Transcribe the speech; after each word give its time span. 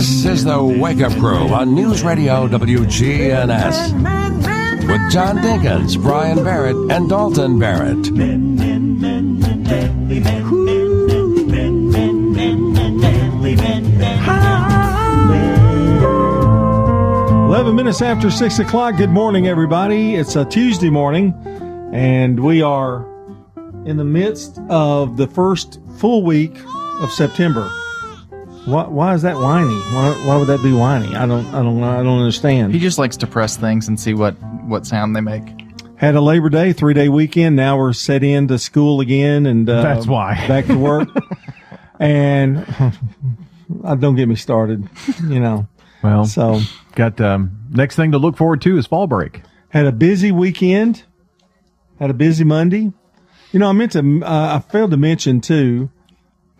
This 0.00 0.24
is 0.24 0.44
the 0.44 0.64
Wake 0.64 1.02
Up 1.02 1.12
Crew 1.12 1.48
on 1.48 1.74
News 1.74 2.02
Radio 2.02 2.48
WGNS 2.48 3.92
with 4.88 5.12
John 5.12 5.36
Dinkins, 5.36 6.00
Brian 6.00 6.42
Barrett, 6.42 6.74
and 6.90 7.06
Dalton 7.06 7.58
Barrett. 7.58 8.08
11 17.46 17.76
minutes 17.76 18.00
after 18.00 18.30
6 18.30 18.58
o'clock. 18.58 18.96
Good 18.96 19.10
morning, 19.10 19.48
everybody. 19.48 20.14
It's 20.14 20.34
a 20.34 20.46
Tuesday 20.46 20.88
morning, 20.88 21.34
and 21.92 22.40
we 22.40 22.62
are 22.62 23.06
in 23.84 23.98
the 23.98 24.04
midst 24.04 24.58
of 24.70 25.18
the 25.18 25.26
first 25.26 25.78
full 25.98 26.22
week 26.22 26.56
of 27.02 27.10
September. 27.10 27.70
Why, 28.70 28.86
why 28.86 29.14
is 29.14 29.22
that 29.22 29.36
whiny? 29.36 29.74
Why, 29.74 30.22
why 30.26 30.36
would 30.36 30.46
that 30.46 30.62
be 30.62 30.72
whiny? 30.72 31.14
I 31.16 31.26
don't, 31.26 31.44
I 31.46 31.62
don't, 31.62 31.82
I 31.82 32.02
don't 32.02 32.18
understand. 32.20 32.72
He 32.72 32.78
just 32.78 32.98
likes 32.98 33.16
to 33.18 33.26
press 33.26 33.56
things 33.56 33.88
and 33.88 33.98
see 33.98 34.14
what, 34.14 34.32
what 34.64 34.86
sound 34.86 35.16
they 35.16 35.20
make. 35.20 35.42
Had 35.96 36.14
a 36.14 36.20
Labor 36.20 36.48
Day, 36.48 36.72
three 36.72 36.94
day 36.94 37.08
weekend. 37.08 37.56
Now 37.56 37.76
we're 37.76 37.92
set 37.92 38.22
into 38.22 38.58
school 38.58 39.00
again, 39.00 39.44
and 39.46 39.68
uh, 39.68 39.82
That's 39.82 40.06
why. 40.06 40.34
back 40.46 40.66
to 40.66 40.78
work. 40.78 41.08
and 41.98 42.64
uh, 43.84 43.94
don't 43.96 44.14
get 44.16 44.28
me 44.28 44.36
started. 44.36 44.88
You 45.26 45.40
know, 45.40 45.68
Well, 46.02 46.24
so 46.24 46.60
got 46.94 47.20
um, 47.20 47.58
next 47.70 47.96
thing 47.96 48.12
to 48.12 48.18
look 48.18 48.36
forward 48.36 48.62
to 48.62 48.78
is 48.78 48.86
fall 48.86 49.06
break. 49.06 49.42
had 49.68 49.84
a 49.86 49.92
busy 49.92 50.32
weekend. 50.32 51.02
Had 51.98 52.08
a 52.10 52.14
busy 52.14 52.44
Monday. 52.44 52.92
You 53.52 53.58
know, 53.58 53.68
I 53.68 53.72
meant 53.72 53.92
to. 53.92 54.22
Uh, 54.24 54.56
I 54.56 54.70
failed 54.70 54.92
to 54.92 54.96
mention 54.96 55.40
too 55.40 55.90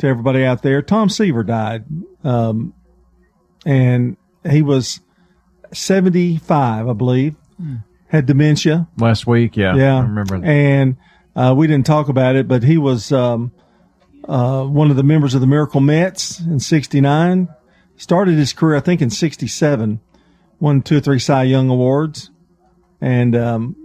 to 0.00 0.06
everybody 0.06 0.44
out 0.44 0.62
there. 0.62 0.82
Tom 0.82 1.08
Seaver 1.08 1.42
died, 1.44 1.84
um, 2.24 2.74
and 3.64 4.16
he 4.48 4.60
was 4.62 5.00
seventy-five, 5.72 6.88
I 6.88 6.92
believe. 6.92 7.34
Had 8.08 8.26
dementia. 8.26 8.88
Last 8.98 9.26
week, 9.26 9.56
yeah, 9.56 9.76
Yeah, 9.76 9.98
I 9.98 10.00
remember. 10.02 10.40
that. 10.40 10.46
And 10.46 10.96
uh, 11.36 11.54
we 11.56 11.66
didn't 11.68 11.86
talk 11.86 12.08
about 12.08 12.34
it, 12.34 12.48
but 12.48 12.62
he 12.64 12.76
was 12.76 13.12
um, 13.12 13.52
uh, 14.26 14.64
one 14.64 14.90
of 14.90 14.96
the 14.96 15.02
members 15.04 15.34
of 15.34 15.40
the 15.40 15.46
Miracle 15.46 15.80
Mets 15.80 16.40
in 16.40 16.58
'69. 16.58 17.48
Started 17.96 18.34
his 18.36 18.52
career, 18.54 18.76
I 18.76 18.80
think, 18.80 19.00
in 19.02 19.10
'67. 19.10 20.00
Won 20.58 20.82
two 20.82 20.96
or 20.96 21.00
three 21.00 21.18
Cy 21.18 21.44
Young 21.44 21.68
awards, 21.70 22.30
and 23.00 23.34
um, 23.36 23.76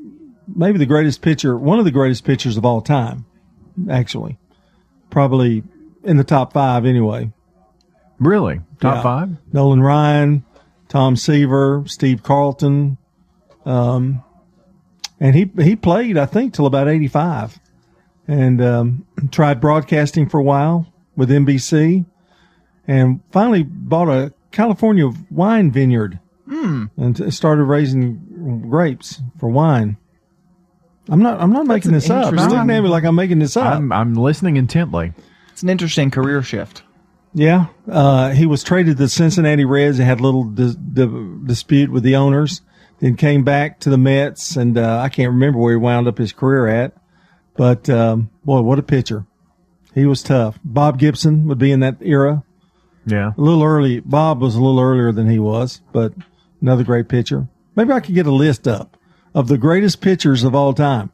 maybe 0.47 0.77
the 0.77 0.85
greatest 0.85 1.21
pitcher, 1.21 1.57
one 1.57 1.79
of 1.79 1.85
the 1.85 1.91
greatest 1.91 2.23
pitchers 2.25 2.57
of 2.57 2.65
all 2.65 2.81
time, 2.81 3.25
actually, 3.89 4.37
probably 5.09 5.63
in 6.05 6.17
the 6.17 6.23
top 6.23 6.53
five 6.53 6.85
anyway. 6.85 7.31
Really, 8.19 8.61
top 8.79 8.95
Yeah. 8.97 9.03
five? 9.03 9.37
Nolan 9.51 9.81
Ryan, 9.81 10.43
Tom 10.87 11.15
Seaver, 11.15 11.83
Steve 11.87 12.23
Carlton, 12.23 12.97
um, 13.65 14.23
and 15.19 15.35
he 15.35 15.51
he 15.61 15.75
played 15.75 16.17
I 16.17 16.25
think 16.25 16.53
till 16.53 16.65
about 16.65 16.87
eighty 16.87 17.07
five, 17.07 17.59
and 18.27 18.61
um, 18.61 19.05
tried 19.31 19.59
broadcasting 19.59 20.29
for 20.29 20.39
a 20.39 20.43
while 20.43 20.87
with 21.17 21.29
NBC, 21.29 22.05
and 22.87 23.19
finally 23.31 23.63
bought 23.63 24.07
a 24.09 24.33
California 24.51 25.11
wine 25.29 25.71
vineyard 25.71 26.19
and 26.47 27.33
started 27.33 27.63
raising 27.65 28.61
grapes 28.69 29.21
for 29.39 29.49
wine. 29.49 29.97
I'm 31.09 31.21
not 31.21 31.41
I'm 31.41 31.51
not 31.51 31.65
making 31.67 31.91
this 31.91 32.09
up. 32.09 32.25
Interesting- 32.27 32.57
looking 32.57 32.69
at 32.71 32.81
me 32.83 32.89
like 32.89 33.03
I'm 33.03 33.15
making 33.15 33.39
this 33.39 33.57
up. 33.57 33.73
I'm 33.73 33.91
I'm 33.91 34.13
listening 34.13 34.55
intently. 34.57 35.13
It's 35.55 35.63
an 35.63 35.69
interesting 35.69 36.11
career 36.11 36.43
shift. 36.43 36.83
Yeah, 37.33 37.67
uh, 37.89 38.31
he 38.31 38.45
was 38.45 38.61
traded 38.61 38.97
to 38.97 39.03
the 39.03 39.07
Cincinnati 39.07 39.63
Reds 39.63 39.99
and 39.99 40.05
had 40.05 40.19
a 40.19 40.21
little 40.23 40.43
dis- 40.43 40.75
di- 40.75 41.37
dispute 41.45 41.89
with 41.89 42.03
the 42.03 42.17
owners. 42.17 42.61
Then 42.99 43.15
came 43.15 43.45
back 43.45 43.79
to 43.79 43.89
the 43.89 43.97
Mets, 43.97 44.57
and 44.57 44.77
uh, 44.77 44.99
I 44.99 45.07
can't 45.07 45.31
remember 45.31 45.57
where 45.59 45.71
he 45.71 45.77
wound 45.77 46.09
up 46.09 46.17
his 46.17 46.33
career 46.33 46.67
at. 46.67 46.91
But 47.55 47.89
um, 47.89 48.31
boy, 48.43 48.63
what 48.63 48.79
a 48.79 48.83
pitcher! 48.83 49.27
He 49.93 50.05
was 50.05 50.21
tough. 50.21 50.59
Bob 50.61 50.99
Gibson 50.99 51.47
would 51.47 51.57
be 51.57 51.71
in 51.71 51.79
that 51.79 51.99
era. 52.01 52.43
Yeah, 53.05 53.31
A 53.37 53.41
little 53.41 53.63
early. 53.63 54.01
Bob 54.01 54.41
was 54.41 54.55
a 54.55 54.61
little 54.61 54.81
earlier 54.81 55.13
than 55.13 55.29
he 55.29 55.39
was, 55.39 55.79
but 55.93 56.11
another 56.61 56.83
great 56.83 57.07
pitcher. 57.07 57.47
Maybe 57.77 57.93
I 57.93 58.01
could 58.01 58.15
get 58.15 58.27
a 58.27 58.31
list 58.31 58.67
up 58.67 58.97
of 59.33 59.47
the 59.47 59.57
greatest 59.57 60.01
pitchers 60.01 60.43
of 60.43 60.53
all 60.53 60.73
time. 60.73 61.11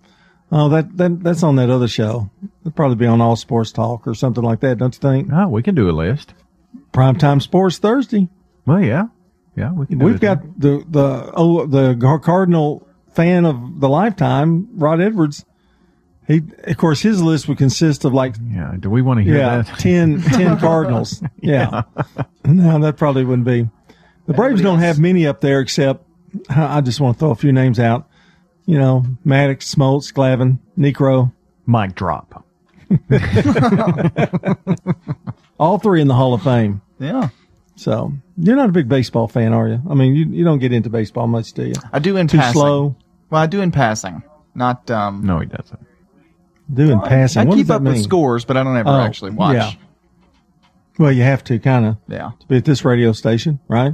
Oh, 0.54 0.68
that, 0.70 0.98
that 0.98 1.24
that's 1.24 1.44
on 1.44 1.56
that 1.56 1.70
other 1.70 1.88
show. 1.88 2.30
It'd 2.62 2.76
probably 2.76 2.98
be 2.98 3.06
on 3.06 3.22
All 3.22 3.36
Sports 3.36 3.72
Talk 3.72 4.06
or 4.06 4.14
something 4.14 4.44
like 4.44 4.60
that, 4.62 4.78
don't 4.78 4.94
you 4.94 5.00
think? 5.00 5.30
oh, 5.32 5.48
we 5.48 5.64
can 5.64 5.76
do 5.76 5.90
a 5.90 5.92
list. 5.92 6.34
Primetime 6.92 7.42
Sports 7.42 7.78
Thursday. 7.78 8.28
Well, 8.66 8.82
yeah, 8.84 9.06
yeah, 9.56 9.72
we 9.72 9.86
can. 9.86 10.00
Do 10.00 10.06
We've 10.06 10.20
got 10.20 10.60
the 10.60 10.84
the 10.90 11.32
oh 11.34 11.66
the 11.66 12.20
Cardinal 12.22 12.86
fan 13.14 13.46
of 13.46 13.80
the 13.80 13.88
lifetime, 13.90 14.68
Rod 14.78 15.00
Edwards. 15.00 15.46
He, 16.28 16.42
of 16.66 16.78
course, 16.78 17.02
his 17.02 17.22
list 17.22 17.48
would 17.48 17.58
consist 17.58 18.06
of 18.06 18.14
like 18.14 18.36
Yeah, 18.50 18.76
do 18.80 18.90
we 18.90 19.02
want 19.02 19.20
to 19.20 19.24
hear 19.24 19.38
yeah, 19.38 19.64
that? 19.64 19.80
10, 19.80 20.22
10 20.22 20.60
Cardinals. 20.60 21.22
Yeah. 21.42 21.84
no, 22.46 22.80
that 22.80 22.96
probably 22.98 23.26
wouldn't 23.26 23.48
be. 23.48 23.68
The 24.28 24.34
Braves 24.34 24.62
don't 24.62 24.80
have 24.80 25.00
many 25.00 25.26
up 25.26 25.42
there 25.42 25.60
except 25.60 26.06
I 26.50 26.82
just 26.82 27.02
want 27.02 27.18
to 27.18 27.20
throw 27.20 27.32
a 27.32 27.36
few 27.36 27.52
names 27.52 27.80
out. 27.80 28.08
You 28.72 28.80
know, 28.80 29.04
Maddux, 29.26 29.76
Smoltz, 29.76 30.14
Glavine, 30.14 30.58
Necro, 30.78 31.34
Mic 31.68 31.94
drop. 31.94 32.46
all 35.60 35.78
three 35.78 36.02
in 36.02 36.08
the 36.08 36.14
Hall 36.14 36.34
of 36.34 36.42
Fame. 36.44 36.82
Yeah. 36.98 37.30
So 37.76 38.14
you're 38.38 38.56
not 38.56 38.70
a 38.70 38.72
big 38.72 38.88
baseball 38.88 39.28
fan, 39.28 39.52
are 39.54 39.68
you? 39.68 39.82
I 39.90 39.94
mean, 39.94 40.16
you, 40.16 40.26
you 40.26 40.44
don't 40.46 40.60
get 40.60 40.72
into 40.72 40.90
baseball 40.90 41.28
much, 41.28 41.52
do 41.54 41.66
you? 41.68 41.74
I 41.92 42.00
do 42.00 42.16
in 42.16 42.28
Too 42.28 42.38
passing. 42.38 42.54
slow. 42.62 42.96
Well, 43.30 43.42
I 43.42 43.48
do 43.48 43.62
in 43.62 43.72
passing. 43.72 44.24
Not, 44.56 44.90
um, 44.90 45.26
No, 45.26 45.40
he 45.40 45.48
doesn't. 45.48 45.80
do 46.74 46.88
Doing 46.88 47.02
passing. 47.02 47.42
I 47.42 47.46
what 47.46 47.56
keep 47.56 47.64
does 47.64 47.68
that 47.70 47.76
up 47.76 47.82
mean? 47.82 47.94
with 47.94 48.04
scores, 48.04 48.46
but 48.46 48.56
I 48.58 48.64
don't 48.64 48.78
ever 48.78 48.90
Oh, 48.90 49.00
actually 49.02 49.32
watch. 49.32 49.56
yeah. 49.56 49.72
Well, 50.98 51.12
you 51.12 51.24
have 51.24 51.44
to 51.46 51.60
kind 51.60 51.86
of 51.86 51.98
Yeah. 52.08 52.32
To 52.40 52.48
be 52.48 52.58
at 52.58 52.66
this 52.66 52.86
radio 52.86 53.12
station, 53.12 53.60
right? 53.68 53.94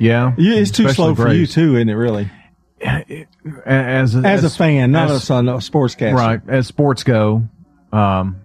Yeah, 0.00 0.34
You, 0.36 0.54
it's 0.54 0.70
too 0.72 0.86
especially 0.86 1.14
slow 1.14 1.26
for 1.26 1.32
you 1.32 1.46
too, 1.46 1.76
isn't 1.76 1.88
it? 1.88 1.94
Really, 1.94 2.28
As 2.84 4.14
a, 4.16 4.18
as 4.24 4.44
a 4.44 4.50
fan, 4.50 4.90
not 4.92 5.10
as 5.10 5.28
a 5.30 5.32
sportscaster. 5.34 6.14
right? 6.14 6.40
As 6.48 6.66
sports 6.66 7.04
go, 7.04 7.48
um, 7.92 8.36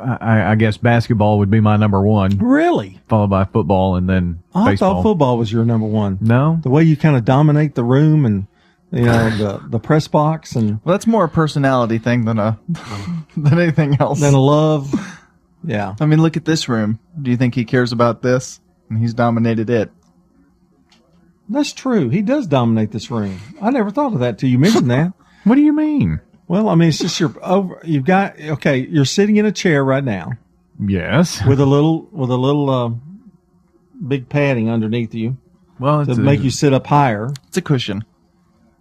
I, 0.00 0.52
I 0.52 0.54
guess 0.56 0.76
basketball 0.76 1.38
would 1.38 1.50
be 1.50 1.60
my 1.60 1.76
number 1.76 2.00
one, 2.02 2.38
Really, 2.38 3.00
followed 3.08 3.28
by 3.30 3.44
football, 3.44 3.96
and 3.96 4.08
then 4.08 4.42
I 4.54 4.70
baseball. 4.72 4.96
thought 4.96 5.02
football 5.02 5.38
was 5.38 5.52
your 5.52 5.64
number 5.64 5.86
one. 5.86 6.18
No, 6.20 6.58
The 6.62 6.70
way 6.70 6.82
you 6.82 6.96
kind 6.96 7.16
of 7.16 7.24
dominate 7.24 7.74
the 7.74 7.84
room 7.84 8.24
and 8.26 8.46
you 8.90 9.04
know 9.04 9.30
the 9.30 9.60
the 9.68 9.78
press 9.78 10.08
box 10.08 10.56
and 10.56 10.80
Well, 10.84 10.92
that's 10.94 11.06
more 11.06 11.24
a 11.24 11.28
personality 11.28 11.98
thing 11.98 12.24
than 12.24 12.38
a, 12.38 12.58
than 13.36 13.58
anything 13.60 13.96
else. 14.00 14.20
than 14.20 14.34
a 14.34 14.40
love. 14.40 14.92
Yeah, 15.62 15.94
I 16.00 16.06
mean, 16.06 16.20
look 16.22 16.36
at 16.36 16.44
this 16.44 16.68
room. 16.68 16.98
Do 17.20 17.30
you 17.30 17.36
think 17.36 17.54
he 17.54 17.64
cares 17.64 17.92
about 17.92 18.22
this? 18.22 18.60
And 18.88 18.98
he's 18.98 19.14
dominated 19.14 19.70
it. 19.70 19.90
That's 21.50 21.72
true. 21.72 22.08
He 22.08 22.22
does 22.22 22.46
dominate 22.46 22.90
this 22.92 23.10
room. 23.10 23.38
I 23.60 23.70
never 23.70 23.90
thought 23.90 24.14
of 24.14 24.20
that 24.20 24.38
till 24.38 24.48
you 24.48 24.58
mentioned 24.58 24.90
that. 24.92 25.12
what 25.44 25.56
do 25.56 25.60
you 25.62 25.72
mean? 25.72 26.20
Well, 26.48 26.68
I 26.68 26.74
mean, 26.74 26.88
it's 26.88 26.98
just 26.98 27.20
your 27.20 27.32
over. 27.42 27.80
You've 27.84 28.04
got 28.04 28.40
okay. 28.40 28.78
You're 28.78 29.04
sitting 29.04 29.36
in 29.36 29.46
a 29.46 29.52
chair 29.52 29.84
right 29.84 30.02
now 30.02 30.32
Yes. 30.84 31.44
with 31.46 31.60
a 31.60 31.66
little 31.66 32.08
with 32.10 32.30
a 32.30 32.36
little 32.36 32.70
uh, 32.70 32.90
big 34.06 34.28
padding 34.28 34.68
underneath 34.70 35.14
you 35.14 35.36
Well, 35.78 36.04
to 36.04 36.10
it's 36.10 36.18
a- 36.18 36.22
make 36.22 36.40
you 36.42 36.50
sit 36.50 36.72
up 36.72 36.86
higher. 36.86 37.30
It's 37.48 37.56
a 37.56 37.62
cushion. 37.62 38.04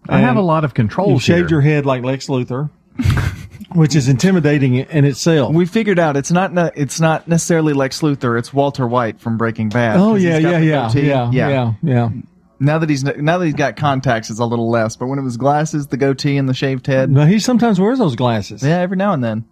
I 0.08 0.20
have 0.22 0.38
a 0.38 0.42
lot 0.42 0.64
of 0.64 0.74
control. 0.74 1.12
You 1.12 1.20
shaved 1.20 1.50
here. 1.50 1.58
your 1.58 1.62
head 1.62 1.86
like 1.86 2.04
Lex 2.04 2.28
Luthor, 2.28 2.72
which 3.76 3.96
is 3.96 4.08
intimidating 4.10 4.76
in 4.76 5.06
itself. 5.06 5.54
We 5.54 5.66
figured 5.68 6.00
out 6.00 6.18
it's 6.18 6.32
not 6.32 6.52
ne- 6.54 6.72
it's 6.76 7.00
not 7.00 7.28
necessarily 7.28 7.74
Lex 7.74 8.02
Luthor. 8.02 8.40
It's 8.40 8.52
Walter 8.52 8.88
White 8.88 9.20
from 9.20 9.38
Breaking 9.38 9.70
Bad. 9.70 9.98
Oh 10.00 10.16
he's 10.16 10.24
yeah, 10.24 10.38
yeah, 10.40 10.58
yeah, 10.60 10.92
yeah, 10.94 11.32
yeah, 11.32 11.74
yeah. 11.84 12.10
Now 12.60 12.78
that 12.80 12.90
he's 12.90 13.04
now 13.04 13.38
that 13.38 13.46
he's 13.46 13.54
got 13.54 13.76
contacts, 13.78 14.30
it's 14.30 14.40
a 14.40 14.46
little 14.46 14.70
less. 14.70 14.96
But 14.98 15.08
when 15.08 15.18
it 15.20 15.24
was 15.24 15.38
glasses, 15.38 15.88
the 15.88 15.98
goatee, 15.98 16.36
and 16.38 16.48
the 16.50 16.54
shaved 16.54 16.88
head, 16.88 17.10
No, 17.10 17.26
he 17.26 17.40
sometimes 17.40 17.80
wears 17.80 18.00
those 18.00 18.16
glasses. 18.18 18.62
yeah, 18.64 18.80
every 18.80 18.98
now 18.98 19.14
and 19.14 19.24
then. 19.24 19.46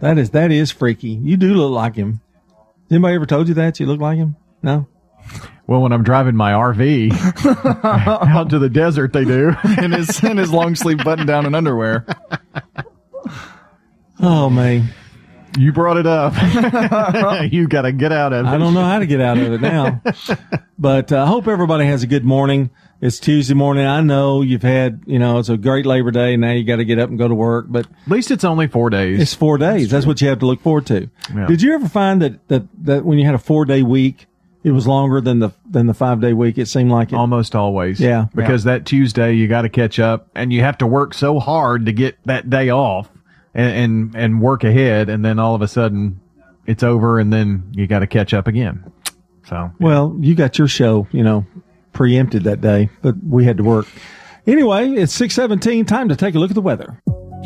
That 0.00 0.16
is 0.18 0.30
that 0.30 0.52
is 0.52 0.70
freaky. 0.70 1.08
You 1.10 1.36
do 1.36 1.54
look 1.54 1.72
like 1.72 1.96
him. 1.96 2.20
Anybody 2.90 3.14
ever 3.16 3.26
told 3.26 3.48
you 3.48 3.54
that 3.54 3.80
you 3.80 3.86
look 3.86 4.00
like 4.00 4.16
him? 4.18 4.36
No. 4.62 4.86
Well, 5.66 5.80
when 5.82 5.92
I'm 5.92 6.02
driving 6.04 6.36
my 6.36 6.52
RV 6.52 7.12
out 7.84 8.50
to 8.50 8.58
the 8.58 8.68
desert, 8.68 9.12
they 9.12 9.24
do. 9.24 9.54
in 9.82 9.92
his 9.92 10.22
in 10.22 10.36
his 10.36 10.52
long 10.52 10.74
sleeve 10.76 11.02
button 11.02 11.26
down 11.26 11.46
and 11.46 11.56
underwear. 11.56 12.04
Oh 14.20 14.48
man, 14.50 14.88
You 15.58 15.72
brought 15.72 15.98
it 15.98 16.06
up. 16.06 16.32
you 17.52 17.68
got 17.68 17.82
to 17.82 17.92
get 17.92 18.12
out 18.12 18.32
of 18.32 18.46
it. 18.46 18.48
I 18.48 18.56
don't 18.58 18.74
know 18.74 18.84
how 18.84 18.98
to 18.98 19.06
get 19.06 19.20
out 19.20 19.38
of 19.38 19.52
it 19.52 19.60
now. 19.60 20.00
but 20.78 21.12
uh, 21.12 21.24
I 21.24 21.26
hope 21.26 21.46
everybody 21.46 21.84
has 21.86 22.02
a 22.02 22.06
good 22.06 22.24
morning. 22.24 22.70
It's 23.00 23.18
Tuesday 23.18 23.54
morning. 23.54 23.84
I 23.84 24.00
know 24.00 24.42
you've 24.42 24.62
had, 24.62 25.02
you 25.06 25.18
know, 25.18 25.38
it's 25.38 25.48
a 25.48 25.56
great 25.56 25.84
Labor 25.84 26.10
Day. 26.10 26.36
Now 26.36 26.52
you 26.52 26.64
got 26.64 26.76
to 26.76 26.84
get 26.84 26.98
up 26.98 27.10
and 27.10 27.18
go 27.18 27.28
to 27.28 27.34
work, 27.34 27.66
but 27.68 27.86
At 27.86 28.10
least 28.10 28.30
it's 28.30 28.44
only 28.44 28.66
four 28.68 28.90
days. 28.90 29.20
it's 29.20 29.34
four 29.34 29.58
days. 29.58 29.90
That's, 29.90 30.06
what 30.06 30.20
you 30.20 30.28
have 30.28 30.38
to 30.38 30.46
look 30.46 30.60
forward 30.62 30.86
to. 30.86 31.10
Yeah. 31.34 31.46
Did 31.46 31.60
you 31.62 31.74
ever 31.74 31.88
find 31.88 32.22
that, 32.22 32.48
that, 32.48 32.62
that 32.84 33.04
when 33.04 33.18
you 33.18 33.26
had 33.26 33.34
a 33.34 33.38
four 33.38 33.64
day 33.64 33.82
week, 33.82 34.26
it 34.64 34.70
was 34.70 34.86
longer 34.86 35.20
than 35.20 35.40
the 35.40 35.50
than 35.68 35.88
the 35.88 35.94
five 35.94 36.20
day 36.20 36.32
week. 36.32 36.56
It 36.56 36.66
seemed 36.66 36.92
like 36.92 37.12
it. 37.12 37.16
Almost 37.16 37.56
always. 37.56 37.98
Yeah. 37.98 38.26
Because 38.32 38.62
that 38.64 38.86
Tuesday 38.86 39.32
you 39.32 39.48
got 39.48 39.62
to 39.62 39.68
catch 39.68 39.98
up 39.98 40.28
and 40.36 40.52
you 40.52 40.60
have 40.60 40.78
to 40.78 40.86
work 40.86 41.14
so 41.14 41.40
hard 41.40 41.86
to 41.86 41.92
get 41.92 42.16
that 42.26 42.48
day 42.48 42.70
off 42.70 43.08
and, 43.54 43.70
and, 43.76 44.16
and 44.16 44.40
work 44.40 44.64
ahead. 44.64 45.08
And 45.08 45.24
then 45.24 45.38
all 45.38 45.54
of 45.54 45.62
a 45.62 45.68
sudden 45.68 46.20
it's 46.66 46.82
over 46.82 47.18
and 47.18 47.32
then 47.32 47.64
you 47.72 47.86
got 47.86 48.00
to 48.00 48.06
catch 48.06 48.32
up 48.34 48.46
again. 48.46 48.90
So, 49.46 49.70
Well, 49.80 50.16
you 50.20 50.34
got 50.34 50.58
your 50.58 50.68
show, 50.68 51.06
you 51.12 51.22
know, 51.22 51.44
preempted 51.92 52.44
that 52.44 52.60
day, 52.60 52.88
but 53.02 53.16
we 53.22 53.44
had 53.44 53.56
to 53.58 53.64
work. 53.64 53.86
Anyway, 54.46 54.90
it's 54.92 55.12
six 55.12 55.34
seventeen. 55.34 55.84
Time 55.84 56.08
to 56.08 56.16
take 56.16 56.34
a 56.34 56.38
look 56.38 56.50
at 56.50 56.54
the 56.54 56.60
weather. 56.60 57.00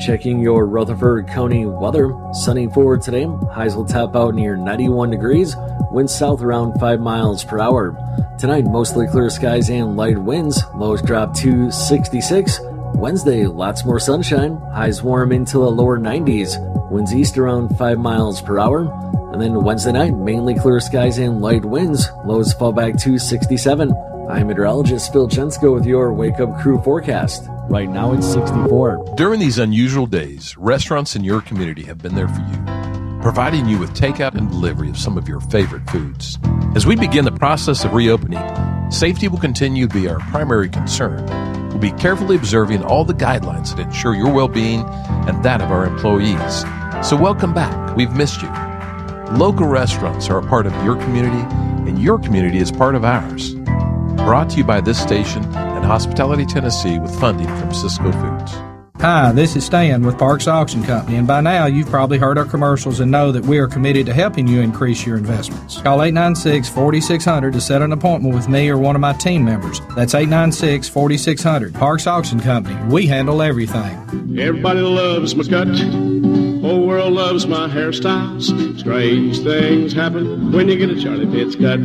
Checking 0.05 0.41
your 0.41 0.67
Rutherford 0.67 1.27
County 1.27 1.65
weather. 1.65 2.15
Sunny 2.33 2.69
forward 2.69 3.01
today. 3.03 3.25
Highs 3.53 3.75
will 3.75 3.87
top 3.87 4.15
out 4.15 4.35
near 4.35 4.55
91 4.57 5.11
degrees. 5.11 5.57
Winds 5.91 6.15
south 6.15 6.43
around 6.43 6.79
5 6.79 7.01
miles 7.01 7.45
per 7.45 7.59
hour. 7.59 7.97
Tonight, 8.39 8.65
mostly 8.67 9.07
clear 9.07 9.31
skies 9.31 9.71
and 9.71 9.97
light 9.97 10.19
winds. 10.19 10.63
Lows 10.77 11.01
drop 11.01 11.35
to 11.39 11.71
66. 11.71 12.61
Wednesday, 12.97 13.47
lots 13.47 13.85
more 13.85 14.01
sunshine. 14.01 14.57
Highs 14.73 15.03
warm 15.03 15.31
into 15.31 15.59
the 15.59 15.71
lower 15.71 15.99
90s. 15.99 16.57
Winds 16.91 17.15
east 17.15 17.37
around 17.37 17.77
5 17.77 17.99
miles 17.99 18.41
per 18.41 18.59
hour. 18.59 18.91
And 19.33 19.43
then 19.43 19.63
Wednesday 19.63 19.93
night, 19.93 20.17
mainly 20.17 20.55
clear 20.55 20.81
skies 20.81 21.19
and 21.19 21.43
light 21.43 21.63
winds. 21.63 22.09
Lows 22.25 22.55
fall 22.55 22.73
back 22.73 22.97
to 23.01 23.19
67. 23.19 23.93
I'm 24.31 24.47
meteorologist 24.47 25.13
Phil 25.13 25.29
Chensko 25.29 25.75
with 25.75 25.85
your 25.85 26.15
Wake 26.15 26.41
Up 26.41 26.59
Crew 26.59 26.81
forecast. 26.81 27.45
Right 27.69 27.91
now 27.91 28.15
it's 28.15 28.27
64. 28.33 29.13
During 29.15 29.41
these 29.41 29.59
unusual 29.59 30.07
days, 30.07 30.57
restaurants 30.57 31.15
in 31.15 31.23
your 31.23 31.43
community 31.43 31.83
have 31.83 31.99
been 31.99 32.15
there 32.15 32.29
for 32.29 32.41
you, 32.41 33.21
providing 33.21 33.69
you 33.69 33.79
with 33.79 33.91
takeout 33.95 34.37
and 34.37 34.49
delivery 34.49 34.89
of 34.89 34.97
some 34.97 35.19
of 35.19 35.29
your 35.29 35.41
favorite 35.41 35.89
foods. 35.91 36.39
As 36.75 36.87
we 36.87 36.97
begin 36.97 37.27
the 37.27 37.31
process 37.31 37.85
of 37.85 37.93
reopening, 37.93 38.91
safety 38.91 39.29
will 39.29 39.39
continue 39.39 39.87
to 39.87 39.95
be 39.95 40.09
our 40.09 40.19
primary 40.31 40.71
concern. 40.71 41.29
We'll 41.77 41.93
be 41.93 42.01
carefully 42.01 42.37
observing 42.37 42.85
all 42.85 43.05
the 43.05 43.13
guidelines 43.13 43.77
that 43.77 43.81
ensure 43.81 44.15
your 44.15 44.33
well 44.33 44.49
being 44.49 44.81
and 45.29 45.45
that 45.45 45.61
of 45.61 45.71
our 45.71 45.85
employees. 45.85 46.65
So, 47.07 47.17
welcome 47.17 47.53
back. 47.53 47.95
We've 47.95 48.13
missed 48.13 48.41
you. 48.41 48.49
Local 49.37 49.67
restaurants 49.67 50.31
are 50.31 50.39
a 50.39 50.47
part 50.47 50.65
of 50.65 50.73
your 50.83 50.97
community, 50.97 51.43
and 51.87 51.99
your 51.99 52.19
community 52.19 52.57
is 52.57 52.73
part 52.73 52.95
of 52.95 53.05
ours. 53.05 53.53
Brought 54.25 54.49
to 54.53 54.57
you 54.57 54.65
by 54.65 54.81
this 54.81 54.99
station 54.99 55.45
and 55.55 55.85
Hospitality 55.85 56.47
Tennessee 56.47 56.99
with 56.99 57.15
funding 57.21 57.49
from 57.49 57.69
Sysco 57.69 58.11
Foods. 58.11 58.66
Hi, 59.01 59.31
this 59.31 59.55
is 59.55 59.65
Stan 59.65 60.05
with 60.05 60.19
Parks 60.19 60.49
Auction 60.49 60.83
Company, 60.83 61.19
and 61.19 61.27
by 61.27 61.43
now 61.43 61.67
you've 61.67 61.91
probably 61.91 62.17
heard 62.17 62.39
our 62.39 62.47
commercials 62.47 62.99
and 62.99 63.11
know 63.11 63.31
that 63.31 63.45
we 63.45 63.59
are 63.59 63.69
committed 63.69 64.07
to 64.07 64.15
helping 64.15 64.49
you 64.49 64.63
increase 64.63 65.05
your 65.05 65.19
investments. 65.19 65.81
Call 65.83 66.03
896 66.03 66.69
4600 66.71 67.53
to 67.53 67.61
set 67.61 67.83
an 67.83 67.93
appointment 67.93 68.35
with 68.35 68.49
me 68.49 68.71
or 68.71 68.79
one 68.79 68.97
of 68.97 69.01
my 69.01 69.13
team 69.13 69.45
members. 69.45 69.81
That's 69.95 70.15
896 70.15 70.89
4600. 70.89 71.75
Parks 71.75 72.07
Auction 72.07 72.41
Company. 72.41 72.83
We 72.93 73.07
handle 73.07 73.43
everything. 73.43 74.39
Everybody 74.41 74.81
loves 74.81 75.37
my 75.37 75.45
cut. 75.45 75.69
Whole 75.69 76.87
world 76.87 77.13
loves 77.13 77.47
my 77.47 77.69
hairstyles. 77.69 78.79
Strange 78.81 79.39
things 79.41 79.93
happen 79.93 80.53
when 80.53 80.69
you 80.69 80.77
get 80.77 80.91
a 80.91 81.01
Charlie 81.01 81.27
Pitts 81.27 81.55
cut. 81.55 81.81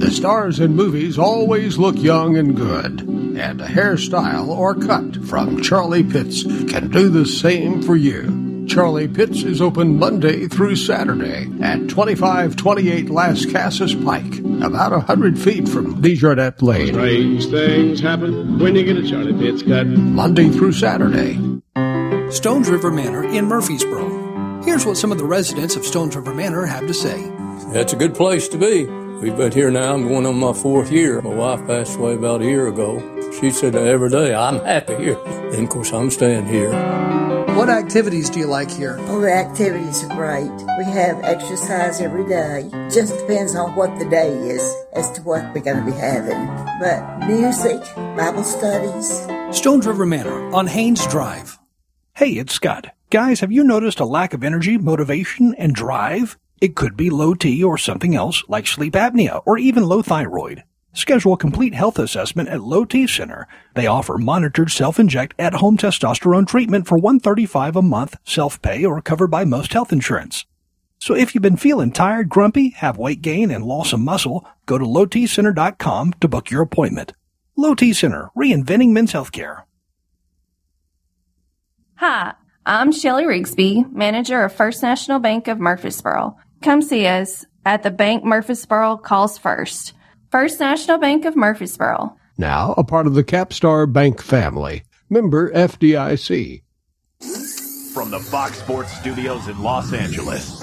The 0.00 0.10
stars 0.10 0.58
in 0.58 0.74
movies 0.74 1.16
always 1.16 1.78
look 1.78 1.96
young 1.96 2.36
and 2.36 2.56
good, 2.56 3.00
and 3.38 3.60
a 3.60 3.66
hairstyle 3.66 4.48
or 4.48 4.74
cut 4.74 5.24
from 5.24 5.62
Charlie 5.62 6.04
Pitts 6.04 6.42
can 6.42 6.90
do 6.90 7.08
the 7.08 7.26
same 7.26 7.82
for 7.82 7.96
you. 7.96 8.66
Charlie 8.66 9.06
Pitts 9.06 9.42
is 9.42 9.60
open 9.60 9.98
Monday 9.98 10.48
through 10.48 10.76
Saturday 10.76 11.48
at 11.62 11.88
2528 11.88 13.06
Lascassas 13.06 14.04
Pike, 14.04 14.38
about 14.64 14.92
a 14.92 14.96
100 14.96 15.38
feet 15.38 15.68
from 15.68 16.00
Desjardins 16.00 16.60
Lane. 16.62 16.88
Strange 16.88 17.46
things 17.46 18.00
happen 18.00 18.58
when 18.58 18.74
you 18.74 18.84
get 18.84 18.96
a 18.96 19.08
Charlie 19.08 19.34
Pitts 19.34 19.62
cut. 19.62 19.86
Monday 19.86 20.48
through 20.48 20.72
Saturday. 20.72 21.38
Stones 22.30 22.68
River 22.68 22.90
Manor 22.90 23.22
in 23.24 23.46
Murfreesboro. 23.46 24.62
Here's 24.64 24.84
what 24.84 24.96
some 24.96 25.12
of 25.12 25.18
the 25.18 25.24
residents 25.24 25.76
of 25.76 25.86
Stones 25.86 26.16
River 26.16 26.34
Manor 26.34 26.66
have 26.66 26.86
to 26.88 26.94
say. 26.94 27.16
It's 27.68 27.92
a 27.92 27.96
good 27.96 28.14
place 28.14 28.48
to 28.48 28.58
be. 28.58 29.05
We've 29.20 29.36
been 29.36 29.50
here 29.50 29.70
now. 29.70 29.94
I'm 29.94 30.06
going 30.06 30.26
on 30.26 30.38
my 30.38 30.52
fourth 30.52 30.92
year. 30.92 31.22
My 31.22 31.34
wife 31.34 31.66
passed 31.66 31.96
away 31.96 32.14
about 32.14 32.42
a 32.42 32.44
year 32.44 32.68
ago. 32.68 33.00
She 33.40 33.50
said 33.50 33.74
every 33.74 34.10
day, 34.10 34.34
I'm 34.34 34.58
happy 34.60 34.94
here. 34.96 35.18
And 35.24 35.64
of 35.64 35.70
course, 35.70 35.90
I'm 35.90 36.10
staying 36.10 36.46
here. 36.46 36.70
What 37.54 37.70
activities 37.70 38.28
do 38.28 38.40
you 38.40 38.46
like 38.46 38.70
here? 38.70 38.98
All 39.08 39.20
the 39.22 39.32
activities 39.32 40.04
are 40.04 40.14
great. 40.14 40.50
We 40.76 40.84
have 40.92 41.18
exercise 41.24 42.02
every 42.02 42.28
day. 42.28 42.68
Just 42.92 43.16
depends 43.16 43.56
on 43.56 43.74
what 43.74 43.98
the 43.98 44.04
day 44.04 44.28
is 44.28 44.62
as 44.92 45.10
to 45.12 45.22
what 45.22 45.42
we're 45.54 45.62
going 45.62 45.82
to 45.82 45.90
be 45.90 45.96
having. 45.96 46.46
But 46.78 47.26
music, 47.26 47.82
Bible 48.16 48.44
studies. 48.44 49.26
Stones 49.56 49.86
River 49.86 50.04
Manor 50.04 50.54
on 50.54 50.66
Haynes 50.66 51.06
Drive. 51.06 51.58
Hey, 52.12 52.32
it's 52.32 52.52
Scott. 52.52 52.90
Guys, 53.08 53.40
have 53.40 53.50
you 53.50 53.64
noticed 53.64 53.98
a 53.98 54.04
lack 54.04 54.34
of 54.34 54.44
energy, 54.44 54.76
motivation, 54.76 55.54
and 55.56 55.74
drive? 55.74 56.36
It 56.60 56.74
could 56.74 56.96
be 56.96 57.10
low 57.10 57.34
T 57.34 57.62
or 57.62 57.76
something 57.76 58.14
else 58.14 58.42
like 58.48 58.66
sleep 58.66 58.94
apnea 58.94 59.42
or 59.44 59.58
even 59.58 59.84
low 59.84 60.02
thyroid. 60.02 60.64
Schedule 60.92 61.34
a 61.34 61.36
complete 61.36 61.74
health 61.74 61.98
assessment 61.98 62.48
at 62.48 62.62
Low 62.62 62.86
T 62.86 63.06
Center. 63.06 63.46
They 63.74 63.86
offer 63.86 64.16
monitored 64.16 64.70
self-inject 64.70 65.34
at-home 65.38 65.76
testosterone 65.76 66.46
treatment 66.46 66.86
for 66.86 66.96
135 66.96 67.76
a 67.76 67.82
month, 67.82 68.16
self-pay 68.24 68.82
or 68.84 69.02
covered 69.02 69.28
by 69.28 69.44
most 69.44 69.74
health 69.74 69.92
insurance. 69.92 70.46
So 70.98 71.14
if 71.14 71.34
you've 71.34 71.42
been 71.42 71.58
feeling 71.58 71.92
tired, 71.92 72.30
grumpy, 72.30 72.70
have 72.70 72.96
weight 72.96 73.20
gain, 73.20 73.50
and 73.50 73.62
loss 73.62 73.92
of 73.92 74.00
muscle, 74.00 74.48
go 74.64 74.78
to 74.78 74.84
lowtcenter.com 74.86 76.14
to 76.14 76.28
book 76.28 76.50
your 76.50 76.62
appointment. 76.62 77.12
Low 77.56 77.74
T 77.74 77.92
Center, 77.92 78.30
reinventing 78.34 78.92
men's 78.92 79.12
healthcare. 79.12 79.64
Hi, 81.96 82.32
I'm 82.64 82.90
Shelly 82.90 83.24
Rigsby, 83.24 83.92
manager 83.92 84.42
of 84.42 84.54
First 84.54 84.82
National 84.82 85.18
Bank 85.18 85.46
of 85.46 85.58
Murfreesboro. 85.60 86.38
Come 86.66 86.82
see 86.82 87.06
us 87.06 87.46
at 87.64 87.84
the 87.84 87.92
Bank 87.92 88.24
Murfreesboro 88.24 88.96
Calls 88.96 89.38
First. 89.38 89.92
First 90.32 90.58
National 90.58 90.98
Bank 90.98 91.24
of 91.24 91.36
Murfreesboro. 91.36 92.16
Now 92.38 92.74
a 92.76 92.82
part 92.82 93.06
of 93.06 93.14
the 93.14 93.22
Capstar 93.22 93.86
Bank 93.92 94.20
family. 94.20 94.82
Member 95.08 95.52
FDIC. 95.52 96.64
From 97.94 98.10
the 98.10 98.18
Fox 98.18 98.58
Sports 98.58 98.90
Studios 98.98 99.46
in 99.46 99.62
Los 99.62 99.92
Angeles. 99.92 100.60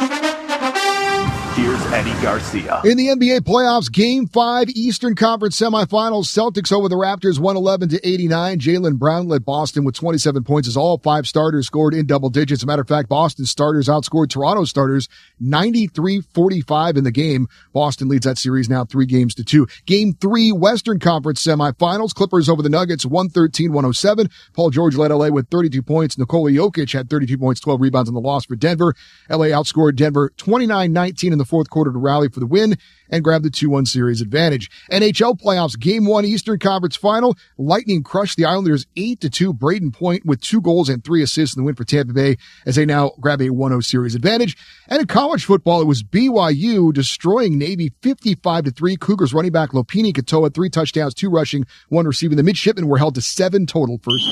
Here's 1.56 1.80
Eddie 1.92 2.20
Garcia. 2.20 2.82
In 2.84 2.98
the 2.98 3.10
NBA 3.10 3.42
playoffs, 3.42 3.92
game 3.92 4.26
five, 4.26 4.70
Eastern 4.70 5.14
Conference 5.14 5.56
semifinals, 5.60 6.26
Celtics 6.26 6.74
over 6.74 6.90
the 6.90 6.96
Raptors 6.96 7.38
111 7.38 7.90
to 7.90 8.08
89. 8.08 8.58
Jaylen 8.58 8.98
Brown 8.98 9.28
led 9.28 9.46
Boston 9.46 9.84
with 9.84 9.94
27 9.94 10.44
points 10.46 10.68
as 10.68 10.76
all 10.76 10.98
five 10.98 11.28
starters 11.28 11.68
scored 11.68 11.94
in 11.94 12.08
double 12.08 12.32
digits. 12.32 12.62
As 12.62 12.64
a 12.64 12.66
matter 12.66 12.82
of 12.82 12.88
fact, 12.88 13.08
Boston 13.08 13.46
starters 13.46 13.88
outscored 13.88 14.32
Toronto 14.32 14.64
starters 14.64 15.08
93-45 15.44 16.98
in 16.98 17.04
the 17.04 17.12
game. 17.12 17.48
Boston 17.72 18.08
leads 18.08 18.26
that 18.26 18.40
series 18.40 18.68
now 18.68 18.84
three 18.84 19.06
games 19.06 19.36
to 19.36 19.44
two. 19.44 19.68
Game 19.86 20.14
three, 20.14 20.52
Western 20.52 20.98
Conference 20.98 21.44
semifinals, 21.44 22.16
Clippers 22.16 22.50
over 22.50 22.64
the 22.64 22.70
Nuggets 22.70 23.06
113-107. 23.06 24.32
Paul 24.54 24.72
George 24.72 24.96
led 24.96 25.12
LA 25.12 25.30
with 25.30 25.50
32 25.50 25.84
points. 25.84 26.18
Nikola 26.18 26.50
Jokic 26.50 26.92
had 26.94 27.12
32 27.12 27.38
points, 27.38 27.62
12 27.62 27.80
rebounds 27.80 28.10
on 28.10 28.16
the 28.16 28.22
loss 28.22 28.44
for 28.44 28.56
Denver. 28.56 28.96
LA 29.30 29.48
outscored 29.48 29.96
Denver 29.96 30.32
29-19 30.38 31.32
in 31.32 31.43
the 31.44 31.50
fourth 31.50 31.70
quarter 31.70 31.92
to 31.92 31.98
rally 31.98 32.30
for 32.30 32.40
the 32.40 32.46
win 32.46 32.78
and 33.10 33.24
grab 33.24 33.44
the 33.44 33.50
2-1 33.50 33.88
series 33.88 34.22
advantage. 34.22 34.72
NHL 34.92 35.40
playoffs, 35.40 35.80
game 35.80 36.06
one, 36.06 36.26
Eastern 36.26 36.58
Conference 36.58 36.96
final. 36.96 37.36
Lightning 37.58 38.02
crushed 38.04 38.38
the 38.38 38.46
Islanders 38.46 38.86
8-2. 38.96 39.58
Brayden 39.58 39.94
Point 39.94 40.26
with 40.26 40.42
two 40.42 40.62
goals 40.62 40.90
and 40.90 41.04
three 41.04 41.22
assists 41.22 41.56
in 41.56 41.62
the 41.62 41.66
win 41.66 41.76
for 41.76 41.84
Tampa 41.84 42.14
Bay 42.14 42.38
as 42.66 42.76
they 42.76 42.86
now 42.86 43.12
grab 43.20 43.42
a 43.42 43.50
1-0 43.50 43.84
series 43.84 44.16
advantage. 44.16 44.58
And 44.88 45.02
in 45.02 45.08
college 45.08 45.46
football, 45.46 45.82
it 45.82 45.86
was 45.86 46.02
BYU 46.04 46.94
destroying 46.94 47.58
Navy 47.58 47.92
55-3. 48.02 49.00
Cougars 49.00 49.34
running 49.34 49.52
back 49.52 49.72
Lopini 49.72 50.14
Katoa, 50.14 50.54
three 50.54 50.70
touchdowns, 50.70 51.14
two 51.14 51.30
rushing, 51.30 51.66
one 51.90 52.08
receiving. 52.08 52.38
The 52.38 52.44
midshipmen 52.44 52.88
were 52.88 52.98
held 52.98 53.16
to 53.16 53.22
seven 53.22 53.66
total 53.66 54.00
first. 54.00 54.28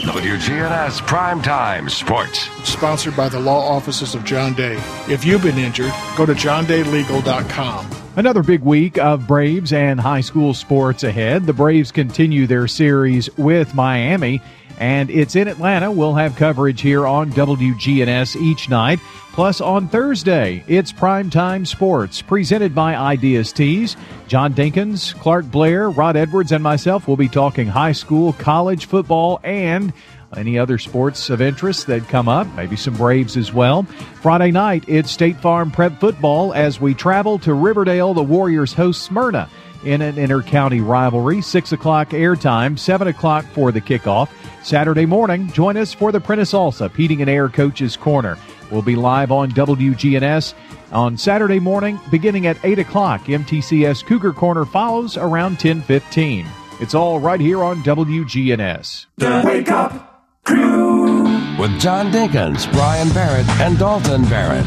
WGNS 0.00 1.02
Primetime 1.02 1.90
Sports. 1.90 2.48
Sponsored 2.66 3.14
by 3.14 3.28
the 3.28 3.38
law 3.38 3.60
offices 3.60 4.14
of 4.14 4.24
John 4.24 4.54
Day. 4.54 4.76
If 5.08 5.26
you've 5.26 5.42
been 5.42 5.58
injured, 5.58 5.92
go 6.16 6.24
to 6.24 6.34
johndaylegal.com. 6.40 7.90
Another 8.16 8.42
big 8.42 8.62
week 8.62 8.98
of 8.98 9.26
Braves 9.26 9.72
and 9.72 10.00
high 10.00 10.22
school 10.22 10.54
sports 10.54 11.04
ahead. 11.04 11.46
The 11.46 11.52
Braves 11.52 11.92
continue 11.92 12.46
their 12.46 12.66
series 12.66 13.28
with 13.36 13.74
Miami, 13.74 14.40
and 14.78 15.10
it's 15.10 15.36
in 15.36 15.48
Atlanta. 15.48 15.90
We'll 15.90 16.14
have 16.14 16.36
coverage 16.36 16.80
here 16.80 17.06
on 17.06 17.30
WGNS 17.32 18.36
each 18.36 18.68
night. 18.70 19.00
Plus, 19.32 19.60
on 19.60 19.88
Thursday, 19.88 20.64
it's 20.66 20.92
Primetime 20.92 21.66
Sports, 21.66 22.20
presented 22.20 22.74
by 22.74 22.96
Ideas 22.96 23.52
Tees. 23.52 23.96
John 24.26 24.54
Dinkins, 24.54 25.14
Clark 25.20 25.44
Blair, 25.50 25.88
Rod 25.90 26.16
Edwards, 26.16 26.52
and 26.52 26.64
myself 26.64 27.06
will 27.06 27.16
be 27.16 27.28
talking 27.28 27.68
high 27.68 27.92
school, 27.92 28.32
college 28.34 28.86
football, 28.86 29.40
and 29.44 29.92
Any 30.36 30.58
other 30.58 30.78
sports 30.78 31.28
of 31.28 31.40
interest 31.40 31.88
that 31.88 32.06
come 32.08 32.28
up, 32.28 32.46
maybe 32.54 32.76
some 32.76 32.94
Braves 32.94 33.36
as 33.36 33.52
well. 33.52 33.82
Friday 34.22 34.52
night, 34.52 34.84
it's 34.86 35.10
State 35.10 35.36
Farm 35.40 35.70
Prep 35.72 35.98
Football 35.98 36.54
as 36.54 36.80
we 36.80 36.94
travel 36.94 37.38
to 37.40 37.52
Riverdale. 37.52 38.14
The 38.14 38.22
Warriors 38.22 38.72
host 38.72 39.02
Smyrna 39.02 39.50
in 39.84 40.02
an 40.02 40.18
inter-county 40.18 40.80
rivalry. 40.80 41.40
6 41.42 41.72
o'clock 41.72 42.10
airtime, 42.10 42.78
7 42.78 43.08
o'clock 43.08 43.44
for 43.46 43.72
the 43.72 43.80
kickoff. 43.80 44.30
Saturday 44.62 45.06
morning, 45.06 45.50
join 45.50 45.76
us 45.76 45.92
for 45.92 46.12
the 46.12 46.20
Prentice 46.20 46.54
Alsop 46.54 46.94
Heating 46.94 47.22
and 47.22 47.30
Air 47.30 47.48
Coaches 47.48 47.96
Corner. 47.96 48.38
We'll 48.70 48.82
be 48.82 48.94
live 48.94 49.32
on 49.32 49.50
WGNS 49.50 50.54
on 50.92 51.16
Saturday 51.16 51.58
morning, 51.58 51.98
beginning 52.10 52.46
at 52.46 52.56
8 52.64 52.78
o'clock. 52.78 53.24
MTCS 53.24 54.04
Cougar 54.04 54.34
Corner 54.34 54.64
follows 54.64 55.16
around 55.16 55.52
1015. 55.52 56.46
It's 56.80 56.94
all 56.94 57.18
right 57.18 57.40
here 57.40 57.64
on 57.64 57.82
WGNS. 57.82 59.06
Wake 59.44 59.70
Up 59.70 60.09
Crew 60.50 61.22
with 61.60 61.80
John 61.80 62.10
Dinkins, 62.10 62.70
Brian 62.72 63.08
Barrett, 63.10 63.48
and 63.60 63.78
Dalton 63.78 64.24
Barrett. 64.24 64.66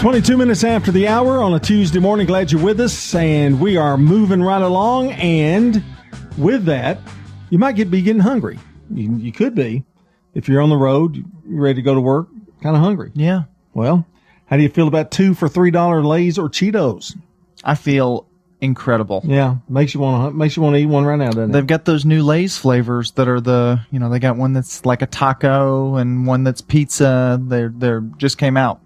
22 0.00 0.36
minutes 0.36 0.64
after 0.64 0.92
the 0.92 1.08
hour 1.08 1.40
on 1.42 1.54
a 1.54 1.58
Tuesday 1.58 1.98
morning. 1.98 2.26
Glad 2.26 2.52
you're 2.52 2.62
with 2.62 2.78
us, 2.78 3.14
and 3.14 3.58
we 3.58 3.78
are 3.78 3.96
moving 3.96 4.42
right 4.42 4.60
along. 4.60 5.12
And 5.12 5.82
with 6.36 6.66
that, 6.66 6.98
you 7.48 7.58
might 7.58 7.72
get 7.76 7.90
be 7.90 8.02
getting 8.02 8.20
hungry. 8.20 8.58
You, 8.90 9.16
you 9.16 9.32
could 9.32 9.54
be 9.54 9.82
if 10.34 10.46
you're 10.46 10.60
on 10.60 10.68
the 10.68 10.76
road, 10.76 11.16
you're 11.16 11.62
ready 11.62 11.76
to 11.76 11.82
go 11.82 11.94
to 11.94 12.02
work, 12.02 12.28
kind 12.62 12.76
of 12.76 12.82
hungry. 12.82 13.10
Yeah. 13.14 13.44
Well, 13.72 14.06
how 14.44 14.58
do 14.58 14.62
you 14.62 14.68
feel 14.68 14.88
about 14.88 15.10
two 15.10 15.32
for 15.32 15.48
three 15.48 15.70
dollar 15.70 16.04
Lay's 16.04 16.36
or 16.38 16.50
Cheetos? 16.50 17.16
I 17.64 17.76
feel 17.76 18.28
incredible. 18.60 19.22
Yeah, 19.24 19.56
makes 19.68 19.94
you 19.94 20.00
want 20.00 20.32
to 20.32 20.36
makes 20.36 20.56
you 20.56 20.62
want 20.62 20.74
to 20.74 20.80
eat 20.80 20.86
one 20.86 21.04
right 21.04 21.18
now, 21.18 21.30
doesn't 21.30 21.50
it? 21.50 21.52
They've 21.52 21.66
got 21.66 21.84
those 21.84 22.04
new 22.04 22.22
Lay's 22.22 22.56
flavors 22.56 23.12
that 23.12 23.28
are 23.28 23.40
the 23.40 23.80
you 23.90 23.98
know 23.98 24.10
they 24.10 24.18
got 24.18 24.36
one 24.36 24.52
that's 24.52 24.84
like 24.84 25.02
a 25.02 25.06
taco 25.06 25.96
and 25.96 26.26
one 26.26 26.44
that's 26.44 26.60
pizza. 26.60 27.40
They're 27.40 27.72
they're 27.74 28.00
just 28.16 28.38
came 28.38 28.56
out. 28.56 28.80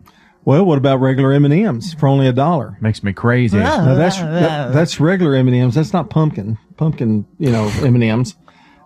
Well, 0.44 0.64
what 0.64 0.76
about 0.76 0.96
regular 0.96 1.32
M 1.32 1.44
and 1.44 1.54
M's 1.54 1.94
for 1.94 2.08
only 2.08 2.26
a 2.26 2.32
dollar? 2.32 2.76
Makes 2.80 3.04
me 3.04 3.12
crazy. 3.12 3.58
No, 3.58 3.94
that's 3.94 4.18
that, 4.18 4.72
that's 4.72 4.98
regular 4.98 5.34
M 5.34 5.46
and 5.48 5.56
M's. 5.56 5.74
That's 5.74 5.92
not 5.92 6.10
pumpkin 6.10 6.58
pumpkin 6.76 7.26
you 7.38 7.50
know 7.50 7.70
M 7.82 7.94
and 7.94 8.04
M's. 8.04 8.36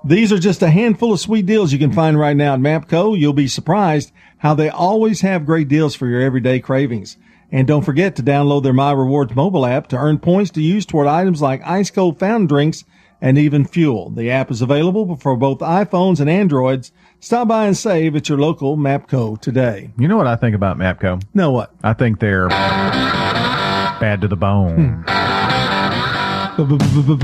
These 0.04 0.32
are 0.32 0.38
just 0.38 0.62
a 0.62 0.70
handful 0.70 1.12
of 1.12 1.18
sweet 1.18 1.46
deals 1.46 1.72
you 1.72 1.78
can 1.80 1.92
find 1.92 2.18
right 2.18 2.36
now 2.36 2.54
at 2.54 2.60
Mapco. 2.60 3.18
You'll 3.18 3.32
be 3.32 3.48
surprised 3.48 4.12
how 4.38 4.54
they 4.54 4.68
always 4.68 5.22
have 5.22 5.46
great 5.46 5.66
deals 5.66 5.96
for 5.96 6.06
your 6.06 6.20
everyday 6.20 6.60
cravings. 6.60 7.16
And 7.52 7.66
don't 7.66 7.84
forget 7.84 8.16
to 8.16 8.22
download 8.22 8.62
their 8.64 8.72
My 8.72 8.92
Rewards 8.92 9.34
mobile 9.34 9.64
app 9.64 9.88
to 9.88 9.96
earn 9.96 10.18
points 10.18 10.50
to 10.52 10.62
use 10.62 10.84
toward 10.84 11.06
items 11.06 11.40
like 11.40 11.62
ice 11.64 11.90
cold 11.90 12.18
fountain 12.18 12.46
drinks 12.46 12.84
and 13.20 13.38
even 13.38 13.64
fuel. 13.64 14.10
The 14.10 14.30
app 14.30 14.50
is 14.50 14.60
available 14.62 15.16
for 15.16 15.36
both 15.36 15.58
iPhones 15.60 16.20
and 16.20 16.28
Androids. 16.28 16.92
Stop 17.20 17.48
by 17.48 17.66
and 17.66 17.76
save 17.76 18.14
at 18.16 18.28
your 18.28 18.38
local 18.38 18.76
Mapco 18.76 19.40
today. 19.40 19.90
You 19.98 20.08
know 20.08 20.16
what 20.16 20.26
I 20.26 20.36
think 20.36 20.54
about 20.54 20.76
Mapco? 20.76 21.22
Know 21.34 21.50
what? 21.50 21.72
I 21.82 21.92
think 21.92 22.20
they're 22.20 22.48
bad 22.48 24.20
to 24.20 24.28
the 24.28 24.36
bone. 24.36 25.02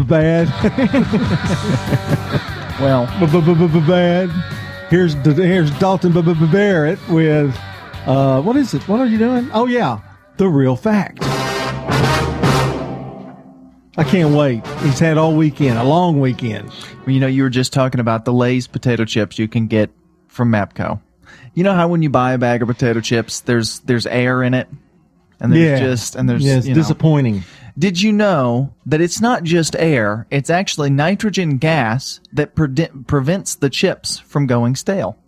Bad. 0.09 0.49
Well, 2.81 3.07
bad. 3.87 4.31
Here's 4.91 5.15
here's 5.15 5.71
Dalton 5.79 6.13
Barrett 6.51 6.99
with 7.09 7.57
uh, 8.07 8.43
what 8.43 8.57
is 8.57 8.75
it? 8.75 8.87
What 8.89 9.01
are 9.01 9.07
you 9.07 9.19
doing? 9.19 9.49
Oh 9.53 9.67
yeah, 9.67 10.01
the 10.43 10.49
real 10.49 10.75
fact. 10.75 11.21
I 13.97 14.03
can't 14.05 14.35
wait. 14.35 14.67
He's 14.79 14.99
had 14.99 15.17
all 15.17 15.37
weekend, 15.37 15.79
a 15.79 15.85
long 15.85 16.19
weekend. 16.21 16.69
Well, 17.07 17.11
you 17.11 17.21
know, 17.21 17.29
you 17.29 17.45
were 17.45 17.51
just 17.51 17.73
talking 17.73 18.01
about 18.01 18.25
the 18.25 18.33
Lay's 18.33 18.67
potato 18.67 19.05
chips 19.05 19.39
you 19.39 19.47
can 19.47 19.69
get 19.69 19.91
from 20.27 20.51
Mapco. 20.51 21.01
You 21.55 21.63
know 21.63 21.75
how 21.75 21.87
when 21.87 22.03
you 22.03 22.11
buy 22.11 22.33
a 22.33 22.39
bag 22.39 22.61
of 22.61 22.67
potato 22.67 23.01
chips, 23.01 23.39
there's 23.39 23.81
there's 23.81 24.05
air 24.05 24.43
in 24.43 24.53
it, 24.55 24.69
and 25.39 25.53
there's 25.53 25.81
yeah. 25.81 25.87
just 25.87 26.17
and 26.17 26.29
there's 26.29 26.45
yeah, 26.45 26.57
it's 26.57 26.67
you 26.67 26.75
know. 26.75 26.81
disappointing. 26.81 27.45
Did 27.79 28.01
you 28.01 28.11
know 28.11 28.75
that 28.87 29.01
it's 29.01 29.21
not 29.21 29.45
just 29.45 29.77
air; 29.77 30.27
it's 30.29 30.51
actually 30.51 30.91
nitrogen 30.91 31.59
gas 31.59 32.19
that 32.33 32.57
pre- 32.57 32.89
prevents 33.07 33.55
the 33.55 33.71
chips 33.71 34.19
from 34.19 34.49
going 34.49 34.75
stale. 34.75 35.22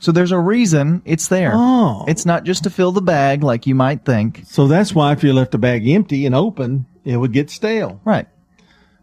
So 0.00 0.12
there's 0.12 0.32
a 0.32 0.38
reason 0.38 1.02
it's 1.04 1.28
there. 1.28 1.52
Oh. 1.54 2.04
It's 2.06 2.24
not 2.24 2.44
just 2.44 2.62
to 2.64 2.70
fill 2.70 2.92
the 2.92 3.02
bag 3.02 3.42
like 3.42 3.66
you 3.66 3.74
might 3.74 4.04
think. 4.04 4.42
So 4.46 4.68
that's 4.68 4.94
why 4.94 5.12
if 5.12 5.24
you 5.24 5.32
left 5.32 5.50
the 5.52 5.58
bag 5.58 5.88
empty 5.88 6.24
and 6.26 6.34
open, 6.34 6.86
it 7.04 7.16
would 7.16 7.32
get 7.32 7.50
stale. 7.50 8.00
Right. 8.04 8.26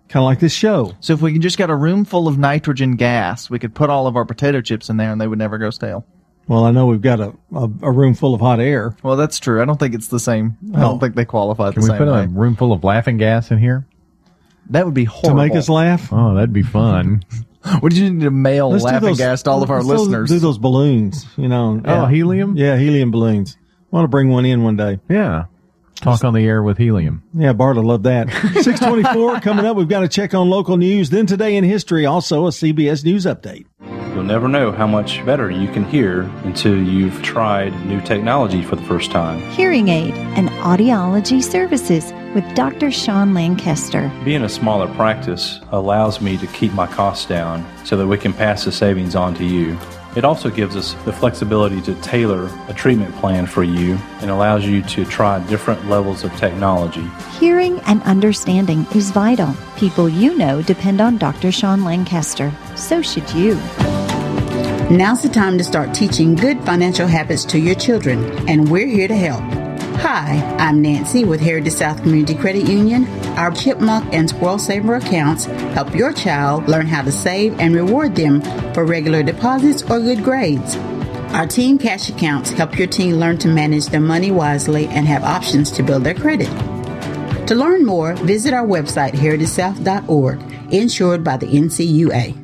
Kind 0.08 0.22
of 0.24 0.25
like 0.28 0.40
this 0.40 0.54
show. 0.54 0.94
So 1.02 1.14
if 1.14 1.22
we 1.22 1.38
just 1.40 1.58
got 1.58 1.70
a 1.70 1.75
room 1.75 2.06
full 2.06 2.28
of 2.28 2.38
nitrogen 2.38 2.96
gas, 2.96 3.50
we 3.50 3.60
could 3.60 3.74
put 3.75 3.90
all 3.90 4.08
of 4.08 4.16
our 4.16 4.24
potato 4.24 4.62
chips 4.62 4.90
in 4.90 4.98
there 4.98 5.12
and 5.12 5.20
they 5.20 5.28
would 5.28 5.40
never 5.40 5.58
go 5.58 5.70
stale. 5.70 6.06
Well, 6.48 6.64
I 6.64 6.70
know 6.72 6.86
we've 6.86 7.02
got 7.02 7.20
a, 7.20 7.34
a, 7.56 7.64
a 7.82 7.92
room 7.92 8.14
full 8.14 8.36
of 8.36 8.40
hot 8.40 8.60
air. 8.60 8.96
Well, 9.02 9.16
that's 9.16 9.40
true. 9.40 9.62
I 9.62 9.66
don't 9.66 9.80
think 9.80 9.96
it's 9.96 10.08
the 10.10 10.20
same. 10.20 10.58
I 10.75 10.78
Oh. 10.78 10.82
don't 10.82 11.00
think 11.00 11.16
they 11.16 11.25
qualify 11.25 11.72
Can 11.72 11.82
the 11.82 11.86
we 11.86 11.90
same 11.90 11.98
put 11.98 12.08
way. 12.08 12.24
a 12.24 12.28
room 12.28 12.56
full 12.56 12.72
of 12.72 12.84
laughing 12.84 13.18
gas 13.18 13.50
in 13.50 13.58
here? 13.58 13.86
That 14.70 14.86
would 14.86 14.94
be 14.94 15.06
horrible. 15.06 15.30
To 15.42 15.48
make 15.48 15.56
us 15.58 15.70
laugh? 15.70 16.10
Oh, 16.14 16.36
that'd 16.36 16.54
be 16.54 16.64
fun. 16.64 17.24
What 17.80 17.92
did 17.92 17.98
you 18.00 18.10
need 18.12 18.22
to 18.24 18.32
mail 18.32 18.70
Let's 18.72 18.84
do 18.84 18.88
laughing 18.90 19.10
those- 19.10 19.18
gas 19.18 19.44
to 19.44 19.52
all 19.52 19.64
of 19.64 19.70
our 19.72 19.82
let's 19.84 20.02
listeners? 20.02 20.30
Do 20.30 20.40
those 20.40 20.58
balloons, 20.58 21.26
you 21.38 21.48
know. 21.48 21.82
Oh, 21.84 22.06
helium? 22.06 22.56
Yeah, 22.58 22.78
helium 22.78 23.12
balloons. 23.12 23.58
want 23.92 24.04
to 24.06 24.08
bring 24.10 24.30
one 24.30 24.46
in 24.46 24.64
one 24.64 24.78
day. 24.78 25.00
Yeah. 25.10 25.46
Talk 26.02 26.24
on 26.26 26.34
the 26.34 26.42
air 26.46 26.62
with 26.62 26.78
helium. 26.78 27.24
Yeah, 27.34 27.54
Bart 27.54 27.78
will 27.78 27.84
love 27.84 28.04
that. 28.04 28.30
624 28.62 29.40
coming 29.40 29.66
up. 29.66 29.78
We've 29.78 29.88
got 29.88 30.02
to 30.02 30.08
check 30.10 30.34
on 30.34 30.50
local 30.50 30.78
news. 30.78 31.10
Then 31.10 31.26
today 31.26 31.56
in 31.56 31.64
history, 31.64 32.06
also 32.06 32.46
a 32.46 32.50
CBS 32.50 33.04
News 33.06 33.26
update. 33.26 33.66
You'll 34.16 34.24
never 34.24 34.48
know 34.48 34.72
how 34.72 34.88
much 34.88 35.26
better 35.26 35.52
you 35.52 35.68
can 35.68 35.84
hear 35.84 36.22
until 36.46 36.82
you've 36.82 37.22
tried 37.22 37.74
new 37.86 38.00
technology 38.00 38.62
for 38.62 38.78
the 38.78 38.82
first 38.84 39.12
time. 39.12 39.42
Hearing 39.52 39.90
Aid 39.90 40.14
and 40.14 40.48
Audiology 40.62 41.44
Services 41.44 42.14
with 42.34 42.46
Dr. 42.56 42.92
Sean 42.92 43.34
Lancaster. 43.34 44.10
Being 44.24 44.44
a 44.44 44.50
smaller 44.50 44.88
practice 44.96 45.60
allows 45.74 46.22
me 46.22 46.38
to 46.38 46.48
keep 46.48 46.72
my 46.72 46.88
costs 46.88 47.26
down 47.26 47.66
so 47.84 47.98
that 47.98 48.08
we 48.08 48.18
can 48.18 48.32
pass 48.32 48.64
the 48.64 48.72
savings 48.72 49.18
on 49.18 49.36
to 49.36 49.44
you. 49.44 49.78
It 50.16 50.24
also 50.24 50.50
gives 50.50 50.78
us 50.78 50.94
the 51.04 51.12
flexibility 51.12 51.82
to 51.82 51.94
tailor 51.96 52.50
a 52.70 52.74
treatment 52.74 53.14
plan 53.16 53.46
for 53.46 53.64
you 53.64 53.98
and 54.22 54.32
allows 54.32 54.66
you 54.66 54.82
to 54.82 55.04
try 55.04 55.40
different 55.48 55.90
levels 55.90 56.24
of 56.24 56.34
technology. 56.38 57.06
Hearing 57.38 57.80
and 57.82 58.02
understanding 58.04 58.88
is 58.96 59.12
vital. 59.12 59.54
People 59.76 60.08
you 60.08 60.38
know 60.38 60.62
depend 60.62 61.02
on 61.02 61.18
Dr. 61.18 61.52
Sean 61.52 61.84
Lancaster. 61.84 62.54
So 62.76 63.02
should 63.02 63.30
you. 63.32 63.56
Now's 64.90 65.22
the 65.24 65.30
time 65.30 65.58
to 65.58 65.64
start 65.64 65.94
teaching 65.94 66.36
good 66.36 66.62
financial 66.62 67.08
habits 67.08 67.44
to 67.46 67.60
your 67.60 67.76
children, 67.76 68.48
and 68.48 68.70
we're 68.70 68.88
here 68.88 69.08
to 69.08 69.16
help. 69.16 69.44
Hi, 69.98 70.40
I'm 70.60 70.82
Nancy 70.82 71.24
with 71.25 71.42
Heritage 71.42 71.74
South 71.74 72.02
Community 72.04 72.36
Credit 72.36 72.68
Union. 72.68 73.08
Our 73.38 73.52
Chipmunk 73.52 74.14
and 74.14 74.30
Squirrel 74.30 74.60
Saver 74.60 74.96
accounts 74.96 75.46
help 75.46 75.96
your 75.96 76.14
child 76.14 76.68
learn 76.68 76.86
how 76.86 77.02
to 77.02 77.12
save 77.12 77.60
and 77.60 77.75
reward 77.75 78.16
them 78.16 78.42
for 78.74 78.86
regular 78.86 79.24
deposits 79.24 79.82
or 79.84 80.00
good 80.00 80.24
grades. 80.24 80.75
Our 81.34 81.48
Team 81.48 81.78
Cash 81.78 82.10
accounts 82.10 82.52
help 82.52 82.78
your 82.78 82.88
teen 82.88 83.20
learn 83.20 83.38
to 83.40 83.48
manage 83.48 83.88
their 83.88 84.00
money 84.00 84.32
wisely 84.32 84.86
and 84.88 85.08
have 85.08 85.24
options 85.24 85.72
to 85.72 85.82
build 85.84 86.04
their 86.04 86.14
credit. 86.14 86.50
To 87.48 87.56
learn 87.56 87.84
more, 87.86 88.14
visit 88.16 88.54
our 88.54 88.66
website, 88.66 89.14
heritagesouth.org, 89.14 90.74
insured 90.74 91.24
by 91.24 91.38
the 91.38 91.48
NCUA. 91.48 92.42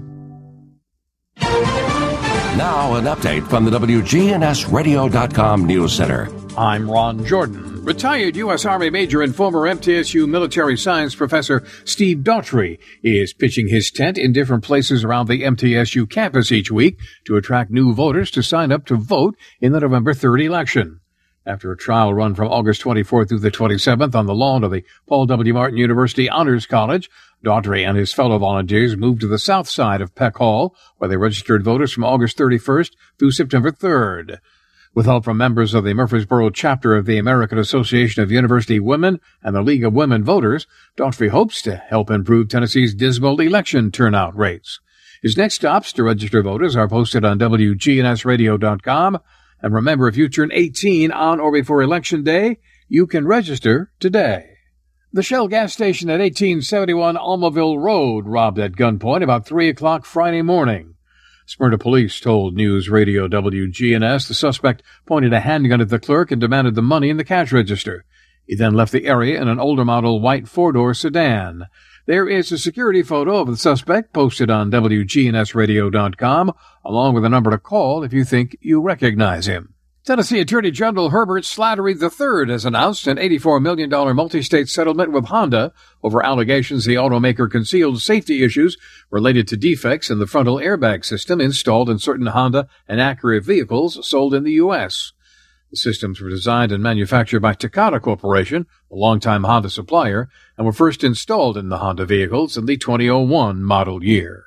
Now, 2.58 2.96
an 2.96 3.06
update 3.06 3.48
from 3.48 3.66
the 3.66 3.72
WGNSradio.com 3.72 5.66
News 5.66 5.94
Center. 5.94 6.41
I'm 6.58 6.92
Ron 6.92 7.24
Jordan. 7.26 7.86
Retired 7.86 8.36
U.S. 8.36 8.66
Army 8.66 8.90
Major 8.90 9.22
and 9.22 9.34
former 9.34 9.62
MTSU 9.62 10.28
military 10.28 10.78
science 10.78 11.16
professor 11.16 11.64
Steve 11.86 12.20
Daughtry 12.20 12.78
is 13.02 13.32
pitching 13.34 13.70
his 13.70 13.90
tent 13.90 14.18
in 14.18 14.34
different 14.34 14.64
places 14.64 15.06
around 15.06 15.28
the 15.28 15.44
MTSU 15.44 16.10
campus 16.10 16.52
each 16.52 16.70
week 16.70 17.00
to 17.26 17.38
attract 17.38 17.72
new 17.72 17.94
voters 17.94 18.30
to 18.32 18.44
sign 18.44 18.72
up 18.72 18.86
to 18.88 18.98
vote 18.98 19.38
in 19.62 19.72
the 19.72 19.80
November 19.80 20.14
3rd 20.14 20.44
election. 20.44 21.00
After 21.46 21.72
a 21.72 21.78
trial 21.78 22.14
run 22.14 22.36
from 22.36 22.50
August 22.50 22.82
24th 22.82 23.30
through 23.30 23.40
the 23.40 23.50
27th 23.50 24.14
on 24.14 24.26
the 24.26 24.36
lawn 24.36 24.66
of 24.66 24.72
the 24.72 24.84
Paul 25.08 25.28
W. 25.28 25.54
Martin 25.54 25.78
University 25.78 26.30
Honors 26.30 26.66
College, 26.66 27.10
Daughtry 27.44 27.88
and 27.88 27.98
his 27.98 28.14
fellow 28.14 28.38
volunteers 28.38 28.98
moved 28.98 29.22
to 29.22 29.28
the 29.28 29.40
south 29.40 29.70
side 29.70 30.02
of 30.02 30.16
Peck 30.16 30.36
Hall, 30.36 30.76
where 30.98 31.10
they 31.10 31.18
registered 31.18 31.64
voters 31.64 31.94
from 31.94 32.04
August 32.04 32.38
31st 32.38 32.92
through 33.18 33.32
September 33.32 33.72
3rd. 33.72 34.40
With 34.94 35.06
help 35.06 35.24
from 35.24 35.38
members 35.38 35.74
of 35.74 35.86
the 35.86 35.94
Murfreesboro 35.94 36.50
chapter 36.50 36.98
of 36.98 37.06
the 37.06 37.18
American 37.18 37.58
Association 37.58 38.24
of 38.24 38.32
University 38.32 38.78
Women 38.78 39.22
and 39.42 39.56
the 39.56 39.62
League 39.62 39.86
of 39.86 39.94
Women 39.94 40.22
Voters, 40.22 40.68
Daughtry 40.98 41.30
hopes 41.30 41.62
to 41.62 41.78
help 41.78 42.12
improve 42.12 42.50
Tennessee's 42.50 42.94
dismal 42.94 43.40
election 43.40 43.92
turnout 43.92 44.36
rates. 44.36 44.82
His 45.24 45.38
next 45.38 45.56
stops 45.56 45.94
to 45.94 46.04
register 46.04 46.44
voters 46.44 46.76
are 46.76 46.90
posted 46.90 47.24
on 47.24 47.40
WGNSradio.com. 47.40 49.20
And 49.62 49.74
remember, 49.74 50.10
if 50.10 50.18
you 50.18 50.28
turn 50.28 50.52
18 50.52 51.14
on 51.14 51.40
or 51.40 51.54
before 51.54 51.82
Election 51.82 52.24
Day, 52.24 52.58
you 52.90 53.08
can 53.08 53.26
register 53.26 53.94
today. 54.02 54.58
The 55.14 55.24
Shell 55.24 55.48
gas 55.48 55.72
station 55.72 56.10
at 56.10 56.20
1871 56.20 57.16
Almaville 57.16 57.82
Road 57.82 58.26
robbed 58.26 58.60
at 58.60 58.74
gunpoint 58.74 59.24
about 59.24 59.46
3 59.46 59.70
o'clock 59.70 60.04
Friday 60.04 60.42
morning. 60.42 60.91
Smyrna 61.52 61.78
police 61.78 62.22
told 62.22 62.56
News 62.56 62.88
Radio 62.88 63.28
WGNS 63.28 64.30
the 64.30 64.34
suspect 64.34 64.82
pointed 65.06 65.34
a 65.34 65.42
handgun 65.42 65.82
at 65.82 65.90
the 65.90 66.00
clerk 66.00 66.32
and 66.32 66.40
demanded 66.40 66.76
the 66.76 66.82
money 66.82 67.10
in 67.10 67.18
the 67.18 67.26
cash 67.26 67.52
register. 67.52 68.06
He 68.48 68.56
then 68.56 68.74
left 68.74 68.94
the 68.94 69.06
area 69.06 69.42
in 69.42 69.50
an 69.50 69.60
older 69.60 69.84
model 69.84 70.22
white 70.22 70.48
four 70.48 70.72
door 70.72 70.94
sedan. 70.94 71.66
There 72.06 72.26
is 72.26 72.54
a 72.54 72.58
security 72.58 73.04
photo 73.04 73.40
of 73.40 73.48
the 73.48 73.58
suspect 73.58 74.14
posted 74.14 74.50
on 74.50 74.72
WGNSradio.com, 74.72 76.54
along 76.86 77.16
with 77.16 77.26
a 77.26 77.30
number 77.30 77.52
to 77.52 77.58
call 77.58 78.06
if 78.06 78.14
you 78.14 78.24
think 78.24 78.56
you 78.62 78.80
recognize 78.80 79.46
him. 79.46 79.74
Tennessee 80.04 80.40
Attorney 80.40 80.72
General 80.72 81.12
Herbert 81.12 81.44
Slattery 81.44 81.94
III 81.94 82.52
has 82.52 82.66
announced 82.66 83.06
an 83.06 83.18
$84 83.18 83.62
million 83.62 83.88
multi-state 84.16 84.68
settlement 84.68 85.12
with 85.12 85.26
Honda 85.26 85.74
over 86.02 86.26
allegations 86.26 86.86
the 86.86 86.96
automaker 86.96 87.50
concealed 87.50 88.02
safety 88.02 88.44
issues 88.44 88.80
related 89.12 89.48
to 89.48 89.58
defects 89.58 90.10
in 90.10 90.18
the 90.18 90.26
frontal 90.26 90.56
airbag 90.56 91.06
system 91.06 91.40
installed 91.40 91.88
in 91.88 92.00
certain 92.00 92.26
Honda 92.26 92.68
and 92.88 93.00
Acura 93.00 93.44
vehicles 93.44 94.04
sold 94.08 94.34
in 94.34 94.44
the 94.44 94.54
U.S. 94.54 95.14
The 95.70 95.78
systems 95.78 96.20
were 96.20 96.30
designed 96.30 96.72
and 96.72 96.82
manufactured 96.82 97.42
by 97.42 97.54
Takata 97.54 98.00
Corporation, 98.00 98.66
a 98.92 98.96
longtime 98.96 99.44
Honda 99.44 99.70
supplier, 99.70 100.30
and 100.58 100.66
were 100.66 100.74
first 100.74 101.04
installed 101.04 101.58
in 101.58 101.70
the 101.70 101.78
Honda 101.78 102.08
vehicles 102.08 102.58
in 102.58 102.66
the 102.66 102.76
2001 102.76 103.62
model 103.62 104.04
year. 104.04 104.46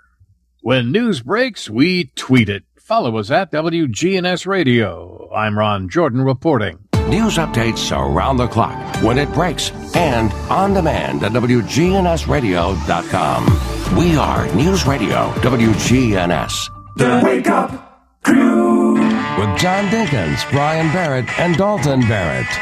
When 0.63 0.91
news 0.91 1.21
breaks, 1.21 1.71
we 1.71 2.11
tweet 2.17 2.49
it. 2.49 2.65
Follow 2.85 3.17
us 3.17 3.31
at 3.31 3.51
WGNS 3.51 4.47
Radio. 4.47 5.31
I'm 5.35 5.59
Ron 5.59 5.89
Jordan 5.89 6.21
reporting. 6.21 6.87
News 7.09 7.39
updates 7.39 7.91
around 7.91 8.37
the 8.37 8.47
clock, 8.47 9.03
when 9.03 9.17
it 9.17 9.33
breaks, 9.33 9.71
and 9.97 10.31
on 10.51 10.75
demand 10.75 11.23
at 11.23 11.33
WGNSradio.com. 11.33 13.97
We 13.97 14.19
are 14.19 14.55
News 14.55 14.87
Radio 14.87 15.31
WGNS. 15.37 16.69
The 16.97 17.23
Wake 17.25 17.49
Up 17.49 18.21
Crew. 18.23 18.93
With 18.93 19.59
John 19.59 19.87
Dinkins, 19.87 20.51
Brian 20.51 20.93
Barrett, 20.93 21.41
and 21.41 21.57
Dalton 21.57 22.03
Barrett. 22.03 22.53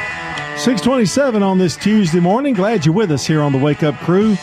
627 0.56 1.42
on 1.42 1.58
this 1.58 1.76
Tuesday 1.76 2.20
morning. 2.20 2.54
Glad 2.54 2.86
you're 2.86 2.94
with 2.94 3.10
us 3.10 3.26
here 3.26 3.42
on 3.42 3.50
the 3.50 3.58
Wake 3.58 3.82
Up 3.82 3.96
Crew. 3.96 4.36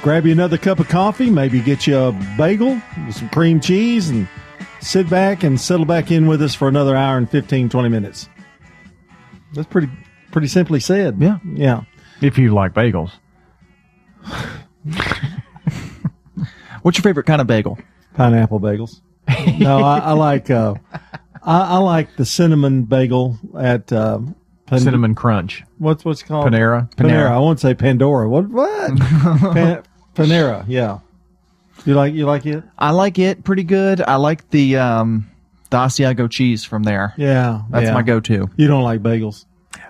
Grab 0.00 0.26
you 0.26 0.32
another 0.32 0.58
cup 0.58 0.78
of 0.78 0.88
coffee, 0.88 1.28
maybe 1.28 1.60
get 1.60 1.88
you 1.88 1.98
a 1.98 2.12
bagel 2.38 2.80
with 3.04 3.16
some 3.16 3.28
cream 3.30 3.58
cheese, 3.58 4.10
and 4.10 4.28
sit 4.84 5.08
back 5.08 5.42
and 5.42 5.60
settle 5.60 5.86
back 5.86 6.10
in 6.10 6.26
with 6.26 6.42
us 6.42 6.54
for 6.54 6.68
another 6.68 6.94
hour 6.96 7.16
and 7.16 7.28
15, 7.30 7.68
20 7.68 7.88
minutes. 7.88 8.28
That's 9.54 9.68
pretty 9.68 9.88
pretty 10.32 10.48
simply 10.48 10.80
said. 10.80 11.16
Yeah. 11.20 11.38
Yeah. 11.44 11.82
If 12.20 12.38
you 12.38 12.52
like 12.54 12.72
bagels. 12.74 13.12
What's 16.82 16.98
your 16.98 17.02
favorite 17.02 17.26
kind 17.26 17.40
of 17.40 17.46
bagel? 17.46 17.78
Pineapple 18.14 18.60
bagels. 18.60 19.00
no, 19.58 19.78
I, 19.78 19.98
I 19.98 20.12
like 20.12 20.50
uh, 20.50 20.74
I, 21.42 21.60
I 21.60 21.78
like 21.78 22.16
the 22.16 22.26
cinnamon 22.26 22.84
bagel 22.84 23.38
at 23.58 23.90
uh, 23.92 24.18
Pan- 24.66 24.80
Cinnamon 24.80 25.14
Crunch. 25.14 25.62
What's 25.78 26.04
what's 26.04 26.20
it 26.22 26.26
called 26.26 26.46
Panera. 26.46 26.92
Panera. 26.94 27.30
I 27.30 27.38
won't 27.38 27.58
say 27.60 27.74
Pandora. 27.74 28.28
What 28.28 28.48
what? 28.48 28.98
Pan- 28.98 29.82
Panera. 30.14 30.64
Yeah. 30.68 30.98
You 31.84 31.94
like 31.94 32.14
you 32.14 32.26
like 32.26 32.46
it? 32.46 32.64
I 32.78 32.90
like 32.90 33.18
it 33.18 33.44
pretty 33.44 33.64
good. 33.64 34.00
I 34.00 34.16
like 34.16 34.48
the 34.50 34.78
um, 34.78 35.30
the 35.70 35.76
Asiago 35.76 36.30
cheese 36.30 36.64
from 36.64 36.82
there. 36.82 37.14
Yeah, 37.16 37.62
That's 37.70 37.86
yeah. 37.86 37.94
my 37.94 38.02
go-to. 38.02 38.48
You 38.56 38.66
don't 38.68 38.82
like 38.82 39.02
bagels. 39.02 39.44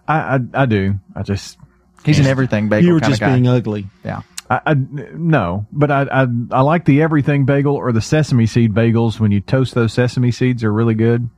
I, 0.08 0.36
I 0.36 0.62
I 0.62 0.66
do. 0.66 0.94
I 1.14 1.22
just 1.22 1.58
He's 2.04 2.18
an 2.18 2.26
everything 2.26 2.68
bagel 2.68 2.86
You 2.86 2.94
were 2.94 3.00
just 3.00 3.20
being 3.20 3.48
ugly. 3.48 3.86
Yeah. 4.04 4.22
I, 4.50 4.60
I 4.66 4.74
no, 4.74 5.66
but 5.72 5.90
I, 5.90 6.02
I 6.02 6.26
I 6.50 6.60
like 6.60 6.84
the 6.84 7.00
everything 7.00 7.46
bagel 7.46 7.76
or 7.76 7.92
the 7.92 8.02
sesame 8.02 8.46
seed 8.46 8.74
bagels. 8.74 9.18
When 9.18 9.32
you 9.32 9.40
toast 9.40 9.74
those 9.74 9.92
sesame 9.92 10.30
seeds, 10.30 10.62
are 10.64 10.72
really 10.72 10.94
good. 10.94 11.28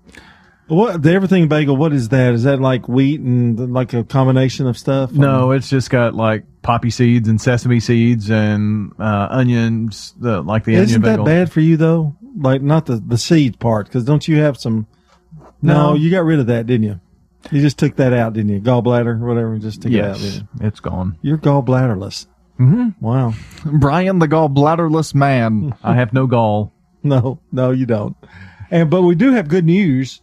What 0.69 1.01
the 1.03 1.13
everything 1.13 1.47
bagel? 1.49 1.77
What 1.77 1.93
is 1.93 2.09
that? 2.09 2.35
Is 2.35 2.43
that 2.43 2.61
like 2.61 2.89
wheat 2.89 3.21
and 3.21 3.73
like 3.73 3.93
a 3.93 4.03
combination 4.03 4.67
of 4.67 4.77
stuff? 4.77 5.13
No, 5.13 5.53
it's 5.53 5.71
just 5.71 5.91
got 5.91 6.15
like 6.15 6.45
poppy 6.63 6.91
seeds 6.91 7.29
and 7.29 7.41
sesame 7.41 7.79
seeds 7.79 8.31
and 8.31 8.93
uh, 8.99 9.29
onions, 9.31 10.13
the, 10.19 10.43
like 10.43 10.65
the 10.65 10.75
Isn't 10.75 11.05
onion 11.05 11.19
that 11.19 11.25
bad 11.25 11.53
for 11.53 11.61
you 11.61 11.77
though? 11.77 12.17
Like 12.37 12.63
not 12.63 12.87
the 12.87 12.97
the 12.97 13.17
seed 13.17 13.61
part 13.61 13.87
because 13.87 14.05
don't 14.05 14.27
you 14.27 14.39
have 14.39 14.57
some? 14.57 14.89
No, 15.63 15.93
No. 15.93 15.95
you 15.95 16.11
got 16.11 16.25
rid 16.25 16.41
of 16.41 16.49
that, 16.49 16.67
didn't 16.67 16.85
you? 16.85 17.01
You 17.53 17.63
just 17.63 17.79
took 17.79 17.95
that 17.97 18.13
out, 18.13 18.33
didn't 18.33 18.51
you? 18.51 18.61
Gallbladder 18.61 19.23
or 19.23 19.27
whatever. 19.27 19.57
Just 19.59 19.83
took 19.83 19.93
it 19.93 20.05
out. 20.05 20.19
Yes, 20.19 20.43
it's 20.61 20.81
gone. 20.81 21.17
You're 21.23 21.39
gallbladderless. 21.39 22.27
Mm-hmm. 22.59 22.89
Wow. 23.05 23.35
Brian 23.65 24.19
the 24.19 24.27
gallbladderless 24.27 25.15
man. 25.15 25.77
I 25.85 25.95
have 25.95 26.13
no 26.13 26.27
gall. 26.27 26.73
No, 27.07 27.39
no, 27.53 27.71
you 27.71 27.87
don't. 27.87 28.17
And 28.69 28.91
but 28.91 29.03
we 29.03 29.15
do 29.15 29.31
have 29.31 29.47
good 29.47 29.65
news 29.65 30.23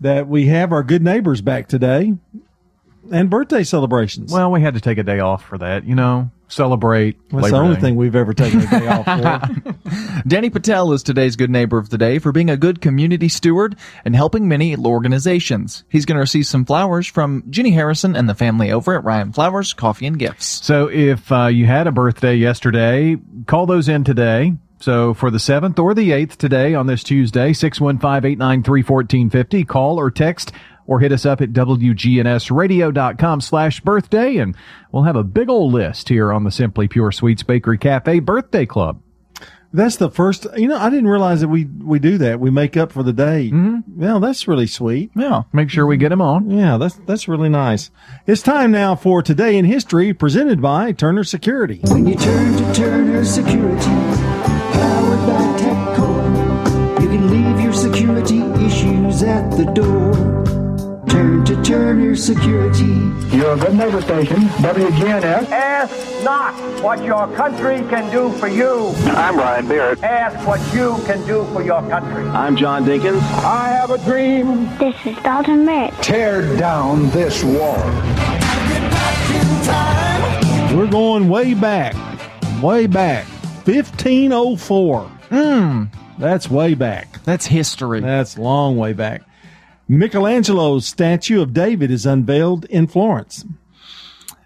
that 0.00 0.28
we 0.28 0.46
have 0.46 0.72
our 0.72 0.82
good 0.82 1.02
neighbors 1.02 1.40
back 1.40 1.68
today 1.68 2.14
and 3.12 3.30
birthday 3.30 3.64
celebrations. 3.64 4.32
Well, 4.32 4.50
we 4.50 4.60
had 4.60 4.74
to 4.74 4.80
take 4.80 4.98
a 4.98 5.02
day 5.02 5.20
off 5.20 5.44
for 5.44 5.58
that. 5.58 5.84
You 5.84 5.94
know, 5.94 6.30
celebrate. 6.48 7.16
That's 7.30 7.44
Labor 7.44 7.56
the 7.56 7.62
only 7.62 7.74
Day. 7.76 7.80
thing 7.80 7.96
we've 7.96 8.16
ever 8.16 8.34
taken 8.34 8.60
a 8.60 8.70
day 8.70 8.88
off 8.88 9.04
for. 9.04 10.22
Danny 10.28 10.50
Patel 10.50 10.92
is 10.92 11.02
today's 11.02 11.36
good 11.36 11.50
neighbor 11.50 11.78
of 11.78 11.90
the 11.90 11.98
day 11.98 12.18
for 12.18 12.32
being 12.32 12.50
a 12.50 12.56
good 12.56 12.80
community 12.80 13.28
steward 13.28 13.76
and 14.04 14.14
helping 14.14 14.48
many 14.48 14.76
organizations. 14.76 15.84
He's 15.88 16.04
going 16.04 16.16
to 16.16 16.20
receive 16.20 16.46
some 16.46 16.64
flowers 16.64 17.06
from 17.06 17.44
Jenny 17.50 17.70
Harrison 17.70 18.16
and 18.16 18.28
the 18.28 18.34
family 18.34 18.70
over 18.70 18.96
at 18.96 19.04
Ryan 19.04 19.32
Flowers 19.32 19.72
Coffee 19.72 20.06
and 20.06 20.18
Gifts. 20.18 20.46
So 20.64 20.88
if 20.90 21.30
uh, 21.32 21.46
you 21.46 21.66
had 21.66 21.86
a 21.86 21.92
birthday 21.92 22.34
yesterday, 22.34 23.16
call 23.46 23.66
those 23.66 23.88
in 23.88 24.04
today. 24.04 24.54
So 24.80 25.14
for 25.14 25.30
the 25.30 25.38
7th 25.38 25.78
or 25.78 25.94
the 25.94 26.10
8th 26.10 26.36
today 26.36 26.74
on 26.74 26.86
this 26.86 27.02
Tuesday, 27.04 27.52
615-893-1450, 27.52 29.68
call 29.68 30.00
or 30.00 30.10
text 30.10 30.52
or 30.86 31.00
hit 31.00 31.12
us 31.12 31.26
up 31.26 31.40
at 31.40 31.52
WGNSradio.com 31.52 33.40
slash 33.40 33.80
birthday 33.80 34.36
and 34.38 34.56
we'll 34.90 35.04
have 35.04 35.16
a 35.16 35.22
big 35.22 35.48
old 35.48 35.72
list 35.72 36.08
here 36.08 36.32
on 36.32 36.44
the 36.44 36.50
Simply 36.50 36.88
Pure 36.88 37.12
Sweets 37.12 37.42
Bakery 37.42 37.78
Cafe 37.78 38.20
Birthday 38.20 38.66
Club. 38.66 39.00
That's 39.72 39.96
the 39.96 40.10
first. 40.10 40.48
You 40.56 40.66
know, 40.66 40.76
I 40.76 40.90
didn't 40.90 41.06
realize 41.06 41.42
that 41.42 41.48
we 41.48 41.64
we 41.64 42.00
do 42.00 42.18
that. 42.18 42.40
We 42.40 42.50
make 42.50 42.76
up 42.76 42.90
for 42.90 43.04
the 43.04 43.12
day. 43.12 43.52
Mm-hmm. 43.52 44.02
Yeah, 44.02 44.18
that's 44.18 44.48
really 44.48 44.66
sweet. 44.66 45.12
Yeah, 45.14 45.42
make 45.52 45.70
sure 45.70 45.86
we 45.86 45.96
get 45.96 46.08
them 46.08 46.20
on. 46.20 46.50
Yeah, 46.50 46.76
that's 46.76 46.96
that's 47.06 47.28
really 47.28 47.48
nice. 47.48 47.92
It's 48.26 48.42
time 48.42 48.72
now 48.72 48.96
for 48.96 49.22
today 49.22 49.56
in 49.56 49.64
history, 49.64 50.12
presented 50.12 50.60
by 50.60 50.90
Turner 50.90 51.22
Security. 51.22 51.78
When 51.84 52.04
you 52.04 52.16
turn 52.16 52.56
to 52.56 52.74
Turner 52.74 53.24
Security, 53.24 53.86
the 59.64 59.72
door. 59.72 60.14
Turn 61.06 61.44
to 61.44 61.62
Turner 61.62 62.16
Security. 62.16 62.94
Your 63.36 63.56
good 63.58 63.74
neighbor 63.74 64.00
station, 64.00 64.38
WGNS. 64.64 65.50
Ask 65.50 66.24
not 66.24 66.54
what 66.82 67.02
your 67.04 67.26
country 67.34 67.80
can 67.90 68.10
do 68.10 68.30
for 68.38 68.48
you. 68.48 68.88
I'm 69.08 69.36
Ryan 69.36 69.68
Beard. 69.68 70.02
Ask 70.02 70.46
what 70.46 70.60
you 70.74 70.96
can 71.04 71.26
do 71.26 71.44
for 71.52 71.62
your 71.62 71.82
country. 71.90 72.24
I'm 72.30 72.56
John 72.56 72.84
Dinkins. 72.84 73.20
I 73.44 73.68
have 73.68 73.90
a 73.90 73.98
dream. 73.98 74.66
This 74.78 74.96
is 75.04 75.16
Dalton 75.22 75.66
Merritt. 75.66 75.94
Tear 76.02 76.56
down 76.56 77.10
this 77.10 77.44
wall. 77.44 77.76
We're 80.74 80.90
going 80.90 81.28
way 81.28 81.52
back, 81.52 81.94
way 82.62 82.86
back, 82.86 83.26
1504. 83.66 85.10
Mm. 85.30 85.88
That's 86.18 86.50
way 86.50 86.74
back. 86.74 87.22
That's 87.24 87.46
history. 87.46 88.00
That's 88.00 88.38
long 88.38 88.76
way 88.76 88.92
back. 88.94 89.22
Michelangelo's 89.90 90.86
statue 90.86 91.42
of 91.42 91.52
David 91.52 91.90
is 91.90 92.06
unveiled 92.06 92.64
in 92.66 92.86
Florence. 92.86 93.44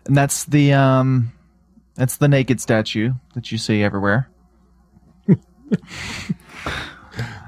And 0.06 0.16
that's 0.16 0.44
the 0.44 0.72
um 0.72 1.32
that's 1.94 2.16
the 2.16 2.28
naked 2.28 2.60
statue 2.60 3.12
that 3.34 3.52
you 3.52 3.58
see 3.58 3.82
everywhere. 3.82 4.30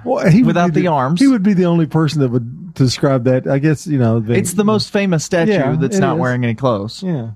Well, 0.04 0.30
he 0.30 0.44
Without 0.44 0.72
be 0.72 0.82
the 0.82 0.86
arms. 0.86 1.20
He 1.20 1.26
would 1.26 1.42
be 1.42 1.52
the 1.52 1.64
only 1.66 1.86
person 1.86 2.20
that 2.20 2.28
would 2.28 2.74
describe 2.74 3.24
that. 3.24 3.48
I 3.48 3.58
guess, 3.58 3.88
you 3.88 3.98
know. 3.98 4.24
It's 4.28 4.52
the 4.52 4.64
most 4.64 4.92
famous 4.92 5.24
statue 5.24 5.50
Yeah, 5.52 5.76
that's 5.76 5.98
not 5.98 6.14
is. 6.14 6.20
wearing 6.20 6.44
any 6.44 6.54
clothes. 6.54 7.02
Yeah. 7.02 7.32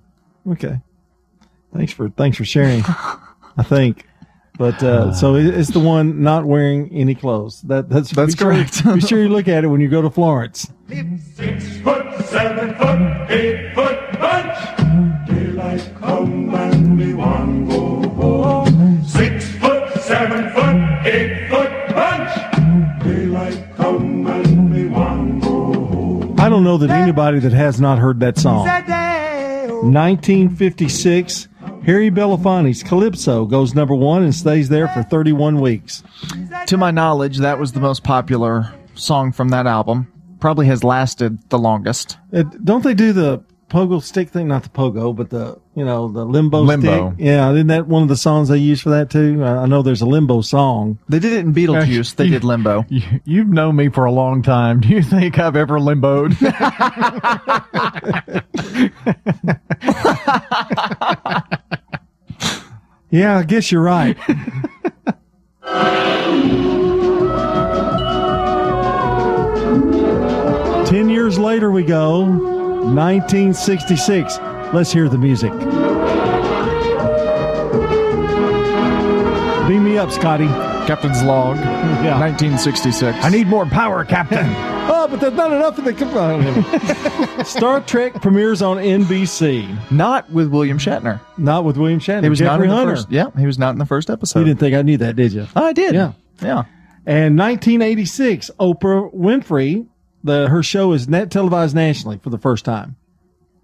Okay. 0.49 0.81
Thanks 1.75 1.93
for 1.93 2.11
thanks 2.11 2.37
for 2.37 2.45
sharing. 2.45 2.83
I 3.57 3.65
think, 3.65 4.07
but 4.61 4.83
uh, 4.83 5.11
so 5.15 5.37
it's 5.37 5.71
the 5.71 5.81
one 5.81 6.23
not 6.23 6.45
wearing 6.45 6.91
any 6.93 7.15
clothes. 7.15 7.63
That 7.63 7.89
that's 7.89 8.11
That's 8.11 8.35
be 8.35 8.39
sure- 8.39 8.53
correct. 8.53 8.85
be 8.85 9.01
sure 9.01 9.23
you 9.23 9.31
look 9.31 9.49
at 9.49 9.65
it 9.65 9.69
when 9.69 9.81
you 9.81 9.89
go 9.89 10.03
to 10.03 10.11
Florence. 10.11 10.71
Six 11.35 11.79
Foot, 11.79 12.23
seven 12.27 12.75
foot, 12.75 13.31
eight 13.31 13.73
foot 13.75 13.99
bunch. 14.21 14.59
Daylight 15.27 15.91
come 15.99 16.55
and 16.55 16.99
we 16.99 17.15
want 17.15 17.71
go 17.71 18.07
home. 18.11 19.03
Six 19.07 19.49
foot, 19.57 19.95
seven 20.03 20.51
foot, 20.51 21.07
eight 21.07 21.49
foot 21.49 21.71
bunch. 21.95 22.31
Daylight 23.03 23.65
come 23.77 24.27
and 24.27 24.75
we 24.75 24.89
want 24.89 25.43
go 25.43 25.73
home. 25.73 26.35
I 26.39 26.51
don't 26.51 26.65
know 26.65 26.77
that 26.77 26.91
anybody 26.91 27.39
that 27.39 27.53
has 27.53 27.81
not 27.81 27.99
heard 27.99 28.21
that 28.21 28.37
song. 28.37 28.67
1956, 28.67 31.49
Harry 31.85 32.11
Belafonte's 32.11 32.83
Calypso 32.83 33.47
goes 33.47 33.75
number 33.75 33.95
one 33.95 34.23
and 34.23 34.35
stays 34.35 34.69
there 34.69 34.89
for 34.89 35.03
31 35.03 35.61
weeks. 35.61 36.03
To 36.67 36.77
my 36.77 36.91
knowledge, 36.91 37.39
that 37.39 37.59
was 37.59 37.73
the 37.73 37.81
most 37.81 38.05
popular 38.05 38.73
song 38.95 39.33
from 39.33 39.49
that 39.49 39.67
album. 39.67 40.13
Probably 40.41 40.67
has 40.67 40.85
lasted 40.85 41.39
the 41.51 41.59
longest. 41.59 42.19
Uh, 42.33 42.43
don't 42.43 42.85
they 42.85 42.95
do 42.95 43.13
the 43.13 43.43
pogo 43.69 44.03
stick 44.03 44.29
thing? 44.31 44.49
Not 44.49 44.63
the 44.63 44.69
pogo, 44.69 45.15
but 45.15 45.31
the 45.31 45.59
you 45.75 45.85
know 45.85 46.09
the 46.09 46.25
limbo. 46.25 46.61
Limbo. 46.61 47.11
Stick? 47.11 47.21
Yeah, 47.25 47.51
isn't 47.53 47.67
that 47.69 47.87
one 47.87 48.03
of 48.03 48.09
the 48.09 48.17
songs 48.17 48.49
they 48.49 48.57
use 48.59 48.81
for 48.81 48.91
that 48.91 49.11
too? 49.11 49.43
I 49.45 49.59
I 49.59 49.67
know 49.67 49.83
there's 49.83 50.01
a 50.01 50.07
limbo 50.07 50.41
song. 50.41 50.99
They 51.09 51.19
did 51.19 51.33
it 51.33 51.41
in 51.41 51.53
Beetlejuice. 51.53 52.17
They 52.17 52.29
did 52.29 52.45
Limbo. 52.45 52.85
You, 52.91 53.03
you've 53.25 53.49
known 53.49 53.77
me 53.77 53.89
for 53.89 54.05
a 54.05 54.13
long 54.13 54.43
time. 54.43 54.81
Do 54.81 54.89
you 54.89 55.03
think 55.03 55.39
I've 55.39 55.57
ever 55.57 55.79
limboed? 55.79 56.37
Yeah, 63.11 63.39
I 63.39 63.43
guess 63.43 63.73
you're 63.73 63.83
right. 63.83 64.17
Ten 70.87 71.09
years 71.09 71.39
later, 71.39 71.71
we 71.71 71.85
go. 71.85 72.23
1966. 72.23 74.39
Let's 74.73 74.93
hear 74.93 75.09
the 75.09 75.19
music. 75.19 75.53
Beam 79.69 79.85
me 79.85 79.99
up, 79.99 80.11
Scotty. 80.11 80.49
Captain's 80.87 81.23
Log. 81.23 81.57
Yeah. 82.01 82.19
1966. 82.19 83.19
I 83.23 83.29
need 83.29 83.47
more 83.47 83.67
power, 83.67 84.07
Captain. 84.07 84.47
oh, 84.49 85.07
but 85.11 85.21
there's 85.21 85.35
not 85.35 85.53
enough 85.53 85.77
of 85.77 85.85
the. 85.85 85.93
Come 85.93 86.17
on. 86.17 87.45
Star 87.45 87.83
Trek 87.83 88.15
premieres 88.23 88.63
on 88.63 88.79
NBC. 88.79 89.91
Not 89.91 90.31
with 90.31 90.49
William 90.49 90.79
Shatner. 90.79 91.21
Not 91.37 91.65
with 91.65 91.77
William 91.77 92.01
Shatner. 92.01 92.23
He 92.23 92.31
was 92.31 92.41
not 92.41 92.53
Jeffrey 92.59 92.71
in 92.71 92.75
the 92.75 92.95
first. 92.95 93.11
Yeah, 93.11 93.31
he 93.39 93.45
was 93.45 93.59
not 93.59 93.73
in 93.73 93.79
the 93.79 93.85
first 93.85 94.09
episode. 94.09 94.39
You 94.41 94.45
didn't 94.47 94.61
think 94.61 94.75
I 94.75 94.81
knew 94.81 94.97
that, 94.97 95.15
did 95.15 95.35
you? 95.35 95.47
I 95.55 95.75
did. 95.75 95.95
Yeah. 95.95 96.13
Yeah. 96.41 96.65
And 97.05 97.39
1986, 97.39 98.51
Oprah 98.59 99.15
Winfrey, 99.15 99.87
the 100.25 100.49
her 100.49 100.63
show 100.63 100.93
is 100.93 101.07
net 101.07 101.31
televised 101.31 101.75
nationally 101.75 102.17
for 102.17 102.31
the 102.31 102.39
first 102.39 102.65
time. 102.65 102.97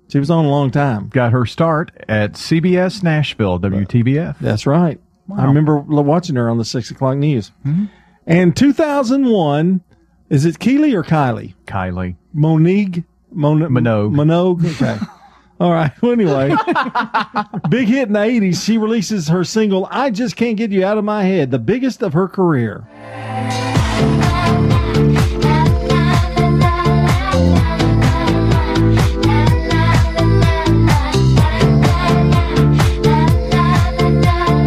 She 0.09 0.19
was 0.19 0.31
on 0.31 0.45
a 0.45 0.49
long 0.49 0.71
time. 0.71 1.09
Got 1.09 1.33
her 1.33 1.47
start 1.47 1.91
at 2.07 2.33
CBS 2.35 3.03
Nashville, 3.03 3.59
WTVF. 3.59 4.39
That's 4.41 4.67
right. 4.67 5.01
I 5.35 5.45
remember 5.45 5.79
watching 5.79 6.37
her 6.37 6.49
on 6.49 6.59
the 6.59 6.65
six 6.65 6.91
o'clock 6.91 7.17
news. 7.17 7.51
Mm-hmm. 7.67 7.87
And 8.27 8.57
2001, 8.57 9.83
is 10.31 10.45
it 10.45 10.59
Keely 10.59 10.95
or 10.95 11.03
Kylie? 11.03 11.55
Kylie. 11.67 12.17
Monique? 12.33 13.05
Mon- 13.33 13.61
Minogue. 13.61 14.13
Minogue? 14.15 14.65
Okay. 14.81 14.99
All 15.59 15.73
right. 15.73 15.91
Well, 16.03 16.13
anyway, 16.13 16.55
big 17.71 17.89
hit 17.89 18.09
in 18.09 18.13
the 18.13 18.19
80s. 18.19 18.63
She 18.65 18.77
releases 18.77 19.29
her 19.29 19.43
single, 19.43 19.89
I 19.91 20.11
Just 20.11 20.37
Can't 20.37 20.57
Get 20.57 20.71
You 20.71 20.85
Out 20.85 20.99
of 20.99 21.05
My 21.05 21.23
Head, 21.25 21.51
the 21.51 21.59
biggest 21.59 22.03
of 22.03 22.13
her 22.13 22.29
career. 22.29 22.87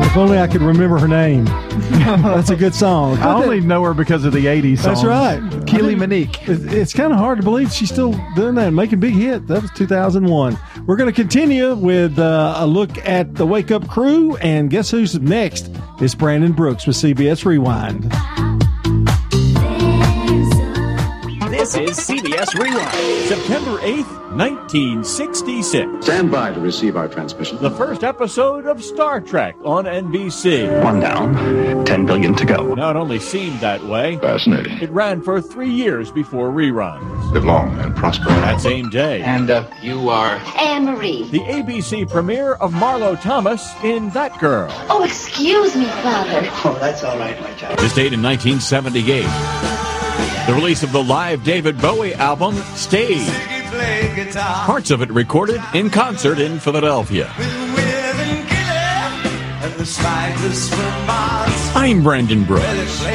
If 0.09 0.17
only 0.17 0.39
I 0.39 0.47
could 0.47 0.61
remember 0.63 0.97
her 0.97 1.07
name. 1.07 1.45
That's 1.99 2.49
a 2.49 2.55
good 2.55 2.73
song. 2.73 3.17
I 3.19 3.31
only 3.35 3.59
know 3.61 3.83
her 3.83 3.93
because 3.93 4.25
of 4.25 4.33
the 4.33 4.45
80s 4.47 4.81
That's 4.81 5.01
songs. 5.01 5.05
right. 5.05 5.67
Keely 5.67 5.93
Monique. 5.93 6.49
It- 6.49 6.73
It's 6.73 6.93
kind 6.93 7.13
of 7.13 7.19
hard 7.19 7.37
to 7.37 7.43
believe 7.43 7.71
she's 7.71 7.89
still 7.91 8.19
doing 8.35 8.55
that, 8.55 8.71
making 8.73 8.99
big 8.99 9.13
hit. 9.13 9.45
That 9.47 9.61
was 9.61 9.69
2001. 9.75 10.57
We're 10.87 10.95
going 10.95 11.13
to 11.13 11.15
continue 11.15 11.75
with 11.75 12.17
uh, 12.17 12.55
a 12.57 12.65
look 12.65 12.97
at 13.07 13.35
the 13.35 13.45
Wake 13.45 13.69
Up 13.69 13.87
Crew, 13.87 14.35
and 14.37 14.71
guess 14.71 14.89
who's 14.89 15.19
next? 15.19 15.69
It's 16.01 16.15
Brandon 16.15 16.53
Brooks 16.53 16.87
with 16.87 16.95
CBS 16.95 17.45
Rewind. 17.45 18.11
This 21.69 21.99
is 21.99 21.99
CBS 22.19 22.55
Rewind, 22.59 23.27
September 23.27 23.77
8th, 23.81 24.09
1966. 24.35 26.03
Stand 26.03 26.31
by 26.31 26.51
to 26.51 26.59
receive 26.59 26.97
our 26.97 27.07
transmission. 27.07 27.59
The 27.61 27.69
first 27.69 28.03
episode 28.03 28.65
of 28.65 28.83
Star 28.83 29.21
Trek 29.21 29.55
on 29.63 29.85
NBC. 29.85 30.83
One 30.83 30.99
down, 30.99 31.85
10 31.85 32.07
billion 32.07 32.33
to 32.37 32.45
go. 32.45 32.73
Now, 32.73 32.89
it 32.89 32.95
only 32.95 33.19
seemed 33.19 33.59
that 33.59 33.83
way. 33.83 34.17
Fascinating. 34.17 34.79
It 34.79 34.89
ran 34.89 35.21
for 35.21 35.39
three 35.41 35.69
years 35.69 36.09
before 36.09 36.49
reruns. 36.49 37.31
Live 37.33 37.45
long 37.45 37.79
and 37.79 37.95
prosper. 37.95 38.25
That 38.29 38.59
same 38.59 38.89
day, 38.89 39.21
And 39.21 39.51
uh, 39.51 39.69
you 39.79 40.09
are. 40.09 40.41
Anne 40.57 40.85
Marie. 40.85 41.29
the 41.29 41.39
ABC 41.41 42.09
premiere 42.09 42.53
of 42.55 42.71
Marlo 42.73 43.21
Thomas 43.21 43.71
in 43.83 44.09
That 44.09 44.39
Girl. 44.39 44.69
Oh, 44.89 45.03
excuse 45.03 45.75
me, 45.75 45.85
Father. 45.85 46.49
Oh, 46.65 46.75
that's 46.81 47.03
all 47.03 47.19
right, 47.19 47.39
my 47.41 47.53
child. 47.53 47.77
This 47.77 47.93
date 47.93 48.11
in 48.11 48.23
1978. 48.23 49.98
The 50.49 50.55
release 50.55 50.81
of 50.81 50.91
the 50.91 51.03
live 51.03 51.43
David 51.43 51.79
Bowie 51.79 52.15
album, 52.15 52.55
Stage. 52.73 53.29
Parts 54.65 54.89
of 54.89 55.03
it 55.03 55.11
recorded 55.11 55.61
in 55.75 55.91
concert 55.91 56.39
in 56.39 56.57
Philadelphia. 56.57 57.31
I'm 61.75 62.01
Brandon 62.01 62.43
Brooks. 62.45 63.05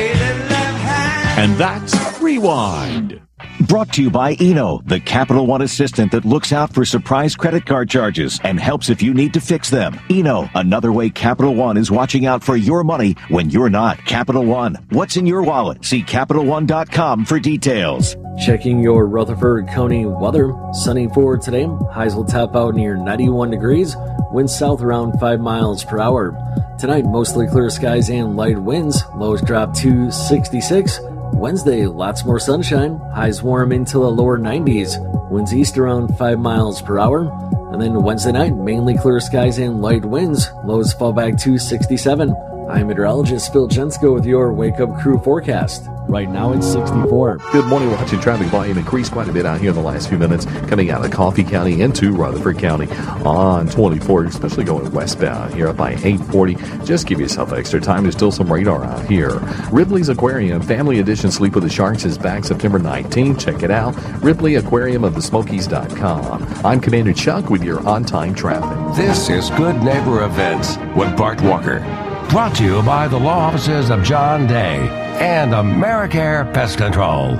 And 1.36 1.56
that's 1.56 2.20
Rewind. 2.20 3.20
Brought 3.68 3.92
to 3.94 4.02
you 4.02 4.10
by 4.10 4.34
Eno, 4.34 4.82
the 4.84 5.00
Capital 5.00 5.46
One 5.46 5.62
assistant 5.62 6.12
that 6.12 6.24
looks 6.24 6.52
out 6.52 6.74
for 6.74 6.84
surprise 6.84 7.34
credit 7.34 7.64
card 7.64 7.88
charges 7.88 8.38
and 8.44 8.60
helps 8.60 8.90
if 8.90 9.00
you 9.00 9.14
need 9.14 9.32
to 9.34 9.40
fix 9.40 9.70
them. 9.70 9.98
Eno, 10.10 10.50
another 10.54 10.92
way 10.92 11.08
Capital 11.08 11.54
One 11.54 11.76
is 11.76 11.90
watching 11.90 12.26
out 12.26 12.44
for 12.44 12.56
your 12.56 12.84
money 12.84 13.12
when 13.28 13.48
you're 13.48 13.70
not. 13.70 14.04
Capital 14.04 14.44
One, 14.44 14.74
what's 14.90 15.16
in 15.16 15.24
your 15.24 15.42
wallet? 15.42 15.82
See 15.84 16.02
CapitalOne.com 16.02 17.24
for 17.24 17.38
details. 17.38 18.16
Checking 18.44 18.80
your 18.80 19.06
Rutherford 19.06 19.68
County 19.68 20.04
weather. 20.04 20.52
Sunny 20.72 21.08
for 21.14 21.38
today. 21.38 21.66
Highs 21.92 22.14
will 22.14 22.24
top 22.24 22.54
out 22.56 22.74
near 22.74 22.96
91 22.96 23.50
degrees. 23.50 23.96
Winds 24.32 24.58
south 24.58 24.82
around 24.82 25.18
5 25.20 25.40
miles 25.40 25.84
per 25.84 26.00
hour. 26.00 26.36
Tonight, 26.78 27.04
mostly 27.04 27.46
clear 27.46 27.70
skies 27.70 28.10
and 28.10 28.36
light 28.36 28.58
winds. 28.58 29.04
Lows 29.16 29.40
drop 29.40 29.72
to 29.76 30.10
66. 30.10 30.98
Wednesday, 31.32 31.86
lots 31.86 32.24
more 32.24 32.38
sunshine. 32.38 32.98
Highs 33.14 33.42
warm 33.42 33.72
into 33.72 33.98
the 33.98 34.10
lower 34.10 34.38
90s. 34.38 34.98
Winds 35.30 35.54
east 35.54 35.78
around 35.78 36.16
5 36.16 36.38
miles 36.38 36.82
per 36.82 36.98
hour. 36.98 37.30
And 37.72 37.80
then 37.80 38.02
Wednesday 38.02 38.32
night, 38.32 38.54
mainly 38.54 38.96
clear 38.96 39.20
skies 39.20 39.58
and 39.58 39.82
light 39.82 40.04
winds. 40.04 40.50
Lows 40.64 40.92
fall 40.92 41.12
back 41.12 41.36
to 41.38 41.58
67. 41.58 42.53
I'm 42.68 42.88
meteorologist 42.88 43.52
Phil 43.52 43.68
Jensko 43.68 44.14
with 44.14 44.24
your 44.24 44.52
Wake 44.52 44.80
Up 44.80 44.98
Crew 45.00 45.18
forecast. 45.18 45.86
Right 46.08 46.28
now 46.28 46.52
it's 46.52 46.66
64. 46.66 47.38
Good 47.52 47.66
morning. 47.66 47.90
Watching 47.90 48.20
traffic 48.20 48.48
volume 48.48 48.78
increase 48.78 49.08
quite 49.08 49.28
a 49.28 49.32
bit 49.32 49.44
out 49.44 49.60
here 49.60 49.70
in 49.70 49.76
the 49.76 49.82
last 49.82 50.08
few 50.08 50.18
minutes, 50.18 50.44
coming 50.68 50.90
out 50.90 51.04
of 51.04 51.10
Coffee 51.10 51.44
County 51.44 51.80
into 51.82 52.12
Rutherford 52.12 52.58
County 52.58 52.90
on 53.24 53.68
24, 53.68 54.24
especially 54.24 54.64
going 54.64 54.90
westbound 54.92 55.54
here 55.54 55.72
by 55.72 55.92
840. 55.92 56.54
Just 56.84 57.06
give 57.06 57.20
yourself 57.20 57.52
extra 57.52 57.80
time. 57.80 58.02
There's 58.02 58.14
still 58.14 58.32
some 58.32 58.52
radar 58.52 58.84
out 58.84 59.04
here. 59.06 59.40
Ripley's 59.70 60.08
Aquarium 60.08 60.62
Family 60.62 61.00
Edition 61.00 61.30
Sleep 61.30 61.54
with 61.54 61.64
the 61.64 61.70
Sharks 61.70 62.04
is 62.04 62.18
back 62.18 62.44
September 62.44 62.78
19. 62.78 63.36
Check 63.36 63.62
it 63.62 63.70
out. 63.70 63.94
Ripley 64.22 64.54
Aquarium 64.56 65.04
of 65.04 65.14
the 65.14 65.22
Smokies.com. 65.22 66.42
I'm 66.64 66.80
Commander 66.80 67.12
Chuck 67.12 67.50
with 67.50 67.62
your 67.62 67.86
on 67.86 68.04
time 68.04 68.34
traffic. 68.34 68.96
This 68.96 69.28
is 69.28 69.50
Good 69.50 69.82
Neighbor 69.82 70.24
Events 70.24 70.76
with 70.96 71.16
Bart 71.16 71.40
Walker. 71.42 72.03
Brought 72.28 72.56
to 72.56 72.64
you 72.64 72.82
by 72.82 73.06
the 73.06 73.18
law 73.18 73.38
offices 73.38 73.90
of 73.90 74.02
John 74.02 74.46
Day 74.46 74.88
and 75.20 75.52
Americare 75.52 76.52
Pest 76.52 76.78
Control. 76.78 77.36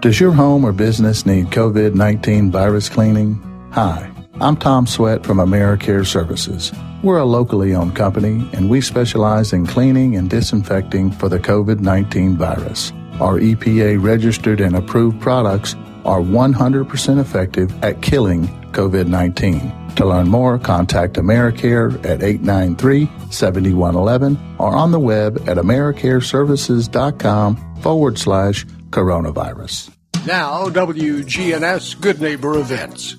Does 0.00 0.18
your 0.18 0.32
home 0.32 0.64
or 0.64 0.72
business 0.72 1.24
need 1.24 1.46
COVID 1.46 1.94
19 1.94 2.50
virus 2.50 2.88
cleaning? 2.88 3.34
Hi, 3.72 4.10
I'm 4.40 4.56
Tom 4.56 4.86
Sweat 4.86 5.24
from 5.24 5.38
AmeriCare 5.38 6.04
Services. 6.04 6.72
We're 7.02 7.18
a 7.18 7.24
locally 7.24 7.74
owned 7.74 7.94
company 7.94 8.48
and 8.52 8.68
we 8.68 8.80
specialize 8.80 9.52
in 9.52 9.66
cleaning 9.66 10.16
and 10.16 10.28
disinfecting 10.28 11.12
for 11.12 11.28
the 11.28 11.38
COVID 11.38 11.78
19 11.78 12.36
virus. 12.36 12.92
Our 13.20 13.38
EPA 13.38 14.02
registered 14.02 14.60
and 14.60 14.74
approved 14.74 15.20
products 15.20 15.74
are 16.04 16.20
100% 16.20 17.20
effective 17.20 17.84
at 17.84 18.02
killing 18.02 18.48
COVID 18.72 19.06
19. 19.06 19.85
To 19.96 20.04
learn 20.04 20.28
more, 20.28 20.58
contact 20.58 21.14
AmeriCare 21.14 22.04
at 22.04 22.22
893 22.22 23.08
7111 23.30 24.38
or 24.58 24.74
on 24.74 24.92
the 24.92 25.00
web 25.00 25.38
at 25.48 25.56
AmeriCareServices.com 25.56 27.80
forward 27.80 28.18
slash 28.18 28.66
coronavirus. 28.90 29.90
Now, 30.26 30.68
WGNS 30.68 31.98
Good 32.00 32.20
Neighbor 32.20 32.58
Events. 32.58 33.16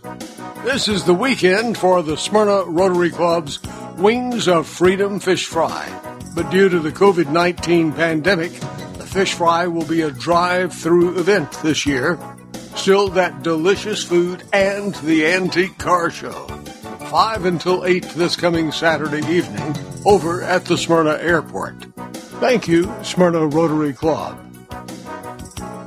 This 0.63 0.87
is 0.87 1.03
the 1.03 1.15
weekend 1.15 1.79
for 1.79 2.03
the 2.03 2.15
Smyrna 2.15 2.65
Rotary 2.65 3.09
Club's 3.09 3.59
Wings 3.97 4.47
of 4.47 4.67
Freedom 4.67 5.19
Fish 5.19 5.47
Fry. 5.47 5.89
But 6.35 6.51
due 6.51 6.69
to 6.69 6.79
the 6.79 6.91
COVID 6.91 7.31
19 7.31 7.93
pandemic, 7.93 8.51
the 8.51 9.07
fish 9.07 9.33
fry 9.33 9.65
will 9.65 9.85
be 9.85 10.01
a 10.01 10.11
drive 10.11 10.73
through 10.73 11.17
event 11.17 11.51
this 11.63 11.87
year. 11.87 12.19
Still, 12.77 13.09
that 13.09 13.43
delicious 13.43 14.01
food 14.03 14.43
and 14.53 14.95
the 14.95 15.25
antique 15.25 15.77
car 15.77 16.09
show. 16.09 16.47
5 17.09 17.45
until 17.45 17.83
8 17.83 18.03
this 18.11 18.37
coming 18.37 18.71
Saturday 18.71 19.27
evening 19.27 19.75
over 20.05 20.41
at 20.41 20.63
the 20.65 20.77
Smyrna 20.77 21.17
Airport. 21.19 21.83
Thank 22.39 22.67
you, 22.67 22.93
Smyrna 23.03 23.47
Rotary 23.47 23.91
Club. 23.91 24.39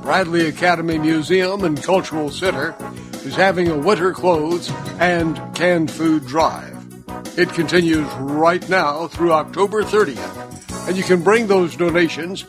Bradley 0.03 0.47
Academy 0.47 0.99
Museum 0.99 1.63
and 1.63 1.81
Cultural 1.81 2.29
Center 2.29 2.75
is 3.23 3.35
having 3.35 3.69
a 3.69 3.77
winter 3.77 4.11
clothes 4.13 4.69
and 4.99 5.39
canned 5.55 5.89
food 5.89 6.27
drive. 6.27 6.77
It 7.35 7.49
continues 7.53 8.07
right 8.15 8.67
now 8.69 9.07
through 9.07 9.31
October 9.31 9.81
30th, 9.81 10.87
and 10.87 10.97
you 10.97 11.03
can 11.03 11.23
bring 11.23 11.47
those 11.47 11.75
donations 11.75 12.45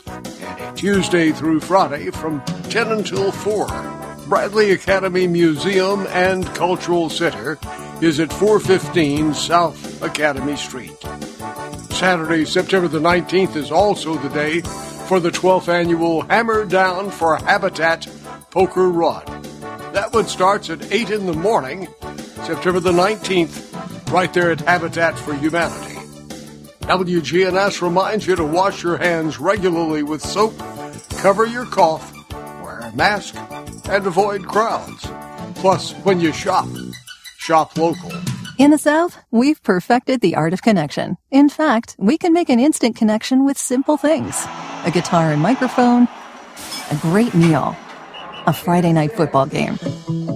Tuesday 0.74 1.30
through 1.30 1.60
Friday 1.60 2.10
from 2.10 2.42
10 2.68 2.92
until 2.92 3.30
4. 3.30 4.01
Bradley 4.32 4.70
Academy 4.70 5.26
Museum 5.26 6.06
and 6.08 6.46
Cultural 6.54 7.10
Center 7.10 7.58
is 8.00 8.18
at 8.18 8.32
415 8.32 9.34
South 9.34 10.02
Academy 10.02 10.56
Street. 10.56 10.98
Saturday, 11.90 12.46
September 12.46 12.88
the 12.88 12.98
19th 12.98 13.56
is 13.56 13.70
also 13.70 14.14
the 14.14 14.30
day 14.30 14.62
for 15.06 15.20
the 15.20 15.28
12th 15.28 15.68
annual 15.68 16.22
Hammer 16.22 16.64
Down 16.64 17.10
for 17.10 17.36
Habitat 17.36 18.08
Poker 18.50 18.88
Run. 18.88 19.22
That 19.92 20.14
one 20.14 20.26
starts 20.28 20.70
at 20.70 20.90
8 20.90 21.10
in 21.10 21.26
the 21.26 21.34
morning, 21.34 21.86
September 22.44 22.80
the 22.80 22.90
19th, 22.90 24.10
right 24.10 24.32
there 24.32 24.50
at 24.50 24.62
Habitat 24.62 25.18
for 25.18 25.34
Humanity. 25.34 25.96
WGNS 26.84 27.82
reminds 27.82 28.26
you 28.26 28.36
to 28.36 28.44
wash 28.44 28.82
your 28.82 28.96
hands 28.96 29.38
regularly 29.38 30.02
with 30.02 30.22
soap, 30.22 30.58
cover 31.18 31.44
your 31.44 31.66
cough, 31.66 32.14
wear 32.62 32.78
a 32.78 32.96
mask, 32.96 33.36
and 33.88 34.06
avoid 34.06 34.46
crowds. 34.46 35.08
Plus, 35.56 35.92
when 36.04 36.20
you 36.20 36.32
shop, 36.32 36.68
shop 37.38 37.76
local. 37.76 38.12
In 38.58 38.70
the 38.70 38.78
South, 38.78 39.18
we've 39.30 39.62
perfected 39.62 40.20
the 40.20 40.36
art 40.36 40.52
of 40.52 40.62
connection. 40.62 41.16
In 41.30 41.48
fact, 41.48 41.96
we 41.98 42.18
can 42.18 42.32
make 42.32 42.48
an 42.48 42.60
instant 42.60 42.96
connection 42.96 43.44
with 43.44 43.58
simple 43.58 43.96
things 43.96 44.46
a 44.84 44.90
guitar 44.90 45.30
and 45.32 45.40
microphone, 45.40 46.08
a 46.90 46.96
great 47.00 47.34
meal, 47.34 47.76
a 48.46 48.52
Friday 48.52 48.92
night 48.92 49.12
football 49.12 49.46
game. 49.46 49.78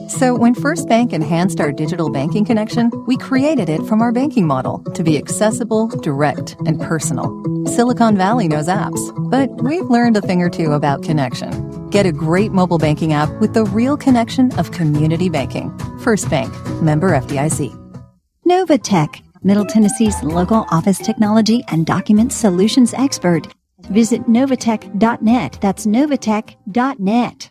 So 0.09 0.35
when 0.35 0.55
First 0.55 0.89
Bank 0.89 1.13
enhanced 1.13 1.61
our 1.61 1.73
digital 1.73 2.11
banking 2.11 2.45
connection, 2.45 2.91
we 3.07 3.17
created 3.17 3.69
it 3.69 3.83
from 3.87 4.01
our 4.01 4.13
banking 4.13 4.47
model 4.47 4.79
to 4.95 5.03
be 5.03 5.19
accessible, 5.19 5.89
direct, 5.89 6.57
and 6.67 6.81
personal. 6.81 7.31
Silicon 7.67 8.17
Valley 8.17 8.47
knows 8.47 8.69
apps, 8.69 9.31
but 9.31 9.51
we've 9.63 9.87
learned 9.87 10.17
a 10.17 10.21
thing 10.21 10.43
or 10.43 10.49
two 10.49 10.73
about 10.73 11.03
connection. 11.03 11.51
Get 11.91 12.07
a 12.07 12.13
great 12.13 12.53
mobile 12.53 12.79
banking 12.79 13.13
app 13.13 13.31
with 13.41 13.55
the 13.55 13.65
real 13.65 13.97
connection 13.97 14.57
of 14.59 14.71
community 14.71 15.29
banking. 15.29 15.77
First 15.99 16.31
Bank, 16.31 16.53
member 16.81 17.11
FDIC. 17.11 17.75
Novatech, 18.47 19.23
Middle 19.43 19.65
Tennessee's 19.65 20.23
local 20.23 20.67
office 20.71 20.99
technology 20.99 21.65
and 21.69 21.85
document 21.85 22.33
solutions 22.33 22.95
expert. 22.95 23.49
Visit 23.91 24.23
novatech.net. 24.27 25.59
That's 25.61 25.87
novatech.net. 25.87 27.51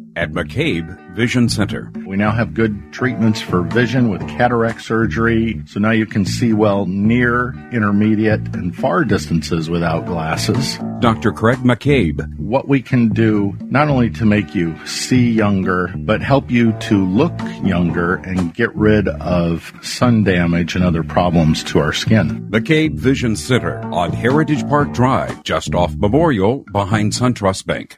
at 0.15 0.31
McCabe 0.31 0.97
Vision 1.15 1.49
Center. 1.49 1.91
We 2.05 2.17
now 2.17 2.31
have 2.31 2.53
good 2.53 2.93
treatments 2.93 3.41
for 3.41 3.61
vision 3.61 4.09
with 4.09 4.27
cataract 4.29 4.81
surgery, 4.81 5.61
so 5.65 5.79
now 5.79 5.91
you 5.91 6.05
can 6.05 6.25
see 6.25 6.53
well 6.53 6.85
near, 6.85 7.53
intermediate, 7.71 8.55
and 8.55 8.75
far 8.75 9.03
distances 9.03 9.69
without 9.69 10.05
glasses. 10.05 10.77
Dr. 10.99 11.31
Craig 11.31 11.59
McCabe. 11.59 12.37
What 12.37 12.67
we 12.67 12.81
can 12.81 13.09
do 13.09 13.57
not 13.61 13.89
only 13.89 14.09
to 14.11 14.25
make 14.25 14.53
you 14.53 14.75
see 14.85 15.31
younger, 15.31 15.91
but 15.97 16.21
help 16.21 16.51
you 16.51 16.73
to 16.73 17.05
look 17.05 17.37
younger 17.63 18.15
and 18.15 18.53
get 18.53 18.75
rid 18.75 19.07
of 19.07 19.73
sun 19.81 20.23
damage 20.23 20.75
and 20.75 20.83
other 20.83 21.03
problems 21.03 21.63
to 21.65 21.79
our 21.79 21.93
skin. 21.93 22.49
McCabe 22.49 22.95
Vision 22.95 23.35
Center 23.35 23.79
on 23.93 24.11
Heritage 24.11 24.67
Park 24.67 24.93
Drive, 24.93 25.43
just 25.43 25.73
off 25.73 25.95
Memorial 25.95 26.65
behind 26.71 27.13
SunTrust 27.13 27.65
Bank. 27.65 27.97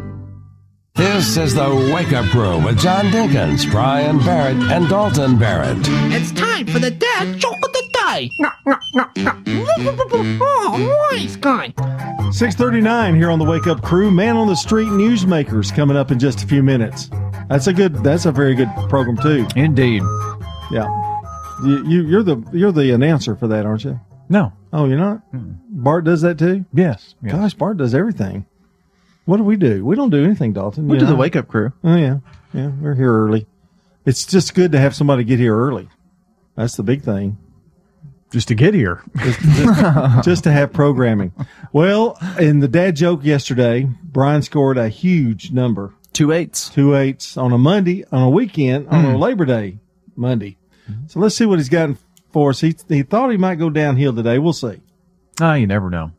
This 0.95 1.37
is 1.37 1.55
the 1.55 1.91
Wake 1.95 2.11
Up 2.13 2.25
Crew 2.25 2.63
with 2.63 2.77
John 2.79 3.05
Dinkins, 3.05 3.69
Brian 3.71 4.19
Barrett, 4.19 4.57
and 4.71 4.89
Dalton 4.89 5.37
Barrett. 5.37 5.77
It's 6.13 6.31
time 6.33 6.67
for 6.67 6.79
the 6.79 6.91
dad 6.91 7.37
joke 7.39 7.55
of 7.63 7.71
the 7.73 7.89
day. 7.93 8.29
Oh, 10.43 11.09
nice 11.11 11.35
guy. 11.37 11.73
639 12.31 13.15
here 13.15 13.29
on 13.31 13.39
the 13.39 13.45
Wake 13.45 13.67
Up 13.67 13.81
Crew. 13.81 14.11
Man 14.11 14.35
on 14.35 14.47
the 14.47 14.55
Street 14.55 14.89
Newsmakers 14.89 15.73
coming 15.73 15.95
up 15.95 16.11
in 16.11 16.19
just 16.19 16.43
a 16.43 16.47
few 16.47 16.61
minutes. 16.61 17.09
That's 17.49 17.67
a 17.67 17.73
good, 17.73 17.95
that's 18.03 18.25
a 18.25 18.31
very 18.31 18.53
good 18.53 18.69
program 18.89 19.17
too. 19.17 19.47
Indeed. 19.55 20.03
Yeah. 20.71 20.87
You, 21.63 21.87
you, 21.87 22.01
you're 22.07 22.23
the, 22.23 22.43
you're 22.51 22.71
the 22.73 22.91
announcer 22.91 23.35
for 23.35 23.47
that, 23.47 23.65
aren't 23.65 23.85
you? 23.85 23.99
No. 24.29 24.51
Oh, 24.73 24.85
you're 24.85 24.97
not? 24.97 25.21
Bart 25.33 26.03
does 26.03 26.21
that 26.21 26.37
too? 26.37 26.65
Yes. 26.73 27.15
yes. 27.23 27.31
Gosh, 27.33 27.53
Bart 27.53 27.77
does 27.77 27.95
everything. 27.95 28.45
What 29.25 29.37
do 29.37 29.43
we 29.43 29.55
do? 29.55 29.85
We 29.85 29.95
don't 29.95 30.09
do 30.09 30.23
anything, 30.23 30.53
Dalton. 30.53 30.87
We 30.87 30.95
You 30.95 31.01
do 31.01 31.05
the 31.05 31.15
wake 31.15 31.35
up 31.35 31.47
crew. 31.47 31.71
Oh 31.83 31.95
yeah, 31.95 32.17
yeah. 32.53 32.69
We're 32.81 32.95
here 32.95 33.13
early. 33.13 33.45
It's 34.05 34.25
just 34.25 34.55
good 34.55 34.71
to 34.71 34.79
have 34.79 34.95
somebody 34.95 35.23
get 35.23 35.39
here 35.39 35.55
early. 35.55 35.87
That's 36.55 36.75
the 36.75 36.83
big 36.83 37.03
thing. 37.03 37.37
Just 38.31 38.47
to 38.47 38.55
get 38.55 38.73
here. 38.73 39.03
Just, 39.17 39.39
just- 39.41 40.23
just 40.23 40.43
to 40.45 40.51
have 40.53 40.71
programming. 40.71 41.33
Well, 41.73 42.17
in 42.39 42.59
the 42.59 42.67
dad 42.69 42.95
joke 42.95 43.25
yesterday, 43.25 43.89
Brian 44.03 44.41
scored 44.41 44.77
a 44.77 44.87
huge 44.87 45.51
number. 45.51 45.93
Two 46.13 46.31
eights. 46.31 46.69
Two 46.69 46.95
eights 46.95 47.35
on 47.37 47.51
a 47.51 47.57
Monday, 47.57 48.05
on 48.11 48.21
a 48.23 48.29
weekend, 48.29 48.87
on 48.87 49.03
Hmm. 49.03 49.11
a 49.11 49.17
Labor 49.17 49.45
Day 49.45 49.79
Monday. 50.15 50.57
So 51.07 51.19
let's 51.19 51.35
see 51.35 51.45
what 51.45 51.59
he's 51.59 51.69
got 51.69 51.89
for 52.31 52.49
us. 52.51 52.59
He, 52.61 52.75
he 52.89 53.03
thought 53.03 53.31
he 53.31 53.37
might 53.37 53.55
go 53.55 53.69
downhill 53.69 54.13
today. 54.13 54.39
We'll 54.39 54.51
see. 54.53 54.79
Ah, 55.41 55.55
you 55.55 55.67
never 55.67 55.89
know. 55.89 56.11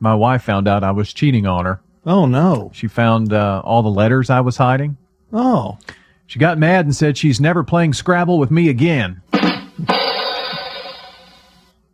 My 0.00 0.14
wife 0.14 0.42
found 0.44 0.68
out 0.68 0.82
I 0.84 0.90
was 0.92 1.12
cheating 1.12 1.46
on 1.46 1.64
her. 1.66 1.80
Oh 2.06 2.26
no. 2.26 2.70
She 2.74 2.88
found 2.88 3.32
uh, 3.32 3.60
all 3.64 3.82
the 3.82 3.88
letters 3.90 4.30
I 4.30 4.40
was 4.40 4.56
hiding. 4.56 4.96
Oh. 5.32 5.78
She 6.26 6.38
got 6.38 6.58
mad 6.58 6.84
and 6.84 6.94
said 6.94 7.16
she's 7.16 7.40
never 7.40 7.64
playing 7.64 7.94
Scrabble 7.94 8.38
with 8.38 8.50
me 8.50 8.68
again. 8.68 9.22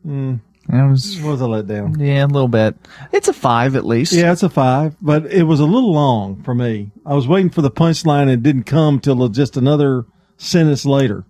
Mm, 0.06 0.40
That 0.68 0.84
was, 0.90 1.20
was 1.22 1.40
a 1.40 1.44
letdown. 1.44 1.96
yeah, 1.98 2.24
a 2.24 2.26
little 2.26 2.48
bit. 2.48 2.76
It's 3.12 3.28
a 3.28 3.32
five 3.32 3.74
at 3.76 3.86
least. 3.86 4.12
Yeah, 4.12 4.32
it's 4.32 4.42
a 4.42 4.50
five, 4.50 4.96
but 5.00 5.26
it 5.32 5.44
was 5.44 5.60
a 5.60 5.64
little 5.64 5.92
long 5.92 6.42
for 6.42 6.54
me. 6.54 6.90
I 7.06 7.14
was 7.14 7.26
waiting 7.26 7.50
for 7.50 7.62
the 7.62 7.70
punchline 7.70 8.22
and 8.22 8.30
it 8.32 8.42
didn't 8.42 8.64
come 8.64 9.00
till 9.00 9.26
just 9.28 9.56
another 9.56 10.04
sentence 10.36 10.84
later. 10.84 11.24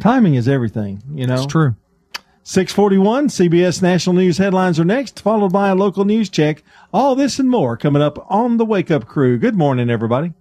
Timing 0.00 0.34
is 0.34 0.46
everything, 0.48 1.02
you 1.14 1.26
know. 1.26 1.34
It's 1.34 1.46
true. 1.46 1.74
641 2.48 3.28
CBS 3.28 3.82
National 3.82 4.16
News 4.16 4.38
headlines 4.38 4.80
are 4.80 4.84
next, 4.84 5.20
followed 5.20 5.52
by 5.52 5.68
a 5.68 5.74
local 5.74 6.06
news 6.06 6.30
check. 6.30 6.64
All 6.94 7.14
this 7.14 7.38
and 7.38 7.50
more 7.50 7.76
coming 7.76 8.00
up 8.00 8.24
on 8.30 8.56
the 8.56 8.64
Wake 8.64 8.90
Up 8.90 9.04
Crew. 9.04 9.36
Good 9.36 9.54
morning, 9.54 9.90
everybody. 9.90 10.32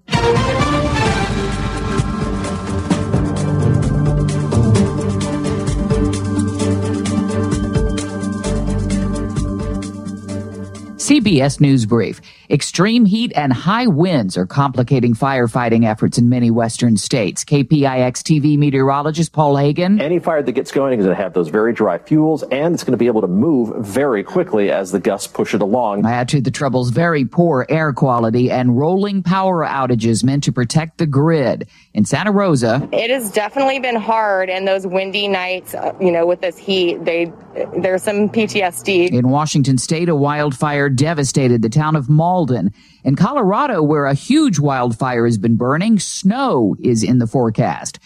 CBS 11.07 11.61
News 11.61 11.85
Brief. 11.85 12.19
Extreme 12.49 13.05
heat 13.05 13.31
and 13.33 13.53
high 13.53 13.87
winds 13.87 14.35
are 14.35 14.45
complicating 14.45 15.13
firefighting 15.13 15.85
efforts 15.85 16.17
in 16.17 16.27
many 16.27 16.51
western 16.51 16.97
states. 16.97 17.45
KPIX 17.45 18.11
TV 18.11 18.57
meteorologist 18.57 19.31
Paul 19.31 19.55
Heggen. 19.55 20.01
Any 20.01 20.19
fire 20.19 20.43
that 20.43 20.51
gets 20.51 20.69
going 20.69 20.99
is 20.99 21.05
going 21.05 21.15
to 21.15 21.23
have 21.23 21.31
those 21.31 21.47
very 21.47 21.71
dry 21.71 21.97
fuels 21.97 22.43
and 22.43 22.73
it's 22.73 22.83
going 22.83 22.91
to 22.91 22.97
be 22.97 23.07
able 23.07 23.21
to 23.21 23.27
move 23.29 23.85
very 23.85 24.21
quickly 24.21 24.69
as 24.69 24.91
the 24.91 24.99
gusts 24.99 25.27
push 25.27 25.53
it 25.53 25.61
along. 25.61 26.05
Add 26.05 26.27
to 26.27 26.41
the 26.41 26.51
trouble's 26.51 26.89
very 26.89 27.23
poor 27.23 27.65
air 27.69 27.93
quality 27.93 28.51
and 28.51 28.77
rolling 28.77 29.23
power 29.23 29.65
outages 29.65 30.25
meant 30.25 30.43
to 30.43 30.51
protect 30.51 30.97
the 30.97 31.07
grid. 31.07 31.69
In 31.93 32.03
Santa 32.03 32.33
Rosa, 32.33 32.87
It 32.91 33.09
has 33.11 33.31
definitely 33.31 33.79
been 33.79 33.95
hard, 33.95 34.49
and 34.49 34.67
those 34.67 34.85
windy 34.85 35.27
nights, 35.27 35.73
uh, 35.73 35.93
you 35.99 36.11
know, 36.11 36.27
with 36.27 36.41
this 36.41 36.57
heat, 36.57 37.03
they 37.05 37.31
there's 37.77 38.03
some 38.03 38.29
PTSD. 38.29 39.11
In 39.11 39.29
Washington 39.29 39.77
state, 39.77 40.09
a 40.09 40.15
wildfire 40.15 40.89
devastated 40.97 41.61
the 41.61 41.69
town 41.69 41.95
of 41.95 42.09
Malden. 42.09 42.73
In 43.05 43.15
Colorado, 43.15 43.81
where 43.81 44.05
a 44.05 44.13
huge 44.13 44.59
wildfire 44.59 45.25
has 45.25 45.37
been 45.37 45.55
burning, 45.55 45.99
snow 45.99 46.75
is 46.81 47.03
in 47.03 47.19
the 47.19 47.27
forecast. 47.27 47.99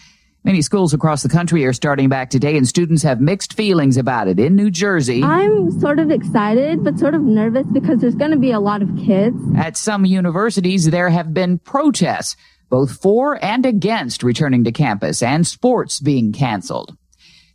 Many 0.44 0.64
schools 0.64 0.92
across 0.94 1.22
the 1.22 1.30
country 1.30 1.66
are 1.66 1.74
starting 1.74 2.10
back 2.10 2.32
today, 2.32 2.58
and 2.58 2.68
students 2.68 3.04
have 3.04 3.22
mixed 3.22 3.54
feelings 3.54 3.96
about 3.96 4.28
it. 4.28 4.40
In 4.40 4.56
New 4.56 4.72
Jersey, 4.72 5.24
I'm 5.24 5.80
sort 5.80 6.00
of 6.00 6.10
excited, 6.10 6.84
but 6.84 6.98
sort 6.98 7.14
of 7.14 7.22
nervous 7.22 7.68
because 7.72 8.02
there's 8.02 8.16
going 8.16 8.32
to 8.32 8.38
be 8.38 8.52
a 8.52 8.60
lot 8.60 8.82
of 8.82 8.90
kids. 8.98 9.38
at 9.56 9.78
some 9.78 10.04
universities, 10.04 10.90
there 10.90 11.10
have 11.10 11.32
been 11.32 11.60
protests, 11.60 12.36
both 12.70 12.92
for 13.02 13.44
and 13.44 13.68
against 13.68 14.24
returning 14.24 14.64
to 14.64 14.72
campus 14.72 15.22
and 15.22 15.46
sports 15.46 16.00
being 16.00 16.32
canceled. 16.32 16.98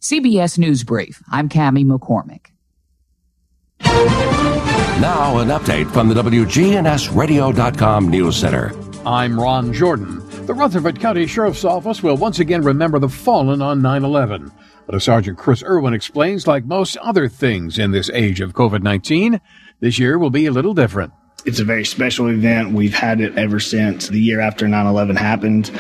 CBS 0.00 0.56
News 0.56 0.84
Brief. 0.84 1.20
I'm 1.32 1.48
Cami 1.48 1.84
McCormick. 1.84 2.52
Now, 5.00 5.38
an 5.40 5.48
update 5.48 5.92
from 5.92 6.08
the 6.08 6.14
WGNSradio.com 6.14 8.08
News 8.08 8.34
Center. 8.34 8.72
I'm 9.04 9.38
Ron 9.38 9.74
Jordan. 9.74 10.26
The 10.46 10.54
Rutherford 10.54 10.98
County 11.00 11.26
Sheriff's 11.26 11.66
Office 11.66 12.02
will 12.02 12.16
once 12.16 12.38
again 12.38 12.62
remember 12.62 12.98
the 12.98 13.10
fallen 13.10 13.60
on 13.60 13.82
9 13.82 14.04
11. 14.04 14.50
But 14.86 14.94
as 14.94 15.04
Sergeant 15.04 15.36
Chris 15.36 15.62
Irwin 15.62 15.92
explains, 15.92 16.46
like 16.46 16.64
most 16.64 16.96
other 16.96 17.28
things 17.28 17.78
in 17.78 17.90
this 17.90 18.08
age 18.14 18.40
of 18.40 18.54
COVID 18.54 18.82
19, 18.82 19.38
this 19.80 19.98
year 19.98 20.18
will 20.18 20.30
be 20.30 20.46
a 20.46 20.50
little 20.50 20.72
different. 20.72 21.12
It's 21.46 21.60
a 21.60 21.64
very 21.64 21.84
special 21.84 22.26
event. 22.26 22.72
We've 22.72 22.92
had 22.92 23.20
it 23.20 23.38
ever 23.38 23.60
since 23.60 24.08
the 24.08 24.20
year 24.20 24.40
after 24.40 24.66
9 24.66 24.84
11 24.84 25.14
happened. 25.14 25.70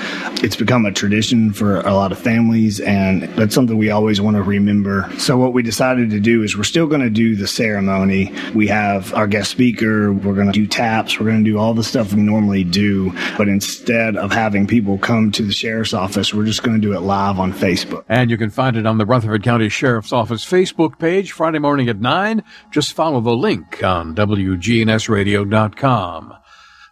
It's 0.44 0.54
become 0.54 0.86
a 0.86 0.92
tradition 0.92 1.52
for 1.52 1.80
a 1.80 1.92
lot 1.92 2.12
of 2.12 2.20
families, 2.20 2.78
and 2.78 3.24
that's 3.36 3.52
something 3.52 3.76
we 3.76 3.90
always 3.90 4.20
want 4.20 4.36
to 4.36 4.44
remember. 4.44 5.10
So, 5.18 5.36
what 5.36 5.54
we 5.54 5.64
decided 5.64 6.10
to 6.10 6.20
do 6.20 6.44
is 6.44 6.56
we're 6.56 6.62
still 6.62 6.86
going 6.86 7.00
to 7.00 7.10
do 7.10 7.34
the 7.34 7.48
ceremony. 7.48 8.32
We 8.54 8.68
have 8.68 9.12
our 9.14 9.26
guest 9.26 9.50
speaker, 9.50 10.12
we're 10.12 10.34
going 10.34 10.46
to 10.46 10.52
do 10.52 10.68
taps, 10.68 11.18
we're 11.18 11.26
going 11.26 11.44
to 11.44 11.50
do 11.50 11.58
all 11.58 11.74
the 11.74 11.82
stuff 11.82 12.14
we 12.14 12.22
normally 12.22 12.62
do. 12.62 13.12
But 13.36 13.48
instead 13.48 14.16
of 14.16 14.30
having 14.30 14.68
people 14.68 14.98
come 14.98 15.32
to 15.32 15.42
the 15.42 15.52
sheriff's 15.52 15.92
office, 15.92 16.32
we're 16.32 16.44
just 16.44 16.62
going 16.62 16.80
to 16.80 16.86
do 16.86 16.94
it 16.94 17.00
live 17.00 17.40
on 17.40 17.52
Facebook. 17.52 18.04
And 18.08 18.30
you 18.30 18.38
can 18.38 18.50
find 18.50 18.76
it 18.76 18.86
on 18.86 18.98
the 18.98 19.06
Rutherford 19.06 19.42
County 19.42 19.68
Sheriff's 19.68 20.12
Office 20.12 20.44
Facebook 20.44 21.00
page 21.00 21.32
Friday 21.32 21.58
morning 21.58 21.88
at 21.88 22.00
9. 22.00 22.44
Just 22.70 22.92
follow 22.92 23.20
the 23.20 23.34
link 23.34 23.82
on 23.82 24.14
WGNSradio.com. 24.14 25.55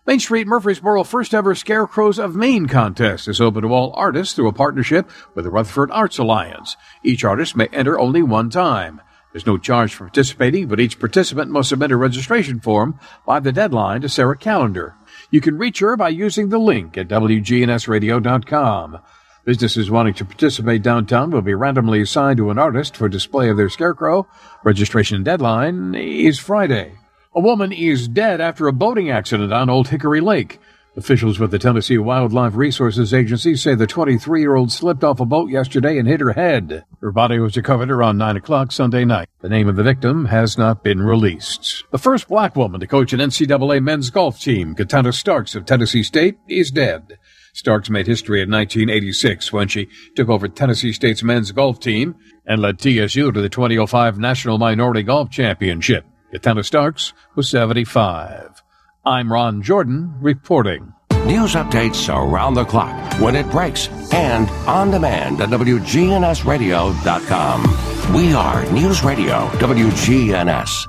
Main 0.07 0.21
Street 0.21 0.47
Murfreesboro 0.47 1.05
first 1.05 1.33
ever 1.33 1.55
Scarecrows 1.55 2.19
of 2.19 2.37
Maine 2.37 2.67
contest 2.67 3.27
is 3.27 3.41
open 3.41 3.63
to 3.63 3.69
all 3.69 3.95
artists 3.95 4.35
through 4.35 4.49
a 4.49 4.53
partnership 4.53 5.11
with 5.35 5.45
the 5.47 5.51
Rutherford 5.51 5.91
Arts 5.91 6.19
Alliance. 6.19 6.77
Each 7.03 7.25
artist 7.25 7.57
may 7.57 7.69
enter 7.69 7.99
only 7.99 8.23
one 8.23 8.51
time. 8.51 9.01
There's 9.33 9.47
no 9.47 9.59
charge 9.59 9.95
for 9.95 10.05
participating, 10.05 10.69
but 10.69 10.79
each 10.79 11.01
participant 11.01 11.51
must 11.51 11.71
submit 11.71 11.91
a 11.91 11.97
registration 11.97 12.61
form 12.61 13.01
by 13.27 13.41
the 13.41 13.51
deadline 13.51 14.03
to 14.03 14.09
Sarah 14.09 14.37
Callender. 14.37 14.95
You 15.31 15.41
can 15.41 15.59
reach 15.59 15.81
her 15.81 15.97
by 15.97 16.11
using 16.11 16.51
the 16.51 16.59
link 16.59 16.97
at 16.97 17.09
WGNSradio.com. 17.09 18.99
Businesses 19.45 19.91
wanting 19.91 20.15
to 20.15 20.25
participate 20.25 20.83
downtown 20.83 21.31
will 21.31 21.43
be 21.43 21.55
randomly 21.55 22.01
assigned 22.01 22.37
to 22.37 22.51
an 22.51 22.59
artist 22.59 22.97
for 22.97 23.09
display 23.09 23.49
of 23.49 23.57
their 23.57 23.69
scarecrow. 23.69 24.27
Registration 24.63 25.23
deadline 25.23 25.95
is 25.95 26.39
Friday. 26.39 26.93
A 27.37 27.41
woman 27.41 27.73
is 27.73 28.07
dead 28.07 28.41
after 28.41 28.69
a 28.69 28.73
boating 28.73 29.11
accident 29.11 29.53
on 29.53 29.69
Old 29.69 29.89
Hickory 29.89 30.21
Lake. 30.21 30.61
Officials 30.97 31.41
with 31.41 31.51
the 31.51 31.59
Tennessee 31.59 31.99
Wildlife 31.99 32.55
Resources 32.55 33.13
Agency 33.13 33.57
say 33.57 33.75
the 33.75 33.89
23 33.89 34.41
year 34.41 34.55
old 34.55 34.71
slipped 34.71 35.03
off 35.03 35.19
a 35.19 35.25
boat 35.25 35.51
yesterday 35.51 35.99
and 35.99 36.07
hit 36.07 36.21
her 36.21 36.35
head. 36.35 36.85
Her 37.01 37.11
body 37.11 37.41
was 37.41 37.57
recovered 37.57 37.91
around 37.91 38.19
9 38.19 38.37
o'clock 38.37 38.71
Sunday 38.71 39.05
night. 39.05 39.29
The 39.41 39.49
name 39.49 39.69
of 39.69 39.75
the 39.75 39.83
victim 39.83 40.27
has 40.27 40.57
not 40.57 40.85
been 40.85 41.03
released. 41.03 41.83
The 41.91 41.99
first 41.99 42.29
black 42.29 42.55
woman 42.55 42.79
to 42.79 42.87
coach 42.87 43.13
an 43.13 43.19
NCAA 43.19 43.83
men's 43.83 44.11
golf 44.11 44.39
team, 44.39 44.77
Catana 44.77 45.13
Starks 45.13 45.57
of 45.57 45.67
Tennessee 45.67 46.05
State, 46.05 46.39
is 46.49 46.71
dead. 46.71 47.19
Starks 47.53 47.91
made 47.91 48.07
history 48.07 48.43
in 48.43 48.51
1986 48.51 49.53
when 49.53 49.67
she 49.67 49.89
took 50.15 50.29
over 50.29 50.47
Tennessee 50.47 50.93
State's 50.93 51.25
men's 51.25 51.51
golf 51.51 51.81
team 51.81 52.15
and 52.47 52.63
led 52.63 52.79
TSU 52.79 53.33
to 53.33 53.41
the 53.43 53.49
2005 53.49 54.21
National 54.21 54.57
Minority 54.57 55.03
Golf 55.03 55.31
Championship. 55.31 56.05
Catana 56.35 56.65
Starks 56.65 57.13
was 57.37 57.49
75. 57.49 58.61
I'm 59.07 59.33
Ron 59.33 59.63
Jordan 59.63 60.17
reporting. 60.21 60.93
News 61.25 61.55
updates 61.55 62.13
around 62.13 62.55
the 62.55 62.65
clock, 62.65 63.21
when 63.21 63.37
it 63.37 63.49
breaks, 63.53 63.89
and 64.13 64.51
on 64.67 64.91
demand 64.91 65.41
at 65.41 65.51
WGNSradio.com. 65.51 68.15
We 68.17 68.35
are 68.35 68.69
News 68.73 69.05
Radio 69.05 69.47
WGNS. 69.59 70.89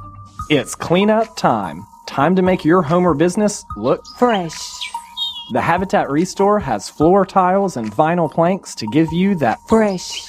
It's 0.50 0.74
cleanup 0.74 1.38
time. 1.38 1.86
Time 2.08 2.36
to 2.38 2.42
make 2.42 2.66
your 2.66 2.82
home 2.82 3.06
or 3.06 3.14
business 3.14 3.64
look 3.78 4.04
fresh. 4.18 4.60
The 5.52 5.62
Habitat 5.62 6.10
Restore 6.10 6.60
has 6.60 6.90
floor 6.90 7.24
tiles 7.24 7.78
and 7.78 7.92
vinyl 7.92 8.32
planks 8.32 8.74
to 8.76 8.88
give 8.88 9.14
you 9.14 9.36
that 9.36 9.60
fresh 9.70 10.28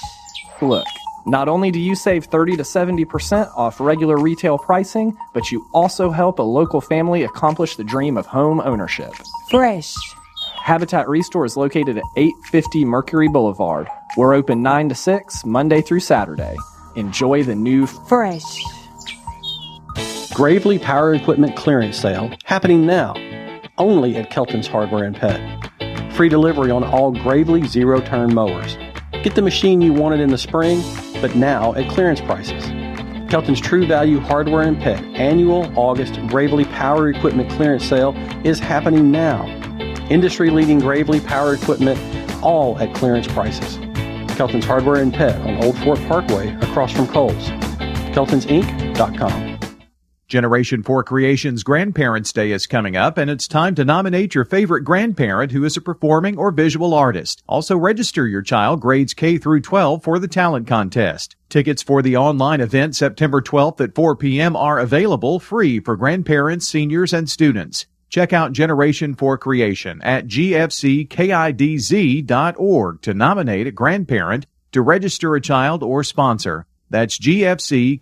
look. 0.61 0.85
Not 1.28 1.48
only 1.48 1.72
do 1.72 1.80
you 1.80 1.96
save 1.96 2.26
30 2.26 2.56
to 2.58 2.62
70% 2.62 3.50
off 3.56 3.80
regular 3.80 4.16
retail 4.16 4.58
pricing, 4.58 5.16
but 5.34 5.50
you 5.50 5.68
also 5.74 6.10
help 6.10 6.38
a 6.38 6.42
local 6.42 6.80
family 6.80 7.24
accomplish 7.24 7.74
the 7.74 7.82
dream 7.82 8.16
of 8.16 8.26
home 8.26 8.60
ownership. 8.60 9.12
Fresh. 9.50 9.92
Habitat 10.62 11.08
Restore 11.08 11.44
is 11.44 11.56
located 11.56 11.98
at 11.98 12.04
850 12.16 12.84
Mercury 12.84 13.26
Boulevard. 13.26 13.88
We're 14.16 14.34
open 14.34 14.62
9 14.62 14.88
to 14.90 14.94
6, 14.94 15.44
Monday 15.44 15.82
through 15.82 16.00
Saturday. 16.00 16.56
Enjoy 16.94 17.42
the 17.42 17.56
new 17.56 17.86
Fresh. 17.86 18.62
Gravely 20.32 20.78
Power 20.78 21.12
Equipment 21.12 21.56
Clearance 21.56 21.98
Sale 21.98 22.30
happening 22.44 22.86
now, 22.86 23.14
only 23.78 24.16
at 24.16 24.30
Kelton's 24.30 24.68
Hardware 24.68 25.04
and 25.04 25.16
Pet. 25.16 25.40
Free 26.12 26.28
delivery 26.28 26.70
on 26.70 26.84
all 26.84 27.10
Gravely 27.10 27.66
zero 27.66 28.00
turn 28.00 28.32
mowers. 28.32 28.76
Get 29.24 29.34
the 29.34 29.42
machine 29.42 29.80
you 29.80 29.92
wanted 29.92 30.20
in 30.20 30.30
the 30.30 30.38
spring, 30.38 30.82
but 31.20 31.35
now 31.35 31.74
at 31.74 31.88
clearance 31.90 32.20
prices. 32.20 32.64
Kelton's 33.31 33.61
True 33.61 33.87
Value 33.87 34.20
Hardware 34.20 34.62
and 34.62 34.81
Pet 34.81 35.02
annual 35.16 35.72
August 35.76 36.20
Gravely 36.29 36.64
Power 36.66 37.11
Equipment 37.11 37.50
Clearance 37.50 37.85
Sale 37.85 38.14
is 38.44 38.59
happening 38.59 39.11
now. 39.11 39.46
Industry 40.11 40.50
leading 40.50 40.79
Gravely 40.79 41.20
Power 41.20 41.55
Equipment, 41.55 41.98
all 42.42 42.79
at 42.79 42.94
clearance 42.94 43.26
prices. 43.26 43.79
Kelton's 44.37 44.64
Hardware 44.64 45.02
and 45.02 45.12
Pet 45.12 45.40
on 45.40 45.64
Old 45.64 45.76
Fort 45.79 45.98
Parkway 46.07 46.55
across 46.57 46.92
from 46.92 47.09
Kohl's. 47.09 47.48
Kelton'sInc.com. 48.14 49.56
Generation 50.28 50.82
4 50.82 51.04
Creations 51.04 51.62
Grandparents' 51.62 52.32
Day 52.32 52.50
is 52.50 52.66
coming 52.66 52.96
up, 52.96 53.16
and 53.16 53.30
it's 53.30 53.46
time 53.46 53.76
to 53.76 53.84
nominate 53.84 54.34
your 54.34 54.44
favorite 54.44 54.82
grandparent 54.82 55.52
who 55.52 55.64
is 55.64 55.76
a 55.76 55.80
performing 55.80 56.36
or 56.36 56.50
visual 56.50 56.94
artist. 56.94 57.44
Also, 57.48 57.76
register 57.76 58.26
your 58.26 58.42
child 58.42 58.80
grades 58.80 59.14
K 59.14 59.38
through 59.38 59.60
12 59.60 60.02
for 60.02 60.18
the 60.18 60.26
talent 60.26 60.66
contest. 60.66 61.36
Tickets 61.48 61.80
for 61.80 62.02
the 62.02 62.16
online 62.16 62.60
event 62.60 62.96
September 62.96 63.40
12th 63.40 63.80
at 63.80 63.94
4 63.94 64.16
p.m. 64.16 64.56
are 64.56 64.80
available 64.80 65.38
free 65.38 65.78
for 65.78 65.96
grandparents, 65.96 66.66
seniors, 66.66 67.12
and 67.12 67.30
students. 67.30 67.86
Check 68.08 68.32
out 68.32 68.50
Generation 68.50 69.14
4 69.14 69.38
Creation 69.38 70.02
at 70.02 70.26
gfckidz.org 70.26 70.60
to 73.02 73.14
nominate 73.14 73.68
a 73.68 73.72
grandparent 73.72 74.46
to 74.72 74.82
register 74.82 75.36
a 75.36 75.40
child 75.40 75.84
or 75.84 76.02
sponsor. 76.02 76.66
That's 76.90 77.16
gfckidz.org. 77.16 77.96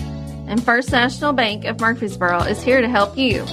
And 0.48 0.62
First 0.62 0.92
National 0.92 1.32
Bank 1.32 1.64
of 1.64 1.80
Murfreesboro 1.80 2.40
is 2.42 2.62
here 2.62 2.82
to 2.82 2.90
help 2.90 3.18
you. 3.18 3.46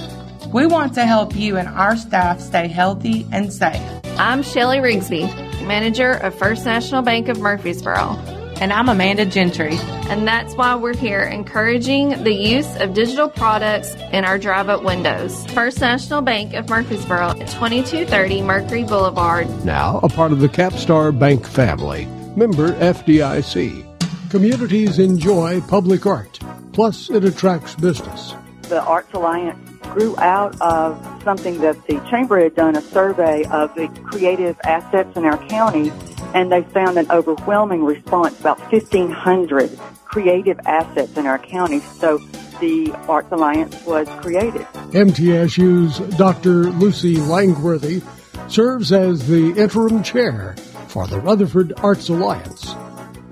We 0.53 0.65
want 0.65 0.93
to 0.95 1.05
help 1.05 1.33
you 1.33 1.55
and 1.55 1.69
our 1.69 1.95
staff 1.95 2.41
stay 2.41 2.67
healthy 2.67 3.25
and 3.31 3.53
safe. 3.53 3.81
I'm 4.19 4.43
Shelly 4.43 4.79
Rigsby, 4.79 5.65
manager 5.65 6.11
of 6.11 6.35
First 6.35 6.65
National 6.65 7.01
Bank 7.01 7.29
of 7.29 7.39
Murfreesboro. 7.39 8.17
And 8.61 8.71
I'm 8.71 8.87
Amanda 8.87 9.25
Gentry. 9.25 9.77
And 10.09 10.27
that's 10.27 10.55
why 10.55 10.75
we're 10.75 10.95
here 10.95 11.21
encouraging 11.21 12.23
the 12.23 12.33
use 12.33 12.75
of 12.77 12.93
digital 12.93 13.27
products 13.27 13.93
in 14.11 14.23
our 14.23 14.37
drive 14.37 14.69
up 14.69 14.83
windows. 14.83 15.45
First 15.47 15.81
National 15.81 16.21
Bank 16.21 16.53
of 16.53 16.69
Murfreesboro 16.69 17.31
at 17.31 17.47
2230 17.47 18.41
Mercury 18.41 18.83
Boulevard. 18.83 19.47
Now 19.65 19.99
a 20.03 20.09
part 20.09 20.31
of 20.31 20.39
the 20.39 20.49
Capstar 20.49 21.17
Bank 21.17 21.45
family. 21.45 22.05
Member 22.35 22.73
FDIC. 22.73 23.89
Communities 24.29 24.97
enjoy 24.97 25.61
public 25.61 26.05
art, 26.05 26.39
plus 26.71 27.09
it 27.09 27.23
attracts 27.23 27.75
business. 27.75 28.33
The 28.63 28.81
Arts 28.81 29.13
Alliance 29.13 29.69
grew 29.93 30.17
out 30.17 30.59
of 30.59 30.97
something 31.23 31.59
that 31.59 31.85
the 31.85 31.99
Chamber 32.09 32.39
had 32.41 32.55
done 32.55 32.75
a 32.75 32.81
survey 32.81 33.43
of 33.51 33.75
the 33.75 33.87
creative 34.05 34.59
assets 34.63 35.15
in 35.15 35.25
our 35.25 35.37
county, 35.47 35.91
and 36.33 36.51
they 36.51 36.63
found 36.63 36.97
an 36.97 37.09
overwhelming 37.11 37.83
response 37.83 38.39
about 38.39 38.59
1,500 38.71 39.77
creative 40.05 40.59
assets 40.65 41.17
in 41.17 41.25
our 41.25 41.39
county. 41.39 41.79
So 41.79 42.17
the 42.59 42.91
Arts 43.07 43.31
Alliance 43.31 43.83
was 43.85 44.07
created. 44.21 44.61
MTSU's 44.91 45.99
Dr. 46.17 46.71
Lucy 46.71 47.17
Langworthy 47.17 48.01
serves 48.47 48.91
as 48.91 49.27
the 49.27 49.53
interim 49.57 50.03
chair 50.03 50.55
for 50.87 51.07
the 51.07 51.19
Rutherford 51.19 51.73
Arts 51.77 52.09
Alliance. 52.09 52.75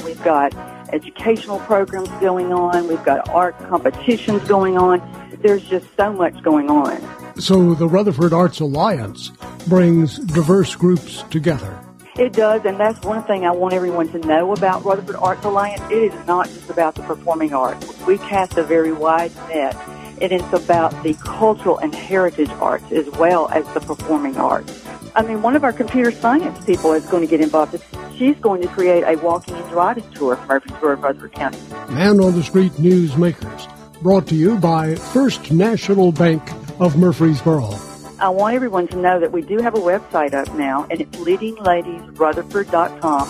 We've 0.03 0.23
got 0.23 0.53
educational 0.93 1.59
programs 1.59 2.09
going 2.19 2.51
on, 2.51 2.87
we've 2.87 3.03
got 3.03 3.29
art 3.29 3.57
competitions 3.69 4.45
going 4.47 4.77
on 4.77 4.99
there's 5.41 5.63
just 5.63 5.85
so 5.97 6.11
much 6.13 6.41
going 6.43 6.69
on. 6.69 7.01
So 7.39 7.73
the 7.73 7.87
Rutherford 7.87 8.33
Arts 8.33 8.59
Alliance 8.59 9.31
brings 9.67 10.17
diverse 10.19 10.75
groups 10.75 11.23
together. 11.29 11.79
It 12.17 12.33
does, 12.33 12.65
and 12.65 12.77
that's 12.77 12.99
one 13.05 13.23
thing 13.23 13.45
I 13.45 13.51
want 13.51 13.73
everyone 13.73 14.09
to 14.09 14.19
know 14.19 14.51
about 14.51 14.83
Rutherford 14.83 15.15
Arts 15.15 15.45
Alliance. 15.45 15.81
It 15.89 16.13
is 16.13 16.27
not 16.27 16.47
just 16.47 16.69
about 16.69 16.95
the 16.95 17.03
performing 17.03 17.53
arts. 17.53 17.97
We 18.05 18.17
cast 18.17 18.57
a 18.57 18.63
very 18.63 18.91
wide 18.91 19.33
net, 19.47 19.77
and 20.21 20.31
it's 20.33 20.51
about 20.51 20.91
the 21.03 21.13
cultural 21.23 21.77
and 21.77 21.95
heritage 21.95 22.49
arts 22.59 22.91
as 22.91 23.09
well 23.11 23.47
as 23.49 23.65
the 23.73 23.79
performing 23.79 24.35
arts. 24.35 24.85
I 25.15 25.21
mean, 25.21 25.41
one 25.41 25.55
of 25.55 25.63
our 25.63 25.71
computer 25.71 26.11
science 26.11 26.65
people 26.65 26.91
is 26.91 27.05
going 27.05 27.23
to 27.23 27.29
get 27.29 27.39
involved. 27.39 27.81
She's 28.17 28.35
going 28.37 28.61
to 28.61 28.67
create 28.67 29.03
a 29.03 29.15
walking 29.15 29.55
and 29.55 29.69
driving 29.69 30.09
tour 30.11 30.35
for 30.35 30.45
Murfreesboro, 30.47 30.97
Rutherford 30.97 31.31
County. 31.31 31.59
Man 31.89 32.19
on 32.19 32.33
the 32.33 32.43
Street 32.43 32.73
Newsmakers 32.73 34.01
brought 34.01 34.27
to 34.27 34.35
you 34.35 34.57
by 34.57 34.95
First 34.95 35.49
National 35.51 36.11
Bank 36.11 36.41
of 36.81 36.97
Murfreesboro. 36.97 37.90
I 38.21 38.29
want 38.29 38.55
everyone 38.55 38.87
to 38.89 38.97
know 38.97 39.19
that 39.19 39.31
we 39.31 39.41
do 39.41 39.57
have 39.57 39.73
a 39.73 39.79
website 39.79 40.35
up 40.35 40.53
now, 40.53 40.85
and 40.91 41.01
it's 41.01 41.17
leadingladiesrutherford.com. 41.17 43.27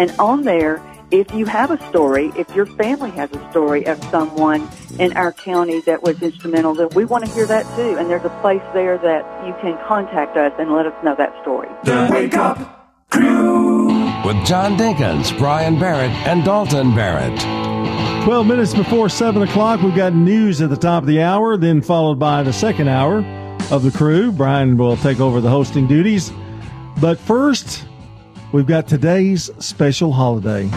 And 0.00 0.10
on 0.18 0.42
there, 0.42 0.82
if 1.12 1.32
you 1.32 1.46
have 1.46 1.70
a 1.70 1.78
story, 1.90 2.32
if 2.36 2.52
your 2.52 2.66
family 2.66 3.12
has 3.12 3.30
a 3.30 3.50
story 3.50 3.86
of 3.86 4.02
someone 4.10 4.68
in 4.98 5.16
our 5.16 5.32
county 5.32 5.80
that 5.82 6.02
was 6.02 6.20
instrumental, 6.20 6.74
then 6.74 6.88
we 6.96 7.04
want 7.04 7.24
to 7.24 7.30
hear 7.30 7.46
that 7.46 7.62
too. 7.76 7.96
And 7.96 8.10
there's 8.10 8.24
a 8.24 8.36
place 8.40 8.64
there 8.74 8.98
that 8.98 9.46
you 9.46 9.54
can 9.60 9.78
contact 9.86 10.36
us 10.36 10.52
and 10.58 10.72
let 10.72 10.86
us 10.86 11.04
know 11.04 11.14
that 11.14 11.40
story. 11.42 11.68
The 11.84 12.08
Wake 12.10 12.34
Up 12.34 12.58
Crew 13.10 13.86
with 14.24 14.44
John 14.44 14.76
Dinkins, 14.76 15.38
Brian 15.38 15.78
Barrett, 15.78 16.10
and 16.26 16.44
Dalton 16.44 16.96
Barrett. 16.96 17.40
12 18.24 18.44
minutes 18.44 18.74
before 18.74 19.08
7 19.08 19.40
o'clock, 19.42 19.82
we've 19.82 19.94
got 19.94 20.14
news 20.14 20.60
at 20.60 20.68
the 20.68 20.76
top 20.76 21.04
of 21.04 21.06
the 21.06 21.22
hour, 21.22 21.56
then 21.56 21.80
followed 21.80 22.18
by 22.18 22.42
the 22.42 22.52
second 22.52 22.88
hour 22.88 23.24
of 23.72 23.82
the 23.82 23.90
crew. 23.90 24.30
Brian 24.30 24.76
will 24.76 24.98
take 24.98 25.18
over 25.18 25.40
the 25.40 25.48
hosting 25.48 25.86
duties. 25.86 26.30
But 27.00 27.18
first, 27.18 27.86
we've 28.52 28.66
got 28.66 28.86
today's 28.86 29.50
special 29.58 30.12
holiday. 30.12 30.68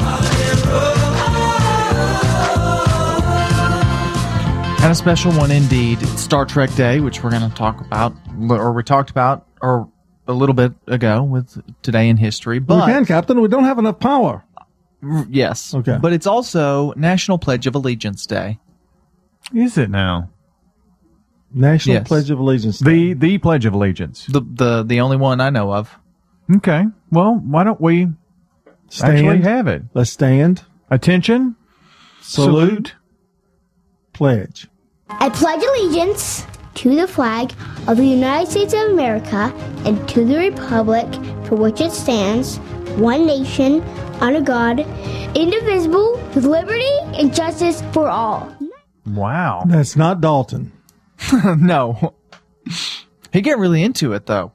And 4.81 4.91
a 4.91 4.95
special 4.95 5.33
one 5.33 5.51
indeed, 5.51 5.99
Star 6.17 6.45
Trek 6.45 6.73
Day, 6.75 7.01
which 7.01 7.21
we're 7.21 7.31
going 7.31 7.47
to 7.49 7.55
talk 7.55 7.81
about, 7.81 8.15
or 8.49 8.71
we 8.71 8.81
talked 8.81 9.09
about, 9.09 9.45
or 9.61 9.89
a 10.27 10.33
little 10.33 10.55
bit 10.55 10.71
ago 10.87 11.21
with 11.21 11.61
Today 11.81 12.07
in 12.07 12.17
History. 12.17 12.59
But 12.59 12.85
we 12.85 12.93
can, 12.93 13.05
Captain. 13.05 13.41
We 13.41 13.49
don't 13.49 13.65
have 13.65 13.77
enough 13.77 13.99
power. 13.99 14.45
Yes. 15.27 15.73
Okay. 15.73 15.97
But 16.01 16.13
it's 16.13 16.27
also 16.27 16.93
National 16.93 17.37
Pledge 17.37 17.67
of 17.67 17.75
Allegiance 17.75 18.25
Day. 18.25 18.59
Is 19.53 19.77
it 19.77 19.89
now? 19.89 20.29
National 21.55 21.95
Yes. 21.95 22.07
Pledge 22.07 22.29
of 22.29 22.39
Allegiance. 22.39 22.79
The 22.79 23.13
the 23.13 23.37
Pledge 23.39 23.65
of 23.65 23.73
Allegiance. 23.73 24.25
The 24.27 24.41
the 24.41 24.83
the 24.83 24.99
only 24.99 25.17
one 25.17 25.39
I 25.41 25.49
know 25.49 25.73
of. 25.73 25.97
Okay. 26.57 26.83
Well, 27.11 27.35
why 27.35 27.63
don't 27.63 27.79
we 27.81 28.09
Stand. 28.89 29.17
actually 29.17 29.41
have 29.41 29.67
it? 29.67 29.83
Let's 29.93 30.11
stand. 30.11 30.63
Attention. 30.91 31.55
Salute. 32.21 32.95
Pledge. 34.13 34.67
I 35.09 35.29
pledge 35.29 35.61
allegiance 35.63 36.45
to 36.75 36.95
the 36.95 37.07
flag 37.07 37.51
of 37.87 37.97
the 37.97 38.05
United 38.05 38.51
States 38.51 38.73
of 38.73 38.91
America 38.91 39.51
and 39.85 40.07
to 40.09 40.25
the 40.25 40.37
republic 40.37 41.07
for 41.45 41.55
which 41.55 41.79
it 41.81 41.91
stands, 41.91 42.57
one 42.97 43.25
nation, 43.25 43.81
under 44.19 44.41
God, 44.41 44.79
indivisible, 45.35 46.13
with 46.33 46.45
liberty 46.45 46.89
and 47.15 47.33
justice 47.33 47.81
for 47.93 48.09
all. 48.09 48.53
Wow. 49.05 49.63
That's 49.67 49.95
not 49.95 50.21
Dalton. 50.21 50.71
no. 51.57 52.13
He 53.31 53.41
get 53.41 53.57
really 53.57 53.83
into 53.83 54.13
it 54.13 54.25
though. 54.25 54.51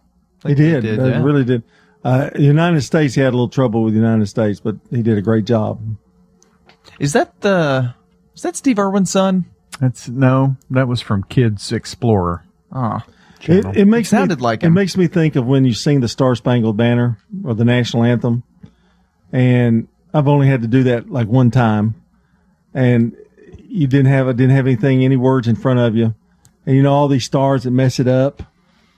He 0.47 0.55
did. 0.55 0.83
did, 0.83 0.99
Uh, 1.01 1.07
yeah. 1.07 1.23
really 1.23 1.45
did. 1.45 1.63
Uh, 2.03 2.31
United 2.39 2.81
States, 2.81 3.15
he 3.15 3.21
had 3.21 3.29
a 3.29 3.37
little 3.37 3.49
trouble 3.49 3.83
with 3.85 3.93
the 3.93 4.01
United 4.01 4.27
States, 4.27 4.59
but 4.59 4.77
he 4.91 5.03
did 5.03 5.19
a 5.19 5.23
great 5.23 5.45
job. 5.45 5.81
Is 6.99 7.13
that 7.13 7.41
the 7.43 7.95
is 8.35 8.43
that 8.43 8.57
Steve 8.57 8.79
Irwin's 8.79 9.11
son? 9.11 9.45
That's 9.81 10.09
no, 10.09 10.57
that 10.71 10.89
was 10.89 11.01
from 11.03 11.23
Kids 11.25 11.73
Explorer. 11.73 12.45
Ah. 12.73 13.05
It, 13.43 13.65
it 13.75 13.85
makes 13.87 14.11
sounded 14.11 14.39
me, 14.39 14.43
like 14.43 14.63
it 14.63 14.71
makes 14.71 14.97
me 14.99 15.07
think 15.07 15.35
of 15.35 15.47
when 15.47 15.65
you 15.65 15.73
sing 15.73 16.01
the 16.01 16.09
Star 16.09 16.35
Spangled 16.35 16.77
Banner 16.77 17.17
or 17.43 17.55
the 17.55 17.65
national 17.65 18.05
anthem, 18.05 18.43
and 19.33 19.89
I've 20.13 20.29
only 20.29 20.47
had 20.47 20.61
to 20.63 20.69
do 20.69 20.83
that 20.85 21.11
like 21.11 21.27
one 21.27 21.51
time, 21.51 21.95
and 22.75 23.17
you 23.67 23.87
didn't 23.87 24.07
have 24.13 24.29
I 24.29 24.33
didn't 24.33 24.55
have 24.55 24.67
anything 24.67 25.03
any 25.05 25.17
words 25.17 25.49
in 25.49 25.57
front 25.57 25.81
of 25.81 25.97
you, 25.97 26.15
and 26.71 26.77
you 26.77 26.85
know 26.85 26.93
all 26.93 27.09
these 27.09 27.25
stars 27.25 27.65
that 27.65 27.73
mess 27.73 27.99
it 27.99 28.07
up. 28.07 28.45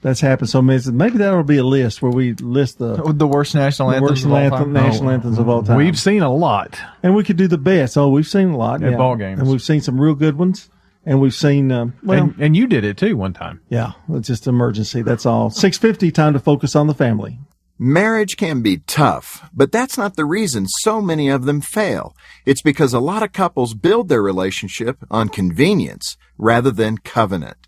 That's 0.03 0.21
happened 0.21 0.51
so 0.51 0.61
many. 0.61 0.83
Maybe 0.91 1.17
that'll 1.19 1.43
be 1.43 1.57
a 1.57 1.65
list 1.65 2.03
where 2.03 2.13
we 2.13 2.35
list 2.35 2.79
the 2.79 2.97
the 3.15 3.27
worst 3.27 3.55
national 3.55 3.89
the 3.89 3.97
anthems 3.97 4.11
worst 4.11 4.25
of 4.27 4.31
all 4.33 4.37
anthem- 4.37 4.59
time. 4.59 4.73
national 4.75 5.09
Oh. 5.09 5.13
anthems 5.13 5.39
of 5.39 5.49
all 5.49 5.63
time. 5.63 5.77
We've 5.79 5.99
seen 5.99 6.21
a 6.23 6.31
lot. 6.35 6.79
and 7.03 7.15
we 7.15 7.25
could 7.25 7.37
do 7.39 7.47
the 7.49 7.57
best. 7.57 7.97
Oh, 7.97 8.09
we've 8.09 8.27
seen 8.27 8.51
a 8.51 8.57
lot 8.57 8.83
At 8.83 8.91
yeah. 8.91 8.97
ball 8.99 9.17
games. 9.17 9.41
and 9.41 9.49
we've 9.49 9.63
seen 9.63 9.81
some 9.81 9.99
real 10.01 10.15
good 10.17 10.37
ones, 10.37 10.69
and 11.07 11.21
we've 11.21 11.33
seen 11.35 11.71
um, 11.73 11.95
well, 12.03 12.19
and, 12.25 12.35
and 12.39 12.57
you 12.57 12.67
did 12.67 12.85
it 12.85 12.97
too 12.99 13.17
one 13.17 13.33
time. 13.33 13.61
yeah, 13.71 13.93
it's 14.11 14.27
just 14.29 14.47
emergency. 14.49 15.01
That's 15.03 15.25
all. 15.25 15.49
Six 15.51 15.79
fifty. 15.79 16.11
Time 16.11 16.33
to 16.35 16.41
focus 16.41 16.75
on 16.77 16.89
the 16.89 16.95
family. 16.95 17.39
Marriage 17.79 18.37
can 18.37 18.63
be 18.63 18.79
tough, 18.79 19.49
but 19.53 19.73
that's 19.73 19.99
not 19.99 20.15
the 20.15 20.25
reason 20.25 20.69
so 20.69 21.01
many 21.01 21.29
of 21.29 21.45
them 21.45 21.61
fail. 21.61 22.15
It's 22.47 22.63
because 22.63 22.93
a 22.93 23.01
lot 23.01 23.23
of 23.23 23.33
couples 23.33 23.75
build 23.75 24.09
their 24.09 24.23
relationship 24.23 24.99
on 25.11 25.29
convenience 25.29 26.17
rather 26.39 26.71
than 26.71 26.99
covenant. 26.99 27.67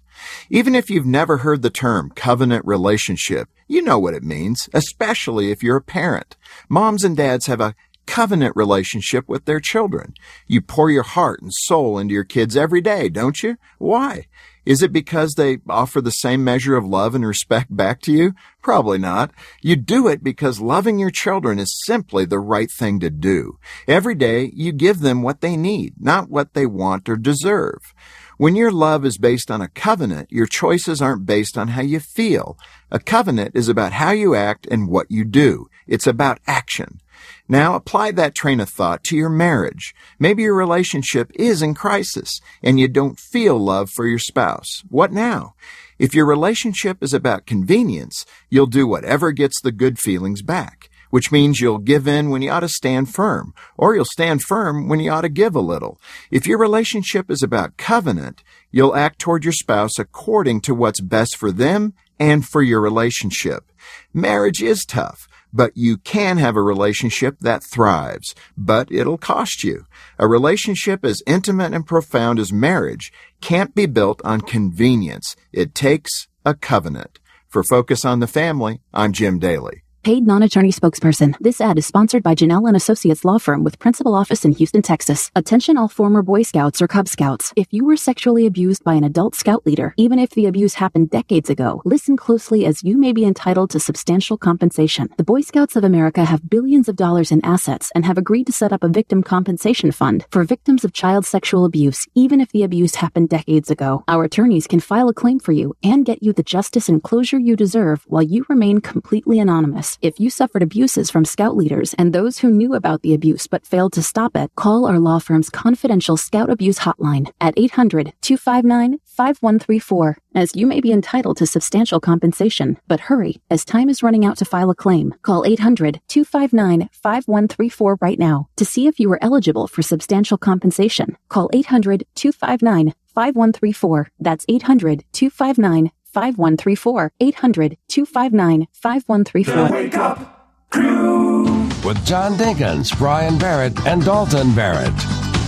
Even 0.48 0.74
if 0.74 0.90
you've 0.90 1.06
never 1.06 1.38
heard 1.38 1.62
the 1.62 1.70
term 1.70 2.10
covenant 2.14 2.64
relationship, 2.64 3.48
you 3.66 3.82
know 3.82 3.98
what 3.98 4.14
it 4.14 4.22
means, 4.22 4.68
especially 4.72 5.50
if 5.50 5.62
you're 5.62 5.76
a 5.76 5.82
parent. 5.82 6.36
Moms 6.68 7.02
and 7.02 7.16
dads 7.16 7.46
have 7.46 7.60
a 7.60 7.74
covenant 8.06 8.56
relationship 8.56 9.28
with 9.28 9.44
their 9.44 9.60
children. 9.60 10.14
You 10.46 10.60
pour 10.60 10.90
your 10.90 11.02
heart 11.02 11.40
and 11.42 11.52
soul 11.52 11.98
into 11.98 12.14
your 12.14 12.24
kids 12.24 12.56
every 12.56 12.80
day, 12.80 13.08
don't 13.08 13.42
you? 13.42 13.56
Why? 13.78 14.26
Is 14.64 14.82
it 14.82 14.92
because 14.92 15.34
they 15.34 15.58
offer 15.68 16.00
the 16.00 16.10
same 16.10 16.42
measure 16.42 16.76
of 16.76 16.86
love 16.86 17.14
and 17.14 17.26
respect 17.26 17.76
back 17.76 18.00
to 18.02 18.12
you? 18.12 18.32
Probably 18.62 18.96
not. 18.96 19.30
You 19.60 19.76
do 19.76 20.08
it 20.08 20.24
because 20.24 20.58
loving 20.60 20.98
your 20.98 21.10
children 21.10 21.58
is 21.58 21.84
simply 21.84 22.24
the 22.24 22.38
right 22.38 22.70
thing 22.70 22.98
to 23.00 23.10
do. 23.10 23.58
Every 23.86 24.14
day 24.14 24.50
you 24.54 24.72
give 24.72 25.00
them 25.00 25.22
what 25.22 25.42
they 25.42 25.56
need, 25.56 25.94
not 26.00 26.30
what 26.30 26.54
they 26.54 26.64
want 26.64 27.08
or 27.10 27.16
deserve. 27.16 27.92
When 28.38 28.56
your 28.56 28.72
love 28.72 29.04
is 29.04 29.18
based 29.18 29.50
on 29.50 29.60
a 29.60 29.68
covenant, 29.68 30.32
your 30.32 30.46
choices 30.46 31.00
aren't 31.00 31.26
based 31.26 31.58
on 31.58 31.68
how 31.68 31.82
you 31.82 32.00
feel. 32.00 32.58
A 32.90 32.98
covenant 32.98 33.52
is 33.54 33.68
about 33.68 33.92
how 33.92 34.12
you 34.12 34.34
act 34.34 34.66
and 34.70 34.88
what 34.88 35.10
you 35.10 35.24
do. 35.24 35.68
It's 35.86 36.06
about 36.06 36.40
action. 36.46 37.00
Now 37.48 37.74
apply 37.74 38.12
that 38.12 38.34
train 38.34 38.60
of 38.60 38.70
thought 38.70 39.04
to 39.04 39.16
your 39.16 39.28
marriage. 39.28 39.94
Maybe 40.18 40.44
your 40.44 40.54
relationship 40.54 41.30
is 41.34 41.60
in 41.60 41.74
crisis 41.74 42.40
and 42.62 42.80
you 42.80 42.88
don't 42.88 43.18
feel 43.18 43.58
love 43.58 43.90
for 43.90 44.06
your 44.06 44.18
spouse. 44.18 44.82
What 44.88 45.12
now? 45.12 45.54
If 45.98 46.14
your 46.14 46.26
relationship 46.26 47.02
is 47.02 47.12
about 47.12 47.46
convenience, 47.46 48.24
you'll 48.48 48.66
do 48.66 48.86
whatever 48.86 49.30
gets 49.30 49.60
the 49.60 49.72
good 49.72 49.98
feelings 49.98 50.42
back 50.42 50.88
which 51.14 51.30
means 51.30 51.60
you'll 51.60 51.78
give 51.78 52.08
in 52.08 52.28
when 52.28 52.42
you 52.42 52.50
ought 52.50 52.58
to 52.58 52.68
stand 52.68 53.08
firm, 53.08 53.54
or 53.76 53.94
you'll 53.94 54.04
stand 54.04 54.42
firm 54.42 54.88
when 54.88 54.98
you 54.98 55.08
ought 55.12 55.20
to 55.20 55.28
give 55.28 55.54
a 55.54 55.60
little. 55.60 55.96
If 56.28 56.44
your 56.44 56.58
relationship 56.58 57.30
is 57.30 57.40
about 57.40 57.76
covenant, 57.76 58.42
you'll 58.72 58.96
act 58.96 59.20
toward 59.20 59.44
your 59.44 59.52
spouse 59.52 59.96
according 59.96 60.62
to 60.62 60.74
what's 60.74 61.00
best 61.00 61.36
for 61.36 61.52
them 61.52 61.94
and 62.18 62.44
for 62.44 62.62
your 62.62 62.80
relationship. 62.80 63.70
Marriage 64.12 64.60
is 64.60 64.84
tough, 64.84 65.28
but 65.54 65.72
you 65.76 65.96
can 65.96 66.38
have 66.38 66.56
a 66.56 66.62
relationship 66.62 67.38
that 67.40 67.62
thrives, 67.62 68.34
but 68.56 68.90
it'll 68.90 69.16
cost 69.16 69.62
you. 69.62 69.86
A 70.18 70.26
relationship 70.26 71.04
as 71.04 71.22
intimate 71.26 71.72
and 71.72 71.86
profound 71.86 72.40
as 72.40 72.52
marriage 72.52 73.12
can't 73.40 73.74
be 73.74 73.86
built 73.86 74.20
on 74.24 74.40
convenience. 74.40 75.36
It 75.52 75.74
takes 75.74 76.26
a 76.44 76.54
covenant. 76.54 77.20
For 77.48 77.62
Focus 77.62 78.04
on 78.04 78.18
the 78.18 78.26
Family, 78.26 78.80
I'm 78.92 79.12
Jim 79.12 79.38
Daly. 79.38 79.83
Paid 80.04 80.26
non-attorney 80.26 80.70
spokesperson. 80.70 81.34
This 81.40 81.62
ad 81.62 81.78
is 81.78 81.86
sponsored 81.86 82.22
by 82.22 82.34
Janelle 82.34 82.68
and 82.68 82.76
Associates 82.76 83.24
Law 83.24 83.38
Firm 83.38 83.64
with 83.64 83.78
principal 83.78 84.14
office 84.14 84.44
in 84.44 84.52
Houston, 84.52 84.82
Texas. 84.82 85.30
Attention 85.34 85.78
all 85.78 85.88
former 85.88 86.20
Boy 86.20 86.42
Scouts 86.42 86.82
or 86.82 86.86
Cub 86.86 87.08
Scouts. 87.08 87.54
If 87.56 87.68
you 87.70 87.86
were 87.86 87.96
sexually 87.96 88.44
abused 88.44 88.84
by 88.84 88.96
an 88.96 89.04
adult 89.04 89.34
scout 89.34 89.64
leader, 89.64 89.94
even 89.96 90.18
if 90.18 90.28
the 90.28 90.44
abuse 90.44 90.74
happened 90.74 91.08
decades 91.08 91.48
ago, 91.48 91.80
listen 91.86 92.18
closely 92.18 92.66
as 92.66 92.82
you 92.82 92.98
may 92.98 93.14
be 93.14 93.24
entitled 93.24 93.70
to 93.70 93.80
substantial 93.80 94.36
compensation. 94.36 95.08
The 95.16 95.24
Boy 95.24 95.40
Scouts 95.40 95.74
of 95.74 95.84
America 95.84 96.26
have 96.26 96.50
billions 96.50 96.86
of 96.90 96.96
dollars 96.96 97.32
in 97.32 97.42
assets 97.42 97.90
and 97.94 98.04
have 98.04 98.18
agreed 98.18 98.46
to 98.48 98.52
set 98.52 98.74
up 98.74 98.84
a 98.84 98.88
victim 98.88 99.22
compensation 99.22 99.90
fund 99.90 100.26
for 100.30 100.44
victims 100.44 100.84
of 100.84 100.92
child 100.92 101.24
sexual 101.24 101.64
abuse, 101.64 102.06
even 102.14 102.42
if 102.42 102.52
the 102.52 102.62
abuse 102.62 102.96
happened 102.96 103.30
decades 103.30 103.70
ago. 103.70 104.04
Our 104.06 104.24
attorneys 104.24 104.66
can 104.66 104.80
file 104.80 105.08
a 105.08 105.14
claim 105.14 105.38
for 105.38 105.52
you 105.52 105.74
and 105.82 106.04
get 106.04 106.22
you 106.22 106.34
the 106.34 106.42
justice 106.42 106.90
and 106.90 107.02
closure 107.02 107.38
you 107.38 107.56
deserve 107.56 108.04
while 108.06 108.22
you 108.22 108.44
remain 108.50 108.82
completely 108.82 109.38
anonymous. 109.38 109.93
If 110.02 110.20
you 110.20 110.30
suffered 110.30 110.62
abuses 110.62 111.10
from 111.10 111.24
scout 111.24 111.56
leaders 111.56 111.94
and 111.94 112.12
those 112.12 112.38
who 112.38 112.50
knew 112.50 112.74
about 112.74 113.02
the 113.02 113.14
abuse 113.14 113.46
but 113.46 113.66
failed 113.66 113.92
to 113.94 114.02
stop 114.02 114.36
it, 114.36 114.50
call 114.54 114.86
our 114.86 114.98
law 114.98 115.18
firm's 115.18 115.50
confidential 115.50 116.16
scout 116.16 116.50
abuse 116.50 116.80
hotline 116.80 117.30
at 117.40 117.54
800 117.56 118.12
259 118.20 118.98
5134, 119.04 120.18
as 120.34 120.54
you 120.54 120.66
may 120.66 120.80
be 120.80 120.92
entitled 120.92 121.36
to 121.36 121.46
substantial 121.46 122.00
compensation. 122.00 122.78
But 122.88 123.00
hurry, 123.00 123.40
as 123.50 123.64
time 123.64 123.88
is 123.88 124.02
running 124.02 124.24
out 124.24 124.38
to 124.38 124.44
file 124.44 124.70
a 124.70 124.74
claim. 124.74 125.14
Call 125.22 125.44
800 125.44 126.00
259 126.08 126.88
5134 126.92 127.98
right 128.00 128.18
now 128.18 128.48
to 128.56 128.64
see 128.64 128.86
if 128.86 128.98
you 128.98 129.10
are 129.12 129.22
eligible 129.22 129.66
for 129.68 129.82
substantial 129.82 130.38
compensation. 130.38 131.16
Call 131.28 131.50
800 131.52 132.04
259 132.14 132.94
5134. 133.14 134.10
That's 134.18 134.44
800 134.48 135.04
259 135.12 135.90
5134. 136.14 137.12
800 137.20 137.76
259 137.88 138.66
5134. 138.72 139.70
Wake 139.70 139.96
up 139.96 140.70
crew 140.70 141.44
with 141.84 142.04
John 142.04 142.34
Dinkins, 142.34 142.96
Brian 142.98 143.38
Barrett, 143.38 143.86
and 143.86 144.04
Dalton 144.04 144.54
Barrett. 144.54 144.92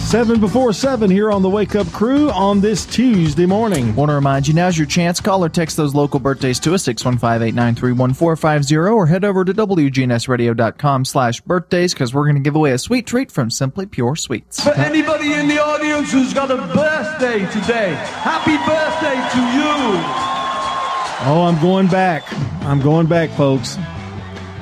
Seven 0.06 0.38
before 0.38 0.72
seven 0.72 1.10
here 1.10 1.32
on 1.32 1.42
the 1.42 1.50
Wake 1.50 1.74
Up 1.74 1.88
Crew 1.88 2.30
on 2.30 2.60
this 2.60 2.86
Tuesday 2.86 3.44
morning. 3.44 3.92
Want 3.96 4.10
to 4.10 4.14
remind 4.14 4.46
you 4.46 4.54
now's 4.54 4.78
your 4.78 4.86
chance. 4.86 5.20
Call 5.20 5.44
or 5.44 5.48
text 5.48 5.76
those 5.76 5.96
local 5.96 6.20
birthdays 6.20 6.60
to 6.60 6.74
us, 6.74 6.86
615-893-1450, 6.86 8.94
or 8.94 9.08
head 9.08 9.24
over 9.24 9.44
to 9.44 9.52
WGNSradio.com 9.52 11.04
slash 11.04 11.40
birthdays 11.40 11.92
because 11.92 12.14
we're 12.14 12.22
going 12.22 12.36
to 12.36 12.42
give 12.42 12.54
away 12.54 12.70
a 12.70 12.78
sweet 12.78 13.08
treat 13.08 13.32
from 13.32 13.50
Simply 13.50 13.86
Pure 13.86 14.14
Sweets. 14.14 14.62
For 14.62 14.74
anybody 14.74 15.32
in 15.32 15.48
the 15.48 15.60
audience 15.60 16.12
who's 16.12 16.32
got 16.32 16.52
a 16.52 16.58
birthday 16.72 17.40
today, 17.50 17.94
happy 18.22 18.56
birthday 18.58 19.16
to 19.34 19.40
you. 19.58 19.66
Oh, 21.20 21.44
I'm 21.44 21.60
going 21.62 21.88
back. 21.88 22.24
I'm 22.62 22.80
going 22.80 23.06
back, 23.06 23.30
folks. 23.30 23.76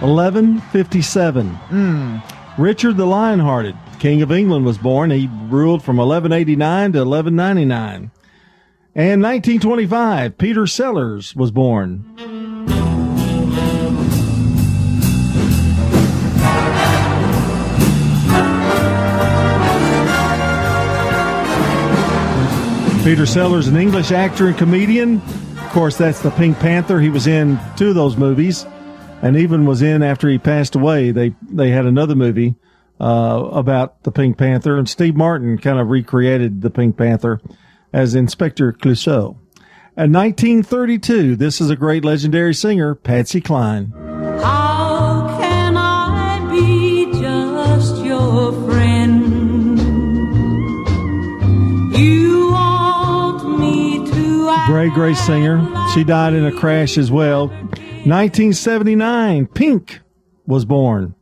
1157. 0.01 1.51
Mm. 1.51 2.23
Richard 2.57 2.97
the 2.97 3.07
Lionhearted, 3.07 3.77
King 3.99 4.23
of 4.23 4.31
England, 4.31 4.65
was 4.65 4.79
born. 4.79 5.11
He 5.11 5.29
ruled 5.49 5.83
from 5.83 5.97
1189 5.97 6.93
to 6.93 6.99
1199. 7.05 8.13
And 8.95 9.23
1925, 9.23 10.39
Peter 10.39 10.67
Sellers 10.69 11.35
was 11.35 11.51
born. 11.51 12.05
Peter 23.03 23.27
Sellers, 23.27 23.67
an 23.67 23.77
English 23.77 24.13
actor 24.13 24.47
and 24.47 24.57
comedian. 24.57 25.21
Course, 25.75 25.99
that's 25.99 26.23
the 26.23 26.31
Pink 26.31 26.61
Panther. 26.61 27.01
He 27.01 27.09
was 27.09 27.27
in 27.27 27.59
two 27.77 27.89
of 27.89 27.97
those 27.97 28.17
movies, 28.17 28.65
and 29.23 29.37
even 29.37 29.67
was 29.67 29.83
in 29.83 30.05
after 30.05 30.29
he 30.29 30.39
passed 30.39 30.77
away. 30.77 31.11
They 31.11 31.35
they 31.43 31.71
had 31.71 31.85
another 31.85 32.15
movie 32.15 32.55
uh, 33.01 33.49
about 33.51 34.01
the 34.05 34.13
Pink 34.13 34.39
Panther, 34.39 34.79
and 34.79 34.89
Steve 34.89 35.17
Martin 35.17 35.59
kind 35.59 35.81
of 35.81 35.89
recreated 35.89 36.63
the 36.63 36.71
Pink 36.71 36.97
Panther 36.97 37.41
as 37.93 38.15
Inspector 38.15 38.73
Clouseau. 38.75 39.37
In 39.97 40.13
1932, 40.13 41.35
this 41.35 41.61
is 41.61 41.71
a 41.71 41.77
great 41.77 42.05
legendary 42.05 42.55
singer, 42.55 42.95
Patsy 42.95 43.41
Cline. 43.41 44.04
Great, 54.67 54.93
great 54.95 55.17
singer. 55.17 55.63
She 55.93 56.05
died 56.05 56.33
in 56.33 56.47
a 56.47 56.53
crash 56.53 56.97
as 56.97 57.11
well. 57.11 57.49
1979, 57.49 59.47
Pink 59.49 60.01
was 60.47 60.65
born. 60.65 61.15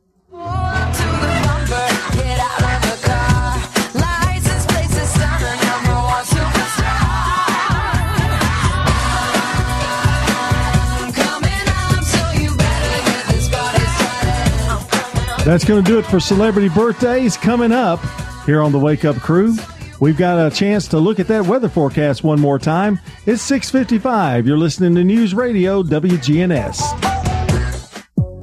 That's 15.45 15.65
going 15.65 15.85
to 15.85 15.91
do 15.91 15.99
it 15.99 16.07
for 16.07 16.21
celebrity 16.21 16.69
birthdays 16.69 17.37
coming 17.37 17.73
up 17.73 17.99
here 18.47 18.63
on 18.63 18.71
the 18.71 18.79
Wake 18.79 19.05
Up 19.05 19.17
Crew. 19.17 19.57
We've 20.03 20.19
got 20.19 20.45
a 20.45 20.53
chance 20.53 20.89
to 20.89 20.99
look 20.99 21.21
at 21.21 21.29
that 21.29 21.47
weather 21.47 21.69
forecast 21.69 22.25
one 22.25 22.41
more 22.41 22.59
time. 22.59 22.99
It's 23.25 23.41
6:55. 23.41 24.49
You're 24.49 24.59
listening 24.59 24.97
to 24.97 25.05
News 25.05 25.33
Radio 25.33 25.81
WGNS. 25.85 26.83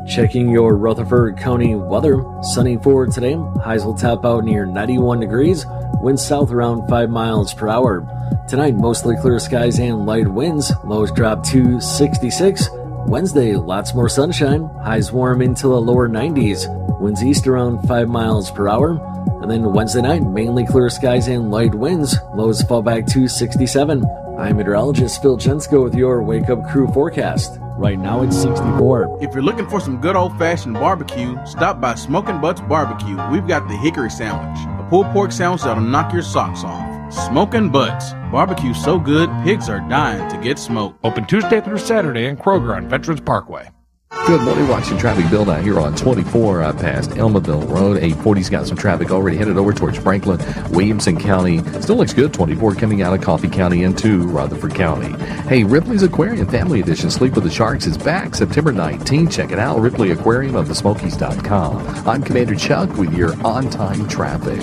Checking 0.08 0.52
your 0.52 0.78
Rutherford 0.78 1.36
County 1.36 1.76
weather. 1.76 2.24
Sunny 2.44 2.78
for 2.82 3.08
today. 3.08 3.38
Highs 3.62 3.84
will 3.84 3.94
top 3.94 4.26
out 4.26 4.46
near 4.46 4.66
91 4.66 5.20
degrees. 5.20 5.66
Winds 6.02 6.26
south 6.26 6.54
around 6.54 6.88
5 6.88 7.10
miles 7.10 7.54
per 7.54 7.68
hour. 7.68 8.08
Tonight, 8.48 8.78
mostly 8.78 9.18
clear 9.18 9.38
skies 9.38 9.80
and 9.80 10.06
light 10.06 10.30
winds. 10.30 10.72
Lows 10.86 11.12
drop 11.12 11.44
to 11.48 11.82
66. 11.82 12.70
Wednesday, 13.06 13.58
lots 13.58 13.94
more 13.94 14.08
sunshine. 14.08 14.70
Highs 14.82 15.12
warm 15.12 15.42
into 15.42 15.68
the 15.68 15.82
lower 15.82 16.08
90s. 16.08 16.70
Winds 17.00 17.24
east 17.24 17.48
around 17.48 17.88
5 17.88 18.10
miles 18.10 18.52
per 18.52 18.68
hour. 18.68 19.00
And 19.42 19.50
then 19.50 19.74
Wednesday 19.74 20.02
night, 20.02 20.22
mainly 20.22 20.66
clear 20.66 20.90
skies 20.90 21.28
and 21.28 21.50
light 21.50 21.74
winds. 21.74 22.18
Lows 22.36 22.62
fall 22.64 22.82
back 22.82 23.06
to 23.08 23.28
67. 23.28 24.06
I'm 24.38 24.58
meteorologist 24.58 25.22
Phil 25.22 25.38
Chensko 25.38 25.84
with 25.84 25.96
your 25.96 26.22
Wake 26.22 26.50
Up 26.50 26.70
Crew 26.70 26.88
forecast. 26.94 27.58
Right 27.78 27.98
now 27.98 28.22
it's 28.22 28.36
64. 28.36 29.20
If 29.22 29.34
you're 29.34 29.44
looking 29.44 29.70
for 29.70 29.80
some 29.80 30.02
good 30.02 30.18
old 30.18 30.38
fashioned 30.38 30.74
barbecue, 30.74 31.38
stop 31.46 31.80
by 31.80 31.96
Smoking 31.96 32.42
Butts 32.42 32.62
Barbecue. 32.62 33.18
We've 33.32 33.48
got 33.48 33.68
the 33.70 33.78
hickory 33.78 34.10
sandwich, 34.10 34.60
a 34.80 34.88
pulled 34.90 35.08
pork 35.08 35.32
sandwich 35.32 35.64
that'll 35.64 35.84
knock 35.84 36.12
your 36.12 36.22
socks 36.22 36.64
off. 36.66 37.14
Smoking 37.14 37.70
Butts. 37.70 38.12
Barbecue 38.32 38.74
so 38.74 39.00
good, 39.00 39.30
pigs 39.44 39.70
are 39.70 39.80
dying 39.90 40.30
to 40.30 40.38
get 40.38 40.60
smoked. 40.60 41.00
Open 41.04 41.26
Tuesday 41.26 41.62
through 41.62 41.80
Saturday 41.80 42.26
in 42.26 42.36
Kroger 42.38 42.76
on 42.76 42.90
Veterans 42.90 43.22
Parkway. 43.22 43.70
Good 44.12 44.42
morning. 44.42 44.68
Watching 44.68 44.98
traffic 44.98 45.30
build 45.30 45.50
out 45.50 45.62
here 45.64 45.80
on 45.80 45.96
24 45.96 46.62
uh, 46.64 46.74
past 46.74 47.12
Almaville 47.12 47.68
Road. 47.70 48.02
840's 48.02 48.50
got 48.50 48.66
some 48.66 48.76
traffic 48.76 49.12
already 49.12 49.38
headed 49.38 49.58
over 49.58 49.72
towards 49.72 50.00
Franklin, 50.00 50.40
Williamson 50.72 51.20
County. 51.20 51.60
Still 51.82 51.98
looks 51.98 52.14
good. 52.14 52.34
24 52.34 52.76
coming 52.76 53.02
out 53.04 53.14
of 53.14 53.22
Coffee 53.22 53.50
County 53.50 53.84
into 53.84 54.28
Rutherford 54.28 54.74
County. 54.74 55.12
Hey, 55.48 55.64
Ripley's 55.64 56.02
Aquarium 56.04 56.48
Family 56.48 56.80
Edition 56.80 57.12
Sleep 57.12 57.34
with 57.34 57.44
the 57.44 57.52
Sharks 57.52 57.86
is 57.86 57.98
back 57.98 58.34
September 58.34 58.72
19. 58.72 59.30
Check 59.30 59.52
it 59.52 59.60
out. 59.60 59.80
Ripley 59.80 60.10
Aquarium 60.12 60.56
of 60.56 60.68
the 60.68 60.76
Smokies.com. 60.76 62.08
I'm 62.08 62.24
Commander 62.24 62.56
Chuck 62.56 62.92
with 62.98 63.14
your 63.14 63.34
on 63.46 63.70
time 63.70 64.08
traffic. 64.08 64.60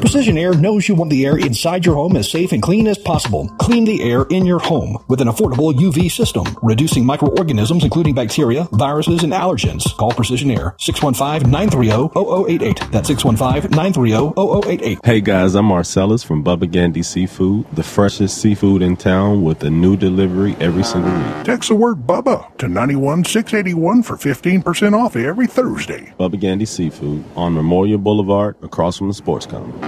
Precision 0.00 0.38
Air 0.38 0.54
knows 0.54 0.88
you 0.88 0.94
want 0.94 1.10
the 1.10 1.26
air 1.26 1.36
inside 1.36 1.84
your 1.84 1.96
home 1.96 2.14
as 2.16 2.30
safe 2.30 2.52
and 2.52 2.62
clean 2.62 2.86
as 2.86 2.96
possible. 2.96 3.48
Clean 3.58 3.84
the 3.84 4.00
air 4.08 4.22
in 4.30 4.46
your 4.46 4.60
home 4.60 4.96
with 5.08 5.20
an 5.20 5.26
affordable 5.26 5.74
UV 5.74 6.08
system, 6.10 6.44
reducing 6.62 7.04
microorganisms 7.04 7.82
including 7.82 8.14
bacteria, 8.14 8.68
viruses, 8.72 9.24
and 9.24 9.32
allergens. 9.32 9.92
Call 9.96 10.12
Precision 10.12 10.52
Air 10.52 10.76
615-930-0088. 10.78 12.92
That's 12.92 13.10
615-930-0088. 13.10 15.04
Hey 15.04 15.20
guys, 15.20 15.56
I'm 15.56 15.64
Marcellus 15.66 16.22
from 16.22 16.44
Bubba 16.44 16.70
Gandy 16.70 17.02
Seafood, 17.02 17.66
the 17.72 17.82
freshest 17.82 18.40
seafood 18.40 18.82
in 18.82 18.96
town 18.96 19.42
with 19.42 19.64
a 19.64 19.70
new 19.70 19.96
delivery 19.96 20.54
every 20.60 20.84
single 20.84 21.12
week. 21.12 21.44
Text 21.44 21.70
the 21.70 21.74
word 21.74 22.06
Bubba 22.06 22.56
to 22.58 22.68
91681 22.68 24.04
for 24.04 24.16
15% 24.16 24.92
off 24.96 25.16
every 25.16 25.48
Thursday. 25.48 26.12
Bubba 26.20 26.38
Gandy 26.38 26.66
Seafood 26.66 27.24
on 27.34 27.52
Memorial 27.52 27.98
Boulevard 27.98 28.54
across 28.62 28.96
from 28.96 29.08
the 29.08 29.14
sports 29.14 29.44
complex. 29.44 29.87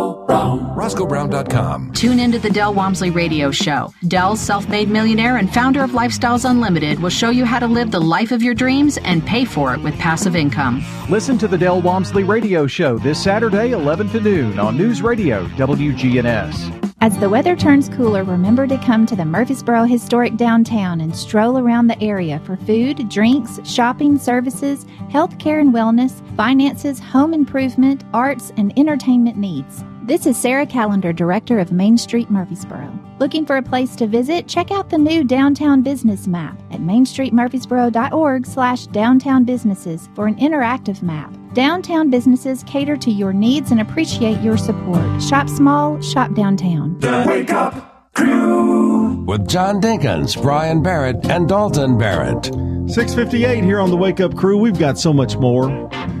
Brown. 0.41 0.75
RoscoeBrown.com. 0.75 1.93
Tune 1.93 2.19
into 2.19 2.39
the 2.39 2.49
Del 2.49 2.73
Walmsley 2.73 3.11
Radio 3.11 3.51
Show. 3.51 3.93
Del's 4.07 4.39
self 4.39 4.67
made 4.67 4.89
millionaire 4.89 5.37
and 5.37 5.53
founder 5.53 5.83
of 5.83 5.91
Lifestyles 5.91 6.49
Unlimited 6.49 6.99
will 6.99 7.09
show 7.09 7.29
you 7.29 7.45
how 7.45 7.59
to 7.59 7.67
live 7.67 7.91
the 7.91 8.01
life 8.01 8.31
of 8.31 8.41
your 8.41 8.53
dreams 8.53 8.97
and 9.03 9.25
pay 9.25 9.45
for 9.45 9.73
it 9.75 9.81
with 9.81 9.97
passive 9.99 10.35
income. 10.35 10.83
Listen 11.09 11.37
to 11.37 11.47
the 11.47 11.57
Del 11.57 11.81
Walmsley 11.81 12.23
Radio 12.23 12.65
Show 12.65 12.97
this 12.97 13.21
Saturday, 13.21 13.71
11 13.71 14.09
to 14.09 14.21
noon 14.21 14.59
on 14.59 14.77
News 14.77 15.01
Radio 15.01 15.45
WGNS. 15.49 16.89
As 17.03 17.17
the 17.17 17.29
weather 17.29 17.55
turns 17.55 17.89
cooler, 17.89 18.23
remember 18.23 18.67
to 18.67 18.77
come 18.77 19.07
to 19.07 19.15
the 19.15 19.25
Murfreesboro 19.25 19.85
Historic 19.85 20.37
Downtown 20.37 21.01
and 21.01 21.15
stroll 21.15 21.57
around 21.57 21.87
the 21.87 21.99
area 21.99 22.39
for 22.45 22.57
food, 22.57 23.09
drinks, 23.09 23.59
shopping, 23.63 24.19
services, 24.19 24.85
health 25.09 25.37
care 25.39 25.59
and 25.59 25.73
wellness, 25.73 26.21
finances, 26.35 26.99
home 26.99 27.33
improvement, 27.33 28.03
arts, 28.13 28.51
and 28.57 28.71
entertainment 28.77 29.35
needs. 29.35 29.83
This 30.03 30.25
is 30.25 30.35
Sarah 30.35 30.65
Callender, 30.65 31.13
Director 31.13 31.59
of 31.59 31.71
Main 31.71 31.95
Street 31.95 32.31
Murfreesboro. 32.31 32.91
Looking 33.19 33.45
for 33.45 33.57
a 33.57 33.61
place 33.61 33.95
to 33.97 34.07
visit? 34.07 34.47
Check 34.47 34.71
out 34.71 34.89
the 34.89 34.97
new 34.97 35.23
Downtown 35.23 35.83
Business 35.83 36.25
Map 36.25 36.59
at 36.71 36.79
mainstreetmurfreesboro.org 36.79 38.47
slash 38.47 38.87
downtown 38.87 39.43
businesses 39.43 40.09
for 40.15 40.25
an 40.25 40.37
interactive 40.37 41.03
map. 41.03 41.31
Downtown 41.53 42.09
businesses 42.09 42.63
cater 42.63 42.97
to 42.97 43.11
your 43.11 43.31
needs 43.31 43.69
and 43.69 43.79
appreciate 43.79 44.41
your 44.41 44.57
support. 44.57 45.21
Shop 45.21 45.47
small, 45.47 46.01
shop 46.01 46.33
downtown. 46.33 46.97
The 46.97 47.23
Wake 47.27 47.51
Up 47.51 48.11
Crew 48.15 49.23
with 49.25 49.47
John 49.47 49.79
Dinkins, 49.79 50.41
Brian 50.41 50.81
Barrett, 50.81 51.23
and 51.27 51.47
Dalton 51.47 51.99
Barrett. 51.99 52.45
658 52.45 53.63
here 53.63 53.79
on 53.79 53.91
the 53.91 53.97
Wake 53.97 54.19
Up 54.19 54.35
Crew. 54.35 54.57
We've 54.57 54.79
got 54.79 54.97
so 54.97 55.13
much 55.13 55.37
more. 55.37 55.69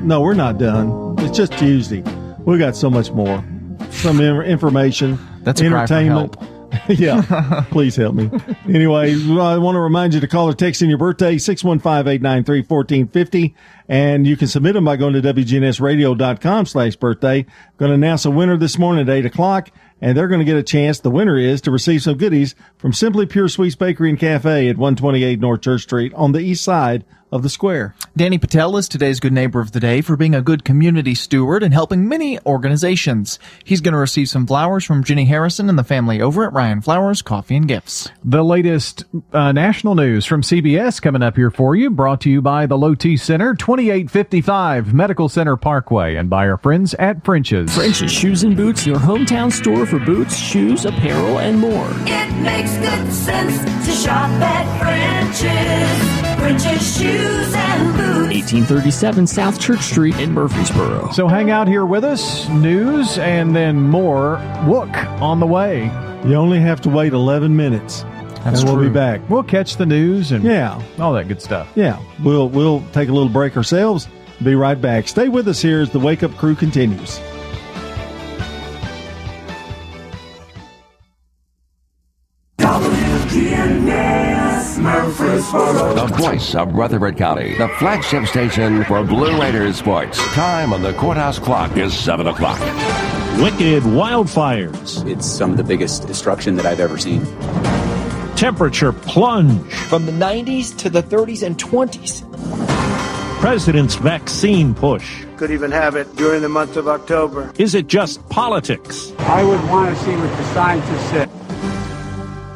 No, 0.03 0.21
we're 0.21 0.35
not 0.35 0.59
done. 0.59 1.15
It's 1.17 1.35
just 1.35 1.53
Tuesday. 1.53 2.03
We've 2.45 2.59
got 2.59 2.75
so 2.75 2.87
much 2.87 3.09
more. 3.09 3.43
Some 3.91 4.19
information. 4.19 5.19
That's 5.43 5.61
a 5.61 5.69
cry 5.69 5.85
for 5.85 5.93
entertainment. 5.93 6.35
yeah, 6.89 7.65
please 7.71 7.95
help 7.95 8.15
me. 8.15 8.29
Anyway, 8.67 9.13
I 9.13 9.57
want 9.57 9.75
to 9.75 9.79
remind 9.79 10.13
you 10.13 10.19
to 10.21 10.27
call 10.27 10.49
or 10.49 10.53
text 10.53 10.81
in 10.81 10.89
your 10.89 10.97
birthday, 10.97 11.35
615-893-1450. 11.35 13.53
And 13.87 14.25
you 14.25 14.35
can 14.37 14.47
submit 14.47 14.73
them 14.73 14.85
by 14.85 14.95
going 14.95 15.13
to 15.13 15.21
WGNSradio.com 15.21 16.65
slash 16.65 16.95
birthday. 16.95 17.45
Going 17.77 17.89
to 17.89 17.95
announce 17.95 18.25
a 18.25 18.31
winner 18.31 18.57
this 18.57 18.79
morning 18.79 19.09
at 19.09 19.13
8 19.13 19.25
o'clock, 19.25 19.69
and 19.99 20.17
they're 20.17 20.29
going 20.29 20.39
to 20.39 20.45
get 20.45 20.55
a 20.55 20.63
chance. 20.63 21.01
The 21.01 21.11
winner 21.11 21.37
is 21.37 21.59
to 21.61 21.71
receive 21.71 22.03
some 22.03 22.17
goodies 22.17 22.55
from 22.77 22.93
Simply 22.93 23.25
Pure 23.25 23.49
Sweets 23.49 23.75
Bakery 23.75 24.09
and 24.09 24.19
Cafe 24.19 24.69
at 24.69 24.77
128 24.77 25.39
North 25.39 25.61
Church 25.61 25.81
Street 25.81 26.13
on 26.13 26.31
the 26.31 26.39
east 26.39 26.63
side 26.63 27.03
of 27.31 27.43
the 27.43 27.49
square. 27.49 27.95
Danny 28.15 28.37
Patel 28.37 28.75
is 28.77 28.89
today's 28.89 29.19
good 29.19 29.31
neighbor 29.31 29.61
of 29.61 29.71
the 29.71 29.79
day 29.79 30.01
for 30.01 30.17
being 30.17 30.35
a 30.35 30.41
good 30.41 30.65
community 30.65 31.15
steward 31.15 31.63
and 31.63 31.73
helping 31.73 32.07
many 32.07 32.39
organizations. 32.45 33.39
He's 33.63 33.81
going 33.81 33.93
to 33.93 33.99
receive 33.99 34.27
some 34.29 34.45
flowers 34.45 34.83
from 34.83 35.03
Jenny 35.03 35.25
Harrison 35.25 35.69
and 35.69 35.79
the 35.79 35.83
family 35.83 36.21
over 36.21 36.45
at 36.45 36.53
Ryan 36.53 36.81
Flowers 36.81 37.21
Coffee 37.21 37.55
and 37.55 37.67
Gifts. 37.67 38.09
The 38.23 38.43
latest 38.43 39.05
uh, 39.31 39.51
national 39.51 39.95
news 39.95 40.25
from 40.25 40.41
CBS 40.41 41.01
coming 41.01 41.23
up 41.23 41.35
here 41.35 41.51
for 41.51 41.75
you, 41.75 41.89
brought 41.89 42.21
to 42.21 42.29
you 42.29 42.41
by 42.41 42.65
the 42.65 42.77
Low 42.77 42.95
T 42.95 43.15
Center, 43.15 43.55
2855 43.55 44.93
Medical 44.93 45.29
Center 45.29 45.55
Parkway, 45.55 46.15
and 46.15 46.29
by 46.29 46.47
our 46.47 46.57
friends 46.57 46.93
at 46.95 47.23
French's. 47.23 47.73
French's 47.73 48.11
Shoes 48.11 48.43
and 48.43 48.57
Boots, 48.57 48.85
your 48.85 48.97
hometown 48.97 49.51
store 49.51 49.85
for 49.85 49.99
boots, 49.99 50.35
shoes, 50.35 50.85
apparel, 50.85 51.39
and 51.39 51.59
more. 51.59 51.89
It 52.05 52.33
makes 52.41 52.77
good 52.77 53.13
sense 53.13 53.59
to 53.85 53.91
shop 53.91 54.29
at 54.41 54.81
French's. 54.81 56.30
French's 56.41 56.97
Shoes 56.97 57.53
and 57.53 57.93
Boots. 57.95 58.51
1837 58.51 59.27
South 59.27 59.59
Church 59.59 59.81
Street 59.81 60.17
in 60.17 60.33
Murfreesboro. 60.33 61.11
So 61.11 61.27
hang 61.27 61.51
out 61.51 61.67
here 61.67 61.85
with 61.85 62.03
us, 62.03 62.49
news, 62.49 63.19
and 63.19 63.55
then 63.55 63.79
more 63.79 64.37
Wook 64.65 64.91
on 65.21 65.39
the 65.39 65.45
way. 65.45 65.83
You 66.25 66.33
only 66.35 66.59
have 66.59 66.81
to 66.81 66.89
wait 66.89 67.13
11 67.13 67.55
minutes. 67.55 68.01
That's 68.43 68.61
and 68.61 68.63
we'll 68.69 68.77
true. 68.77 68.87
be 68.89 68.93
back. 68.93 69.21
We'll 69.29 69.43
catch 69.43 69.77
the 69.77 69.85
news 69.85 70.31
and 70.31 70.43
Yeah. 70.43 70.81
all 70.99 71.13
that 71.13 71.27
good 71.27 71.41
stuff. 71.43 71.67
Yeah, 71.75 71.99
we'll 72.23 72.49
we'll 72.49 72.83
take 72.91 73.09
a 73.09 73.11
little 73.13 73.29
break 73.29 73.55
ourselves. 73.55 74.07
Be 74.43 74.55
right 74.55 74.79
back. 74.81 75.07
Stay 75.07 75.29
with 75.29 75.47
us 75.47 75.61
here 75.61 75.79
as 75.81 75.91
the 75.91 75.99
Wake 75.99 76.23
Up 76.23 76.35
Crew 76.37 76.55
continues. 76.55 77.19
The 85.21 86.13
voice 86.17 86.55
of 86.55 86.73
Rutherford 86.73 87.15
County. 87.15 87.55
The 87.55 87.67
flagship 87.77 88.25
station 88.25 88.83
for 88.85 89.03
Blue 89.03 89.39
Raiders 89.39 89.77
sports. 89.77 90.17
Time 90.33 90.73
on 90.73 90.81
the 90.81 90.93
courthouse 90.93 91.37
clock 91.37 91.77
is 91.77 91.95
7 91.95 92.25
o'clock. 92.25 92.59
Wicked 93.37 93.83
wildfires. 93.83 95.07
It's 95.07 95.27
some 95.27 95.51
of 95.51 95.57
the 95.57 95.63
biggest 95.63 96.07
destruction 96.07 96.55
that 96.55 96.65
I've 96.65 96.79
ever 96.79 96.97
seen. 96.97 97.23
Temperature 98.35 98.91
plunge. 98.91 99.71
From 99.71 100.07
the 100.07 100.11
90s 100.11 100.75
to 100.79 100.89
the 100.89 101.03
30s 101.03 101.43
and 101.43 101.55
20s. 101.55 102.27
President's 103.39 103.93
vaccine 103.93 104.73
push. 104.73 105.23
Could 105.37 105.51
even 105.51 105.69
have 105.69 105.95
it 105.95 106.15
during 106.15 106.41
the 106.41 106.49
month 106.49 106.77
of 106.77 106.87
October. 106.87 107.53
Is 107.59 107.75
it 107.75 107.85
just 107.85 108.27
politics? 108.29 109.13
I 109.19 109.43
would 109.43 109.63
want 109.69 109.95
to 109.95 110.03
see 110.03 110.15
what 110.15 110.35
the 110.35 110.43
scientists 110.53 111.09
said. 111.11 111.29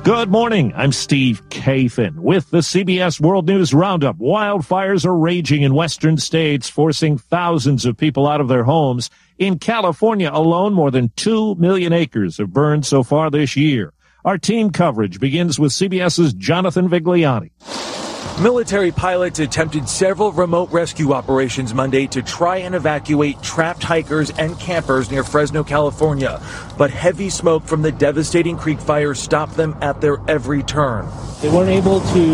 Good 0.06 0.30
morning. 0.30 0.72
I'm 0.76 0.92
Steve 0.92 1.42
Kathan 1.50 2.20
with 2.20 2.52
the 2.52 2.60
CBS 2.60 3.20
World 3.20 3.48
News 3.48 3.74
Roundup. 3.74 4.20
Wildfires 4.20 5.04
are 5.04 5.18
raging 5.18 5.64
in 5.64 5.74
western 5.74 6.18
states, 6.18 6.70
forcing 6.70 7.18
thousands 7.18 7.86
of 7.86 7.98
people 7.98 8.28
out 8.28 8.40
of 8.40 8.48
their 8.48 8.64
homes. 8.64 9.10
In 9.40 9.58
California 9.58 10.30
alone, 10.32 10.76
more 10.76 10.92
than 10.92 11.12
2 11.16 11.56
million 11.56 11.92
acres 11.92 12.38
have 12.38 12.54
burned 12.54 12.86
so 12.86 13.02
far 13.02 13.32
this 13.32 13.56
year. 13.56 13.94
Our 14.24 14.38
team 14.38 14.70
coverage 14.70 15.20
begins 15.20 15.58
with 15.58 15.72
CBS's 15.72 16.34
Jonathan 16.34 16.88
Vigliotti. 16.88 17.50
Military 18.42 18.92
pilots 18.92 19.40
attempted 19.40 19.88
several 19.88 20.34
remote 20.34 20.70
rescue 20.70 21.14
operations 21.14 21.74
Monday 21.74 22.06
to 22.08 22.22
try 22.22 22.58
and 22.58 22.76
evacuate 22.76 23.42
trapped 23.42 23.82
hikers 23.82 24.30
and 24.32 24.60
campers 24.60 25.10
near 25.10 25.24
Fresno, 25.24 25.64
California. 25.64 26.42
But 26.78 26.92
heavy 26.92 27.30
smoke 27.30 27.64
from 27.64 27.82
the 27.82 27.94
devastating 27.94 28.58
creek 28.58 28.82
fire 28.82 29.14
stopped 29.14 29.56
them 29.56 29.74
at 29.82 30.02
their 30.02 30.18
every 30.28 30.64
turn. 30.64 31.08
They 31.42 31.50
weren't 31.50 31.70
able 31.70 32.02
to 32.02 32.26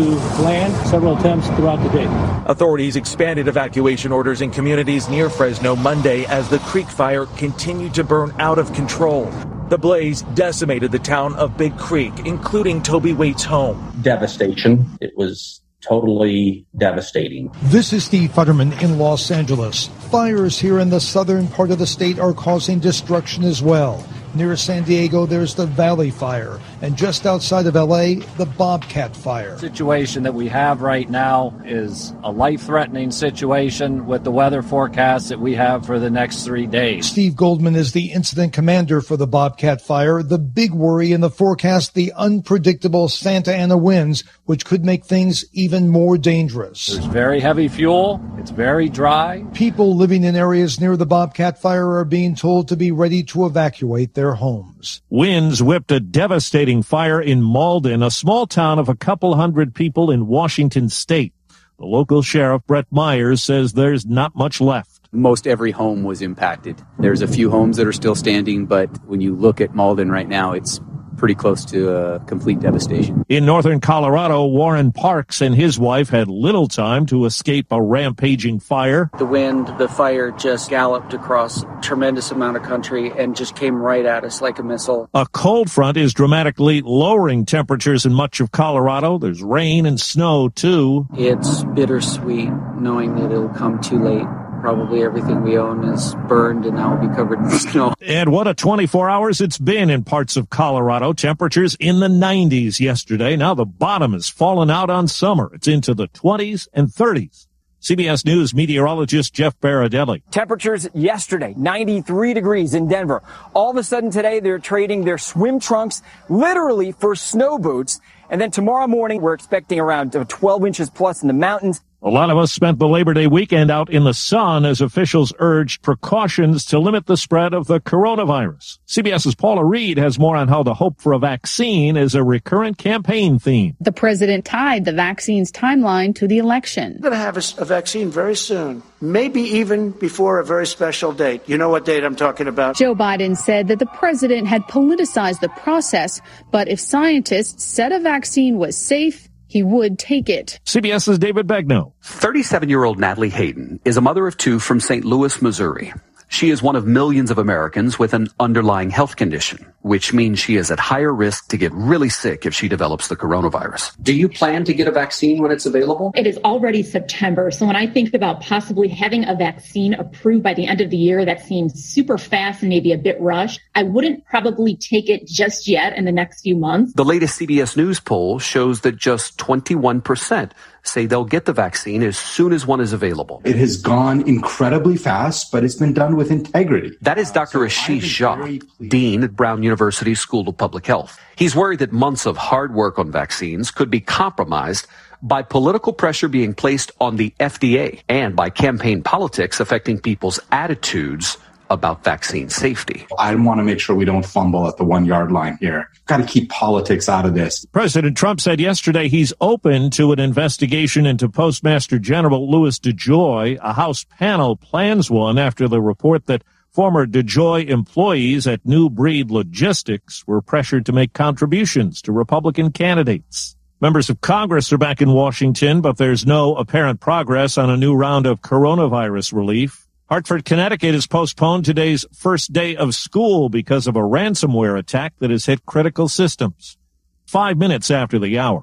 land 0.42 0.74
several 0.88 1.16
attempts 1.16 1.46
throughout 1.50 1.80
the 1.84 1.90
day. 1.90 2.08
Authorities 2.46 2.96
expanded 2.96 3.46
evacuation 3.46 4.10
orders 4.10 4.40
in 4.40 4.50
communities 4.50 5.08
near 5.08 5.30
Fresno 5.30 5.76
Monday 5.76 6.24
as 6.26 6.48
the 6.48 6.58
creek 6.58 6.88
fire 6.88 7.26
continued 7.36 7.94
to 7.94 8.02
burn 8.02 8.34
out 8.40 8.58
of 8.58 8.72
control. 8.72 9.30
The 9.68 9.78
blaze 9.78 10.22
decimated 10.34 10.92
the 10.92 10.98
town 10.98 11.34
of 11.36 11.56
Big 11.56 11.78
Creek, 11.78 12.12
including 12.26 12.82
Toby 12.82 13.14
Waite's 13.14 13.44
home. 13.44 13.90
Devastation. 14.02 14.86
It 15.00 15.16
was 15.16 15.61
totally 15.82 16.64
devastating. 16.78 17.52
This 17.64 17.92
is 17.92 18.04
Steve 18.04 18.30
Futterman 18.30 18.80
in 18.82 18.98
Los 18.98 19.30
Angeles. 19.30 19.88
Fires 20.10 20.58
here 20.58 20.78
in 20.78 20.90
the 20.90 21.00
southern 21.00 21.48
part 21.48 21.70
of 21.70 21.78
the 21.78 21.86
state 21.86 22.18
are 22.18 22.32
causing 22.32 22.78
destruction 22.78 23.44
as 23.44 23.60
well. 23.60 24.06
Near 24.34 24.56
San 24.56 24.84
Diego, 24.84 25.26
there's 25.26 25.54
the 25.54 25.66
Valley 25.66 26.10
Fire, 26.10 26.58
and 26.80 26.96
just 26.96 27.26
outside 27.26 27.66
of 27.66 27.74
LA, 27.74 28.14
the 28.38 28.50
Bobcat 28.56 29.14
Fire. 29.14 29.52
The 29.52 29.58
situation 29.58 30.22
that 30.22 30.32
we 30.32 30.48
have 30.48 30.80
right 30.80 31.08
now 31.10 31.54
is 31.66 32.14
a 32.24 32.32
life-threatening 32.32 33.10
situation 33.10 34.06
with 34.06 34.24
the 34.24 34.30
weather 34.30 34.62
forecast 34.62 35.28
that 35.28 35.38
we 35.38 35.54
have 35.56 35.84
for 35.84 35.98
the 35.98 36.08
next 36.08 36.44
three 36.44 36.66
days. 36.66 37.04
Steve 37.04 37.36
Goldman 37.36 37.74
is 37.74 37.92
the 37.92 38.10
incident 38.10 38.54
commander 38.54 39.02
for 39.02 39.18
the 39.18 39.26
Bobcat 39.26 39.82
Fire. 39.82 40.22
The 40.22 40.38
big 40.38 40.72
worry 40.72 41.12
in 41.12 41.20
the 41.20 41.28
forecast, 41.28 41.92
the 41.92 42.10
unpredictable 42.16 43.08
Santa 43.08 43.54
Ana 43.54 43.76
winds, 43.76 44.24
which 44.46 44.64
could 44.64 44.82
make 44.82 45.04
things 45.04 45.44
even 45.52 45.88
more 45.88 46.16
dangerous. 46.16 46.86
There's 46.86 47.04
very 47.04 47.40
heavy 47.40 47.68
fuel. 47.68 48.18
It's 48.38 48.50
very 48.50 48.88
dry. 48.88 49.44
People 49.52 49.94
living 49.94 50.24
in 50.24 50.36
areas 50.36 50.80
near 50.80 50.96
the 50.96 51.04
Bobcat 51.04 51.60
Fire 51.60 51.98
are 51.98 52.06
being 52.06 52.34
told 52.34 52.68
to 52.68 52.76
be 52.76 52.90
ready 52.90 53.22
to 53.24 53.44
evacuate 53.44 54.14
their 54.14 54.21
homes. 54.30 55.02
Winds 55.10 55.62
whipped 55.62 55.90
a 55.90 56.00
devastating 56.00 56.82
fire 56.82 57.20
in 57.20 57.42
Malden, 57.42 58.02
a 58.02 58.10
small 58.10 58.46
town 58.46 58.78
of 58.78 58.88
a 58.88 58.96
couple 58.96 59.34
hundred 59.34 59.74
people 59.74 60.10
in 60.10 60.26
Washington 60.26 60.88
state. 60.88 61.34
The 61.78 61.86
local 61.86 62.22
sheriff, 62.22 62.62
Brett 62.66 62.86
Myers, 62.90 63.42
says 63.42 63.72
there's 63.72 64.06
not 64.06 64.36
much 64.36 64.60
left. 64.60 65.08
Most 65.10 65.46
every 65.46 65.72
home 65.72 66.04
was 66.04 66.22
impacted. 66.22 66.80
There's 66.98 67.20
a 67.22 67.28
few 67.28 67.50
homes 67.50 67.76
that 67.76 67.86
are 67.86 67.92
still 67.92 68.14
standing, 68.14 68.66
but 68.66 68.88
when 69.04 69.20
you 69.20 69.34
look 69.34 69.60
at 69.60 69.74
Malden 69.74 70.10
right 70.10 70.28
now, 70.28 70.52
it's 70.52 70.80
pretty 71.22 71.36
close 71.36 71.64
to 71.66 71.96
uh, 71.96 72.18
complete 72.24 72.58
devastation. 72.58 73.24
In 73.28 73.46
northern 73.46 73.78
Colorado, 73.78 74.44
Warren 74.46 74.90
Parks 74.90 75.40
and 75.40 75.54
his 75.54 75.78
wife 75.78 76.08
had 76.08 76.26
little 76.26 76.66
time 76.66 77.06
to 77.06 77.26
escape 77.26 77.68
a 77.70 77.80
rampaging 77.80 78.58
fire. 78.58 79.08
The 79.18 79.24
wind, 79.24 79.68
the 79.78 79.86
fire 79.86 80.32
just 80.32 80.68
galloped 80.68 81.14
across 81.14 81.62
a 81.62 81.78
tremendous 81.80 82.32
amount 82.32 82.56
of 82.56 82.64
country 82.64 83.12
and 83.12 83.36
just 83.36 83.54
came 83.54 83.76
right 83.76 84.04
at 84.04 84.24
us 84.24 84.42
like 84.42 84.58
a 84.58 84.64
missile. 84.64 85.08
A 85.14 85.24
cold 85.30 85.70
front 85.70 85.96
is 85.96 86.12
dramatically 86.12 86.82
lowering 86.84 87.46
temperatures 87.46 88.04
in 88.04 88.12
much 88.12 88.40
of 88.40 88.50
Colorado. 88.50 89.18
There's 89.18 89.44
rain 89.44 89.86
and 89.86 90.00
snow 90.00 90.48
too. 90.48 91.06
It's 91.14 91.62
bittersweet 91.62 92.50
knowing 92.80 93.14
that 93.14 93.30
it'll 93.30 93.48
come 93.50 93.80
too 93.80 94.02
late. 94.02 94.26
Probably 94.62 95.02
everything 95.02 95.42
we 95.42 95.58
own 95.58 95.82
is 95.92 96.14
burned 96.28 96.66
and 96.66 96.76
now 96.76 96.94
will 96.94 97.08
be 97.08 97.12
covered 97.12 97.40
in 97.40 97.50
snow. 97.58 97.94
And 98.00 98.30
what 98.30 98.46
a 98.46 98.54
24 98.54 99.10
hours 99.10 99.40
it's 99.40 99.58
been 99.58 99.90
in 99.90 100.04
parts 100.04 100.36
of 100.36 100.50
Colorado. 100.50 101.12
Temperatures 101.12 101.76
in 101.80 101.98
the 101.98 102.06
90s 102.06 102.78
yesterday. 102.78 103.34
Now 103.34 103.54
the 103.54 103.64
bottom 103.64 104.12
has 104.12 104.28
fallen 104.28 104.70
out 104.70 104.88
on 104.88 105.08
summer. 105.08 105.50
It's 105.52 105.66
into 105.66 105.94
the 105.94 106.06
20s 106.06 106.68
and 106.72 106.86
30s. 106.86 107.48
CBS 107.80 108.24
News 108.24 108.54
meteorologist 108.54 109.34
Jeff 109.34 109.58
Berardelli. 109.58 110.22
Temperatures 110.30 110.88
yesterday, 110.94 111.54
93 111.56 112.32
degrees 112.32 112.72
in 112.72 112.86
Denver. 112.86 113.24
All 113.54 113.72
of 113.72 113.76
a 113.76 113.82
sudden 113.82 114.12
today, 114.12 114.38
they're 114.38 114.60
trading 114.60 115.04
their 115.04 115.18
swim 115.18 115.58
trunks 115.58 116.02
literally 116.28 116.92
for 116.92 117.16
snow 117.16 117.58
boots. 117.58 117.98
And 118.30 118.40
then 118.40 118.52
tomorrow 118.52 118.86
morning, 118.86 119.20
we're 119.20 119.34
expecting 119.34 119.80
around 119.80 120.12
12 120.12 120.64
inches 120.64 120.88
plus 120.88 121.22
in 121.22 121.26
the 121.26 121.34
mountains. 121.34 121.82
A 122.04 122.10
lot 122.10 122.30
of 122.30 122.38
us 122.38 122.50
spent 122.50 122.80
the 122.80 122.88
Labor 122.88 123.14
Day 123.14 123.28
weekend 123.28 123.70
out 123.70 123.88
in 123.88 124.02
the 124.02 124.12
sun 124.12 124.64
as 124.64 124.80
officials 124.80 125.32
urged 125.38 125.82
precautions 125.82 126.64
to 126.64 126.80
limit 126.80 127.06
the 127.06 127.16
spread 127.16 127.54
of 127.54 127.68
the 127.68 127.78
coronavirus. 127.78 128.80
CBS's 128.88 129.36
Paula 129.36 129.64
Reid 129.64 129.98
has 129.98 130.18
more 130.18 130.36
on 130.36 130.48
how 130.48 130.64
the 130.64 130.74
hope 130.74 131.00
for 131.00 131.12
a 131.12 131.20
vaccine 131.20 131.96
is 131.96 132.16
a 132.16 132.24
recurrent 132.24 132.76
campaign 132.76 133.38
theme. 133.38 133.76
The 133.78 133.92
president 133.92 134.44
tied 134.44 134.84
the 134.84 134.92
vaccine's 134.92 135.52
timeline 135.52 136.12
to 136.16 136.26
the 136.26 136.38
election. 136.38 136.94
We're 136.94 137.10
going 137.10 137.12
to 137.12 137.18
have 137.18 137.36
a, 137.36 137.62
a 137.62 137.64
vaccine 137.64 138.10
very 138.10 138.34
soon, 138.34 138.82
maybe 139.00 139.40
even 139.40 139.92
before 139.92 140.40
a 140.40 140.44
very 140.44 140.66
special 140.66 141.12
date. 141.12 141.48
You 141.48 141.56
know 141.56 141.68
what 141.68 141.84
date 141.84 142.02
I'm 142.02 142.16
talking 142.16 142.48
about? 142.48 142.74
Joe 142.74 142.96
Biden 142.96 143.36
said 143.36 143.68
that 143.68 143.78
the 143.78 143.86
president 143.86 144.48
had 144.48 144.62
politicized 144.62 145.38
the 145.38 145.50
process, 145.50 146.20
but 146.50 146.66
if 146.66 146.80
scientists 146.80 147.62
said 147.62 147.92
a 147.92 148.00
vaccine 148.00 148.58
was 148.58 148.76
safe, 148.76 149.28
he 149.52 149.62
would 149.62 149.98
take 149.98 150.30
it. 150.30 150.58
CBS's 150.64 151.18
David 151.18 151.46
Begnaud. 151.46 151.92
37 152.02 152.70
year 152.70 152.84
old 152.84 152.98
Natalie 152.98 153.28
Hayden 153.28 153.80
is 153.84 153.98
a 153.98 154.00
mother 154.00 154.26
of 154.26 154.38
two 154.38 154.58
from 154.58 154.80
St. 154.80 155.04
Louis, 155.04 155.42
Missouri. 155.42 155.92
She 156.32 156.48
is 156.48 156.62
one 156.62 156.76
of 156.76 156.86
millions 156.86 157.30
of 157.30 157.36
Americans 157.36 157.98
with 157.98 158.14
an 158.14 158.28
underlying 158.40 158.88
health 158.88 159.16
condition, 159.16 159.70
which 159.82 160.14
means 160.14 160.38
she 160.38 160.56
is 160.56 160.70
at 160.70 160.80
higher 160.80 161.12
risk 161.12 161.48
to 161.48 161.58
get 161.58 161.70
really 161.72 162.08
sick 162.08 162.46
if 162.46 162.54
she 162.54 162.68
develops 162.68 163.08
the 163.08 163.16
coronavirus. 163.16 164.02
Do 164.02 164.14
you 164.14 164.30
plan 164.30 164.64
to 164.64 164.72
get 164.72 164.88
a 164.88 164.90
vaccine 164.90 165.42
when 165.42 165.52
it's 165.52 165.66
available? 165.66 166.10
It 166.16 166.26
is 166.26 166.38
already 166.38 166.84
September. 166.84 167.50
So 167.50 167.66
when 167.66 167.76
I 167.76 167.86
think 167.86 168.14
about 168.14 168.40
possibly 168.40 168.88
having 168.88 169.28
a 169.28 169.34
vaccine 169.34 169.92
approved 169.92 170.42
by 170.42 170.54
the 170.54 170.66
end 170.66 170.80
of 170.80 170.88
the 170.88 170.96
year, 170.96 171.22
that 171.26 171.42
seems 171.42 171.84
super 171.84 172.16
fast 172.16 172.62
and 172.62 172.70
maybe 172.70 172.92
a 172.92 172.98
bit 172.98 173.20
rushed. 173.20 173.60
I 173.74 173.82
wouldn't 173.82 174.24
probably 174.24 174.74
take 174.74 175.10
it 175.10 175.26
just 175.26 175.68
yet 175.68 175.98
in 175.98 176.06
the 176.06 176.12
next 176.12 176.40
few 176.40 176.56
months. 176.56 176.94
The 176.94 177.04
latest 177.04 177.38
CBS 177.38 177.76
News 177.76 178.00
poll 178.00 178.38
shows 178.38 178.80
that 178.80 178.96
just 178.96 179.36
21% 179.36 180.52
say 180.82 181.06
they'll 181.06 181.24
get 181.24 181.44
the 181.44 181.52
vaccine 181.52 182.02
as 182.02 182.18
soon 182.18 182.52
as 182.52 182.66
one 182.66 182.80
is 182.80 182.92
available. 182.92 183.40
It 183.44 183.56
has 183.56 183.76
gone 183.76 184.26
incredibly 184.28 184.96
fast, 184.96 185.52
but 185.52 185.64
it's 185.64 185.76
been 185.76 185.94
done 185.94 186.16
with 186.16 186.30
integrity. 186.30 186.96
That 187.00 187.18
is 187.18 187.30
Dr. 187.30 187.60
Ashish 187.60 188.00
Jha, 188.00 188.88
Dean 188.88 189.22
at 189.22 189.36
Brown 189.36 189.62
University 189.62 190.14
School 190.14 190.48
of 190.48 190.56
Public 190.56 190.86
Health. 190.86 191.20
He's 191.36 191.54
worried 191.54 191.78
that 191.80 191.92
months 191.92 192.26
of 192.26 192.36
hard 192.36 192.74
work 192.74 192.98
on 192.98 193.10
vaccines 193.10 193.70
could 193.70 193.90
be 193.90 194.00
compromised 194.00 194.86
by 195.22 195.42
political 195.42 195.92
pressure 195.92 196.28
being 196.28 196.52
placed 196.52 196.90
on 197.00 197.16
the 197.16 197.32
FDA 197.38 198.00
and 198.08 198.34
by 198.34 198.50
campaign 198.50 199.02
politics 199.02 199.60
affecting 199.60 200.00
people's 200.00 200.40
attitudes 200.50 201.38
about 201.72 202.04
vaccine 202.04 202.48
safety. 202.48 203.06
I 203.18 203.34
want 203.34 203.58
to 203.58 203.64
make 203.64 203.80
sure 203.80 203.96
we 203.96 204.04
don't 204.04 204.24
fumble 204.24 204.68
at 204.68 204.76
the 204.76 204.84
one 204.84 205.04
yard 205.04 205.32
line 205.32 205.56
here. 205.60 205.90
Got 206.06 206.18
to 206.18 206.26
keep 206.26 206.50
politics 206.50 207.08
out 207.08 207.26
of 207.26 207.34
this. 207.34 207.64
President 207.66 208.16
Trump 208.16 208.40
said 208.40 208.60
yesterday 208.60 209.08
he's 209.08 209.32
open 209.40 209.90
to 209.90 210.12
an 210.12 210.20
investigation 210.20 211.06
into 211.06 211.28
Postmaster 211.28 211.98
General 211.98 212.50
Louis 212.50 212.78
DeJoy. 212.78 213.58
A 213.60 213.72
House 213.72 214.04
panel 214.04 214.56
plans 214.56 215.10
one 215.10 215.38
after 215.38 215.68
the 215.68 215.80
report 215.80 216.26
that 216.26 216.44
former 216.70 217.06
DeJoy 217.06 217.68
employees 217.68 218.46
at 218.46 218.64
New 218.64 218.88
Breed 218.88 219.30
Logistics 219.30 220.26
were 220.26 220.40
pressured 220.40 220.86
to 220.86 220.92
make 220.92 221.12
contributions 221.12 222.00
to 222.02 222.12
Republican 222.12 222.72
candidates. 222.72 223.56
Members 223.80 224.08
of 224.08 224.20
Congress 224.20 224.72
are 224.72 224.78
back 224.78 225.02
in 225.02 225.12
Washington, 225.12 225.80
but 225.80 225.96
there's 225.96 226.24
no 226.24 226.54
apparent 226.54 227.00
progress 227.00 227.58
on 227.58 227.68
a 227.68 227.76
new 227.76 227.94
round 227.94 228.26
of 228.26 228.40
coronavirus 228.40 229.32
relief. 229.32 229.88
Hartford, 230.12 230.44
Connecticut 230.44 230.92
has 230.92 231.06
postponed 231.06 231.64
today's 231.64 232.04
first 232.12 232.52
day 232.52 232.76
of 232.76 232.94
school 232.94 233.48
because 233.48 233.86
of 233.86 233.96
a 233.96 234.00
ransomware 234.00 234.78
attack 234.78 235.14
that 235.20 235.30
has 235.30 235.46
hit 235.46 235.64
critical 235.64 236.06
systems. 236.06 236.76
Five 237.24 237.56
minutes 237.56 237.90
after 237.90 238.18
the 238.18 238.38
hour. 238.38 238.62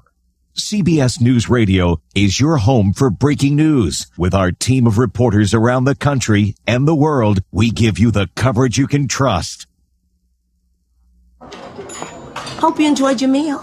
CBS 0.56 1.20
News 1.20 1.50
Radio 1.50 2.00
is 2.14 2.38
your 2.38 2.58
home 2.58 2.92
for 2.92 3.10
breaking 3.10 3.56
news. 3.56 4.06
With 4.16 4.32
our 4.32 4.52
team 4.52 4.86
of 4.86 4.96
reporters 4.96 5.52
around 5.52 5.86
the 5.86 5.96
country 5.96 6.54
and 6.68 6.86
the 6.86 6.94
world, 6.94 7.40
we 7.50 7.72
give 7.72 7.98
you 7.98 8.12
the 8.12 8.30
coverage 8.36 8.78
you 8.78 8.86
can 8.86 9.08
trust. 9.08 9.66
Hope 12.60 12.78
you 12.78 12.86
enjoyed 12.86 13.20
your 13.20 13.30
meal. 13.30 13.60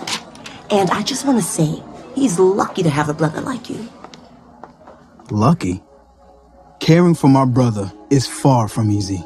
And 0.69 0.91
I 0.91 1.03
just 1.03 1.25
want 1.25 1.37
to 1.37 1.41
say, 1.41 1.81
he's 2.15 2.37
lucky 2.37 2.83
to 2.83 2.89
have 2.89 3.07
a 3.07 3.13
brother 3.13 3.39
like 3.39 3.69
you. 3.69 3.87
Lucky? 5.31 5.86
Caring 6.79 7.15
for 7.15 7.27
my 7.27 7.43
brother 7.43 7.91
is 8.09 8.27
far 8.27 8.67
from 8.67 8.91
easy. 8.91 9.23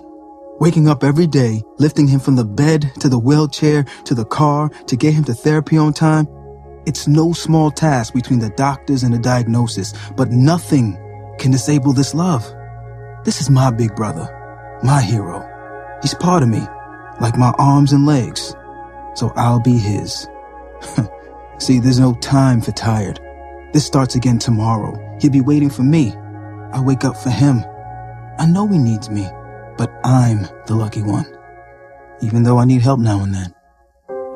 Waking 0.59 0.87
up 0.87 1.03
every 1.03 1.27
day, 1.27 1.63
lifting 1.79 2.07
him 2.07 2.19
from 2.19 2.35
the 2.35 2.45
bed 2.45 2.91
to 2.99 3.09
the 3.09 3.19
wheelchair 3.19 3.83
to 4.05 4.15
the 4.15 4.25
car 4.25 4.69
to 4.87 4.95
get 4.95 5.13
him 5.13 5.23
to 5.25 5.33
therapy 5.33 5.77
on 5.77 5.93
time, 5.93 6.27
it's 6.85 7.07
no 7.07 7.33
small 7.33 7.69
task 7.69 8.13
between 8.13 8.39
the 8.39 8.49
doctors 8.51 9.03
and 9.03 9.13
the 9.13 9.19
diagnosis, 9.19 9.93
but 10.15 10.31
nothing 10.31 10.97
can 11.39 11.51
disable 11.51 11.93
this 11.93 12.13
love. 12.13 12.43
This 13.25 13.41
is 13.41 13.49
my 13.49 13.69
big 13.69 13.95
brother, 13.95 14.27
my 14.83 15.01
hero. 15.01 15.47
He's 16.01 16.15
part 16.15 16.43
of 16.43 16.49
me, 16.49 16.61
like 17.19 17.37
my 17.37 17.53
arms 17.59 17.91
and 17.91 18.05
legs. 18.05 18.55
So 19.13 19.31
I'll 19.35 19.59
be 19.59 19.77
his. 19.77 20.27
See, 21.59 21.79
there's 21.79 21.99
no 21.99 22.15
time 22.15 22.61
for 22.61 22.71
tired, 22.71 23.19
This 23.73 23.85
starts 23.85 24.15
again 24.15 24.39
tomorrow. 24.39 24.97
He'll 25.19 25.31
be 25.31 25.41
waiting 25.41 25.69
for 25.69 25.83
me. 25.83 26.15
I 26.73 26.81
wake 26.81 27.03
up 27.03 27.17
for 27.17 27.29
him. 27.29 27.63
I 28.37 28.45
know 28.45 28.67
he 28.67 28.77
needs 28.77 29.09
me, 29.09 29.27
but 29.77 29.91
I'm 30.03 30.47
the 30.65 30.75
lucky 30.75 31.01
one. 31.01 31.25
Even 32.21 32.43
though 32.43 32.59
I 32.59 32.65
need 32.65 32.81
help 32.81 32.99
now 32.99 33.21
and 33.21 33.33
then. 33.33 33.53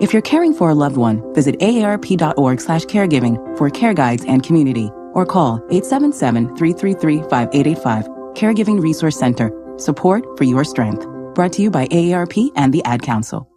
If 0.01 0.11
you're 0.11 0.21
caring 0.21 0.53
for 0.53 0.69
a 0.69 0.75
loved 0.75 0.97
one, 0.97 1.33
visit 1.33 1.57
aarp.org 1.59 2.59
slash 2.59 2.83
caregiving 2.85 3.57
for 3.57 3.69
care 3.69 3.93
guides 3.93 4.25
and 4.25 4.43
community, 4.43 4.89
or 5.13 5.25
call 5.25 5.61
877-333-5885. 5.69 8.35
Caregiving 8.35 8.81
Resource 8.81 9.17
Center. 9.17 9.53
Support 9.77 10.37
for 10.37 10.43
your 10.43 10.65
strength. 10.65 11.07
Brought 11.33 11.53
to 11.53 11.61
you 11.61 11.71
by 11.71 11.87
AARP 11.87 12.51
and 12.57 12.73
the 12.73 12.83
Ad 12.83 13.03
Council. 13.03 13.49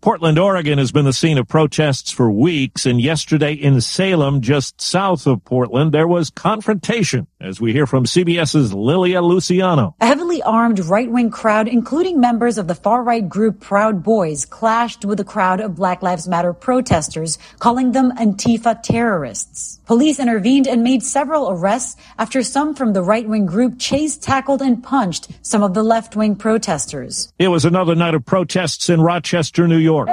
Portland, 0.00 0.38
Oregon 0.38 0.78
has 0.78 0.92
been 0.92 1.04
the 1.04 1.12
scene 1.12 1.38
of 1.38 1.48
protests 1.48 2.12
for 2.12 2.30
weeks, 2.30 2.86
and 2.86 3.00
yesterday 3.00 3.52
in 3.52 3.80
Salem, 3.80 4.40
just 4.40 4.80
south 4.80 5.26
of 5.26 5.44
Portland, 5.44 5.90
there 5.90 6.06
was 6.06 6.30
confrontation, 6.30 7.26
as 7.40 7.60
we 7.60 7.72
hear 7.72 7.86
from 7.86 8.04
CBS's 8.04 8.74
Lilia 8.74 9.22
Luciano. 9.22 9.94
A 10.00 10.06
heavily 10.06 10.42
armed 10.42 10.80
right-wing 10.80 11.30
crowd, 11.30 11.68
including 11.68 12.20
members 12.20 12.58
of 12.58 12.66
the 12.66 12.74
far-right 12.74 13.28
group 13.28 13.60
Proud 13.60 14.02
Boys, 14.02 14.44
clashed 14.44 15.04
with 15.04 15.20
a 15.20 15.24
crowd 15.24 15.60
of 15.60 15.76
Black 15.76 16.02
Lives 16.02 16.26
Matter 16.26 16.52
protesters, 16.52 17.38
calling 17.58 17.92
them 17.92 18.12
Antifa 18.12 18.82
terrorists. 18.82 19.80
Police 19.86 20.18
intervened 20.18 20.66
and 20.66 20.82
made 20.82 21.02
several 21.02 21.50
arrests 21.50 21.96
after 22.18 22.42
some 22.42 22.74
from 22.74 22.92
the 22.92 23.02
right-wing 23.02 23.46
group 23.46 23.78
chased, 23.78 24.22
tackled, 24.22 24.60
and 24.60 24.82
punched 24.82 25.28
some 25.42 25.62
of 25.62 25.74
the 25.74 25.82
left-wing 25.82 26.36
protesters. 26.36 27.32
It 27.38 27.48
was 27.48 27.64
another 27.64 27.94
night 27.94 28.14
of 28.14 28.26
protests 28.26 28.90
in 28.90 29.00
Rochester, 29.00 29.68
New 29.68 29.78
York. 29.78 30.08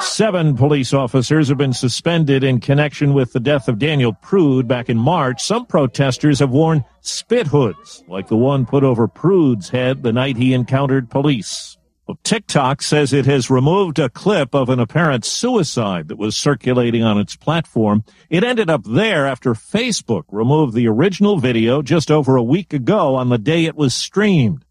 Seven 0.00 0.56
police 0.56 0.92
officers 0.92 1.48
have 1.48 1.58
been 1.58 1.72
suspended 1.72 2.42
in 2.42 2.60
connection 2.60 3.14
with 3.14 3.32
the 3.32 3.40
death 3.40 3.68
of 3.68 3.78
Daniel 3.78 4.14
Prude 4.14 4.66
back 4.66 4.88
in 4.88 4.98
March. 4.98 5.42
Some 5.42 5.66
protesters 5.66 6.38
have 6.40 6.50
worn 6.50 6.84
spit 7.00 7.46
hoods, 7.46 8.02
like 8.08 8.28
the 8.28 8.36
one 8.36 8.66
put 8.66 8.84
over 8.84 9.06
Prude's 9.06 9.68
head 9.68 10.02
the 10.02 10.12
night 10.12 10.36
he 10.36 10.54
encountered 10.54 11.10
police. 11.10 11.76
Well, 12.06 12.18
TikTok 12.24 12.82
says 12.82 13.12
it 13.12 13.26
has 13.26 13.48
removed 13.48 13.98
a 13.98 14.08
clip 14.08 14.54
of 14.54 14.68
an 14.68 14.80
apparent 14.80 15.24
suicide 15.24 16.08
that 16.08 16.18
was 16.18 16.36
circulating 16.36 17.04
on 17.04 17.18
its 17.18 17.36
platform. 17.36 18.02
It 18.28 18.42
ended 18.42 18.68
up 18.68 18.82
there 18.84 19.26
after 19.26 19.54
Facebook 19.54 20.24
removed 20.30 20.74
the 20.74 20.88
original 20.88 21.38
video 21.38 21.80
just 21.80 22.10
over 22.10 22.36
a 22.36 22.42
week 22.42 22.72
ago 22.72 23.14
on 23.14 23.28
the 23.28 23.38
day 23.38 23.66
it 23.66 23.76
was 23.76 23.94
streamed. 23.94 24.64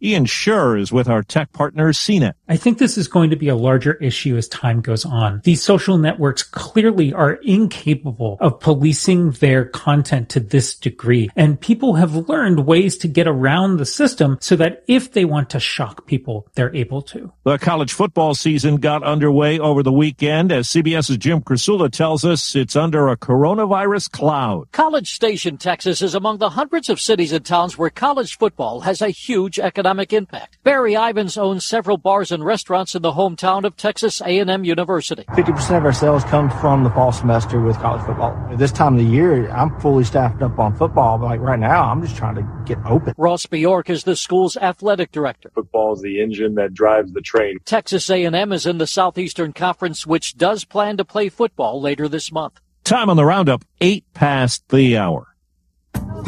Ian 0.00 0.26
Sherr 0.26 0.80
is 0.80 0.92
with 0.92 1.08
our 1.08 1.24
tech 1.24 1.52
partner 1.52 1.92
CNET. 1.92 2.34
I 2.48 2.56
think 2.56 2.78
this 2.78 2.96
is 2.96 3.08
going 3.08 3.30
to 3.30 3.36
be 3.36 3.48
a 3.48 3.56
larger 3.56 3.94
issue 3.94 4.36
as 4.36 4.46
time 4.46 4.80
goes 4.80 5.04
on. 5.04 5.40
These 5.42 5.60
social 5.60 5.98
networks 5.98 6.44
clearly 6.44 7.12
are 7.12 7.32
incapable 7.32 8.36
of 8.40 8.60
policing 8.60 9.32
their 9.32 9.64
content 9.64 10.28
to 10.30 10.40
this 10.40 10.76
degree. 10.76 11.30
And 11.34 11.60
people 11.60 11.94
have 11.94 12.14
learned 12.28 12.64
ways 12.64 12.96
to 12.98 13.08
get 13.08 13.26
around 13.26 13.78
the 13.78 13.86
system 13.86 14.38
so 14.40 14.54
that 14.54 14.84
if 14.86 15.12
they 15.12 15.24
want 15.24 15.50
to 15.50 15.60
shock 15.60 16.06
people, 16.06 16.46
they're 16.54 16.74
able 16.74 17.02
to. 17.02 17.32
The 17.42 17.58
college 17.58 17.92
football 17.92 18.36
season 18.36 18.76
got 18.76 19.02
underway 19.02 19.58
over 19.58 19.82
the 19.82 19.92
weekend. 19.92 20.52
As 20.52 20.68
CBS's 20.68 21.16
Jim 21.16 21.40
Krasula 21.40 21.90
tells 21.90 22.24
us, 22.24 22.54
it's 22.54 22.76
under 22.76 23.08
a 23.08 23.16
coronavirus 23.16 24.12
cloud. 24.12 24.70
College 24.70 25.12
Station, 25.12 25.58
Texas 25.58 26.02
is 26.02 26.14
among 26.14 26.38
the 26.38 26.50
hundreds 26.50 26.88
of 26.88 27.00
cities 27.00 27.32
and 27.32 27.44
towns 27.44 27.76
where 27.76 27.90
college 27.90 28.38
football 28.38 28.80
has 28.82 29.02
a 29.02 29.08
huge 29.08 29.58
economic 29.58 29.87
economic 29.88 30.12
impact. 30.12 30.58
Barry 30.64 30.94
Ivans 30.94 31.38
owns 31.38 31.64
several 31.64 31.96
bars 31.96 32.30
and 32.30 32.44
restaurants 32.44 32.94
in 32.94 33.00
the 33.00 33.12
hometown 33.12 33.64
of 33.64 33.74
Texas 33.74 34.20
A&M 34.20 34.62
University. 34.62 35.24
50% 35.30 35.78
of 35.78 35.84
our 35.86 35.94
sales 35.94 36.24
come 36.24 36.50
from 36.50 36.84
the 36.84 36.90
fall 36.90 37.10
semester 37.10 37.58
with 37.58 37.78
college 37.78 38.04
football. 38.04 38.36
At 38.50 38.58
This 38.58 38.70
time 38.70 38.98
of 38.98 39.00
the 39.00 39.10
year, 39.10 39.50
I'm 39.50 39.80
fully 39.80 40.04
staffed 40.04 40.42
up 40.42 40.58
on 40.58 40.76
football, 40.76 41.16
but 41.16 41.24
like 41.24 41.40
right 41.40 41.58
now, 41.58 41.90
I'm 41.90 42.02
just 42.02 42.16
trying 42.16 42.34
to 42.34 42.46
get 42.66 42.76
open. 42.84 43.14
Ross 43.16 43.46
Bjork 43.46 43.88
is 43.88 44.04
the 44.04 44.14
school's 44.14 44.58
athletic 44.58 45.10
director. 45.10 45.50
Football 45.54 45.94
is 45.94 46.02
the 46.02 46.20
engine 46.20 46.56
that 46.56 46.74
drives 46.74 47.10
the 47.14 47.22
train. 47.22 47.56
Texas 47.64 48.10
A&M 48.10 48.52
is 48.52 48.66
in 48.66 48.76
the 48.76 48.86
Southeastern 48.86 49.54
Conference, 49.54 50.06
which 50.06 50.36
does 50.36 50.66
plan 50.66 50.98
to 50.98 51.04
play 51.04 51.30
football 51.30 51.80
later 51.80 52.08
this 52.08 52.30
month. 52.30 52.60
Time 52.84 53.08
on 53.08 53.16
the 53.16 53.24
roundup, 53.24 53.64
eight 53.80 54.04
past 54.12 54.68
the 54.68 54.98
hour. 54.98 55.28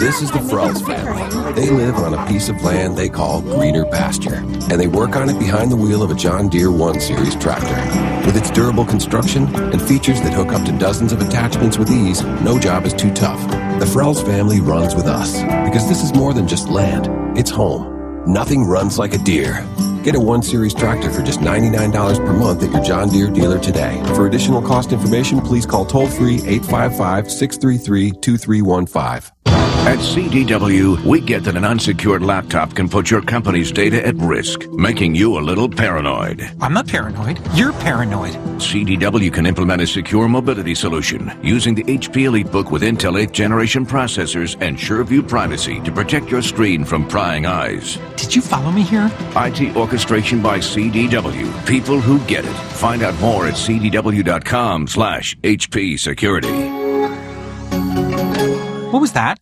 This 0.00 0.22
is 0.22 0.30
the 0.30 0.38
Frells 0.38 0.80
family. 0.86 1.52
They 1.52 1.68
live 1.68 1.96
on 1.96 2.14
a 2.14 2.26
piece 2.26 2.48
of 2.48 2.62
land 2.62 2.96
they 2.96 3.10
call 3.10 3.42
greener 3.42 3.84
pasture, 3.84 4.36
and 4.36 4.80
they 4.80 4.86
work 4.86 5.14
on 5.14 5.28
it 5.28 5.38
behind 5.38 5.70
the 5.70 5.76
wheel 5.76 6.02
of 6.02 6.10
a 6.10 6.14
John 6.14 6.48
Deere 6.48 6.72
1 6.72 7.00
Series 7.00 7.36
tractor. 7.36 7.76
With 8.24 8.34
its 8.34 8.50
durable 8.50 8.86
construction 8.86 9.54
and 9.54 9.82
features 9.82 10.22
that 10.22 10.32
hook 10.32 10.54
up 10.54 10.64
to 10.64 10.72
dozens 10.78 11.12
of 11.12 11.20
attachments 11.20 11.76
with 11.76 11.90
ease, 11.90 12.22
no 12.40 12.58
job 12.58 12.86
is 12.86 12.94
too 12.94 13.12
tough. 13.12 13.38
The 13.78 13.84
Frells 13.84 14.24
family 14.24 14.62
runs 14.62 14.94
with 14.94 15.04
us 15.04 15.34
because 15.68 15.86
this 15.86 16.02
is 16.02 16.14
more 16.14 16.32
than 16.32 16.48
just 16.48 16.70
land, 16.70 17.06
it's 17.38 17.50
home. 17.50 18.24
Nothing 18.26 18.64
runs 18.64 18.98
like 18.98 19.12
a 19.12 19.18
Deere. 19.18 19.66
Get 20.02 20.14
a 20.14 20.20
1 20.20 20.42
Series 20.42 20.72
tractor 20.72 21.10
for 21.10 21.22
just 21.22 21.40
$99 21.40 22.24
per 22.24 22.32
month 22.32 22.62
at 22.62 22.72
your 22.72 22.82
John 22.82 23.10
Deere 23.10 23.28
dealer 23.28 23.58
today. 23.58 24.02
For 24.14 24.26
additional 24.26 24.62
cost 24.62 24.92
information, 24.92 25.40
please 25.42 25.66
call 25.66 25.84
toll 25.84 26.06
free 26.06 26.36
855 26.36 27.30
633 27.30 28.12
2315. 28.12 29.40
At 29.80 29.98
CDW, 29.98 31.02
we 31.06 31.22
get 31.22 31.42
that 31.44 31.56
an 31.56 31.64
unsecured 31.64 32.22
laptop 32.22 32.74
can 32.74 32.86
put 32.86 33.10
your 33.10 33.22
company's 33.22 33.72
data 33.72 34.06
at 34.06 34.14
risk, 34.16 34.68
making 34.72 35.14
you 35.14 35.38
a 35.38 35.40
little 35.40 35.70
paranoid. 35.70 36.48
I'm 36.60 36.74
not 36.74 36.86
paranoid. 36.86 37.40
You're 37.54 37.72
paranoid. 37.72 38.34
CDW 38.60 39.32
can 39.32 39.46
implement 39.46 39.80
a 39.80 39.86
secure 39.86 40.28
mobility 40.28 40.74
solution 40.74 41.32
using 41.42 41.74
the 41.74 41.82
HP 41.84 42.28
EliteBook 42.28 42.70
with 42.70 42.82
Intel 42.82 43.18
8th 43.24 43.32
generation 43.32 43.86
processors 43.86 44.54
and 44.60 44.76
SureView 44.76 45.26
privacy 45.26 45.80
to 45.80 45.90
protect 45.90 46.30
your 46.30 46.42
screen 46.42 46.84
from 46.84 47.08
prying 47.08 47.46
eyes. 47.46 47.98
Did 48.16 48.36
you 48.36 48.42
follow 48.42 48.70
me 48.70 48.82
here? 48.82 49.10
IT 49.34 49.74
orchestration 49.90 50.40
by 50.40 50.58
CDW. 50.58 51.66
People 51.66 52.00
who 52.00 52.20
get 52.26 52.44
it. 52.44 52.54
Find 52.78 53.02
out 53.02 53.18
more 53.18 53.48
at 53.48 53.54
cdw.com 53.54 54.86
slash 54.86 55.36
HP 55.38 55.98
security. 55.98 56.52
What 58.92 59.00
was 59.00 59.14
that? 59.14 59.40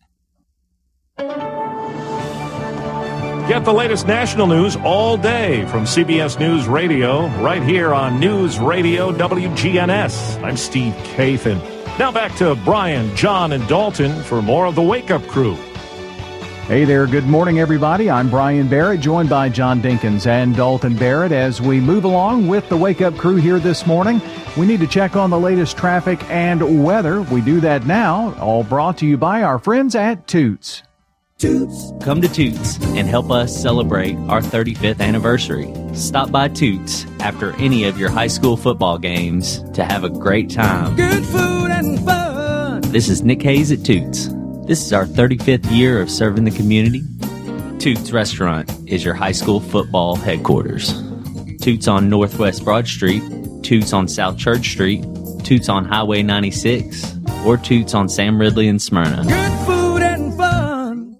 Get 3.47 3.63
the 3.63 3.73
latest 3.73 4.07
national 4.07 4.47
news 4.47 4.75
all 4.77 5.17
day 5.17 5.67
from 5.67 5.83
CBS 5.83 6.39
News 6.39 6.67
Radio, 6.67 7.27
right 7.43 7.61
here 7.61 7.93
on 7.93 8.19
News 8.19 8.57
Radio 8.57 9.11
WGNS. 9.11 10.43
I'm 10.43 10.57
Steve 10.57 10.93
Kathan. 11.13 11.59
Now 11.99 12.11
back 12.11 12.35
to 12.37 12.55
Brian, 12.65 13.15
John, 13.15 13.51
and 13.51 13.67
Dalton 13.67 14.23
for 14.23 14.41
more 14.41 14.65
of 14.65 14.73
the 14.73 14.81
Wake 14.81 15.11
Up 15.11 15.21
Crew. 15.27 15.55
Hey 16.69 16.85
there, 16.85 17.07
good 17.07 17.25
morning, 17.25 17.59
everybody. 17.59 18.11
I'm 18.11 18.29
Brian 18.29 18.67
Barrett, 18.67 18.99
joined 18.99 19.27
by 19.27 19.49
John 19.49 19.81
Dinkins 19.81 20.27
and 20.27 20.55
Dalton 20.55 20.95
Barrett. 20.95 21.31
As 21.31 21.59
we 21.59 21.79
move 21.79 22.03
along 22.03 22.47
with 22.47 22.69
the 22.69 22.77
Wake 22.77 23.01
Up 23.01 23.17
Crew 23.17 23.37
here 23.37 23.57
this 23.57 23.87
morning, 23.87 24.21
we 24.55 24.67
need 24.67 24.79
to 24.81 24.85
check 24.85 25.15
on 25.15 25.31
the 25.31 25.39
latest 25.39 25.77
traffic 25.77 26.23
and 26.29 26.83
weather. 26.83 27.23
We 27.23 27.41
do 27.41 27.59
that 27.61 27.87
now, 27.87 28.35
all 28.35 28.63
brought 28.63 28.99
to 28.99 29.07
you 29.07 29.17
by 29.17 29.41
our 29.41 29.57
friends 29.57 29.95
at 29.95 30.27
Toots. 30.27 30.83
Toots. 31.39 31.91
Come 32.01 32.21
to 32.21 32.27
Toots 32.27 32.77
and 32.89 33.07
help 33.07 33.31
us 33.31 33.59
celebrate 33.59 34.15
our 34.27 34.39
35th 34.39 35.01
anniversary. 35.01 35.73
Stop 35.95 36.29
by 36.29 36.49
Toots 36.49 37.07
after 37.19 37.53
any 37.53 37.85
of 37.85 37.97
your 37.97 38.11
high 38.11 38.27
school 38.27 38.55
football 38.55 38.99
games 38.99 39.63
to 39.71 39.83
have 39.83 40.03
a 40.03 40.09
great 40.09 40.51
time. 40.51 40.95
Good 40.95 41.25
food 41.25 41.71
and 41.71 41.99
fun. 42.05 42.81
This 42.91 43.09
is 43.09 43.23
Nick 43.23 43.41
Hayes 43.41 43.71
at 43.71 43.83
Toots. 43.83 44.29
This 44.69 44.85
is 44.85 44.93
our 44.93 45.07
35th 45.07 45.75
year 45.75 45.99
of 45.99 46.11
serving 46.11 46.43
the 46.43 46.51
community. 46.51 47.01
Toots 47.79 48.11
Restaurant 48.11 48.71
is 48.85 49.03
your 49.03 49.15
high 49.15 49.31
school 49.31 49.59
football 49.59 50.15
headquarters. 50.15 50.93
Toots 51.59 51.87
on 51.87 52.07
Northwest 52.07 52.63
Broad 52.63 52.87
Street, 52.87 53.23
Toots 53.63 53.93
on 53.93 54.07
South 54.07 54.37
Church 54.37 54.69
Street, 54.69 55.03
Toots 55.43 55.69
on 55.69 55.85
Highway 55.85 56.21
96, 56.21 57.17
or 57.47 57.57
Toots 57.57 57.95
on 57.95 58.07
Sam 58.07 58.39
Ridley 58.39 58.67
and 58.67 58.79
Smyrna. 58.79 59.23
Good 59.27 59.65
food 59.65 60.03
and 60.03 60.37
fun. 60.37 61.17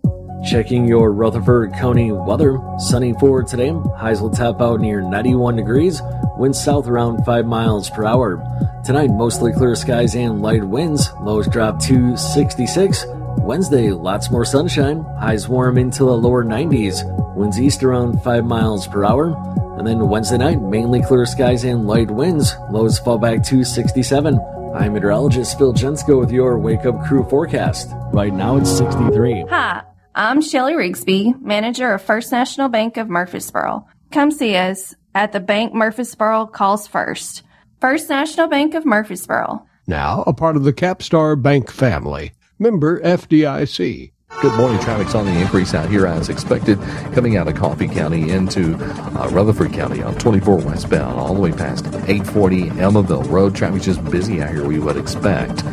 Checking 0.48 0.88
your 0.88 1.12
Rutherford 1.12 1.74
County 1.74 2.12
weather. 2.12 2.60
Sunny 2.78 3.16
for 3.20 3.42
today. 3.42 3.74
Highs 3.98 4.22
will 4.22 4.30
tap 4.30 4.62
out 4.62 4.80
near 4.80 5.02
91 5.02 5.56
degrees. 5.56 6.04
Winds 6.38 6.64
south 6.64 6.88
around 6.88 7.26
5 7.26 7.48
miles 7.48 7.90
per 7.90 8.06
hour. 8.06 8.44
Tonight, 8.86 9.10
mostly 9.10 9.54
clear 9.54 9.74
skies 9.74 10.14
and 10.14 10.44
light 10.44 10.64
winds. 10.64 11.12
Lows 11.24 11.48
drop 11.48 11.82
to 11.86 12.16
66. 12.16 13.08
Wednesday, 13.50 13.90
lots 13.90 14.30
more 14.30 14.46
sunshine. 14.46 15.04
Highs 15.20 15.50
warm 15.50 15.80
into 15.80 16.04
the 16.04 16.16
lower 16.16 16.46
90s. 16.46 17.02
Winds 17.36 17.60
east 17.60 17.82
around 17.82 18.22
5 18.22 18.46
miles 18.46 18.86
per 18.86 19.04
hour. 19.04 19.34
And 19.76 19.88
then 19.88 20.08
Wednesday 20.08 20.38
night, 20.38 20.62
mainly 20.62 21.02
clear 21.02 21.26
skies 21.26 21.64
and 21.64 21.88
light 21.88 22.12
winds. 22.12 22.54
Lows 22.70 23.00
fall 23.00 23.18
back 23.18 23.42
to 23.46 23.64
67. 23.64 24.40
I'm 24.76 24.94
meteorologist 24.94 25.58
Phil 25.58 25.74
Jensko 25.74 26.20
with 26.20 26.32
your 26.32 26.60
Wake 26.60 26.86
Up 26.86 27.04
Crew 27.08 27.28
forecast. 27.28 27.90
Right 28.14 28.32
now 28.32 28.58
it's 28.58 28.70
63. 28.70 29.46
Hi, 29.50 29.82
I'm 30.14 30.42
Shelly 30.44 30.74
Rigsby, 30.74 31.42
manager 31.42 31.92
of 31.92 32.04
First 32.04 32.32
National 32.32 32.70
Bank 32.70 32.98
of 32.98 33.10
Murfreesboro. 33.10 33.84
Come 34.12 34.30
see 34.30 34.58
us 34.58 34.94
at 35.16 35.32
the 35.32 35.40
Bank 35.40 35.74
Murfreesboro 35.74 36.46
Calls 36.46 36.86
First. 36.86 37.42
First 37.82 38.10
National 38.10 38.48
Bank 38.48 38.76
of 38.76 38.86
Murfreesboro. 38.86 39.66
now 39.88 40.24
a 40.28 40.34
part 40.34 40.56
of 40.56 40.66
the 40.66 40.74
Capstar 40.74 41.42
Bank 41.42 41.72
family. 41.72 42.32
Member 42.60 43.00
FDIC. 43.00 44.12
Good 44.38 44.56
morning. 44.56 44.80
Traffic's 44.80 45.16
on 45.16 45.26
the 45.26 45.34
increase 45.34 45.74
out 45.74 45.90
here 45.90 46.06
as 46.08 46.30
expected, 46.30 46.80
coming 47.14 47.36
out 47.36 47.50
of 47.50 47.56
Coffee 47.56 47.90
County 47.90 48.30
into 48.30 48.76
uh, 48.76 49.28
Rutherford 49.34 49.74
County 49.74 50.02
on 50.02 50.16
24 50.16 50.58
westbound, 50.60 51.20
all 51.20 51.34
the 51.34 51.42
way 51.42 51.52
past 51.52 51.86
840 51.88 52.70
Almaville 52.70 53.30
Road. 53.30 53.54
Traffic's 53.54 53.84
just 53.86 54.02
busy 54.06 54.42
out 54.42 54.52
here, 54.52 54.66
we 54.66 54.80
would 54.80 54.96
expect. 54.96 55.64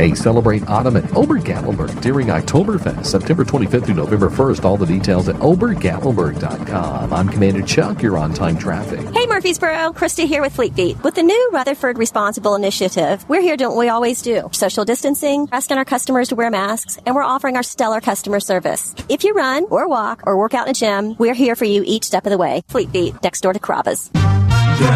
A 0.00 0.14
Celebrate 0.14 0.66
Autumn 0.68 0.96
at 0.96 1.02
Obergatlinburg 1.04 2.00
during 2.00 2.28
Oktoberfest, 2.28 3.04
September 3.04 3.44
25th 3.44 3.86
through 3.86 3.96
November 3.96 4.30
1st. 4.30 4.64
All 4.64 4.76
the 4.76 4.86
details 4.86 5.28
at 5.28 5.34
obergatlinburg.com. 5.36 7.12
I'm 7.12 7.28
Commander 7.28 7.62
Chuck. 7.62 8.00
You're 8.00 8.16
on 8.16 8.32
time 8.32 8.56
traffic. 8.56 9.00
Hey, 9.12 9.26
Murfreesboro. 9.26 9.92
Krista 9.94 10.24
here 10.24 10.40
with 10.40 10.54
Fleet 10.54 10.72
Feet. 10.74 11.02
With 11.02 11.16
the 11.16 11.24
new 11.24 11.50
Rutherford 11.52 11.98
Responsible 11.98 12.54
Initiative, 12.54 13.28
we're 13.28 13.40
here 13.40 13.56
doing 13.56 13.70
what 13.74 13.80
we 13.80 13.88
always 13.88 14.22
do. 14.22 14.48
Social 14.52 14.84
distancing, 14.84 15.48
asking 15.50 15.78
our 15.78 15.84
customers 15.84 16.28
to 16.28 16.36
wear 16.36 16.50
masks, 16.50 16.96
and 17.04 17.16
we're 17.16 17.24
offering 17.24 17.56
our 17.56 17.64
stellar 17.88 18.00
customer 18.02 18.38
service. 18.38 18.94
If 19.08 19.24
you 19.24 19.32
run 19.32 19.64
or 19.70 19.88
walk 19.88 20.24
or 20.26 20.36
work 20.36 20.52
out 20.52 20.66
in 20.66 20.72
a 20.72 20.74
gym, 20.74 21.16
we're 21.18 21.32
here 21.32 21.56
for 21.56 21.64
you 21.64 21.82
each 21.86 22.04
step 22.04 22.26
of 22.26 22.30
the 22.30 22.36
way. 22.36 22.62
Fleet 22.68 22.90
Feet, 22.90 23.14
next 23.22 23.40
door 23.40 23.54
to 23.54 23.58
Carrabba's. 23.58 24.10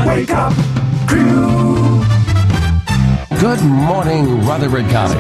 Wake 0.07 0.31
up, 0.31 0.53
crew. 1.09 2.03
Good 3.41 3.65
morning, 3.65 4.45
Rutherford 4.47 4.85
County. 4.91 5.19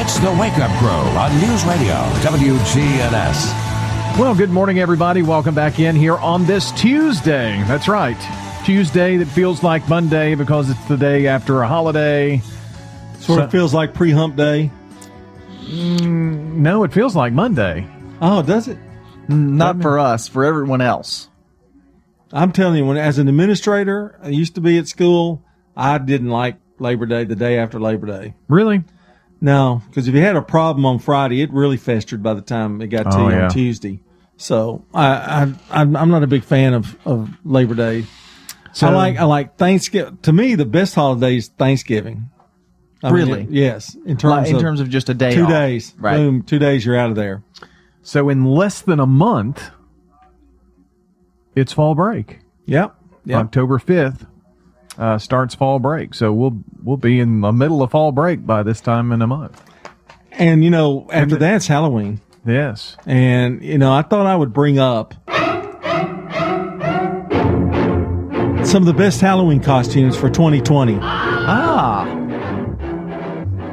It's 0.00 0.18
the 0.18 0.36
Wake 0.40 0.58
Up 0.58 0.70
Crew 0.78 0.88
on 0.88 1.32
News 1.40 1.64
Radio 1.64 1.94
WGNS. 2.26 4.18
Well, 4.18 4.34
good 4.34 4.50
morning, 4.50 4.80
everybody. 4.80 5.22
Welcome 5.22 5.54
back 5.54 5.78
in 5.78 5.94
here 5.94 6.16
on 6.16 6.46
this 6.46 6.72
Tuesday. 6.72 7.62
That's 7.68 7.86
right. 7.86 8.18
Tuesday 8.64 9.18
that 9.18 9.26
feels 9.26 9.62
like 9.62 9.88
Monday 9.88 10.34
because 10.34 10.68
it's 10.68 10.84
the 10.86 10.96
day 10.96 11.28
after 11.28 11.62
a 11.62 11.68
holiday. 11.68 12.42
Sort 13.20 13.40
of 13.40 13.52
feels 13.52 13.72
like 13.72 13.94
pre 13.94 14.10
hump 14.10 14.34
day. 14.34 14.72
Mm, 15.68 16.54
no, 16.56 16.82
it 16.84 16.92
feels 16.92 17.14
like 17.14 17.32
Monday. 17.32 17.86
Oh, 18.20 18.42
does 18.42 18.68
it? 18.68 18.78
Not 19.28 19.82
for 19.82 19.98
us, 19.98 20.26
for 20.26 20.44
everyone 20.44 20.80
else. 20.80 21.28
I'm 22.32 22.52
telling 22.52 22.76
you, 22.78 22.86
when 22.86 22.96
as 22.96 23.18
an 23.18 23.28
administrator, 23.28 24.18
I 24.22 24.28
used 24.28 24.54
to 24.54 24.60
be 24.60 24.78
at 24.78 24.88
school. 24.88 25.42
I 25.76 25.98
didn't 25.98 26.30
like 26.30 26.56
Labor 26.78 27.06
Day 27.06 27.24
the 27.24 27.36
day 27.36 27.58
after 27.58 27.78
Labor 27.78 28.06
Day. 28.06 28.34
Really? 28.48 28.84
No, 29.40 29.82
because 29.88 30.08
if 30.08 30.14
you 30.14 30.20
had 30.22 30.36
a 30.36 30.42
problem 30.42 30.84
on 30.86 30.98
Friday, 30.98 31.42
it 31.42 31.52
really 31.52 31.76
festered 31.76 32.22
by 32.22 32.34
the 32.34 32.40
time 32.40 32.80
it 32.80 32.88
got 32.88 33.04
to 33.10 33.16
Oh, 33.18 33.28
you 33.28 33.34
yeah. 33.36 33.44
on 33.44 33.50
Tuesday. 33.50 34.00
So 34.36 34.84
I, 34.94 35.06
I 35.06 35.52
I'm 35.70 35.96
I'm 35.96 36.08
not 36.10 36.22
a 36.22 36.26
big 36.26 36.44
fan 36.44 36.72
of, 36.74 36.96
of 37.06 37.30
Labor 37.44 37.74
Day. 37.74 38.06
So- 38.72 38.88
I 38.88 38.90
like 38.94 39.16
I 39.18 39.24
like 39.24 39.56
Thanksgiving. 39.56 40.18
To 40.22 40.32
me, 40.32 40.54
the 40.54 40.64
best 40.66 40.94
holiday 40.94 41.36
is 41.36 41.48
Thanksgiving. 41.48 42.30
I 43.02 43.12
mean, 43.12 43.14
Really? 43.28 43.46
yes. 43.50 43.94
In 44.06 44.16
terms 44.16 44.32
Like, 44.32 44.48
in 44.48 44.56
of 44.56 44.60
terms 44.62 44.80
of 44.80 44.88
just 44.88 45.08
a 45.08 45.14
day 45.14 45.34
two 45.34 45.44
off. 45.44 45.48
days. 45.50 45.94
Right. 45.98 46.16
Boom. 46.16 46.42
Two 46.42 46.58
days. 46.58 46.84
You're 46.84 46.96
out 46.98 47.10
of 47.10 47.16
there. 47.16 47.42
So 48.02 48.28
in 48.28 48.44
less 48.44 48.80
than 48.80 48.98
a 49.00 49.06
month, 49.06 49.70
it's 51.54 51.72
fall 51.72 51.94
break. 51.94 52.40
Yep. 52.66 52.94
Yep. 53.24 53.38
October 53.38 53.78
fifth 53.78 54.26
uh, 54.98 55.18
starts 55.18 55.54
fall 55.54 55.78
break. 55.78 56.14
So 56.14 56.32
we'll 56.32 56.58
we'll 56.82 56.96
be 56.96 57.20
in 57.20 57.40
the 57.40 57.52
middle 57.52 57.82
of 57.82 57.90
fall 57.92 58.10
break 58.12 58.44
by 58.46 58.62
this 58.62 58.80
time 58.80 59.12
in 59.12 59.22
a 59.22 59.26
month. 59.26 59.62
And 60.32 60.64
you 60.64 60.70
know, 60.70 61.06
after 61.12 61.36
that's 61.36 61.66
Halloween. 61.66 62.20
Yes. 62.46 62.96
And 63.06 63.62
you 63.62 63.78
know, 63.78 63.92
I 63.92 64.02
thought 64.02 64.26
I 64.26 64.34
would 64.36 64.52
bring 64.52 64.78
up 64.78 65.14
some 68.66 68.82
of 68.82 68.86
the 68.86 68.94
best 68.94 69.20
Halloween 69.20 69.60
costumes 69.60 70.16
for 70.16 70.28
2020. 70.28 70.98
Ah. 71.00 71.87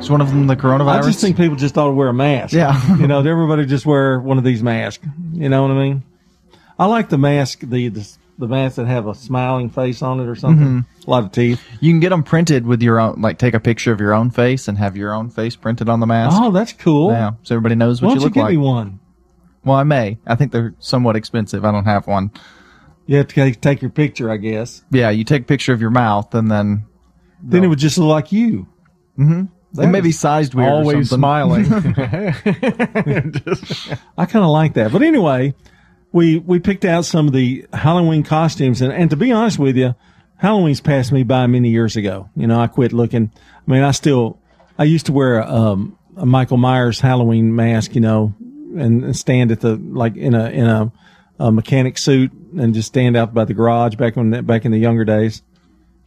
Is 0.06 0.10
one 0.12 0.22
of 0.22 0.30
them 0.30 0.46
the 0.46 0.56
coronavirus? 0.56 1.02
I 1.04 1.08
just 1.08 1.20
think 1.20 1.36
people 1.36 1.56
just 1.56 1.76
ought 1.80 1.88
to 1.88 1.92
wear 1.94 2.10
a 2.10 2.14
mask. 2.14 2.54
Yeah. 2.54 2.96
you 3.00 3.08
know, 3.08 3.20
everybody 3.20 3.66
just 3.66 3.86
wear 3.88 4.20
one 4.20 4.38
of 4.38 4.44
these 4.44 4.62
masks. 4.62 5.04
You 5.34 5.50
know 5.50 5.64
what 5.64 5.72
I 5.72 5.80
mean? 5.84 6.04
I 6.78 6.86
like 6.86 7.10
the 7.10 7.18
mask, 7.18 7.62
the 7.62 7.88
the, 7.90 8.08
the 8.38 8.48
masks 8.48 8.76
that 8.76 8.86
have 8.86 9.08
a 9.08 9.16
smiling 9.16 9.72
face 9.72 10.04
on 10.04 10.20
it 10.20 10.28
or 10.28 10.36
something. 10.36 10.84
Mhm. 10.84 11.08
A 11.08 11.10
lot 11.10 11.24
of 11.24 11.32
teeth. 11.32 11.60
You 11.80 11.92
can 11.92 12.00
get 12.00 12.10
them 12.10 12.22
printed 12.22 12.68
with 12.68 12.84
your 12.84 13.00
own, 13.00 13.20
like 13.22 13.40
take 13.40 13.56
a 13.56 13.60
picture 13.60 13.92
of 13.92 14.00
your 14.00 14.14
own 14.14 14.30
face 14.30 14.68
and 14.68 14.78
have 14.78 14.96
your 14.96 15.12
own 15.14 15.30
face 15.30 15.56
printed 15.56 15.90
on 15.90 16.00
the 16.02 16.06
mask. 16.06 16.38
Oh, 16.40 16.52
that's 16.52 16.74
cool. 16.74 17.12
Yeah, 17.12 17.32
so 17.42 17.56
everybody 17.56 17.74
knows 17.76 18.00
what 18.02 18.10
Why 18.10 18.14
you 18.14 18.20
don't 18.20 18.22
you 18.22 18.26
look 18.28 18.34
give 18.36 18.44
like. 18.44 18.52
me 18.52 18.58
one? 18.58 19.00
Well, 19.64 19.78
I 19.78 19.84
may. 19.84 20.20
I 20.28 20.36
think 20.36 20.52
they're 20.52 20.76
somewhat 20.78 21.16
expensive. 21.16 21.66
I 21.66 21.72
don't 21.72 21.86
have 21.86 22.06
one. 22.06 22.30
You 23.08 23.18
have 23.18 23.28
to 23.30 23.34
take- 23.36 23.62
take 23.62 23.82
your 23.82 23.90
picture, 23.92 24.30
I 24.30 24.38
guess. 24.38 24.84
Yeah, 24.92 25.10
you 25.10 25.24
take 25.24 25.42
a 25.44 25.46
picture 25.46 25.74
of 25.74 25.82
your 25.82 25.90
mouth 25.90 26.36
and 26.36 26.52
then. 26.52 26.86
Then 27.42 27.64
it 27.64 27.68
would 27.68 27.80
just 27.80 27.98
look 27.98 28.10
like 28.10 28.32
you. 28.32 28.68
Mm-hmm. 29.18 29.44
It 29.78 29.88
may 29.88 30.02
be 30.02 30.12
sized 30.12 30.54
weird. 30.54 30.70
Always 30.70 31.10
smiling. 31.10 31.66
I 34.18 34.26
kind 34.26 34.46
of 34.46 34.52
like 34.52 34.74
that. 34.76 34.92
But 34.92 35.02
anyway, 35.02 35.54
we 36.12 36.40
we 36.40 36.60
picked 36.60 36.86
out 36.86 37.06
some 37.06 37.28
of 37.28 37.34
the 37.34 37.66
Halloween 37.74 38.24
costumes, 38.24 38.82
and, 38.82 38.94
and 38.94 39.10
to 39.10 39.16
be 39.16 39.32
honest 39.32 39.60
with 39.60 39.76
you, 39.76 39.96
Halloween's 40.38 40.82
passed 40.82 41.12
me 41.12 41.24
by 41.24 41.48
many 41.48 41.70
years 41.70 41.96
ago. 41.96 42.30
You 42.36 42.48
know, 42.48 42.60
I 42.60 42.68
quit 42.68 42.94
looking. 42.94 43.32
I 43.68 43.72
mean, 43.72 43.84
I 43.84 43.92
still 43.92 44.40
I 44.78 44.84
used 44.84 45.08
to 45.08 45.14
wear 45.14 45.40
a, 45.40 45.50
um, 45.50 45.98
a 46.18 46.26
Michael 46.26 46.58
Myers 46.58 47.00
Halloween 47.00 47.56
mask, 47.56 47.96
you 47.96 48.02
know, 48.02 48.34
and, 48.40 49.04
and 49.04 49.16
stand 49.16 49.52
at 49.52 49.62
the 49.62 49.76
like 49.76 50.16
in 50.16 50.34
a 50.34 50.50
in 50.50 50.66
a, 50.66 50.92
a 51.40 51.52
mechanic 51.52 51.98
suit 51.98 52.32
and 52.58 52.74
just 52.74 52.88
stand 52.88 53.16
out 53.18 53.34
by 53.34 53.46
the 53.46 53.54
garage 53.54 53.96
back 53.96 54.16
when 54.16 54.46
back 54.46 54.66
in 54.66 54.72
the 54.72 54.80
younger 54.80 55.06
days. 55.06 55.42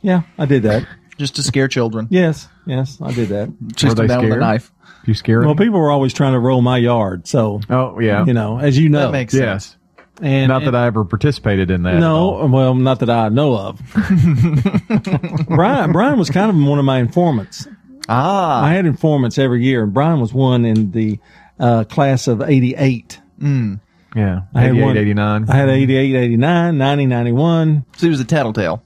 Yeah, 0.00 0.22
I 0.38 0.46
did 0.46 0.62
that. 0.62 0.86
Just 1.18 1.36
to 1.36 1.42
scare 1.42 1.66
children. 1.66 2.06
Yes, 2.10 2.48
yes, 2.68 3.00
I 3.02 3.12
did 3.12 3.28
that. 3.30 3.52
Chase 3.76 3.94
them 3.94 4.06
down 4.06 4.24
with 4.24 4.32
a 4.34 4.36
knife. 4.36 4.70
You 5.06 5.14
scared? 5.14 5.46
Well, 5.46 5.54
people 5.56 5.80
were 5.80 5.90
always 5.90 6.12
trying 6.12 6.34
to 6.34 6.38
roll 6.38 6.60
my 6.62 6.76
yard, 6.78 7.26
so 7.26 7.60
Oh 7.70 7.98
yeah. 7.98 8.24
you 8.26 8.34
know, 8.34 8.58
as 8.58 8.78
you 8.78 8.88
know, 8.90 9.06
That 9.06 9.12
makes 9.12 9.34
yes. 9.34 9.64
sense. 9.66 9.74
And 10.20 10.48
Not 10.48 10.64
that 10.64 10.74
I 10.74 10.86
ever 10.86 11.04
participated 11.04 11.70
in 11.70 11.82
that. 11.84 11.94
no, 12.00 12.44
well, 12.46 12.74
not 12.74 12.98
that 13.00 13.08
I 13.10 13.28
know 13.28 13.56
of. 13.56 13.80
Brian, 15.48 15.92
Brian 15.92 16.18
was 16.18 16.30
kind 16.30 16.50
of 16.50 16.56
one 16.68 16.78
of 16.78 16.84
my 16.84 16.98
informants. 16.98 17.66
Ah, 18.08 18.64
I 18.64 18.72
had 18.74 18.86
informants 18.86 19.38
every 19.38 19.62
year, 19.64 19.82
and 19.84 19.92
Brian 19.94 20.20
was 20.20 20.32
one 20.32 20.64
in 20.64 20.90
the 20.92 21.18
uh, 21.60 21.84
class 21.84 22.26
of 22.26 22.42
'88. 22.42 23.20
Mm. 23.40 23.80
Yeah. 24.16 24.40
I 24.54 24.62
had 24.62 24.70
88, 24.72 24.82
one- 24.84 24.96
89. 24.96 25.50
I 25.50 25.54
had 25.56 25.68
88, 25.68 26.14
89, 26.16 26.78
90, 26.78 27.06
91. 27.06 27.84
So 27.96 28.06
he 28.06 28.10
was 28.10 28.20
a 28.20 28.24
tattletale. 28.24 28.82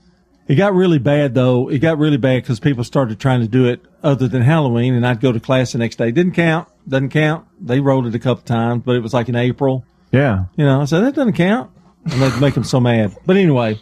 It 0.52 0.56
got 0.56 0.74
really 0.74 0.98
bad 0.98 1.34
though. 1.34 1.70
It 1.70 1.78
got 1.78 1.96
really 1.96 2.18
bad 2.18 2.42
because 2.42 2.60
people 2.60 2.84
started 2.84 3.18
trying 3.18 3.40
to 3.40 3.48
do 3.48 3.64
it 3.68 3.80
other 4.02 4.28
than 4.28 4.42
Halloween, 4.42 4.92
and 4.92 5.06
I'd 5.06 5.18
go 5.18 5.32
to 5.32 5.40
class 5.40 5.72
the 5.72 5.78
next 5.78 5.96
day. 5.96 6.10
Didn't 6.10 6.32
count. 6.34 6.68
Doesn't 6.86 7.08
count. 7.08 7.46
They 7.58 7.80
rolled 7.80 8.06
it 8.06 8.14
a 8.14 8.18
couple 8.18 8.42
times, 8.44 8.82
but 8.84 8.94
it 8.94 9.00
was 9.00 9.14
like 9.14 9.30
in 9.30 9.34
April. 9.34 9.82
Yeah. 10.10 10.44
You 10.56 10.66
know, 10.66 10.82
I 10.82 10.84
said 10.84 11.04
that 11.04 11.14
doesn't 11.14 11.32
count, 11.32 11.70
and 12.04 12.20
they'd 12.20 12.38
make 12.38 12.52
them 12.52 12.64
so 12.64 12.80
mad. 12.80 13.16
But 13.24 13.38
anyway, 13.38 13.80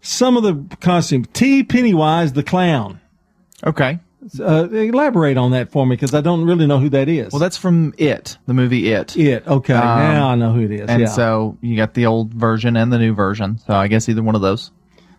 some 0.00 0.36
of 0.36 0.42
the 0.42 0.76
costume. 0.80 1.24
T. 1.26 1.62
Pennywise 1.62 2.32
the 2.32 2.42
clown. 2.42 3.00
Okay. 3.64 4.00
Uh, 4.40 4.68
elaborate 4.72 5.36
on 5.36 5.52
that 5.52 5.70
for 5.70 5.86
me 5.86 5.94
because 5.94 6.14
I 6.14 6.20
don't 6.20 6.46
really 6.46 6.66
know 6.66 6.80
who 6.80 6.88
that 6.88 7.08
is. 7.08 7.32
Well, 7.32 7.38
that's 7.38 7.56
from 7.56 7.94
It, 7.96 8.38
the 8.46 8.54
movie 8.54 8.92
It. 8.92 9.16
it. 9.16 9.46
Okay, 9.46 9.72
Um, 9.72 9.98
now 10.00 10.30
I 10.30 10.34
know 10.34 10.52
who 10.52 10.62
it 10.62 10.72
is. 10.72 10.88
And 10.90 11.02
yeah. 11.02 11.06
so 11.06 11.56
you 11.60 11.76
got 11.76 11.94
the 11.94 12.06
old 12.06 12.34
version 12.34 12.76
and 12.76 12.92
the 12.92 12.98
new 12.98 13.14
version. 13.14 13.58
So 13.68 13.74
I 13.74 13.86
guess 13.86 14.08
either 14.08 14.24
one 14.24 14.34
of 14.34 14.40
those. 14.40 14.72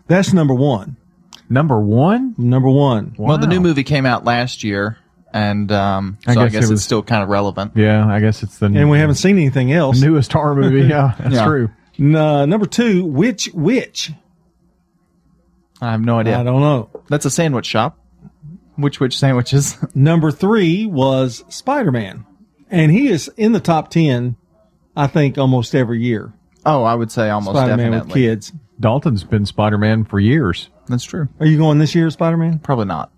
That's 0.08 0.32
number 0.32 0.54
one. 0.54 0.96
Number 1.48 1.80
one. 1.80 2.34
Number 2.36 2.68
one. 2.68 3.14
Well, 3.18 3.38
the 3.38 3.46
new 3.46 3.60
movie 3.60 3.84
came 3.84 4.04
out 4.04 4.24
last 4.24 4.64
year, 4.64 4.98
and 5.32 5.70
um, 5.72 6.18
so 6.26 6.32
I 6.32 6.34
guess 6.34 6.52
guess, 6.52 6.54
it 6.54 6.60
was- 6.60 6.70
it's 6.72 6.82
still 6.82 7.02
kind 7.02 7.22
of 7.22 7.28
relevant. 7.28 7.72
Yeah. 7.76 8.06
I 8.06 8.20
guess 8.20 8.42
it's 8.42 8.58
the 8.58 8.66
And 8.66 8.90
we 8.90 8.98
haven't 8.98 9.14
seen 9.16 9.36
anything 9.38 9.72
else. 9.72 10.00
newest 10.02 10.32
horror 10.32 10.54
movie. 10.54 10.86
Yeah. 10.88 11.14
That's 11.18 11.34
Yeah. 11.36 11.44
true. 11.46 11.70
N- 11.98 12.14
uh, 12.14 12.44
number 12.46 12.66
two, 12.66 13.04
which 13.04 13.48
witch? 13.54 14.12
I 15.80 15.92
have 15.92 16.00
no 16.00 16.18
idea. 16.18 16.38
I 16.38 16.42
don't 16.42 16.60
know. 16.60 16.90
That's 17.08 17.24
a 17.24 17.30
sandwich 17.30 17.66
shop. 17.66 17.98
Which 18.76 19.00
which 19.00 19.16
sandwiches? 19.18 19.76
Number 19.94 20.30
three 20.30 20.86
was 20.86 21.44
Spider 21.48 21.90
Man, 21.90 22.24
and 22.70 22.92
he 22.92 23.08
is 23.08 23.28
in 23.36 23.50
the 23.52 23.58
top 23.60 23.90
ten. 23.90 24.36
I 24.96 25.06
think 25.08 25.36
almost 25.38 25.74
every 25.74 26.00
year. 26.02 26.32
oh, 26.66 26.82
I 26.84 26.94
would 26.94 27.10
say 27.10 27.28
almost 27.30 27.56
Spider 27.56 27.76
Man 27.76 27.92
definitely. 27.92 28.06
with 28.06 28.14
kids. 28.34 28.52
Dalton's 28.80 29.24
been 29.24 29.46
Spider 29.46 29.78
Man 29.78 30.04
for 30.04 30.20
years. 30.20 30.68
That's 30.86 31.04
true. 31.04 31.28
Are 31.40 31.46
you 31.46 31.58
going 31.58 31.78
this 31.78 31.94
year, 31.94 32.08
Spider 32.10 32.36
Man? 32.36 32.58
Probably 32.58 32.86
not. 32.86 33.10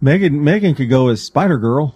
Megan 0.00 0.44
Megan 0.44 0.74
could 0.74 0.88
go 0.88 1.08
as 1.08 1.22
Spider 1.22 1.58
Girl. 1.58 1.94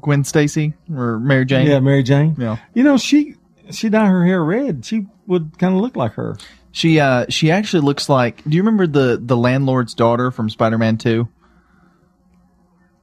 Gwen 0.00 0.24
Stacy 0.24 0.74
or 0.94 1.18
Mary 1.18 1.44
Jane. 1.44 1.66
Yeah, 1.66 1.80
Mary 1.80 2.02
Jane. 2.02 2.34
Yeah. 2.38 2.56
You 2.74 2.82
know 2.82 2.96
she 2.96 3.34
she 3.70 3.88
dye 3.88 4.06
her 4.06 4.24
hair 4.24 4.42
red. 4.42 4.84
She 4.84 5.06
would 5.26 5.58
kind 5.58 5.74
of 5.74 5.80
look 5.80 5.96
like 5.96 6.12
her. 6.14 6.36
She 6.72 7.00
uh 7.00 7.26
she 7.28 7.50
actually 7.50 7.82
looks 7.82 8.08
like. 8.08 8.42
Do 8.44 8.56
you 8.56 8.62
remember 8.62 8.86
the 8.86 9.20
the 9.22 9.36
landlord's 9.36 9.94
daughter 9.94 10.30
from 10.30 10.48
Spider 10.48 10.78
Man 10.78 10.96
Two? 10.98 11.28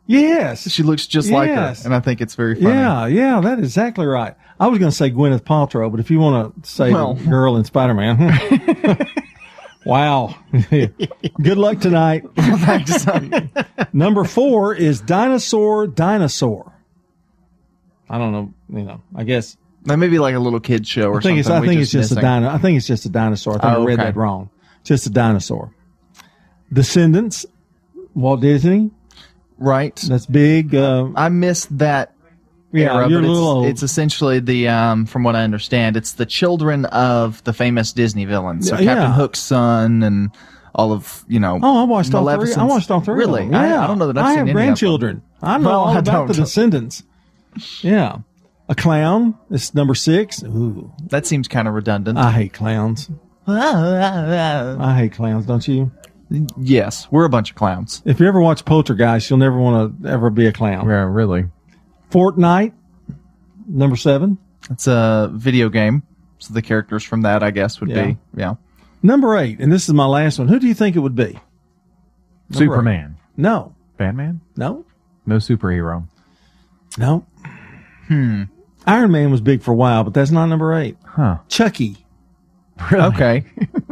Yes. 0.07 0.69
She 0.71 0.83
looks 0.83 1.05
just 1.05 1.29
like 1.29 1.49
her, 1.49 1.75
and 1.85 1.93
I 1.93 1.99
think 1.99 2.21
it's 2.21 2.33
very 2.35 2.55
funny. 2.55 2.67
Yeah, 2.69 3.05
yeah, 3.07 3.41
that 3.41 3.59
is 3.59 3.65
exactly 3.65 4.05
right. 4.05 4.33
I 4.59 4.67
was 4.67 4.79
going 4.79 4.89
to 4.89 4.95
say 4.95 5.11
Gwyneth 5.11 5.41
Paltrow, 5.41 5.91
but 5.91 5.99
if 5.99 6.09
you 6.09 6.19
want 6.19 6.63
to 6.63 6.69
say 6.69 6.91
Well. 6.91 7.13
girl 7.15 7.57
in 7.57 7.65
Spider 7.65 7.93
Man, 7.93 8.15
hmm. 8.17 9.01
Wow. 9.85 10.35
Good 10.69 11.57
luck 11.57 11.79
tonight. 11.79 12.23
Number 13.93 14.23
four 14.25 14.73
is 14.75 14.99
Dinosaur 14.99 15.87
Dinosaur. 15.87 16.73
I 18.09 18.17
don't 18.17 18.31
know. 18.33 18.53
You 18.69 18.83
know, 18.85 19.01
I 19.15 19.23
guess 19.23 19.55
That 19.85 19.97
may 19.97 20.07
be 20.09 20.19
like 20.19 20.35
a 20.35 20.39
little 20.39 20.59
kid 20.59 20.85
show 20.87 21.09
or 21.11 21.19
I 21.19 21.21
think 21.21 21.39
it's. 21.39 21.47
something. 21.47 21.57
I 21.57 21.61
we 21.61 21.67
think 21.69 21.81
it's 21.81 21.91
just 21.91 22.11
missing. 22.11 22.17
a 22.25 22.39
dino. 22.39 22.49
I 22.49 22.57
think 22.57 22.77
it's 22.77 22.87
just 22.87 23.05
a 23.05 23.09
dinosaur. 23.09 23.53
I 23.55 23.59
think 23.59 23.73
Oh, 23.77 23.81
I 23.83 23.85
read 23.85 23.99
okay. 23.99 24.09
that 24.11 24.15
wrong. 24.17 24.49
Just 24.83 25.05
a 25.07 25.09
dinosaur. 25.09 25.73
Descendants, 26.73 27.45
Walt 28.13 28.41
Disney. 28.41 28.91
Right. 29.57 29.95
That's 29.95 30.25
big. 30.25 30.75
Uh, 30.75 31.09
I 31.15 31.29
missed 31.29 31.77
that. 31.79 32.13
Yeah, 32.73 32.93
era, 32.93 33.09
you're 33.09 33.21
but 33.21 33.27
a 33.27 33.31
little 33.31 33.33
it's, 33.49 33.55
old. 33.55 33.65
it's 33.67 33.83
essentially 33.83 34.39
the, 34.39 34.67
um, 34.67 35.05
from 35.05 35.23
what 35.23 35.35
I 35.37 35.43
understand, 35.43 35.95
it's 35.95 36.11
the 36.13 36.25
children 36.25 36.83
of 36.85 37.41
the 37.45 37.53
famous 37.53 37.93
Disney 37.93 38.25
villains. 38.25 38.67
So 38.67 38.77
Yeah. 38.77 38.93
Captain 38.95 39.11
Hook's 39.13 39.39
son 39.39 40.03
and 40.03 40.31
all 40.75 40.91
of 40.91 41.23
you 41.29 41.39
know. 41.39 41.59
Oh, 41.63 41.81
I 41.81 41.83
watched 41.85 42.13
all 42.13 42.25
three. 42.37 42.53
I 42.53 42.63
watched 42.65 42.91
all 42.91 42.99
three. 42.99 43.15
Really? 43.15 43.45
them. 43.45 43.55
I, 43.55 43.69
Yeah. 43.69 43.83
I 43.83 43.87
don't 43.87 43.97
know 43.97 44.07
that 44.07 44.17
I've 44.17 44.25
I 44.25 44.29
seen 44.31 44.37
have 44.39 44.47
any 44.47 44.53
grandchildren. 44.53 45.15
Of 45.17 45.41
them. 45.41 45.49
I 45.49 45.57
know 45.59 45.69
Well, 45.69 45.79
all 45.79 45.97
about 45.97 46.27
the 46.27 46.33
descendants. 46.33 47.03
Yeah, 47.81 48.17
a 48.69 48.75
clown. 48.75 49.35
It's 49.49 49.73
number 49.73 49.95
six. 49.95 50.43
Ooh, 50.43 50.91
That 51.07 51.25
seems 51.25 51.47
kind 51.47 51.67
of 51.69 51.73
redundant. 51.73 52.19
I 52.19 52.31
hate 52.31 52.53
clowns. 52.53 53.09
I 53.47 54.95
hate 54.97 55.13
clowns. 55.13 55.45
Don't 55.45 55.65
you? 55.67 55.91
Yes, 56.57 57.07
we're 57.11 57.25
a 57.25 57.29
bunch 57.29 57.51
of 57.51 57.55
clowns. 57.55 58.01
If 58.05 58.19
you 58.19 58.27
ever 58.27 58.39
watch 58.41 58.65
Poltergeist, 58.65 59.29
you'll 59.29 59.39
never 59.39 59.57
want 59.57 60.03
to 60.03 60.09
ever 60.09 60.29
be 60.29 60.47
a 60.47 60.51
clown. 60.51 60.87
Yeah, 60.87 61.03
really. 61.03 61.45
Fortnite, 62.11 62.73
number 63.67 63.95
seven. 63.95 64.37
It's 64.69 64.87
a 64.87 65.29
video 65.33 65.69
game, 65.69 66.03
so 66.39 66.53
the 66.53 66.61
characters 66.61 67.03
from 67.03 67.21
that, 67.21 67.43
I 67.43 67.51
guess, 67.51 67.79
would 67.79 67.89
Yeah. 67.89 68.05
be 68.07 68.17
yeah. 68.35 68.55
Number 69.03 69.37
eight, 69.37 69.59
and 69.59 69.71
this 69.71 69.87
is 69.87 69.93
my 69.93 70.05
last 70.05 70.39
one. 70.39 70.47
Who 70.47 70.59
do 70.59 70.67
you 70.67 70.73
think 70.73 70.95
it 70.95 70.99
would 70.99 71.15
be? 71.15 71.39
Number 72.49 72.73
Superman. 72.75 73.15
eight. 73.17 73.41
No. 73.41 73.75
Batman? 73.97 74.41
No. 74.55 74.85
No 75.25 75.35
superhero. 75.37 76.07
No. 76.97 77.25
Hmm. 78.07 78.43
Iron 78.85 79.11
Man 79.11 79.31
was 79.31 79.41
big 79.41 79.61
for 79.61 79.71
a 79.71 79.75
while, 79.75 80.03
but 80.03 80.13
that's 80.13 80.31
not 80.31 80.45
number 80.47 80.73
eight. 80.73 80.97
Huh. 81.05 81.37
Chucky. 81.49 82.05
Okay. 82.91 83.43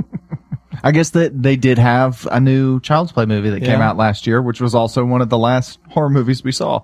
I 0.85 0.91
guess 0.91 1.09
that 1.09 1.41
they 1.41 1.55
did 1.55 1.79
have 1.79 2.27
a 2.31 2.39
new 2.39 2.79
Child's 2.79 3.11
Play 3.11 3.25
movie 3.25 3.49
that 3.49 3.61
came 3.61 3.81
out 3.81 3.97
last 3.97 4.27
year, 4.27 4.39
which 4.39 4.61
was 4.61 4.75
also 4.75 5.03
one 5.03 5.19
of 5.19 5.29
the 5.29 5.37
last 5.37 5.79
horror 5.89 6.11
movies 6.11 6.43
we 6.43 6.51
saw. 6.51 6.83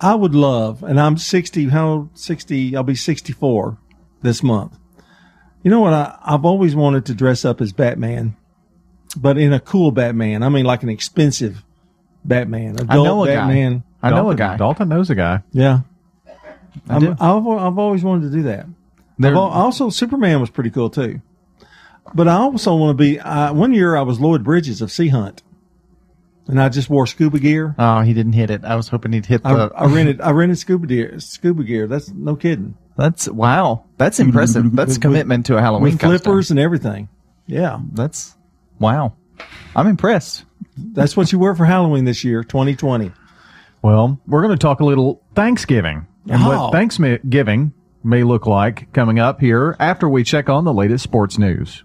I 0.00 0.14
would 0.14 0.34
love, 0.34 0.82
and 0.82 0.98
I'm 0.98 1.18
60, 1.18 1.68
how 1.68 2.08
60, 2.14 2.74
I'll 2.74 2.82
be 2.82 2.94
64 2.94 3.76
this 4.22 4.42
month. 4.42 4.78
You 5.62 5.70
know 5.70 5.80
what? 5.80 5.92
I, 5.92 6.18
I've 6.24 6.46
always 6.46 6.74
wanted 6.74 7.04
to 7.04 7.14
dress 7.14 7.44
up 7.44 7.60
as 7.60 7.74
Batman, 7.74 8.34
but 9.14 9.36
in 9.36 9.52
a 9.52 9.60
cool 9.60 9.90
Batman. 9.90 10.42
I 10.42 10.48
mean, 10.48 10.64
like 10.64 10.82
an 10.82 10.88
expensive 10.88 11.62
Batman. 12.24 12.76
I 12.88 12.96
know 12.96 13.24
a 13.24 13.26
guy. 13.26 13.34
Batman. 13.34 13.84
I 14.02 14.08
know 14.10 14.30
a 14.30 14.34
guy. 14.34 14.56
Dalton 14.56 14.88
knows 14.88 15.10
a 15.10 15.14
guy. 15.14 15.42
Yeah. 15.52 15.80
I 16.88 16.96
I'm, 16.96 17.10
I've, 17.20 17.46
I've 17.46 17.78
always 17.78 18.02
wanted 18.02 18.30
to 18.30 18.36
do 18.38 18.42
that. 18.44 18.64
I've 19.22 19.34
al- 19.34 19.42
also, 19.42 19.90
Superman 19.90 20.40
was 20.40 20.48
pretty 20.48 20.70
cool 20.70 20.88
too. 20.88 21.20
But 22.14 22.28
I 22.28 22.34
also 22.34 22.74
want 22.76 22.96
to 22.98 23.02
be, 23.02 23.18
uh, 23.20 23.52
one 23.54 23.72
year 23.72 23.96
I 23.96 24.02
was 24.02 24.20
Lloyd 24.20 24.44
Bridges 24.44 24.82
of 24.82 24.90
Sea 24.92 25.08
Hunt. 25.08 25.42
And 26.48 26.60
I 26.60 26.68
just 26.68 26.90
wore 26.90 27.06
scuba 27.06 27.38
gear. 27.38 27.74
Oh, 27.78 28.00
he 28.00 28.12
didn't 28.14 28.32
hit 28.32 28.50
it. 28.50 28.64
I 28.64 28.74
was 28.74 28.88
hoping 28.88 29.12
he'd 29.12 29.26
hit 29.26 29.42
I, 29.44 29.54
the. 29.54 29.72
I 29.76 29.86
rented, 29.86 30.20
I 30.20 30.30
rented 30.32 30.58
scuba 30.58 30.86
gear, 30.88 31.18
scuba 31.20 31.62
gear. 31.62 31.86
That's 31.86 32.10
no 32.10 32.34
kidding. 32.34 32.74
That's 32.96 33.28
wow. 33.28 33.84
That's 33.96 34.18
impressive. 34.18 34.72
That's 34.76 34.94
With- 34.94 35.00
commitment 35.02 35.46
to 35.46 35.56
a 35.56 35.60
Halloween 35.60 35.92
with 35.92 36.00
costume. 36.00 36.18
flippers 36.18 36.50
and 36.50 36.58
everything. 36.58 37.08
Yeah. 37.46 37.78
That's 37.92 38.36
wow. 38.80 39.14
I'm 39.76 39.86
impressed. 39.86 40.44
That's 40.76 41.16
what 41.16 41.30
you 41.32 41.38
wear 41.38 41.54
for 41.54 41.64
Halloween 41.64 42.04
this 42.06 42.24
year, 42.24 42.42
2020. 42.42 43.12
Well, 43.80 44.20
we're 44.26 44.42
going 44.42 44.56
to 44.56 44.60
talk 44.60 44.80
a 44.80 44.84
little 44.84 45.22
Thanksgiving 45.34 46.06
and 46.28 46.42
Oh. 46.42 46.48
what 46.64 46.72
Thanksgiving 46.72 47.72
may 48.04 48.24
look 48.24 48.46
like 48.46 48.92
coming 48.92 49.20
up 49.20 49.40
here 49.40 49.76
after 49.78 50.08
we 50.08 50.24
check 50.24 50.48
on 50.48 50.64
the 50.64 50.72
latest 50.74 51.04
sports 51.04 51.38
news. 51.38 51.84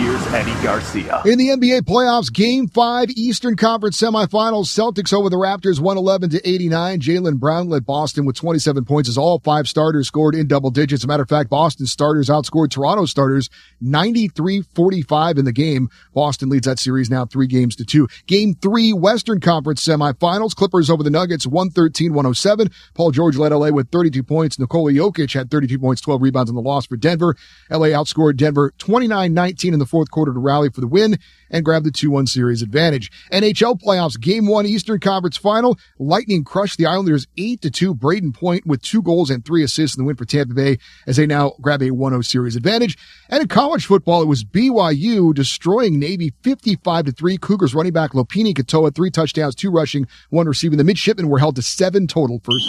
here's 0.00 0.26
Eddie 0.28 0.62
Garcia. 0.62 1.20
In 1.26 1.38
the 1.38 1.48
NBA 1.48 1.82
playoffs, 1.82 2.32
game 2.32 2.68
five, 2.68 3.10
Eastern 3.10 3.56
Conference 3.56 4.00
semifinals, 4.00 4.66
Celtics 4.66 5.12
over 5.12 5.28
the 5.28 5.36
Raptors 5.36 5.78
111 5.78 6.30
to 6.30 6.48
89. 6.48 7.00
Jaylen 7.00 7.38
Brown 7.38 7.68
led 7.68 7.84
Boston 7.84 8.24
with 8.24 8.36
27 8.36 8.84
points 8.84 9.08
as 9.08 9.18
all 9.18 9.40
five 9.40 9.68
starters 9.68 10.06
scored 10.06 10.34
in 10.34 10.46
double 10.46 10.70
digits. 10.70 11.06
Matter 11.06 11.24
of 11.24 11.28
fact, 11.28 11.50
Boston 11.50 11.86
starters 11.86 12.28
outscored 12.28 12.70
Toronto 12.70 13.04
starters 13.04 13.50
93-45 13.82 15.38
in 15.38 15.44
the 15.44 15.52
game. 15.52 15.90
Boston 16.14 16.48
leads 16.48 16.66
that 16.66 16.78
series 16.78 17.10
now 17.10 17.26
three 17.26 17.46
games 17.46 17.76
to 17.76 17.84
two. 17.84 18.08
Game 18.26 18.54
three, 18.54 18.92
Western 18.92 19.40
Conference 19.40 19.84
semifinals, 19.84 20.54
Clippers 20.54 20.88
over 20.88 21.02
the 21.02 21.10
Nuggets 21.10 21.46
113-107. 21.46 22.72
Paul 22.94 23.10
George 23.10 23.36
led 23.36 23.52
LA 23.52 23.70
with 23.70 23.90
32 23.90 24.22
points. 24.22 24.58
Nikola 24.58 24.92
Jokic 24.92 25.34
had 25.34 25.50
32 25.50 25.78
points, 25.78 26.00
12 26.00 26.22
rebounds 26.22 26.48
in 26.48 26.56
the 26.56 26.62
loss 26.62 26.86
for 26.86 26.96
Denver. 26.96 27.36
LA 27.70 27.88
outscored 27.88 28.36
Denver 28.36 28.72
29-19 28.78 29.72
in 29.72 29.78
the 29.78 29.89
fourth 29.90 30.10
quarter 30.10 30.32
to 30.32 30.38
rally 30.38 30.70
for 30.70 30.80
the 30.80 30.86
win 30.86 31.18
and 31.50 31.64
grab 31.64 31.84
the 31.84 31.90
2-1 31.90 32.28
series 32.28 32.62
advantage. 32.62 33.10
NHL 33.32 33.80
playoffs, 33.80 34.20
game 34.20 34.46
one, 34.46 34.66
Eastern 34.66 35.00
Conference 35.00 35.36
final. 35.36 35.78
Lightning 35.98 36.44
crushed 36.44 36.78
the 36.78 36.86
Islanders 36.86 37.26
8-2. 37.36 37.98
Brayden 37.98 38.34
Point 38.34 38.66
with 38.66 38.82
two 38.82 39.02
goals 39.02 39.30
and 39.30 39.44
three 39.44 39.62
assists 39.62 39.96
in 39.96 40.02
the 40.02 40.06
win 40.06 40.16
for 40.16 40.24
Tampa 40.24 40.54
Bay 40.54 40.78
as 41.06 41.16
they 41.16 41.26
now 41.26 41.52
grab 41.60 41.82
a 41.82 41.90
1-0 41.90 42.24
series 42.24 42.56
advantage. 42.56 42.96
And 43.28 43.42
in 43.42 43.48
college 43.48 43.86
football, 43.86 44.22
it 44.22 44.26
was 44.26 44.44
BYU 44.44 45.34
destroying 45.34 45.98
Navy 45.98 46.32
55-3. 46.42 47.40
Cougars 47.40 47.74
running 47.74 47.92
back 47.92 48.12
Lopini 48.12 48.54
Katoa, 48.54 48.94
three 48.94 49.10
touchdowns, 49.10 49.54
two 49.54 49.70
rushing, 49.70 50.06
one 50.30 50.46
receiving. 50.46 50.78
The 50.78 50.84
midshipmen 50.84 51.28
were 51.28 51.38
held 51.38 51.56
to 51.56 51.62
seven 51.62 52.06
total 52.06 52.40
first. 52.44 52.68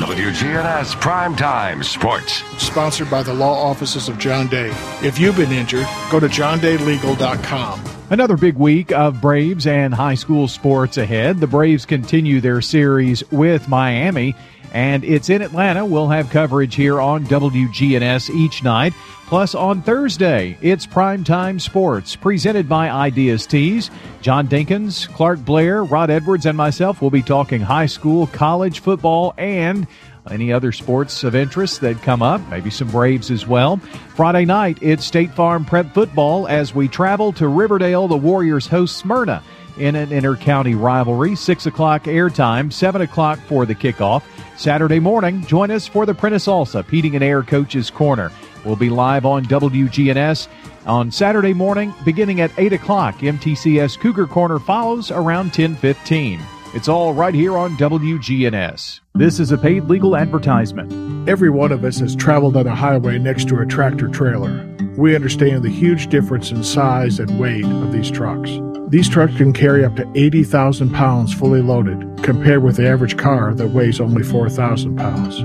WGNS 0.00 0.94
Primetime 1.00 1.84
Sports. 1.84 2.42
Sponsored 2.56 3.10
by 3.10 3.22
the 3.22 3.34
law 3.34 3.68
offices 3.68 4.08
of 4.08 4.18
John 4.18 4.48
Day. 4.48 4.70
If 5.02 5.18
you've 5.18 5.36
been 5.36 5.52
injured, 5.52 5.86
go 6.10 6.18
to 6.18 6.26
johndaylegal.com. 6.26 7.99
Another 8.10 8.36
big 8.36 8.56
week 8.56 8.90
of 8.90 9.20
Braves 9.20 9.68
and 9.68 9.94
high 9.94 10.16
school 10.16 10.48
sports 10.48 10.98
ahead. 10.98 11.38
The 11.38 11.46
Braves 11.46 11.86
continue 11.86 12.40
their 12.40 12.60
series 12.60 13.22
with 13.30 13.68
Miami, 13.68 14.34
and 14.72 15.04
it's 15.04 15.30
in 15.30 15.42
Atlanta. 15.42 15.84
We'll 15.84 16.08
have 16.08 16.28
coverage 16.28 16.74
here 16.74 17.00
on 17.00 17.24
WGNS 17.26 18.30
each 18.30 18.64
night. 18.64 18.94
Plus, 19.28 19.54
on 19.54 19.80
Thursday, 19.82 20.58
it's 20.60 20.88
Primetime 20.88 21.60
Sports, 21.60 22.16
presented 22.16 22.68
by 22.68 22.90
Ideas 22.90 23.46
Tees. 23.46 23.92
John 24.22 24.48
Dinkins, 24.48 25.08
Clark 25.14 25.44
Blair, 25.44 25.84
Rod 25.84 26.10
Edwards, 26.10 26.46
and 26.46 26.56
myself 26.56 27.00
will 27.00 27.10
be 27.10 27.22
talking 27.22 27.60
high 27.60 27.86
school, 27.86 28.26
college 28.26 28.80
football, 28.80 29.34
and 29.38 29.86
any 30.30 30.52
other 30.52 30.72
sports 30.72 31.24
of 31.24 31.34
interest 31.34 31.80
that 31.80 32.02
come 32.02 32.22
up, 32.22 32.40
maybe 32.48 32.70
some 32.70 32.90
Braves 32.90 33.30
as 33.30 33.46
well. 33.46 33.76
Friday 34.14 34.44
night, 34.44 34.78
it's 34.82 35.04
State 35.04 35.32
Farm 35.32 35.64
Prep 35.64 35.94
Football 35.94 36.46
as 36.48 36.74
we 36.74 36.88
travel 36.88 37.32
to 37.34 37.48
Riverdale. 37.48 38.08
The 38.08 38.16
Warriors 38.16 38.66
host 38.66 38.96
Smyrna 38.98 39.42
in 39.78 39.96
an 39.96 40.12
inter-county 40.12 40.74
rivalry. 40.74 41.34
6 41.34 41.66
o'clock 41.66 42.04
airtime, 42.04 42.72
7 42.72 43.00
o'clock 43.00 43.38
for 43.46 43.64
the 43.66 43.74
kickoff. 43.74 44.22
Saturday 44.56 45.00
morning, 45.00 45.44
join 45.46 45.70
us 45.70 45.86
for 45.86 46.04
the 46.04 46.14
Prentice 46.14 46.48
Alsop 46.48 46.88
Heating 46.90 47.14
and 47.14 47.24
Air 47.24 47.42
Coaches 47.42 47.90
Corner. 47.90 48.30
We'll 48.64 48.76
be 48.76 48.90
live 48.90 49.24
on 49.24 49.44
WGNS 49.46 50.48
on 50.86 51.10
Saturday 51.10 51.54
morning 51.54 51.94
beginning 52.04 52.40
at 52.40 52.50
8 52.58 52.74
o'clock. 52.74 53.16
MTCS 53.18 53.98
Cougar 53.98 54.26
Corner 54.26 54.58
follows 54.58 55.10
around 55.10 55.46
1015. 55.46 56.40
It's 56.72 56.86
all 56.86 57.12
right 57.12 57.34
here 57.34 57.58
on 57.58 57.76
WGNS. 57.78 59.00
This 59.16 59.40
is 59.40 59.50
a 59.50 59.58
paid 59.58 59.86
legal 59.86 60.16
advertisement. 60.16 61.28
Every 61.28 61.50
one 61.50 61.72
of 61.72 61.82
us 61.82 61.98
has 61.98 62.14
traveled 62.14 62.56
on 62.56 62.68
a 62.68 62.76
highway 62.76 63.18
next 63.18 63.48
to 63.48 63.58
a 63.58 63.66
tractor 63.66 64.06
trailer. 64.06 64.64
We 64.96 65.16
understand 65.16 65.64
the 65.64 65.68
huge 65.68 66.06
difference 66.06 66.52
in 66.52 66.62
size 66.62 67.18
and 67.18 67.40
weight 67.40 67.64
of 67.64 67.92
these 67.92 68.08
trucks. 68.08 68.52
These 68.88 69.08
trucks 69.08 69.36
can 69.36 69.52
carry 69.52 69.84
up 69.84 69.96
to 69.96 70.08
80,000 70.14 70.92
pounds 70.92 71.34
fully 71.34 71.60
loaded, 71.60 72.22
compared 72.22 72.62
with 72.62 72.76
the 72.76 72.86
average 72.86 73.16
car 73.16 73.52
that 73.54 73.70
weighs 73.70 74.00
only 74.00 74.22
4,000 74.22 74.96
pounds. 74.96 75.40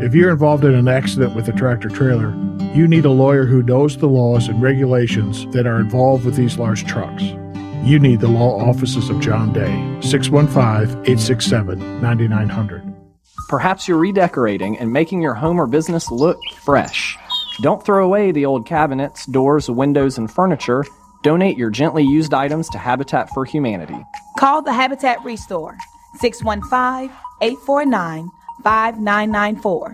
If 0.00 0.14
you're 0.14 0.30
involved 0.30 0.64
in 0.64 0.76
an 0.76 0.86
accident 0.86 1.34
with 1.34 1.48
a 1.48 1.52
tractor 1.52 1.88
trailer, 1.88 2.30
you 2.72 2.86
need 2.86 3.04
a 3.04 3.10
lawyer 3.10 3.46
who 3.46 3.64
knows 3.64 3.96
the 3.96 4.06
laws 4.06 4.46
and 4.46 4.62
regulations 4.62 5.44
that 5.46 5.66
are 5.66 5.80
involved 5.80 6.24
with 6.24 6.36
these 6.36 6.56
large 6.56 6.84
trucks. 6.86 7.24
You 7.88 7.98
need 7.98 8.20
the 8.20 8.28
law 8.28 8.60
offices 8.68 9.08
of 9.08 9.18
John 9.18 9.50
Day, 9.50 9.72
615 10.02 11.06
867 11.06 12.02
9900. 12.02 12.94
Perhaps 13.48 13.88
you're 13.88 13.96
redecorating 13.96 14.78
and 14.78 14.92
making 14.92 15.22
your 15.22 15.32
home 15.32 15.58
or 15.58 15.66
business 15.66 16.10
look 16.10 16.36
fresh. 16.60 17.16
Don't 17.62 17.82
throw 17.82 18.04
away 18.04 18.30
the 18.30 18.44
old 18.44 18.66
cabinets, 18.66 19.24
doors, 19.24 19.70
windows, 19.70 20.18
and 20.18 20.30
furniture. 20.30 20.84
Donate 21.22 21.56
your 21.56 21.70
gently 21.70 22.02
used 22.02 22.34
items 22.34 22.68
to 22.68 22.76
Habitat 22.76 23.30
for 23.30 23.46
Humanity. 23.46 24.04
Call 24.38 24.60
the 24.60 24.74
Habitat 24.74 25.24
Restore 25.24 25.78
615 26.18 27.10
849 27.40 28.28
5994. 28.64 29.92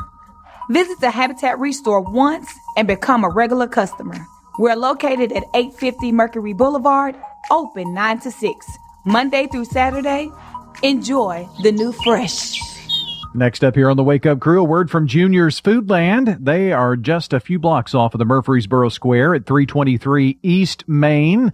Visit 0.69 0.99
the 0.99 1.13
Habitat 1.13 1.61
Restore 1.61 2.01
once 2.01 2.53
and 2.77 2.89
become 2.89 3.23
a 3.23 3.29
regular 3.29 3.69
customer. 3.69 4.19
We're 4.59 4.75
located 4.75 5.31
at 5.31 5.45
850 5.55 6.11
Mercury 6.11 6.55
Boulevard, 6.55 7.15
open 7.51 7.95
9 7.95 8.21
to 8.21 8.31
6, 8.31 8.79
Monday 9.05 9.47
through 9.47 9.65
Saturday. 9.65 10.31
Enjoy 10.83 11.49
the 11.63 11.73
new 11.73 11.93
fresh. 11.93 12.61
Next 13.37 13.65
up 13.65 13.75
here 13.75 13.91
on 13.91 13.97
the 13.97 14.05
Wake 14.05 14.27
Up 14.27 14.39
Crew, 14.39 14.61
a 14.61 14.65
word 14.65 14.91
from 14.91 15.09
Junior's 15.09 15.61
Foodland. 15.61 16.45
They 16.45 16.73
are 16.73 16.95
just 16.95 17.33
a 17.33 17.41
few 17.41 17.59
blocks 17.59 17.93
off 17.93 18.15
of 18.15 18.21
the 18.21 18.25
Murfreesboro 18.25 18.91
Square 18.91 19.35
at 19.35 19.47
323 19.47 20.39
East 20.41 20.85
Main. 20.87 21.53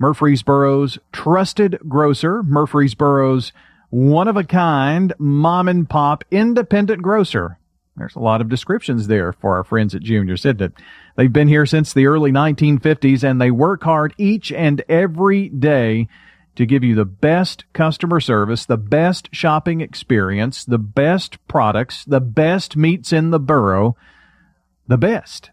Murfreesboro's 0.00 0.98
trusted 1.12 1.78
grocer, 1.86 2.42
Murfreesboro's 2.42 3.52
one 3.90 4.26
of 4.26 4.36
a 4.36 4.42
kind 4.42 5.12
mom 5.18 5.68
and 5.68 5.88
pop 5.88 6.24
independent 6.32 7.00
grocer. 7.00 7.59
There's 7.96 8.16
a 8.16 8.20
lot 8.20 8.40
of 8.40 8.48
descriptions 8.48 9.08
there 9.08 9.32
for 9.32 9.56
our 9.56 9.64
friends 9.64 9.94
at 9.94 10.02
Junior's, 10.02 10.46
isn't 10.46 10.60
it? 10.60 10.72
They've 11.16 11.32
been 11.32 11.48
here 11.48 11.66
since 11.66 11.92
the 11.92 12.06
early 12.06 12.32
1950s 12.32 13.22
and 13.24 13.40
they 13.40 13.50
work 13.50 13.82
hard 13.82 14.14
each 14.16 14.52
and 14.52 14.82
every 14.88 15.48
day 15.48 16.08
to 16.56 16.66
give 16.66 16.84
you 16.84 16.94
the 16.94 17.04
best 17.04 17.64
customer 17.72 18.20
service, 18.20 18.66
the 18.66 18.76
best 18.76 19.28
shopping 19.32 19.80
experience, 19.80 20.64
the 20.64 20.78
best 20.78 21.38
products, 21.46 22.04
the 22.04 22.20
best 22.20 22.76
meats 22.76 23.12
in 23.12 23.30
the 23.30 23.40
borough, 23.40 23.96
the 24.86 24.98
best. 24.98 25.50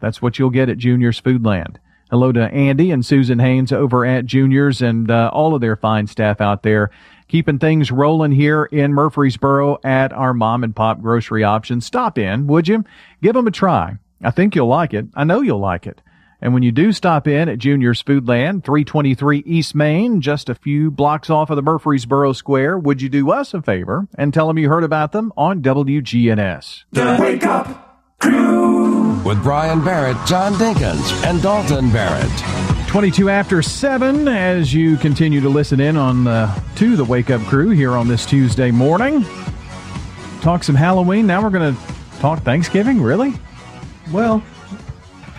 That's 0.00 0.22
what 0.22 0.38
you'll 0.38 0.50
get 0.50 0.68
at 0.68 0.78
Junior's 0.78 1.20
Foodland. 1.20 1.76
Hello 2.10 2.32
to 2.32 2.42
Andy 2.42 2.90
and 2.90 3.04
Susan 3.04 3.38
Haynes 3.38 3.70
over 3.70 4.06
at 4.06 4.24
Junior's 4.24 4.80
and 4.80 5.10
uh, 5.10 5.30
all 5.32 5.54
of 5.54 5.60
their 5.60 5.76
fine 5.76 6.06
staff 6.06 6.40
out 6.40 6.62
there, 6.62 6.90
keeping 7.28 7.58
things 7.58 7.92
rolling 7.92 8.32
here 8.32 8.64
in 8.64 8.92
Murfreesboro 8.92 9.78
at 9.84 10.12
our 10.12 10.34
mom 10.34 10.64
and 10.64 10.74
pop 10.74 11.00
grocery 11.00 11.44
option. 11.44 11.80
Stop 11.80 12.18
in, 12.18 12.46
would 12.46 12.66
you? 12.66 12.84
Give 13.22 13.34
them 13.34 13.46
a 13.46 13.52
try. 13.52 13.98
I 14.22 14.30
think 14.30 14.54
you'll 14.54 14.68
like 14.68 14.94
it. 14.94 15.06
I 15.14 15.24
know 15.24 15.42
you'll 15.42 15.60
like 15.60 15.86
it. 15.86 16.00
And 16.40 16.54
when 16.54 16.62
you 16.62 16.70
do 16.70 16.92
stop 16.92 17.26
in 17.26 17.48
at 17.48 17.58
Junior's 17.58 18.02
Foodland, 18.02 18.64
323 18.64 19.38
East 19.44 19.74
Main, 19.74 20.20
just 20.20 20.48
a 20.48 20.54
few 20.54 20.90
blocks 20.90 21.30
off 21.30 21.50
of 21.50 21.56
the 21.56 21.62
Murfreesboro 21.62 22.32
Square, 22.32 22.78
would 22.78 23.02
you 23.02 23.08
do 23.08 23.30
us 23.32 23.54
a 23.54 23.62
favor 23.62 24.06
and 24.16 24.32
tell 24.32 24.46
them 24.46 24.58
you 24.58 24.68
heard 24.68 24.84
about 24.84 25.10
them 25.10 25.32
on 25.36 25.62
WGNS? 25.62 26.84
Wake 27.20 27.44
Up 27.44 27.87
Crew 28.20 29.20
with 29.24 29.40
Brian 29.42 29.84
Barrett, 29.84 30.16
John 30.26 30.54
Dinkins, 30.54 31.24
and 31.24 31.40
Dalton 31.40 31.90
Barrett. 31.90 32.88
22 32.88 33.30
after 33.30 33.62
7 33.62 34.26
as 34.26 34.74
you 34.74 34.96
continue 34.96 35.40
to 35.40 35.48
listen 35.48 35.78
in 35.78 35.96
on 35.96 36.24
the, 36.24 36.62
to 36.76 36.96
the 36.96 37.04
Wake 37.04 37.30
Up 37.30 37.40
Crew 37.42 37.70
here 37.70 37.92
on 37.96 38.08
this 38.08 38.26
Tuesday 38.26 38.70
morning. 38.70 39.24
Talk 40.40 40.64
some 40.64 40.74
Halloween. 40.74 41.26
Now 41.26 41.42
we're 41.42 41.50
going 41.50 41.74
to 41.76 41.80
talk 42.18 42.42
Thanksgiving, 42.42 43.00
really? 43.00 43.34
Well, 44.10 44.42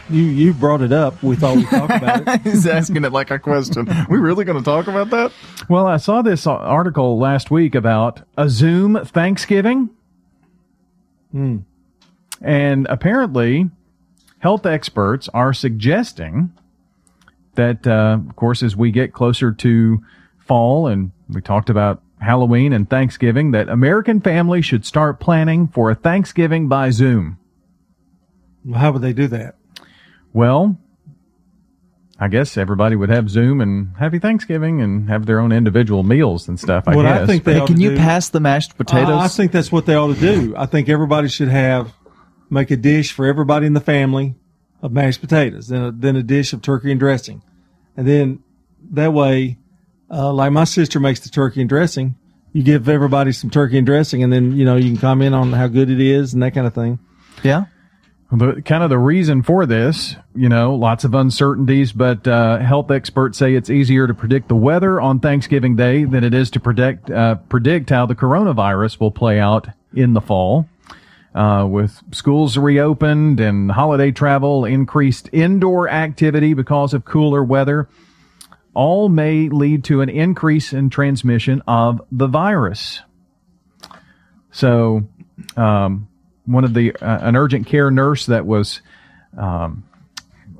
you 0.09 0.23
you 0.23 0.53
brought 0.53 0.81
it 0.81 0.91
up. 0.91 1.21
We 1.21 1.35
thought 1.35 1.57
we'd 1.57 1.67
talk 1.67 1.89
about 1.89 2.27
it. 2.27 2.41
He's 2.43 2.65
asking 2.65 3.03
it 3.03 3.11
like 3.11 3.31
a 3.31 3.39
question. 3.39 3.87
we 4.09 4.17
really 4.19 4.45
going 4.45 4.57
to 4.57 4.63
talk 4.63 4.87
about 4.87 5.09
that? 5.09 5.31
Well, 5.67 5.85
I 5.85 5.97
saw 5.97 6.21
this 6.21 6.47
article 6.47 7.17
last 7.17 7.51
week 7.51 7.75
about 7.75 8.21
a 8.37 8.49
Zoom 8.49 9.03
Thanksgiving. 9.05 9.89
Hmm. 11.31 11.57
And 12.41 12.87
apparently, 12.89 13.69
health 14.39 14.65
experts 14.65 15.27
are 15.33 15.53
suggesting 15.53 16.53
that, 17.55 17.85
uh, 17.85 18.19
of 18.27 18.35
course, 18.35 18.63
as 18.63 18.75
we 18.75 18.91
get 18.91 19.11
closer 19.13 19.51
to 19.51 20.01
fall 20.37 20.87
and 20.87 21.11
we 21.27 21.41
talked 21.41 21.69
about 21.69 22.01
Halloween 22.21 22.73
and 22.73 22.89
Thanksgiving, 22.89 23.51
that 23.51 23.69
American 23.69 24.21
families 24.21 24.65
should 24.65 24.85
start 24.85 25.19
planning 25.19 25.67
for 25.67 25.89
a 25.91 25.95
Thanksgiving 25.95 26.67
by 26.67 26.89
Zoom. 26.89 27.37
Well, 28.65 28.79
how 28.79 28.91
would 28.91 29.01
they 29.01 29.13
do 29.13 29.27
that? 29.27 29.55
Well, 30.33 30.77
I 32.19 32.27
guess 32.27 32.57
everybody 32.57 32.95
would 32.97 33.09
have 33.09 33.29
Zoom 33.29 33.61
and 33.61 33.95
Happy 33.97 34.19
Thanksgiving 34.19 34.81
and 34.81 35.09
have 35.09 35.25
their 35.25 35.39
own 35.39 35.51
individual 35.53 36.03
meals 36.03 36.49
and 36.49 36.59
stuff. 36.59 36.83
I 36.87 36.95
What 36.95 37.05
I 37.05 37.25
think 37.25 37.45
they 37.45 37.53
Hey, 37.53 37.59
ought 37.61 37.67
can 37.67 37.77
to 37.77 37.81
you 37.81 37.89
do- 37.91 37.97
pass 37.97 38.27
the 38.29 38.41
mashed 38.41 38.75
potatoes? 38.75 39.09
Uh, 39.11 39.17
I 39.19 39.27
think 39.29 39.53
that's 39.53 39.71
what 39.71 39.85
they 39.85 39.95
ought 39.95 40.13
to 40.13 40.19
do. 40.19 40.53
I 40.57 40.65
think 40.65 40.89
everybody 40.89 41.29
should 41.29 41.47
have 41.47 41.93
make 42.49 42.71
a 42.71 42.77
dish 42.77 43.11
for 43.11 43.25
everybody 43.25 43.65
in 43.65 43.73
the 43.73 43.81
family 43.81 44.35
of 44.81 44.91
mashed 44.91 45.21
potatoes, 45.21 45.67
then 45.67 45.81
a, 45.81 45.91
then 45.91 46.15
a 46.15 46.23
dish 46.23 46.53
of 46.53 46.61
turkey 46.61 46.91
and 46.91 46.99
dressing, 46.99 47.41
and 47.97 48.07
then 48.07 48.43
that 48.91 49.13
way, 49.13 49.57
uh, 50.09 50.31
like 50.33 50.51
my 50.51 50.63
sister 50.63 50.99
makes 50.99 51.19
the 51.19 51.29
turkey 51.29 51.61
and 51.61 51.69
dressing, 51.69 52.15
you 52.53 52.63
give 52.63 52.89
everybody 52.89 53.31
some 53.31 53.49
turkey 53.49 53.77
and 53.77 53.85
dressing, 53.85 54.23
and 54.23 54.31
then 54.31 54.53
you 54.53 54.65
know 54.65 54.75
you 54.75 54.91
can 54.91 54.97
comment 54.97 55.35
on 55.35 55.51
how 55.53 55.67
good 55.67 55.89
it 55.89 55.99
is 55.99 56.33
and 56.33 56.41
that 56.43 56.53
kind 56.53 56.67
of 56.67 56.73
thing. 56.73 56.99
Yeah. 57.43 57.65
But 58.31 58.63
kind 58.63 58.83
of 58.83 58.91
the 58.91 58.97
reason 58.99 59.41
for 59.41 59.65
this, 59.65 60.15
you 60.35 60.49
know, 60.49 60.75
lots 60.75 61.03
of 61.03 61.15
uncertainties, 61.15 61.91
but 61.91 62.27
uh, 62.27 62.59
health 62.59 62.91
experts 62.91 63.39
say 63.39 63.55
it's 63.55 63.71
easier 63.71 64.05
to 64.05 64.13
predict 64.13 64.49
the 64.49 64.55
weather 64.55 65.01
on 65.01 65.19
Thanksgiving 65.19 65.75
Day 65.75 66.03
than 66.03 66.23
it 66.23 66.35
is 66.35 66.51
to 66.51 66.59
predict 66.59 67.09
uh, 67.09 67.35
predict 67.35 67.89
how 67.89 68.05
the 68.05 68.13
coronavirus 68.13 68.99
will 68.99 69.11
play 69.11 69.39
out 69.39 69.67
in 69.95 70.13
the 70.13 70.21
fall. 70.21 70.67
Uh, 71.33 71.63
with 71.69 72.01
schools 72.11 72.57
reopened 72.57 73.39
and 73.39 73.71
holiday 73.71 74.11
travel, 74.11 74.65
increased 74.65 75.29
indoor 75.31 75.87
activity 75.87 76.55
because 76.55 76.93
of 76.93 77.05
cooler 77.05 77.43
weather, 77.43 77.87
all 78.73 79.09
may 79.09 79.47
lead 79.47 79.83
to 79.83 80.01
an 80.01 80.09
increase 80.09 80.73
in 80.73 80.89
transmission 80.89 81.61
of 81.67 82.01
the 82.11 82.27
virus. 82.27 83.01
So, 84.51 85.07
um, 85.55 86.07
one 86.45 86.63
of 86.63 86.73
the 86.73 86.95
uh, 86.95 87.19
an 87.27 87.35
urgent 87.35 87.67
care 87.67 87.91
nurse 87.91 88.25
that 88.25 88.45
was, 88.47 88.81
um, 89.37 89.83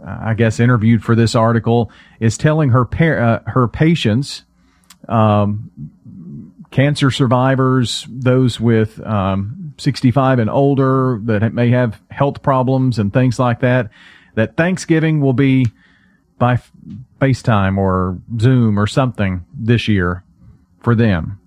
I 0.05 0.35
guess, 0.35 0.59
interviewed 0.59 1.03
for 1.03 1.15
this 1.15 1.33
article 1.33 1.91
is 2.19 2.37
telling 2.37 2.69
her 2.69 2.85
par- 2.85 3.19
uh, 3.19 3.39
her 3.47 3.67
patients, 3.67 4.43
um, 5.07 5.71
cancer 6.69 7.09
survivors, 7.09 8.05
those 8.07 8.59
with 8.59 9.03
um, 9.05 9.68
65 9.80 10.39
and 10.39 10.49
older 10.49 11.19
that 11.23 11.53
may 11.53 11.69
have 11.69 12.01
health 12.11 12.41
problems 12.41 12.99
and 12.99 13.14
things 13.14 13.39
like 13.39 13.61
that, 13.61 13.89
that 14.35 14.57
Thanksgiving 14.57 15.22
will 15.22 15.34
be 15.34 15.68
by 16.38 16.60
FaceTime 17.19 17.77
or 17.77 18.18
Zoom 18.39 18.80
or 18.80 18.88
something 18.88 19.45
this 19.53 19.88
year 19.88 20.23
for 20.81 20.95
them, 20.95 21.39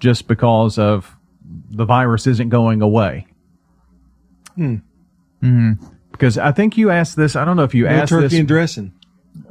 just 0.00 0.26
because 0.26 0.78
of 0.78 1.16
the 1.70 1.84
virus 1.84 2.26
isn't 2.26 2.48
going 2.48 2.82
away. 2.82 3.26
Hmm. 4.54 4.76
Mm-hmm. 5.42 5.86
Because 6.10 6.38
I 6.38 6.52
think 6.52 6.76
you 6.76 6.90
asked 6.90 7.16
this. 7.16 7.36
I 7.36 7.44
don't 7.44 7.56
know 7.56 7.64
if 7.64 7.74
you 7.74 7.84
No 7.84 7.90
asked 7.90 8.10
turkey 8.10 8.28
this. 8.28 8.38
and 8.38 8.48
dressing. 8.48 8.92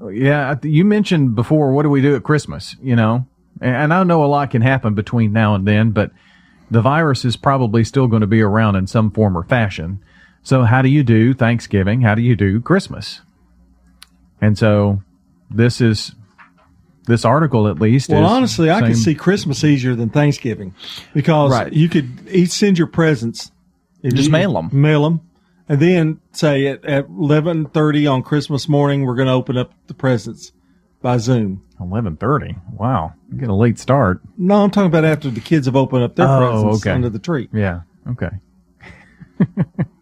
Yeah, 0.10 0.56
you 0.64 0.86
mentioned 0.86 1.36
before. 1.36 1.74
What 1.74 1.84
do 1.84 1.90
we 1.90 2.02
do 2.02 2.16
at 2.16 2.24
Christmas? 2.24 2.76
You 2.82 2.96
know, 2.96 3.26
and, 3.60 3.76
and 3.76 3.94
I 3.94 4.04
know 4.04 4.24
a 4.24 4.28
lot 4.28 4.52
can 4.52 4.62
happen 4.62 4.94
between 4.94 5.34
now 5.34 5.56
and 5.56 5.68
then, 5.68 5.92
but 5.92 6.12
the 6.72 6.82
virus 6.82 7.24
is 7.26 7.36
probably 7.36 7.84
still 7.84 8.08
going 8.08 8.22
to 8.22 8.28
be 8.28 8.42
around 8.42 8.76
in 8.78 8.88
some 8.88 9.12
form 9.12 9.38
or 9.38 9.44
fashion. 9.44 10.00
So, 10.42 10.64
how 10.64 10.82
do 10.82 10.90
you 10.90 11.04
do 11.04 11.34
Thanksgiving? 11.36 12.02
How 12.02 12.16
do 12.16 12.22
you 12.22 12.36
do 12.36 12.62
Christmas? 12.62 13.22
And 14.42 14.58
so, 14.58 15.04
this 15.50 15.82
is 15.82 16.14
this 17.06 17.26
article 17.26 17.68
at 17.68 17.80
least. 17.80 18.10
Well, 18.10 18.26
honestly, 18.26 18.72
I 18.72 18.80
can 18.82 18.96
see 18.96 19.14
Christmas 19.14 19.64
easier 19.64 19.94
than 19.96 20.10
Thanksgiving 20.10 20.74
because 21.14 21.52
Right. 21.52 21.72
you 21.74 21.90
could 21.90 22.28
each 22.32 22.50
send 22.52 22.78
your 22.78 22.88
presents. 22.88 23.52
If 24.02 24.14
Just 24.16 24.30
you- 24.30 24.32
them, 24.32 24.70
Mail 24.72 25.04
them. 25.04 25.22
And 25.70 25.80
then 25.80 26.20
say 26.32 26.68
at, 26.68 26.84
at 26.84 27.10
1130 27.10 28.06
on 28.08 28.24
Christmas 28.24 28.68
morning, 28.68 29.06
we're 29.06 29.16
going 29.16 29.28
to 29.28 29.34
open 29.34 29.58
up 29.58 29.74
the 29.88 29.94
presents 29.94 30.52
by 31.02 31.18
Zoom. 31.18 31.64
Eleven 31.80 32.16
thirty. 32.16 32.56
Wow, 32.74 33.14
you 33.32 33.38
get 33.40 33.50
a 33.50 33.56
late 33.56 33.80
start. 33.80 34.22
No, 34.38 34.64
I'm 34.64 34.70
talking 34.70 34.88
about 34.88 35.04
after 35.06 35.30
the 35.32 35.40
kids 35.42 35.66
have 35.66 35.76
opened 35.76 36.04
up 36.04 36.16
their 36.16 36.28
Oh, 36.28 36.40
presents 36.62 36.86
okay. 36.86 36.92
under 36.92 37.10
the 37.10 37.18
tree. 37.20 37.50
Yeah. 37.52 37.82
Okay. 38.08 38.30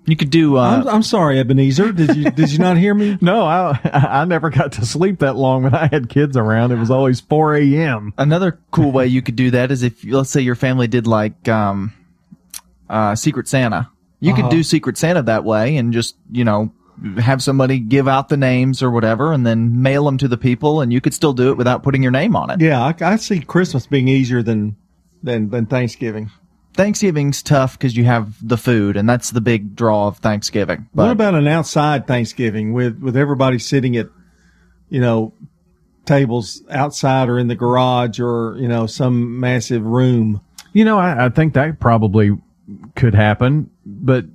You 0.05 0.15
could 0.15 0.31
do. 0.31 0.57
Uh, 0.57 0.61
I'm, 0.81 0.87
I'm 0.87 1.03
sorry, 1.03 1.39
Ebenezer. 1.39 1.91
Did 1.91 2.15
you 2.15 2.31
did 2.31 2.51
you 2.51 2.57
not 2.57 2.77
hear 2.77 2.93
me? 2.95 3.17
No, 3.21 3.45
I 3.45 3.79
I 3.85 4.25
never 4.25 4.49
got 4.49 4.71
to 4.73 4.85
sleep 4.85 5.19
that 5.19 5.35
long 5.35 5.63
when 5.63 5.75
I 5.75 5.87
had 5.87 6.09
kids 6.09 6.35
around. 6.35 6.71
It 6.71 6.79
was 6.79 6.89
always 6.89 7.19
four 7.21 7.55
a.m. 7.55 8.13
Another 8.17 8.59
cool 8.71 8.91
way 8.91 9.05
you 9.07 9.21
could 9.21 9.35
do 9.35 9.51
that 9.51 9.71
is 9.71 9.83
if 9.83 10.03
let's 10.03 10.31
say 10.31 10.41
your 10.41 10.55
family 10.55 10.87
did 10.87 11.05
like 11.05 11.47
um, 11.47 11.93
uh, 12.89 13.15
Secret 13.15 13.47
Santa. 13.47 13.89
You 14.19 14.33
Uh-huh. 14.33 14.41
could 14.41 14.51
do 14.51 14.63
Secret 14.63 14.97
Santa 14.97 15.21
that 15.23 15.43
way 15.45 15.77
and 15.77 15.93
just 15.93 16.15
you 16.31 16.43
know 16.43 16.73
have 17.17 17.41
somebody 17.41 17.79
give 17.79 18.07
out 18.07 18.29
the 18.29 18.37
names 18.37 18.81
or 18.83 18.91
whatever, 18.91 19.33
and 19.33 19.45
then 19.45 19.81
mail 19.81 20.05
them 20.05 20.17
to 20.17 20.27
the 20.27 20.37
people, 20.37 20.81
and 20.81 20.91
you 20.91 21.01
could 21.01 21.13
still 21.13 21.33
do 21.33 21.51
it 21.51 21.57
without 21.57 21.83
putting 21.83 22.03
your 22.03 22.11
name 22.11 22.35
on 22.35 22.49
it. 22.49 22.61
Yeah, 22.61 22.81
I, 22.83 22.95
I 23.01 23.15
see 23.15 23.39
Christmas 23.39 23.87
being 23.87 24.07
easier 24.07 24.41
than 24.41 24.75
than 25.23 25.49
than 25.49 25.65
Thanksgiving. 25.65 26.31
Thanksgiving's 26.73 27.43
tough 27.43 27.77
because 27.77 27.97
you 27.97 28.05
have 28.05 28.35
the 28.47 28.57
food, 28.57 28.95
and 28.95 29.09
that's 29.09 29.31
the 29.31 29.41
big 29.41 29.75
draw 29.75 30.07
of 30.07 30.17
Thanksgiving. 30.17 30.87
But 30.93 31.03
what 31.03 31.11
about 31.11 31.35
an 31.35 31.47
outside 31.47 32.07
Thanksgiving 32.07 32.73
with 32.73 32.99
with 32.99 33.17
everybody 33.17 33.59
sitting 33.59 33.97
at, 33.97 34.07
you 34.89 35.01
know, 35.01 35.33
tables 36.05 36.63
outside 36.69 37.27
or 37.27 37.37
in 37.37 37.47
the 37.47 37.55
garage 37.55 38.19
or 38.19 38.55
you 38.57 38.67
know 38.67 38.85
some 38.85 39.39
massive 39.39 39.83
room? 39.83 40.41
You 40.71 40.85
know, 40.85 40.99
I, 40.99 41.25
I 41.25 41.29
think 41.29 41.53
that 41.55 41.79
probably 41.79 42.37
could 42.95 43.15
happen, 43.15 43.71
but 43.85 44.25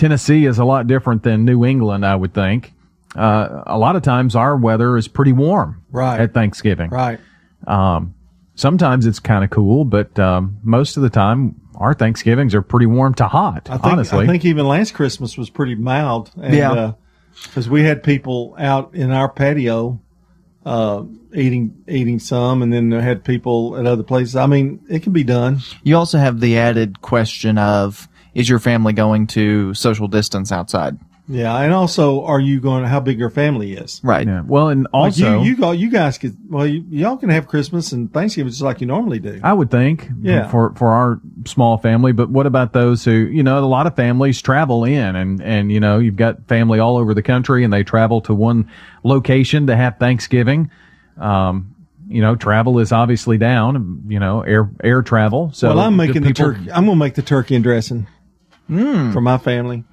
Tennessee 0.00 0.46
is 0.46 0.58
a 0.58 0.64
lot 0.64 0.86
different 0.86 1.22
than 1.22 1.44
New 1.44 1.64
England, 1.64 2.06
I 2.06 2.16
would 2.16 2.32
think. 2.32 2.72
Uh, 3.14 3.64
a 3.66 3.76
lot 3.78 3.96
of 3.96 4.02
times 4.02 4.34
our 4.34 4.56
weather 4.56 4.96
is 4.96 5.08
pretty 5.08 5.32
warm 5.32 5.82
Right. 5.90 6.20
at 6.20 6.32
Thanksgiving. 6.32 6.90
Right. 6.90 7.20
Um, 7.66 8.14
sometimes 8.54 9.04
it's 9.04 9.18
kind 9.18 9.44
of 9.44 9.50
cool, 9.50 9.84
but 9.84 10.18
um, 10.18 10.58
most 10.62 10.96
of 10.96 11.02
the 11.02 11.10
time 11.10 11.60
our 11.74 11.92
Thanksgivings 11.92 12.54
are 12.54 12.62
pretty 12.62 12.86
warm 12.86 13.12
to 13.14 13.26
hot. 13.28 13.68
I 13.68 13.74
think, 13.78 13.84
honestly, 13.92 14.24
I 14.24 14.26
think 14.26 14.44
even 14.44 14.66
last 14.66 14.94
Christmas 14.94 15.36
was 15.36 15.50
pretty 15.50 15.74
mild. 15.74 16.30
And, 16.40 16.54
Yeah. 16.54 16.92
Because 17.44 17.68
we 17.70 17.82
had 17.84 18.02
people 18.02 18.54
out 18.58 18.94
in 18.94 19.12
our 19.12 19.28
patio 19.28 20.00
uh, 20.66 21.02
eating 21.34 21.74
eating 21.88 22.18
some, 22.18 22.60
and 22.62 22.72
then 22.72 22.90
they 22.90 23.00
had 23.00 23.24
people 23.24 23.76
at 23.76 23.86
other 23.86 24.02
places. 24.02 24.36
I 24.36 24.46
mean, 24.46 24.80
it 24.90 25.02
can 25.02 25.12
be 25.12 25.24
done. 25.24 25.60
You 25.82 25.96
also 25.96 26.18
have 26.18 26.40
the 26.40 26.58
added 26.58 27.00
question 27.00 27.56
of 27.56 28.08
is 28.34 28.48
your 28.48 28.58
family 28.58 28.92
going 28.92 29.26
to 29.28 29.74
social 29.74 30.08
distance 30.08 30.52
outside? 30.52 30.98
Yeah, 31.30 31.56
and 31.58 31.72
also, 31.72 32.24
are 32.24 32.40
you 32.40 32.58
going? 32.60 32.84
How 32.84 32.98
big 32.98 33.16
your 33.16 33.30
family 33.30 33.74
is? 33.74 34.00
Right. 34.02 34.26
Yeah. 34.26 34.42
Well, 34.44 34.68
and 34.68 34.82
Like 34.92 34.94
also 34.94 35.42
you, 35.42 35.54
you 35.54 35.72
you 35.74 35.88
guys 35.88 36.18
could. 36.18 36.36
Well, 36.50 36.66
you, 36.66 36.84
y'all 36.90 37.16
can 37.16 37.28
have 37.28 37.46
Christmas 37.46 37.92
and 37.92 38.12
Thanksgiving 38.12 38.50
just 38.50 38.62
like 38.62 38.80
you 38.80 38.88
normally 38.88 39.20
do. 39.20 39.40
I 39.44 39.52
would 39.52 39.70
think, 39.70 40.08
Yeah. 40.20 40.48
for 40.48 40.74
for 40.74 40.88
our 40.88 41.20
small 41.46 41.78
family. 41.78 42.10
But 42.10 42.30
what 42.30 42.46
about 42.46 42.72
those 42.72 43.04
who, 43.04 43.12
you 43.12 43.44
know, 43.44 43.60
a 43.60 43.64
lot 43.64 43.86
of 43.86 43.94
families 43.94 44.42
travel 44.42 44.82
in, 44.84 45.14
and 45.14 45.40
and 45.40 45.70
you 45.70 45.78
know, 45.78 46.00
you've 46.00 46.16
got 46.16 46.48
family 46.48 46.80
all 46.80 46.96
over 46.96 47.14
the 47.14 47.22
country, 47.22 47.62
and 47.62 47.72
they 47.72 47.84
travel 47.84 48.20
to 48.22 48.34
one 48.34 48.68
location 49.04 49.68
to 49.68 49.76
have 49.76 49.98
Thanksgiving. 49.98 50.68
Um, 51.16 51.76
you 52.08 52.22
know, 52.22 52.34
travel 52.34 52.80
is 52.80 52.90
obviously 52.90 53.38
down. 53.38 54.02
You 54.08 54.18
know, 54.18 54.40
air 54.40 54.68
air 54.82 55.02
travel. 55.02 55.52
So 55.54 55.68
well, 55.68 55.78
I'm 55.78 55.92
do 55.92 55.96
making 55.96 56.22
the 56.22 56.32
turkey. 56.32 56.72
I'm 56.72 56.86
going 56.86 56.96
to 56.98 57.04
make 57.04 57.14
the 57.14 57.22
turkey 57.22 57.54
and 57.54 57.62
dressing 57.62 58.08
Mm. 58.70 59.12
for 59.12 59.20
my 59.20 59.36
family. 59.36 59.84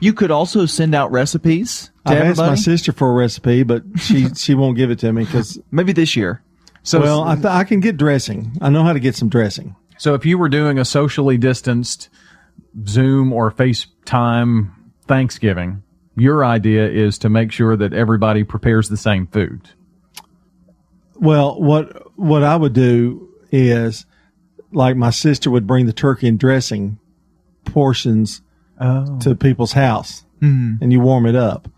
You 0.00 0.12
could 0.12 0.30
also 0.30 0.66
send 0.66 0.94
out 0.94 1.12
recipes 1.12 1.90
I've 2.06 2.18
asked 2.18 2.38
my 2.38 2.54
sister 2.54 2.92
for 2.92 3.10
a 3.10 3.14
recipe, 3.14 3.62
but 3.62 3.82
she 3.98 4.28
she 4.34 4.54
won't 4.54 4.76
give 4.76 4.90
it 4.90 4.98
to 5.00 5.12
me 5.12 5.24
because 5.24 5.58
maybe 5.70 5.92
this 5.92 6.16
year. 6.16 6.42
So 6.82 7.00
well, 7.00 7.24
I, 7.24 7.34
th- 7.34 7.46
I 7.46 7.64
can 7.64 7.80
get 7.80 7.96
dressing. 7.96 8.52
I 8.60 8.68
know 8.68 8.84
how 8.84 8.92
to 8.92 9.00
get 9.00 9.16
some 9.16 9.30
dressing. 9.30 9.74
So 9.96 10.12
if 10.14 10.26
you 10.26 10.36
were 10.36 10.50
doing 10.50 10.78
a 10.78 10.84
socially 10.84 11.38
distanced 11.38 12.10
Zoom 12.86 13.32
or 13.32 13.50
FaceTime 13.50 14.70
Thanksgiving, 15.06 15.82
your 16.14 16.44
idea 16.44 16.86
is 16.86 17.16
to 17.18 17.30
make 17.30 17.52
sure 17.52 17.74
that 17.76 17.94
everybody 17.94 18.44
prepares 18.44 18.90
the 18.90 18.98
same 18.98 19.26
food. 19.28 19.70
Well, 21.14 21.58
what 21.60 22.18
what 22.18 22.42
I 22.42 22.56
would 22.56 22.74
do 22.74 23.30
is, 23.50 24.04
like 24.72 24.96
my 24.96 25.10
sister 25.10 25.50
would 25.50 25.66
bring 25.66 25.86
the 25.86 25.92
turkey 25.94 26.28
and 26.28 26.38
dressing 26.38 26.98
portions 27.74 28.40
Oh. 28.80 29.18
to 29.20 29.34
people's 29.34 29.72
house, 29.72 30.24
Mhm. 30.40 30.78
and 30.80 30.92
you 30.92 31.00
warm 31.00 31.26
it 31.26 31.34
up. 31.36 31.68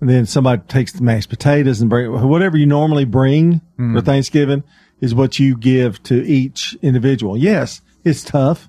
And 0.00 0.08
then 0.10 0.26
somebody 0.26 0.62
takes 0.68 0.92
the 0.92 1.02
mashed 1.02 1.28
potatoes 1.30 1.80
and 1.80 1.88
bring 1.88 2.10
whatever 2.28 2.56
you 2.56 2.66
normally 2.66 3.04
bring 3.04 3.60
Hmm. 3.76 3.94
for 3.94 4.00
Thanksgiving 4.00 4.62
is 5.00 5.14
what 5.14 5.38
you 5.38 5.56
give 5.56 6.02
to 6.04 6.14
each 6.26 6.76
individual. 6.82 7.36
Yes, 7.36 7.80
it's 8.04 8.24
tough, 8.24 8.68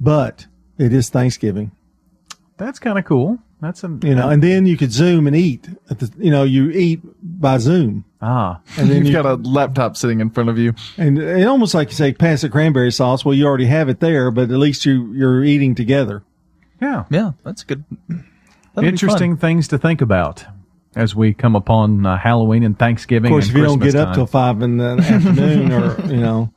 but 0.00 0.46
it 0.78 0.92
is 0.92 1.08
Thanksgiving. 1.10 1.70
That's 2.56 2.78
kind 2.78 2.98
of 2.98 3.04
cool. 3.04 3.38
That's 3.64 3.82
a 3.82 3.88
You 4.02 4.14
know, 4.14 4.28
and 4.28 4.42
then 4.42 4.66
you 4.66 4.76
could 4.76 4.92
Zoom 4.92 5.26
and 5.26 5.34
eat. 5.34 5.66
At 5.88 5.98
the, 5.98 6.12
you 6.18 6.30
know, 6.30 6.42
you 6.42 6.68
eat 6.68 7.00
by 7.22 7.56
Zoom. 7.56 8.04
Ah, 8.20 8.60
and 8.76 8.90
then 8.90 8.98
You've 8.98 9.06
you 9.06 9.12
got 9.14 9.24
a 9.24 9.36
laptop 9.36 9.96
sitting 9.96 10.20
in 10.20 10.28
front 10.28 10.50
of 10.50 10.58
you. 10.58 10.74
And 10.98 11.18
it 11.18 11.46
almost 11.46 11.72
like 11.72 11.88
you 11.88 11.94
say, 11.94 12.12
pass 12.12 12.42
the 12.42 12.50
cranberry 12.50 12.92
sauce. 12.92 13.24
Well, 13.24 13.34
you 13.34 13.46
already 13.46 13.64
have 13.64 13.88
it 13.88 14.00
there, 14.00 14.30
but 14.30 14.50
at 14.50 14.58
least 14.58 14.84
you 14.84 15.14
you're 15.14 15.42
eating 15.42 15.74
together. 15.74 16.22
Yeah. 16.78 17.04
Yeah, 17.08 17.32
that's 17.42 17.64
good. 17.64 17.84
That'll 18.74 18.86
Interesting 18.86 19.38
things 19.38 19.68
to 19.68 19.78
think 19.78 20.02
about 20.02 20.44
as 20.94 21.14
we 21.14 21.32
come 21.32 21.56
upon 21.56 22.04
uh, 22.04 22.18
Halloween 22.18 22.64
and 22.64 22.78
Thanksgiving. 22.78 23.32
Of 23.32 23.36
course, 23.36 23.48
and 23.48 23.56
if 23.56 23.60
you 23.60 23.64
don't 23.64 23.78
Christmas 23.78 24.02
get 24.02 24.08
up 24.08 24.14
till 24.14 24.26
five 24.26 24.60
in 24.60 24.76
the 24.76 24.84
afternoon, 24.84 25.72
or 25.72 26.12
you 26.12 26.20
know, 26.20 26.52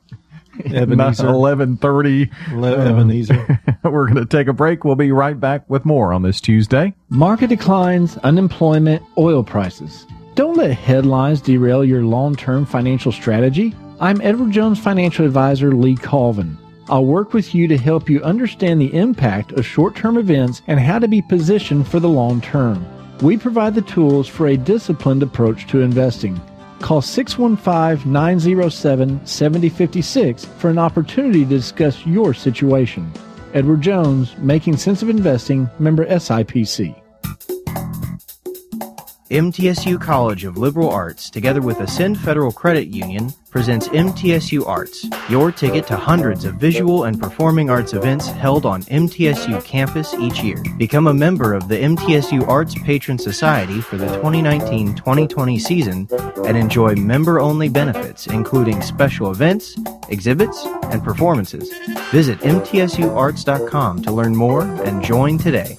Ebenezer. 0.65 1.27
eleven 1.27 1.77
thirty. 1.77 2.29
Le- 2.53 2.77
Ebenezer. 2.77 3.59
We're 3.83 4.05
going 4.05 4.15
to 4.15 4.25
take 4.25 4.47
a 4.47 4.53
break. 4.53 4.83
We'll 4.83 4.95
be 4.95 5.11
right 5.11 5.39
back 5.39 5.69
with 5.69 5.85
more 5.85 6.13
on 6.13 6.21
this 6.23 6.41
Tuesday. 6.41 6.93
Market 7.09 7.47
declines, 7.47 8.17
unemployment, 8.17 9.03
oil 9.17 9.43
prices. 9.43 10.05
Don't 10.35 10.57
let 10.57 10.71
headlines 10.77 11.41
derail 11.41 11.83
your 11.83 12.03
long 12.03 12.35
term 12.35 12.65
financial 12.65 13.11
strategy. 13.11 13.75
I'm 13.99 14.21
Edward 14.21 14.51
Jones 14.51 14.77
financial 14.79 15.25
advisor 15.25 15.71
Lee 15.73 15.95
Colvin. 15.95 16.57
I'll 16.89 17.05
work 17.05 17.33
with 17.33 17.53
you 17.55 17.67
to 17.67 17.77
help 17.77 18.09
you 18.09 18.21
understand 18.23 18.79
the 18.79 18.93
impact 18.93 19.51
of 19.53 19.65
short 19.65 19.95
term 19.95 20.17
events 20.17 20.61
and 20.67 20.79
how 20.79 20.99
to 20.99 21.07
be 21.07 21.21
positioned 21.21 21.87
for 21.87 21.99
the 21.99 22.07
long 22.07 22.39
term. 22.39 22.85
We 23.21 23.35
provide 23.35 23.73
the 23.73 23.81
tools 23.81 24.27
for 24.27 24.47
a 24.47 24.55
disciplined 24.57 25.23
approach 25.23 25.65
to 25.67 25.81
investing. 25.81 26.39
Call 26.79 27.01
615 27.01 28.11
907 28.11 29.25
7056 29.25 30.45
for 30.45 30.69
an 30.69 30.77
opportunity 30.77 31.43
to 31.43 31.49
discuss 31.49 32.05
your 32.05 32.33
situation. 32.33 33.11
Edward 33.53 33.81
Jones, 33.81 34.37
Making 34.37 34.77
Sense 34.77 35.01
of 35.01 35.09
Investing, 35.09 35.69
member 35.79 36.05
SIPC. 36.05 37.06
MTSU 39.29 39.99
College 39.99 40.45
of 40.45 40.57
Liberal 40.57 40.89
Arts, 40.89 41.29
together 41.29 41.61
with 41.61 41.81
Ascend 41.81 42.17
Federal 42.17 42.49
Credit 42.49 42.87
Union, 42.87 43.33
presents 43.49 43.89
MTSU 43.89 44.65
Arts, 44.65 45.05
your 45.27 45.51
ticket 45.51 45.85
to 45.87 45.97
hundreds 45.97 46.45
of 46.45 46.55
visual 46.55 47.03
and 47.03 47.19
performing 47.19 47.69
arts 47.69 47.93
events 47.93 48.27
held 48.27 48.65
on 48.65 48.83
MTSU 48.83 49.61
campus 49.65 50.13
each 50.13 50.41
year. 50.41 50.63
Become 50.77 51.07
a 51.07 51.13
member 51.13 51.53
of 51.53 51.67
the 51.67 51.75
MTSU 51.75 52.47
Arts 52.47 52.73
Patron 52.83 53.17
Society 53.17 53.81
for 53.81 53.97
the 53.97 54.07
2019-2020 54.07 55.59
season 55.59 56.07
and 56.45 56.55
enjoy 56.55 56.95
member-only 56.95 57.67
benefits, 57.67 58.27
including 58.27 58.81
special 58.81 59.31
events, 59.31 59.77
exhibits, 60.07 60.65
and 60.83 61.03
performances. 61.03 61.69
Visit 62.11 62.39
MTSUArts.com 62.39 64.03
to 64.03 64.11
learn 64.11 64.35
more 64.37 64.61
and 64.61 65.03
join 65.03 65.37
today. 65.37 65.77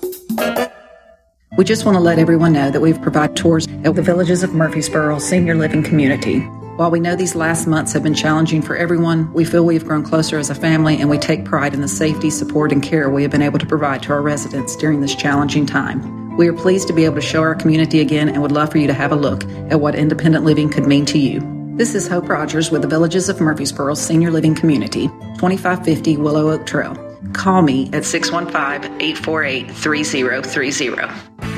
We 1.57 1.65
just 1.65 1.87
want 1.87 1.97
to 1.97 2.01
let 2.01 2.19
everyone 2.19 2.53
know 2.53 2.71
that 2.71 2.81
we've 2.81 3.01
provided 3.01 3.35
tours 3.35 3.67
at 3.83 3.95
the 3.95 4.03
Villages 4.03 4.43
of 4.43 4.55
Murfreesboro 4.55 5.19
Senior 5.19 5.55
Living 5.55 5.83
Community. 5.83 6.41
While 6.77 6.91
we 6.91 7.01
know 7.01 7.17
these 7.17 7.35
last 7.35 7.67
months 7.67 7.93
have 7.95 8.03
been 8.03 8.15
challenging 8.15 8.61
for 8.61 8.77
everyone, 8.77 9.33
we 9.33 9.45
feel 9.45 9.65
we 9.65 9.75
have 9.75 9.87
grown 9.87 10.05
closer 10.05 10.39
as 10.39 10.51
a 10.51 10.55
family 10.55 11.01
and 11.01 11.09
we 11.09 11.19
take 11.19 11.47
pride 11.47 11.75
in 11.75 11.81
the 11.81 11.89
safety, 11.89 12.29
support, 12.29 12.71
and 12.71 12.83
care 12.83 13.09
we 13.09 13.23
have 13.23 13.33
been 13.33 13.43
able 13.43 13.59
to 13.59 13.67
provide 13.67 14.03
to 14.05 14.13
our 14.13 14.21
residents 14.21 14.77
during 14.77 15.01
this 15.01 15.15
challenging 15.15 15.65
time. 15.65 16.37
We 16.37 16.49
are 16.49 16.53
pleased 16.53 16.87
to 16.89 16.93
be 16.93 17.07
able 17.07 17.17
to 17.17 17.23
show 17.23 17.41
our 17.41 17.55
community 17.55 18.01
again 18.01 18.29
and 18.29 18.43
would 18.43 18.53
love 18.53 18.71
for 18.71 18.79
you 18.79 18.87
to 18.87 18.95
have 18.95 19.11
a 19.11 19.17
look 19.17 19.43
at 19.71 19.81
what 19.81 19.95
independent 19.95 20.45
living 20.45 20.69
could 20.69 20.87
mean 20.87 21.07
to 21.07 21.19
you. 21.19 21.41
This 21.77 21.95
is 21.95 22.07
Hope 22.07 22.29
Rogers 22.29 22.71
with 22.71 22.83
the 22.83 22.89
Villages 22.89 23.29
of 23.29 23.41
Murfreesboro 23.41 23.95
Senior 23.95 24.31
Living 24.31 24.55
Community, 24.55 25.09
2550 25.09 26.19
Willow 26.19 26.51
Oak 26.51 26.67
Trail. 26.67 27.08
Call 27.33 27.63
me 27.63 27.91
at 27.93 28.05
615 28.05 29.01
848 29.01 29.71
3030. 29.71 31.58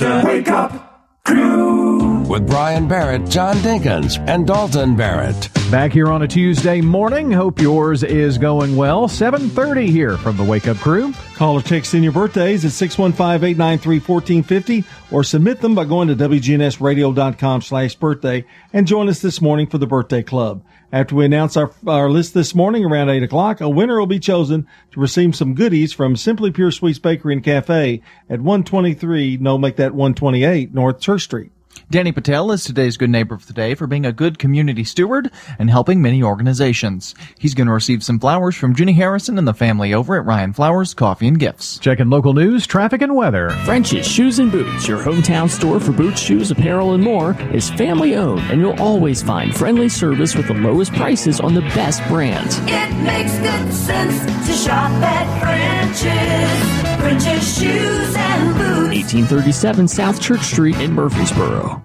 The 0.00 0.22
Wake 0.24 0.48
Up 0.48 1.22
Crew 1.26 2.22
with 2.22 2.46
Brian 2.46 2.88
Barrett, 2.88 3.28
John 3.28 3.56
Dinkins, 3.56 4.18
and 4.26 4.46
Dalton 4.46 4.96
Barrett. 4.96 5.50
Back 5.70 5.92
here 5.92 6.08
on 6.08 6.22
a 6.22 6.26
Tuesday 6.26 6.80
morning. 6.80 7.30
Hope 7.30 7.60
yours 7.60 8.02
is 8.02 8.38
going 8.38 8.76
well. 8.76 9.08
7:30 9.08 9.90
here 9.90 10.16
from 10.16 10.38
the 10.38 10.42
Wake 10.42 10.68
Up 10.68 10.78
Crew. 10.78 11.12
Call 11.34 11.58
or 11.58 11.60
text 11.60 11.92
in 11.92 12.02
your 12.02 12.12
birthdays 12.12 12.64
at 12.64 12.70
615-893-1450 12.70 14.84
or 15.10 15.22
submit 15.22 15.60
them 15.60 15.74
by 15.74 15.84
going 15.84 16.08
to 16.08 16.16
WGNSradio.com 16.16 17.60
slash 17.60 17.94
birthday 17.94 18.46
and 18.72 18.86
join 18.86 19.10
us 19.10 19.20
this 19.20 19.42
morning 19.42 19.66
for 19.66 19.76
the 19.76 19.86
birthday 19.86 20.22
club. 20.22 20.62
After 20.92 21.14
we 21.14 21.24
announce 21.24 21.56
our, 21.56 21.70
our 21.86 22.10
list 22.10 22.34
this 22.34 22.52
morning 22.52 22.84
around 22.84 23.10
8 23.10 23.22
o'clock, 23.22 23.60
a 23.60 23.68
winner 23.68 24.00
will 24.00 24.06
be 24.06 24.18
chosen 24.18 24.66
to 24.90 24.98
receive 24.98 25.36
some 25.36 25.54
goodies 25.54 25.92
from 25.92 26.16
Simply 26.16 26.50
Pure 26.50 26.72
Sweets 26.72 26.98
Bakery 26.98 27.32
and 27.34 27.44
Cafe 27.44 28.02
at 28.28 28.40
123, 28.40 29.36
no, 29.36 29.56
make 29.56 29.76
that 29.76 29.94
128 29.94 30.74
North 30.74 30.98
Church 30.98 31.22
Street. 31.22 31.52
Danny 31.90 32.12
Patel 32.12 32.52
is 32.52 32.62
today's 32.62 32.96
good 32.96 33.10
neighbor 33.10 33.34
of 33.34 33.48
the 33.48 33.52
day 33.52 33.74
for 33.74 33.88
being 33.88 34.06
a 34.06 34.12
good 34.12 34.38
community 34.38 34.84
steward 34.84 35.28
and 35.58 35.68
helping 35.68 36.00
many 36.00 36.22
organizations. 36.22 37.16
He's 37.36 37.54
going 37.54 37.66
to 37.66 37.72
receive 37.72 38.04
some 38.04 38.20
flowers 38.20 38.54
from 38.54 38.76
Jenny 38.76 38.92
Harrison 38.92 39.38
and 39.38 39.48
the 39.48 39.54
family 39.54 39.92
over 39.92 40.16
at 40.16 40.24
Ryan 40.24 40.52
Flowers 40.52 40.94
Coffee 40.94 41.26
and 41.26 41.38
Gifts. 41.38 41.78
Checking 41.80 42.08
local 42.08 42.32
news, 42.32 42.64
traffic, 42.66 43.02
and 43.02 43.16
weather. 43.16 43.50
French's 43.64 44.06
Shoes 44.06 44.38
and 44.38 44.52
Boots, 44.52 44.86
your 44.86 45.00
hometown 45.00 45.50
store 45.50 45.80
for 45.80 45.90
boots, 45.90 46.20
shoes, 46.20 46.52
apparel, 46.52 46.94
and 46.94 47.02
more, 47.02 47.36
is 47.52 47.70
family 47.70 48.14
owned, 48.14 48.40
and 48.52 48.60
you'll 48.60 48.80
always 48.80 49.20
find 49.22 49.56
friendly 49.56 49.88
service 49.88 50.36
with 50.36 50.46
the 50.46 50.54
lowest 50.54 50.92
prices 50.92 51.40
on 51.40 51.54
the 51.54 51.62
best 51.62 52.06
brands. 52.08 52.58
It 52.62 52.94
makes 53.02 53.36
good 53.38 53.72
sense 53.72 54.20
to 54.46 54.52
shop 54.52 54.90
at 55.02 55.40
French's. 55.40 56.89
French's 57.00 57.58
Shoes 57.58 58.14
and 58.14 58.54
Boots. 58.54 59.14
1837 59.14 59.88
South 59.88 60.20
Church 60.20 60.42
Street 60.42 60.76
in 60.76 60.92
Murfreesboro. 60.92 61.82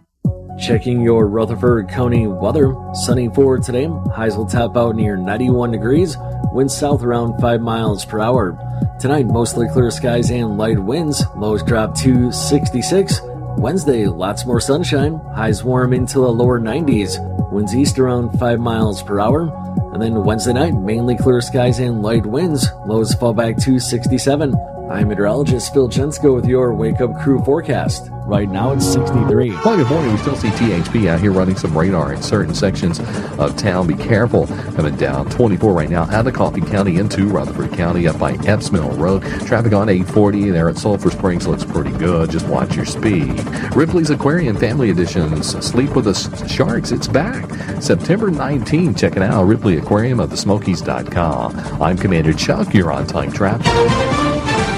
Checking 0.60 1.02
your 1.02 1.28
Rutherford 1.28 1.90
County 1.90 2.28
weather. 2.28 2.76
Sunny 2.94 3.30
for 3.30 3.58
today. 3.58 3.88
Highs 4.14 4.36
will 4.36 4.46
top 4.46 4.76
out 4.76 4.96
near 4.96 5.16
91 5.16 5.72
degrees. 5.72 6.18
Winds 6.52 6.76
south 6.78 7.02
around 7.02 7.40
5 7.40 7.62
miles 7.62 8.04
per 8.06 8.20
hour. 8.20 8.60
Tonight, 9.00 9.26
mostly 9.26 9.68
clear 9.70 9.90
skies 9.90 10.30
and 10.32 10.58
light 10.58 10.80
winds. 10.80 11.24
Lows 11.38 11.64
drop 11.64 11.98
to 12.00 12.32
66. 12.32 13.22
Wednesday, 13.58 14.08
lots 14.08 14.46
more 14.46 14.60
sunshine. 14.60 15.16
Highs 15.34 15.64
warm 15.64 15.94
into 15.94 16.20
the 16.20 16.32
lower 16.32 16.60
90s. 16.60 17.20
Winds 17.52 17.74
east 17.74 18.00
around 18.00 18.38
5 18.38 18.60
miles 18.60 19.02
per 19.02 19.20
hour. 19.20 19.50
And 19.94 20.02
then 20.02 20.26
Wednesday 20.26 20.54
night, 20.54 20.74
mainly 20.74 21.16
clear 21.16 21.40
skies 21.40 21.80
and 21.80 22.02
light 22.02 22.26
winds. 22.26 22.68
Lows 22.86 23.14
fall 23.14 23.34
back 23.34 23.56
to 23.60 23.80
67. 23.80 24.54
I'm 24.90 25.08
meteorologist 25.08 25.74
Phil 25.74 25.90
Chensko 25.90 26.36
with 26.36 26.46
your 26.46 26.72
Wake 26.74 27.02
Up 27.02 27.20
Crew 27.20 27.44
forecast. 27.44 28.08
Right 28.28 28.48
now 28.48 28.72
it's 28.72 28.86
63. 28.86 29.50
Well, 29.50 29.78
good 29.78 29.90
morning. 29.90 30.12
We 30.12 30.18
still 30.20 30.36
see 30.36 30.50
THP 30.50 31.08
out 31.08 31.20
here 31.20 31.32
running 31.32 31.56
some 31.56 31.76
radar 31.76 32.14
in 32.14 32.22
certain 32.22 32.54
sections 32.54 33.00
of 33.40 33.58
town. 33.58 33.88
Be 33.88 33.96
careful 33.96 34.46
coming 34.76 34.96
down 34.96 35.30
24 35.32 35.74
right 35.74 35.90
now 35.90 36.04
out 36.12 36.28
of 36.28 36.34
Coffee 36.34 36.62
County 36.62 36.98
into 36.98 37.28
Rutherford 37.28 37.74
County 37.74 38.08
up 38.08 38.20
by 38.20 38.34
Epps 38.46 38.72
Mill 38.72 38.92
Road. 38.92 39.24
Traffic 39.46 39.74
on 39.74 39.90
840 39.90 40.52
there 40.52 40.70
at 40.70 40.78
Sulphur 40.78 41.10
Springs 41.10 41.48
looks 41.48 41.66
pretty 41.66 41.92
good. 41.92 42.30
Just 42.30 42.48
watch 42.48 42.76
your 42.76 42.86
speed. 42.86 43.44
Ripley's 43.76 44.12
Aquarium 44.12 44.56
Family 44.56 44.92
Editions 44.92 45.48
Sleep 45.66 45.96
with 45.96 46.06
the 46.06 46.48
Sharks. 46.48 46.92
It's 46.92 47.08
back 47.08 47.50
September 47.82 48.30
19. 48.30 48.94
Check 48.94 49.16
it 49.16 49.24
out. 49.24 49.46
Ripley 49.46 49.78
Aquarium 49.78 50.20
of 50.20 50.30
the 50.30 50.38
Smokies.com. 50.38 51.82
I'm 51.82 51.98
Commander 51.98 52.34
Chuck. 52.34 52.74
You're 52.74 52.92
on 52.92 53.08
time 53.08 53.32
traffic. 53.32 54.25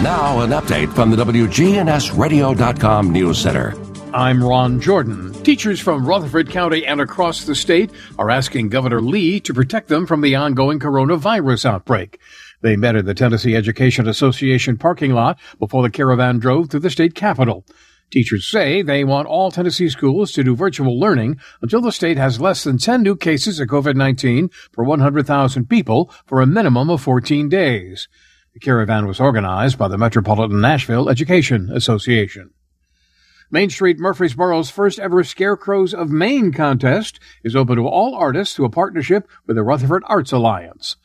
Now, 0.03 0.41
an 0.41 0.51
update 0.51 0.93
from 0.93 1.09
the 1.09 1.17
WGNSradio.com 1.17 3.11
News 3.11 3.39
Center. 3.39 3.73
I'm 4.13 4.43
Ron 4.43 4.79
Jordan. 4.79 5.33
Teachers 5.41 5.79
from 5.79 6.05
Rutherford 6.05 6.51
County 6.51 6.85
and 6.85 7.01
across 7.01 7.45
the 7.45 7.55
state 7.55 7.89
are 8.19 8.29
asking 8.29 8.69
Governor 8.69 9.01
Lee 9.01 9.39
to 9.39 9.55
protect 9.55 9.87
them 9.87 10.05
from 10.05 10.21
the 10.21 10.35
ongoing 10.35 10.77
coronavirus 10.79 11.65
outbreak. 11.65 12.19
They 12.61 12.75
met 12.75 12.95
in 12.95 13.05
the 13.07 13.15
Tennessee 13.15 13.55
Education 13.55 14.07
Association 14.07 14.77
parking 14.77 15.13
lot 15.13 15.39
before 15.57 15.81
the 15.81 15.89
caravan 15.89 16.37
drove 16.37 16.69
to 16.69 16.79
the 16.79 16.91
state 16.91 17.15
capitol. 17.15 17.65
Teachers 18.11 18.47
say 18.47 18.83
they 18.83 19.03
want 19.03 19.27
all 19.27 19.49
Tennessee 19.49 19.89
schools 19.89 20.31
to 20.33 20.43
do 20.43 20.55
virtual 20.55 20.99
learning 20.99 21.39
until 21.63 21.81
the 21.81 21.91
state 21.91 22.17
has 22.17 22.39
less 22.39 22.63
than 22.63 22.77
10 22.77 23.01
new 23.01 23.15
cases 23.15 23.59
of 23.59 23.67
COVID-19 23.67 24.51
per 24.71 24.83
100,000 24.83 25.67
people 25.67 26.13
for 26.27 26.39
a 26.39 26.45
minimum 26.45 26.91
of 26.91 27.01
14 27.01 27.49
days. 27.49 28.07
The 28.57 28.65
caravan 28.65 29.05
was 29.05 29.19
organized 29.19 29.77
by 29.77 29.87
the 29.87 29.99
Metropolitan 29.99 30.59
Nashville 30.59 31.09
Education 31.09 31.69
Association. 31.71 32.49
Main 33.51 33.69
Street 33.69 33.99
Murfreesboro's 33.99 34.71
first 34.71 34.97
ever 34.97 35.23
Scarecrows 35.23 35.93
of 35.93 36.09
Main 36.09 36.51
contest 36.51 37.19
is 37.43 37.55
open 37.55 37.75
to 37.75 37.87
all 37.87 38.15
artists 38.15 38.55
through 38.55 38.65
a 38.65 38.71
partnership 38.71 39.29
with 39.45 39.57
the 39.57 39.63
Rutherford 39.63 40.01
Arts 40.07 40.31
Alliance. 40.31 40.95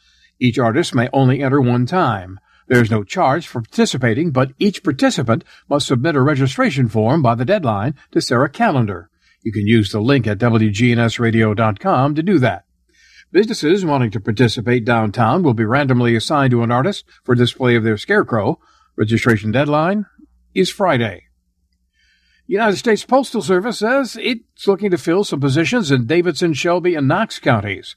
Each 0.41 0.59
artist 0.59 0.95
may 0.95 1.11
only 1.12 1.43
enter 1.43 1.61
one 1.61 1.85
time. 1.85 2.41
There 2.69 2.81
is 2.81 2.91
no 2.91 3.05
charge 3.05 3.47
for 3.47 3.61
participating, 3.61 4.31
but 4.31 4.55
each 4.59 4.83
participant 4.83 5.45
must 5.69 5.87
submit 5.87 6.16
a 6.16 6.23
registration 6.23 6.89
form 6.89 7.20
by 7.20 7.35
the 7.35 7.45
deadline 7.45 7.97
to 8.12 8.23
Sarah 8.23 8.49
Callender. 8.49 9.11
You 9.43 9.53
can 9.53 9.66
use 9.66 9.93
the 9.93 10.01
link 10.01 10.27
at 10.27 10.39
WGNSradio.com 10.39 12.15
to 12.15 12.23
do 12.23 12.39
that. 12.39 12.65
Businesses 13.32 13.82
wanting 13.82 14.10
to 14.10 14.20
participate 14.20 14.84
downtown 14.84 15.42
will 15.42 15.54
be 15.54 15.64
randomly 15.64 16.14
assigned 16.14 16.50
to 16.50 16.62
an 16.62 16.70
artist 16.70 17.06
for 17.24 17.34
display 17.34 17.74
of 17.74 17.82
their 17.82 17.96
scarecrow. 17.96 18.60
Registration 18.94 19.50
deadline 19.50 20.04
is 20.54 20.68
Friday. 20.68 21.24
United 22.46 22.76
States 22.76 23.06
Postal 23.06 23.40
Service 23.40 23.78
says 23.78 24.18
it's 24.20 24.66
looking 24.66 24.90
to 24.90 24.98
fill 24.98 25.24
some 25.24 25.40
positions 25.40 25.90
in 25.90 26.06
Davidson, 26.06 26.52
Shelby, 26.52 26.94
and 26.94 27.09
Knox 27.09 27.38
counties. 27.38 27.96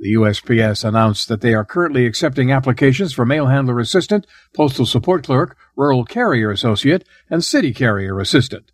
The 0.00 0.14
USPS 0.14 0.84
announced 0.84 1.28
that 1.28 1.42
they 1.42 1.54
are 1.54 1.64
currently 1.64 2.04
accepting 2.04 2.50
applications 2.50 3.12
for 3.12 3.24
mail 3.24 3.46
handler 3.46 3.78
assistant, 3.78 4.26
postal 4.52 4.84
support 4.84 5.24
clerk, 5.24 5.56
rural 5.76 6.04
carrier 6.04 6.50
associate, 6.50 7.06
and 7.30 7.44
city 7.44 7.72
carrier 7.72 8.18
assistant. 8.18 8.72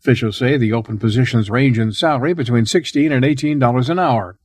Officials 0.00 0.36
say 0.36 0.58
the 0.58 0.74
open 0.74 0.98
positions 0.98 1.48
range 1.48 1.78
in 1.78 1.92
salary 1.92 2.34
between 2.34 2.66
16 2.66 3.10
and 3.10 3.24
$18 3.24 3.88
an 3.88 3.98
hour. 3.98 4.38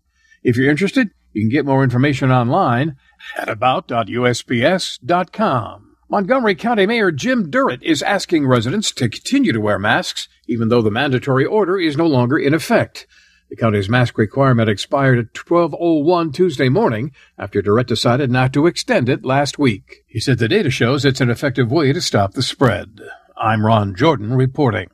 If 0.45 0.55
you're 0.57 0.69
interested, 0.69 1.09
you 1.33 1.41
can 1.41 1.49
get 1.49 1.65
more 1.65 1.83
information 1.83 2.31
online 2.31 2.95
at 3.35 3.49
about.usps.com. 3.49 5.95
Montgomery 6.07 6.53
County 6.53 6.85
Mayor 6.85 7.11
Jim 7.11 7.49
Durrett 7.49 7.81
is 7.81 8.03
asking 8.03 8.45
residents 8.45 8.91
to 8.91 9.09
continue 9.09 9.51
to 9.51 9.59
wear 9.59 9.79
masks, 9.79 10.29
even 10.47 10.69
though 10.69 10.83
the 10.83 10.91
mandatory 10.91 11.45
order 11.45 11.79
is 11.79 11.97
no 11.97 12.05
longer 12.05 12.37
in 12.37 12.53
effect. 12.53 13.07
The 13.49 13.55
county's 13.55 13.89
mask 13.89 14.19
requirement 14.19 14.69
expired 14.69 15.17
at 15.17 15.33
12:01 15.33 16.31
Tuesday 16.31 16.69
morning 16.69 17.11
after 17.39 17.63
Durrett 17.63 17.87
decided 17.87 18.29
not 18.29 18.53
to 18.53 18.67
extend 18.67 19.09
it 19.09 19.25
last 19.25 19.57
week. 19.57 20.03
He 20.05 20.19
said 20.19 20.37
the 20.37 20.47
data 20.47 20.69
shows 20.69 21.05
it's 21.05 21.21
an 21.21 21.31
effective 21.31 21.71
way 21.71 21.91
to 21.91 22.01
stop 22.01 22.33
the 22.33 22.43
spread. 22.43 23.01
I'm 23.35 23.65
Ron 23.65 23.95
Jordan 23.95 24.35
reporting. 24.35 24.89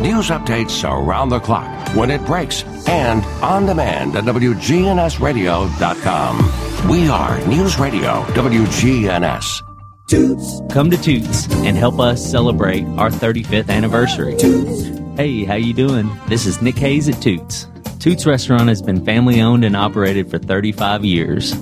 News 0.00 0.28
updates 0.30 0.88
around 0.88 1.30
the 1.30 1.40
clock, 1.40 1.66
when 1.96 2.08
it 2.08 2.24
breaks, 2.24 2.62
and 2.86 3.24
on 3.42 3.66
demand 3.66 4.14
at 4.14 4.22
WGNSradio.com. 4.24 6.88
We 6.88 7.08
are 7.08 7.44
News 7.48 7.80
Radio 7.80 8.22
WGNS. 8.34 9.60
Toots. 10.08 10.60
Come 10.70 10.88
to 10.92 10.96
Toots 10.96 11.48
and 11.52 11.76
help 11.76 11.98
us 11.98 12.24
celebrate 12.24 12.84
our 12.96 13.10
35th 13.10 13.70
anniversary. 13.70 14.36
Toots. 14.36 14.84
Hey, 15.16 15.42
how 15.42 15.56
you 15.56 15.74
doing? 15.74 16.08
This 16.28 16.46
is 16.46 16.62
Nick 16.62 16.78
Hayes 16.78 17.08
at 17.08 17.20
Toots. 17.20 17.66
Toots 17.98 18.24
Restaurant 18.24 18.68
has 18.68 18.80
been 18.80 19.04
family 19.04 19.40
owned 19.40 19.64
and 19.64 19.76
operated 19.76 20.30
for 20.30 20.38
35 20.38 21.04
years. 21.04 21.54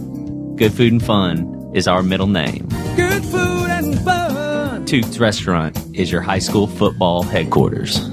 Good 0.56 0.74
food 0.74 0.92
and 0.92 1.02
fun 1.02 1.70
is 1.74 1.88
our 1.88 2.02
middle 2.02 2.26
name. 2.26 2.68
Good 2.96 3.24
food 3.24 3.70
and 3.70 3.98
fun. 4.00 4.84
Toots 4.84 5.18
Restaurant 5.18 5.74
is 5.94 6.12
your 6.12 6.20
high 6.20 6.40
school 6.40 6.66
football 6.66 7.22
headquarters. 7.22 8.06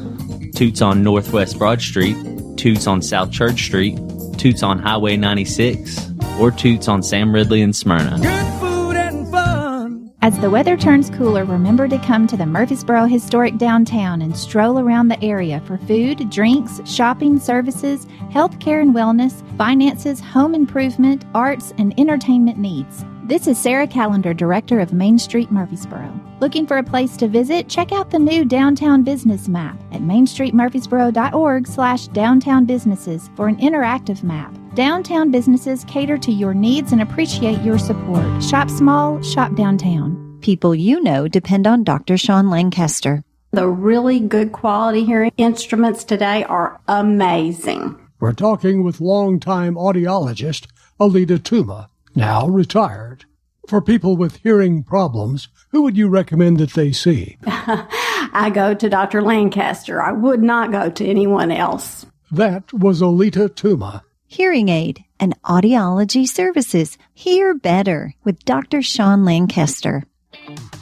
Toots 0.64 0.82
on 0.82 1.04
Northwest 1.04 1.60
Broad 1.60 1.82
Street, 1.82 2.16
Toots 2.56 2.88
on 2.88 3.02
South 3.02 3.32
Church 3.32 3.66
Street, 3.66 4.00
Toots 4.38 4.64
on 4.64 4.80
Highway 4.80 5.18
96, 5.18 6.14
or 6.40 6.52
Toots 6.52 6.88
on 6.88 7.04
Sam 7.04 7.36
Ridley 7.36 7.62
and 7.62 7.76
Smyrna. 7.76 8.18
Good 8.22 8.62
food 8.62 8.96
and 8.96 9.28
fun. 9.30 10.14
As 10.22 10.40
the 10.40 10.50
weather 10.50 10.78
turns 10.78 11.10
cooler, 11.10 11.44
remember 11.44 11.90
to 11.90 11.98
come 11.98 12.28
to 12.28 12.38
the 12.38 12.46
Murfreesboro 12.46 13.08
Historic 13.08 13.58
Downtown 13.58 14.22
and 14.22 14.38
stroll 14.38 14.80
around 14.80 15.10
the 15.10 15.22
area 15.22 15.62
for 15.68 15.78
food, 15.80 16.30
drinks, 16.30 16.80
shopping, 16.86 17.40
services, 17.40 18.08
health 18.32 18.58
care 18.62 18.80
and 18.80 18.96
wellness, 18.96 19.44
finances, 19.58 20.22
home 20.22 20.56
improvement, 20.56 21.26
arts, 21.36 21.74
and 21.78 21.94
entertainment 22.00 22.58
needs. 22.58 23.04
This 23.26 23.48
is 23.48 23.58
Sarah 23.58 23.88
Callender, 23.88 24.34
Director 24.34 24.82
of 24.82 24.92
Main 24.92 25.18
Street 25.18 25.50
Murfreesboro. 25.50 26.12
Looking 26.42 26.68
for 26.68 26.78
a 26.78 26.84
place 26.84 27.16
to 27.16 27.30
visit? 27.30 27.70
Check 27.70 27.94
out 27.94 28.12
the 28.12 28.20
new 28.20 28.44
Downtown 28.44 29.02
Business 29.02 29.48
Map 29.48 29.82
at 29.94 30.02
mainstreetmurfreesboro.org 30.02 31.66
slash 31.66 32.08
downtown 32.10 32.66
businesses 32.66 33.30
for 33.38 33.48
an 33.48 33.56
interactive 33.62 34.24
map. 34.24 34.54
Downtown 34.74 35.32
businesses 35.32 35.86
cater 35.86 36.18
to 36.18 36.34
your 36.34 36.54
needs 36.54 36.92
and 36.92 37.02
appreciate 37.02 37.62
your 37.62 37.80
support. 37.80 38.44
Shop 38.44 38.70
small, 38.70 39.22
shop 39.22 39.56
downtown. 39.56 40.38
People 40.42 40.76
you 40.76 41.00
know 41.00 41.30
depend 41.30 41.66
on 41.66 41.86
Dr. 41.86 42.18
Sean 42.18 42.50
Lancaster. 42.50 43.24
The 43.52 43.70
really 43.70 44.20
good 44.20 44.52
quality 44.52 45.06
hearing 45.06 45.32
instruments 45.38 46.04
today 46.04 46.44
are 46.44 46.82
amazing. 46.90 47.98
We're 48.20 48.34
talking 48.34 48.84
with 48.84 49.00
longtime 49.00 49.76
audiologist 49.76 50.68
Alita 51.00 51.38
Tuma, 51.38 51.88
now 52.16 52.48
retired. 52.48 53.26
For 53.68 53.82
people 53.82 54.18
with 54.18 54.38
hearing 54.38 54.84
problems, 54.84 55.48
who 55.70 55.84
would 55.84 55.96
you 55.96 56.10
recommend 56.10 56.58
that 56.58 56.74
they 56.74 56.92
see? 56.92 57.38
I 57.46 58.52
go 58.54 58.74
to 58.74 58.90
Dr. 58.90 59.22
Lancaster. 59.22 60.02
I 60.02 60.12
would 60.12 60.44
not 60.44 60.72
go 60.72 60.90
to 60.90 61.06
anyone 61.06 61.52
else. 61.52 62.06
That 62.32 62.74
was 62.74 63.02
Alita 63.02 63.50
Tuma. 63.50 64.02
Hearing 64.28 64.68
aid 64.68 65.04
and 65.20 65.40
audiology 65.44 66.28
services. 66.28 66.98
Hear 67.14 67.54
better 67.54 68.16
with 68.24 68.44
Dr. 68.44 68.82
Sean 68.82 69.24
Lancaster. 69.24 70.04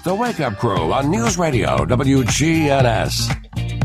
The 0.04 0.16
Wake 0.16 0.40
Up 0.40 0.58
Crew 0.58 0.94
on 0.94 1.12
News 1.12 1.38
Radio 1.38 1.86
WGNS. 1.86 3.81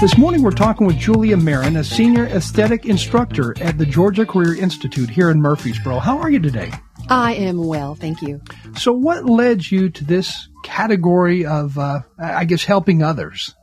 This 0.00 0.16
morning 0.16 0.40
we're 0.40 0.52
talking 0.52 0.86
with 0.86 0.96
Julia 0.96 1.36
Marin, 1.36 1.76
a 1.76 1.84
senior 1.84 2.24
aesthetic 2.24 2.86
instructor 2.86 3.54
at 3.62 3.76
the 3.76 3.84
Georgia 3.84 4.24
Career 4.24 4.56
Institute 4.56 5.10
here 5.10 5.30
in 5.30 5.42
Murfreesboro. 5.42 5.98
How 5.98 6.16
are 6.16 6.30
you 6.30 6.40
today? 6.40 6.72
I 7.10 7.34
am 7.34 7.66
well, 7.66 7.94
thank 7.96 8.22
you. 8.22 8.40
So, 8.78 8.92
what 8.92 9.26
led 9.26 9.70
you 9.70 9.90
to 9.90 10.02
this 10.02 10.48
category 10.64 11.44
of, 11.44 11.76
uh, 11.76 12.00
I 12.18 12.46
guess, 12.46 12.64
helping 12.64 13.02
others? 13.02 13.54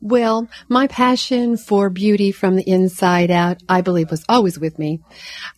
Well, 0.00 0.48
my 0.70 0.86
passion 0.86 1.58
for 1.58 1.90
beauty 1.90 2.32
from 2.32 2.56
the 2.56 2.66
inside 2.66 3.30
out, 3.30 3.62
I 3.68 3.82
believe, 3.82 4.10
was 4.10 4.24
always 4.30 4.58
with 4.58 4.78
me, 4.78 5.00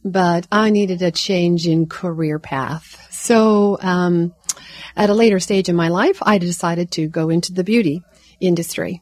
but 0.05 0.49
I 0.51 0.71
needed 0.71 1.03
a 1.03 1.13
change 1.13 1.69
in 1.69 1.87
career 1.87 2.41
path. 2.41 3.07
So, 3.13 3.79
um, 3.81 4.35
at 4.97 5.11
a 5.11 5.15
later 5.15 5.39
stage 5.39 5.69
in 5.69 5.77
my 5.77 5.91
life, 5.91 6.19
I 6.23 6.39
decided 6.39 6.91
to 6.93 7.07
go 7.07 7.29
into 7.29 7.53
the 7.53 7.63
beauty 7.63 8.03
industry. 8.41 9.01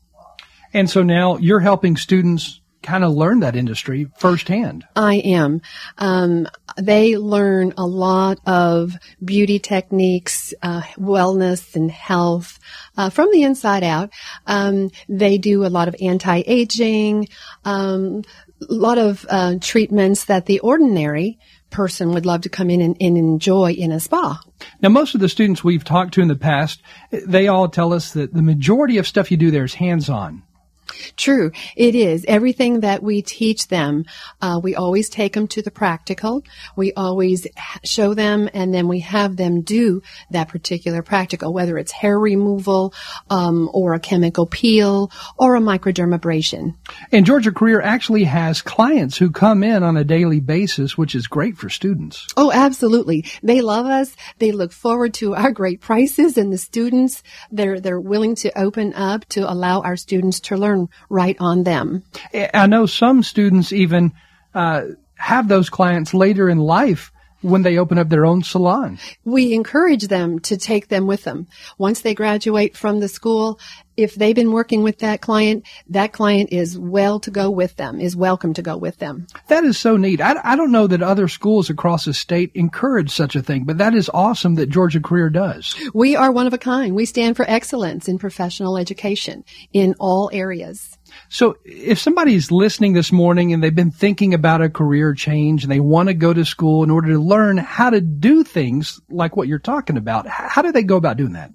And 0.73 0.89
so 0.89 1.03
now 1.03 1.37
you're 1.37 1.61
helping 1.61 1.97
students 1.97 2.61
kind 2.83 3.05
of 3.05 3.13
learn 3.13 3.41
that 3.41 3.57
industry 3.57 4.07
firsthand. 4.19 4.85
I 4.97 5.17
am. 5.17 5.61
Um, 5.99 6.49
they 6.79 7.17
learn 7.17 7.75
a 7.77 7.87
lot 7.87 8.39
of 8.47 8.95
beauty 9.25 9.59
techniques, 9.59 10.55
uh, 10.63 10.83
wellness 10.97 11.77
and 11.77 11.91
health 11.91 12.59
uh, 12.97 13.11
from 13.11 13.29
the 13.33 13.43
inside 13.43 13.83
out. 13.83 14.11
Um, 14.47 14.91
they 15.09 15.39
do 15.39 15.67
a 15.67 15.69
lot 15.69 15.89
of 15.89 15.97
anti-aging, 16.01 17.29
um, 17.65 18.23
a 18.69 18.73
lot 18.73 18.99
of 18.99 19.27
uh, 19.29 19.57
treatments 19.61 20.25
that 20.25 20.47
the 20.47 20.61
ordinary 20.61 21.39
person 21.71 22.13
would 22.13 22.27
love 22.27 22.43
to 22.43 22.49
come 22.49 22.69
in 22.69 22.81
and, 22.81 22.97
and, 23.01 23.17
enjoy 23.17 23.71
in 23.71 23.93
a 23.93 24.01
spa. 24.01 24.41
Now, 24.83 24.89
most 24.89 25.15
of 25.15 25.21
the 25.21 25.29
students 25.29 25.63
we've 25.63 25.85
talked 25.85 26.15
to 26.15 26.21
in 26.21 26.27
the 26.27 26.35
past, 26.35 26.83
they 27.13 27.47
all 27.47 27.69
tell 27.69 27.93
us 27.93 28.13
that 28.15 28.35
the 28.35 28.43
majority 28.43 28.99
of 28.99 29.07
stuff 29.07 29.31
you 29.31 29.37
do 29.37 29.53
there 29.53 29.65
is 29.65 29.75
hands-on. 29.75 30.43
True, 31.17 31.53
it 31.77 31.95
is. 31.95 32.25
Everything 32.27 32.81
that 32.81 33.03
we 33.03 33.23
teach 33.23 33.69
them, 33.69 34.05
uh, 34.41 34.61
we 34.63 34.75
always 34.75 35.09
take 35.09 35.33
them 35.33 35.47
to 35.49 35.63
the 35.63 35.71
practical. 35.71 36.43
We 36.77 36.93
always 36.95 37.47
show 37.85 38.15
them 38.15 38.49
and 38.55 38.73
then 38.75 38.89
we 38.89 39.01
have 39.01 39.37
them 39.37 39.63
do 39.63 40.03
that 40.31 40.49
particular 40.49 41.03
practical, 41.03 41.53
whether 41.53 41.79
it's 41.79 41.93
hair 41.93 42.19
removal, 42.19 42.95
um, 43.29 43.71
or 43.73 43.95
a 43.95 44.01
chemical 44.01 44.47
peel 44.47 45.11
or 45.39 45.57
a 45.57 45.61
microdermabrasion. 45.61 46.75
And 47.13 47.27
Georgia 47.27 47.53
Career 47.53 47.81
actually 47.81 48.25
has 48.25 48.63
clients 48.63 49.17
who 49.17 49.31
come 49.31 49.63
in 49.63 49.83
on 49.83 49.97
a 49.97 50.05
daily 50.05 50.41
basis, 50.41 50.97
which 50.97 51.15
is 51.15 51.27
great 51.27 51.57
for 51.57 51.69
students. 51.69 52.27
Oh, 52.37 52.51
absolutely. 52.53 53.25
They 53.43 53.61
love 53.61 53.87
us. 53.87 54.15
They 54.39 54.53
look 54.53 54.73
forward 54.73 55.15
to 55.15 55.35
our 55.35 55.53
great 55.53 55.81
prices 55.81 56.37
and 56.37 56.53
the 56.53 56.59
students, 56.59 57.23
they're, 57.51 57.81
they're 57.81 58.01
willing 58.01 58.35
to 58.37 58.59
open 58.59 58.95
up 58.95 59.25
to 59.31 59.51
allow 59.51 59.83
our 59.83 59.97
students 59.97 60.41
to 60.41 60.57
learn 60.57 60.80
right 61.09 61.37
on 61.41 61.65
them. 61.65 62.03
I 62.55 62.67
know 62.67 62.87
some 62.87 63.23
students 63.23 63.73
even 63.73 64.13
uh, 64.55 64.83
have 65.17 65.49
those 65.49 65.69
clients 65.69 66.15
later 66.15 66.49
in 66.49 66.59
life 66.59 67.13
when 67.43 67.63
they 67.63 67.79
open 67.79 67.99
up 67.99 68.09
their 68.09 68.27
own 68.27 68.43
salon. 68.43 68.99
We 69.25 69.55
encourage 69.55 70.09
them 70.09 70.39
to 70.41 70.57
take 70.57 70.89
them 70.89 71.07
with 71.07 71.25
them. 71.25 71.47
Once 71.79 72.01
they 72.01 72.15
graduate 72.15 72.77
from 72.77 73.01
the 73.01 73.09
school, 73.09 73.59
if 73.97 74.15
they've 74.15 74.35
been 74.35 74.53
working 74.53 74.83
with 74.83 74.99
that 75.01 75.21
client, 75.21 75.67
that 75.89 76.13
client 76.13 76.53
is 76.53 76.79
well 76.79 77.21
to 77.21 77.31
go 77.31 77.51
with 77.51 77.77
them, 77.77 78.01
is 78.01 78.17
welcome 78.17 78.55
to 78.55 78.63
go 78.63 78.77
with 78.77 78.99
them. 78.99 79.27
That 79.49 79.65
is 79.65 79.77
so 79.77 79.97
neat. 79.97 80.21
I, 80.21 80.41
I 80.43 80.57
don't 80.57 80.73
know 80.73 80.87
that 80.87 81.03
other 81.03 81.29
schools 81.29 81.69
across 81.69 82.07
the 82.07 82.15
state 82.15 82.51
encourage 82.55 83.11
such 83.11 83.37
a 83.37 83.43
thing, 83.43 83.65
but 83.65 83.79
that 83.79 83.95
is 83.95 84.11
awesome 84.15 84.55
that 84.55 84.71
Georgia 84.71 85.01
Career 85.01 85.29
does. 85.29 85.75
We 85.93 86.17
are 86.17 86.33
one 86.33 86.47
of 86.47 86.55
a 86.55 86.59
kind. 86.59 86.95
We 86.95 87.05
stand 87.05 87.37
for 87.37 87.45
excellence 87.49 88.09
in 88.09 88.19
professional 88.19 88.79
education 88.79 89.45
in 89.73 89.95
all 89.99 90.31
areas. 90.33 90.97
So 91.33 91.57
if 91.65 92.01
somebody's 92.01 92.51
listening 92.51 92.93
this 92.93 93.13
morning 93.13 93.53
and 93.53 93.63
they've 93.63 93.73
been 93.73 93.93
thinking 93.93 94.35
about 94.35 94.63
a 94.63 94.69
career 94.69 95.15
change 95.15 95.63
and 95.63 95.71
they 95.71 95.79
want 95.79 96.09
to 96.09 96.15
go 96.15 96.35
to 96.35 96.45
school 96.45 96.83
in 96.83 96.91
order 96.91 97.13
to 97.13 97.21
learn 97.21 97.57
how 97.57 97.91
to 97.91 98.01
do 98.01 98.43
things 98.43 99.01
like 99.09 99.37
what 99.37 99.47
you're 99.47 99.61
talking 99.61 99.97
about, 99.97 100.27
how 100.27 100.61
do 100.61 100.73
they 100.73 100.83
go 100.83 100.97
about 100.97 101.17
doing 101.17 101.35
that? 101.35 101.53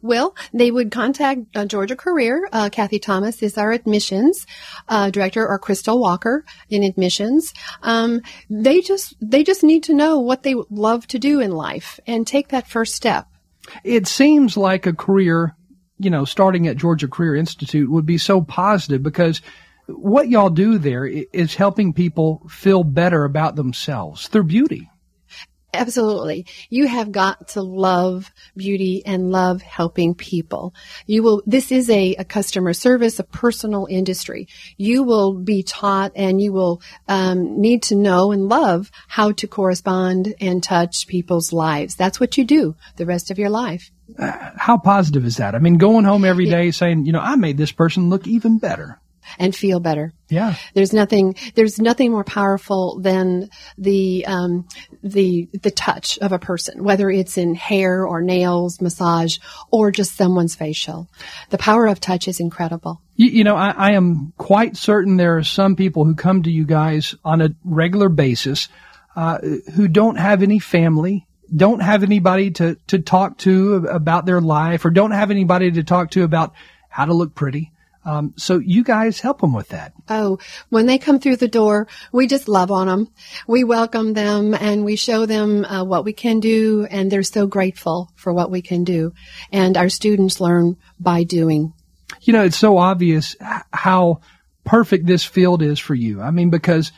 Well, 0.00 0.36
they 0.52 0.70
would 0.70 0.92
contact 0.92 1.40
uh, 1.56 1.64
Georgia 1.64 1.96
Career. 1.96 2.48
Uh, 2.52 2.68
Kathy 2.70 3.00
Thomas 3.00 3.42
is 3.42 3.58
our 3.58 3.72
admissions 3.72 4.46
uh, 4.88 5.10
director, 5.10 5.46
or 5.46 5.58
Crystal 5.58 5.98
Walker 5.98 6.44
in 6.68 6.84
admissions. 6.84 7.52
Um, 7.82 8.20
they 8.48 8.80
just 8.80 9.16
they 9.20 9.42
just 9.42 9.64
need 9.64 9.84
to 9.84 9.94
know 9.94 10.20
what 10.20 10.44
they 10.44 10.54
love 10.70 11.06
to 11.08 11.18
do 11.18 11.40
in 11.40 11.50
life 11.50 11.98
and 12.06 12.26
take 12.26 12.48
that 12.48 12.68
first 12.68 12.94
step. 12.94 13.26
It 13.82 14.06
seems 14.06 14.56
like 14.56 14.86
a 14.86 14.92
career 14.92 15.56
you 16.00 16.10
know, 16.10 16.24
starting 16.24 16.66
at 16.66 16.76
Georgia 16.76 17.08
Career 17.08 17.36
Institute 17.36 17.90
would 17.90 18.06
be 18.06 18.18
so 18.18 18.40
positive 18.40 19.02
because 19.02 19.42
what 19.86 20.28
y'all 20.28 20.50
do 20.50 20.78
there 20.78 21.06
is 21.06 21.54
helping 21.54 21.92
people 21.92 22.42
feel 22.48 22.84
better 22.84 23.24
about 23.24 23.56
themselves 23.56 24.28
through 24.28 24.44
beauty. 24.44 24.88
Absolutely. 25.72 26.46
You 26.68 26.88
have 26.88 27.12
got 27.12 27.48
to 27.48 27.62
love 27.62 28.32
beauty 28.56 29.04
and 29.06 29.30
love 29.30 29.62
helping 29.62 30.14
people. 30.14 30.74
You 31.06 31.22
will, 31.22 31.42
this 31.46 31.70
is 31.70 31.88
a, 31.88 32.16
a 32.16 32.24
customer 32.24 32.72
service, 32.72 33.20
a 33.20 33.24
personal 33.24 33.86
industry. 33.88 34.48
You 34.76 35.04
will 35.04 35.34
be 35.34 35.62
taught 35.62 36.10
and 36.16 36.40
you 36.40 36.52
will 36.52 36.82
um, 37.06 37.60
need 37.60 37.84
to 37.84 37.94
know 37.94 38.32
and 38.32 38.48
love 38.48 38.90
how 39.06 39.30
to 39.32 39.46
correspond 39.46 40.34
and 40.40 40.60
touch 40.60 41.06
people's 41.06 41.52
lives. 41.52 41.94
That's 41.94 42.18
what 42.18 42.36
you 42.36 42.44
do 42.44 42.74
the 42.96 43.06
rest 43.06 43.30
of 43.30 43.38
your 43.38 43.50
life. 43.50 43.92
Uh, 44.18 44.50
how 44.56 44.78
positive 44.78 45.24
is 45.24 45.36
that? 45.36 45.54
I 45.54 45.58
mean, 45.58 45.78
going 45.78 46.04
home 46.04 46.24
every 46.24 46.46
day 46.46 46.70
saying, 46.70 47.06
you 47.06 47.12
know, 47.12 47.20
I 47.20 47.36
made 47.36 47.56
this 47.56 47.72
person 47.72 48.10
look 48.10 48.26
even 48.26 48.58
better 48.58 49.00
and 49.38 49.54
feel 49.54 49.80
better. 49.80 50.12
Yeah. 50.28 50.54
There's 50.74 50.92
nothing, 50.92 51.36
there's 51.54 51.78
nothing 51.78 52.10
more 52.10 52.24
powerful 52.24 52.98
than 53.00 53.50
the, 53.78 54.24
um, 54.26 54.66
the, 55.02 55.48
the 55.62 55.70
touch 55.70 56.18
of 56.18 56.32
a 56.32 56.38
person, 56.38 56.82
whether 56.82 57.10
it's 57.10 57.38
in 57.38 57.54
hair 57.54 58.06
or 58.06 58.22
nails, 58.22 58.80
massage, 58.80 59.38
or 59.70 59.90
just 59.90 60.16
someone's 60.16 60.54
facial. 60.54 61.08
The 61.50 61.58
power 61.58 61.86
of 61.86 62.00
touch 62.00 62.28
is 62.28 62.40
incredible. 62.40 63.00
You, 63.16 63.28
you 63.28 63.44
know, 63.44 63.56
I, 63.56 63.70
I 63.70 63.92
am 63.92 64.32
quite 64.36 64.76
certain 64.76 65.16
there 65.16 65.36
are 65.36 65.44
some 65.44 65.76
people 65.76 66.04
who 66.04 66.14
come 66.14 66.42
to 66.42 66.50
you 66.50 66.64
guys 66.64 67.14
on 67.24 67.40
a 67.40 67.50
regular 67.64 68.08
basis, 68.08 68.68
uh, 69.16 69.38
who 69.74 69.88
don't 69.88 70.16
have 70.16 70.42
any 70.42 70.58
family, 70.58 71.26
don't 71.54 71.80
have 71.80 72.02
anybody 72.02 72.50
to, 72.52 72.76
to 72.88 72.98
talk 72.98 73.38
to 73.38 73.86
about 73.86 74.26
their 74.26 74.40
life 74.40 74.84
or 74.84 74.90
don't 74.90 75.10
have 75.10 75.30
anybody 75.30 75.70
to 75.72 75.82
talk 75.82 76.10
to 76.12 76.22
about 76.22 76.54
how 76.88 77.04
to 77.04 77.14
look 77.14 77.34
pretty. 77.34 77.72
Um, 78.04 78.32
so 78.36 78.58
you 78.58 78.82
guys 78.82 79.20
help 79.20 79.40
them 79.40 79.52
with 79.52 79.68
that. 79.68 79.92
Oh, 80.08 80.38
when 80.70 80.86
they 80.86 80.98
come 80.98 81.20
through 81.20 81.36
the 81.36 81.48
door, 81.48 81.86
we 82.12 82.26
just 82.26 82.48
love 82.48 82.70
on 82.70 82.86
them. 82.86 83.08
We 83.46 83.62
welcome 83.62 84.14
them 84.14 84.54
and 84.54 84.84
we 84.84 84.96
show 84.96 85.26
them 85.26 85.64
uh, 85.66 85.84
what 85.84 86.04
we 86.04 86.14
can 86.14 86.40
do, 86.40 86.86
and 86.90 87.12
they're 87.12 87.22
so 87.22 87.46
grateful 87.46 88.10
for 88.14 88.32
what 88.32 88.50
we 88.50 88.62
can 88.62 88.84
do. 88.84 89.12
And 89.52 89.76
our 89.76 89.90
students 89.90 90.40
learn 90.40 90.76
by 90.98 91.24
doing. 91.24 91.74
You 92.22 92.32
know, 92.32 92.44
it's 92.44 92.56
so 92.56 92.78
obvious 92.78 93.36
how 93.72 94.20
perfect 94.64 95.06
this 95.06 95.24
field 95.24 95.62
is 95.62 95.78
for 95.78 95.94
you. 95.94 96.22
I 96.22 96.30
mean, 96.30 96.48
because 96.48 96.92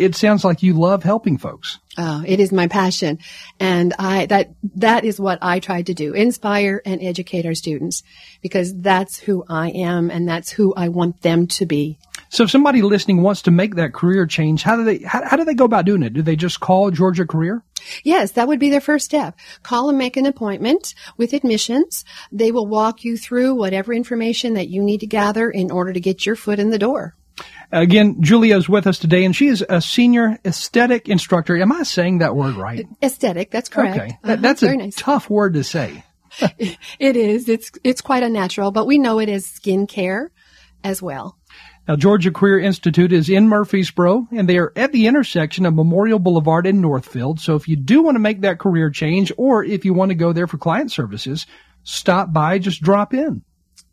it 0.00 0.14
sounds 0.14 0.44
like 0.44 0.62
you 0.62 0.74
love 0.74 1.02
helping 1.02 1.36
folks. 1.36 1.78
Oh, 1.98 2.24
it 2.26 2.40
is 2.40 2.52
my 2.52 2.68
passion. 2.68 3.18
And 3.58 3.92
I, 3.98 4.26
that, 4.26 4.54
that 4.76 5.04
is 5.04 5.20
what 5.20 5.38
I 5.42 5.60
try 5.60 5.82
to 5.82 5.92
do. 5.92 6.14
Inspire 6.14 6.80
and 6.86 7.02
educate 7.02 7.44
our 7.44 7.54
students 7.54 8.02
because 8.40 8.74
that's 8.74 9.18
who 9.18 9.44
I 9.48 9.68
am 9.70 10.10
and 10.10 10.26
that's 10.26 10.50
who 10.50 10.72
I 10.74 10.88
want 10.88 11.20
them 11.20 11.46
to 11.48 11.66
be. 11.66 11.98
So 12.30 12.44
if 12.44 12.50
somebody 12.50 12.80
listening 12.80 13.22
wants 13.22 13.42
to 13.42 13.50
make 13.50 13.74
that 13.74 13.92
career 13.92 14.24
change, 14.26 14.62
how 14.62 14.76
do 14.76 14.84
they, 14.84 14.98
how, 14.98 15.26
how 15.26 15.36
do 15.36 15.44
they 15.44 15.54
go 15.54 15.64
about 15.64 15.84
doing 15.84 16.02
it? 16.02 16.14
Do 16.14 16.22
they 16.22 16.36
just 16.36 16.60
call 16.60 16.90
Georgia 16.90 17.26
Career? 17.26 17.62
Yes, 18.02 18.32
that 18.32 18.48
would 18.48 18.60
be 18.60 18.70
their 18.70 18.80
first 18.80 19.04
step. 19.04 19.36
Call 19.62 19.88
and 19.88 19.98
make 19.98 20.16
an 20.16 20.26
appointment 20.26 20.94
with 21.16 21.32
admissions. 21.32 22.04
They 22.32 22.52
will 22.52 22.66
walk 22.66 23.04
you 23.04 23.16
through 23.16 23.54
whatever 23.54 23.92
information 23.92 24.54
that 24.54 24.68
you 24.68 24.82
need 24.82 25.00
to 25.00 25.06
gather 25.06 25.50
in 25.50 25.70
order 25.70 25.92
to 25.92 26.00
get 26.00 26.24
your 26.24 26.36
foot 26.36 26.58
in 26.58 26.70
the 26.70 26.78
door. 26.78 27.16
Again, 27.72 28.16
Julia 28.20 28.56
is 28.56 28.68
with 28.68 28.86
us 28.86 28.98
today, 28.98 29.24
and 29.24 29.34
she 29.34 29.46
is 29.46 29.64
a 29.68 29.80
senior 29.80 30.38
aesthetic 30.44 31.08
instructor. 31.08 31.56
Am 31.56 31.70
I 31.70 31.84
saying 31.84 32.18
that 32.18 32.34
word 32.34 32.56
right? 32.56 32.86
Aesthetic, 33.02 33.50
that's 33.50 33.68
correct. 33.68 33.96
Okay, 33.96 34.18
uh-huh. 34.24 34.36
that's 34.36 34.62
a 34.62 34.74
nice. 34.74 34.96
tough 34.96 35.30
word 35.30 35.54
to 35.54 35.62
say. 35.62 36.04
it 36.58 37.16
is. 37.16 37.48
It's 37.48 37.70
it's 37.84 38.00
quite 38.00 38.22
unnatural, 38.22 38.72
but 38.72 38.86
we 38.86 38.98
know 38.98 39.20
it 39.20 39.28
as 39.28 39.46
skincare 39.46 40.28
as 40.82 41.00
well. 41.00 41.36
Now, 41.86 41.96
Georgia 41.96 42.30
Career 42.30 42.58
Institute 42.58 43.12
is 43.12 43.28
in 43.28 43.48
Murfreesboro, 43.48 44.28
and 44.32 44.48
they 44.48 44.58
are 44.58 44.72
at 44.76 44.92
the 44.92 45.06
intersection 45.06 45.66
of 45.66 45.74
Memorial 45.74 46.18
Boulevard 46.18 46.66
and 46.66 46.80
Northfield. 46.80 47.40
So, 47.40 47.54
if 47.54 47.68
you 47.68 47.76
do 47.76 48.02
want 48.02 48.16
to 48.16 48.20
make 48.20 48.42
that 48.42 48.58
career 48.58 48.90
change, 48.90 49.32
or 49.36 49.64
if 49.64 49.84
you 49.84 49.94
want 49.94 50.10
to 50.10 50.16
go 50.16 50.32
there 50.32 50.46
for 50.46 50.58
client 50.58 50.92
services, 50.92 51.46
stop 51.82 52.32
by. 52.32 52.58
Just 52.58 52.82
drop 52.82 53.14
in. 53.14 53.42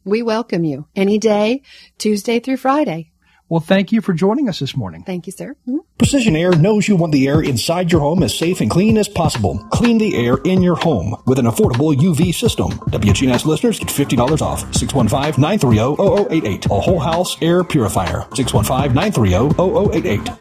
We 0.04 0.22
welcome 0.22 0.64
you 0.64 0.88
any 0.96 1.18
day, 1.18 1.64
Tuesday 1.98 2.40
through 2.40 2.58
Friday. 2.58 3.12
Well, 3.50 3.62
thank 3.62 3.94
you 3.94 4.02
for 4.02 4.12
joining 4.14 4.50
us 4.50 4.60
this 4.60 4.76
morning. 4.76 5.04
Thank 5.04 5.26
you, 5.26 5.32
sir. 5.32 5.56
Hmm? 5.66 5.78
Precision 5.98 6.36
Air 6.36 6.52
knows 6.52 6.86
you 6.88 6.98
want 6.98 7.14
the 7.14 7.30
air 7.30 7.40
inside 7.42 7.94
your 7.94 8.02
home 8.02 8.22
as 8.24 8.38
safe 8.38 8.60
and 8.60 8.70
clean 8.70 8.98
as 8.98 9.08
possible. 9.08 9.58
Clean 9.72 9.98
the 9.98 10.18
air 10.18 10.36
in 10.44 10.62
your 10.62 10.76
home 10.76 11.16
with 11.26 11.40
an 11.40 11.46
affordable 11.46 11.96
UV 11.96 12.34
system. 12.34 12.72
WGNS 12.92 13.46
listeners 13.46 13.80
get 13.80 13.88
$50 13.88 14.42
off. 14.42 14.66
615-930-0088. 14.72 16.66
A 16.66 16.80
whole 16.82 17.00
house 17.00 17.42
air 17.42 17.64
purifier. 17.64 18.24
615-930-0088. 18.32 20.40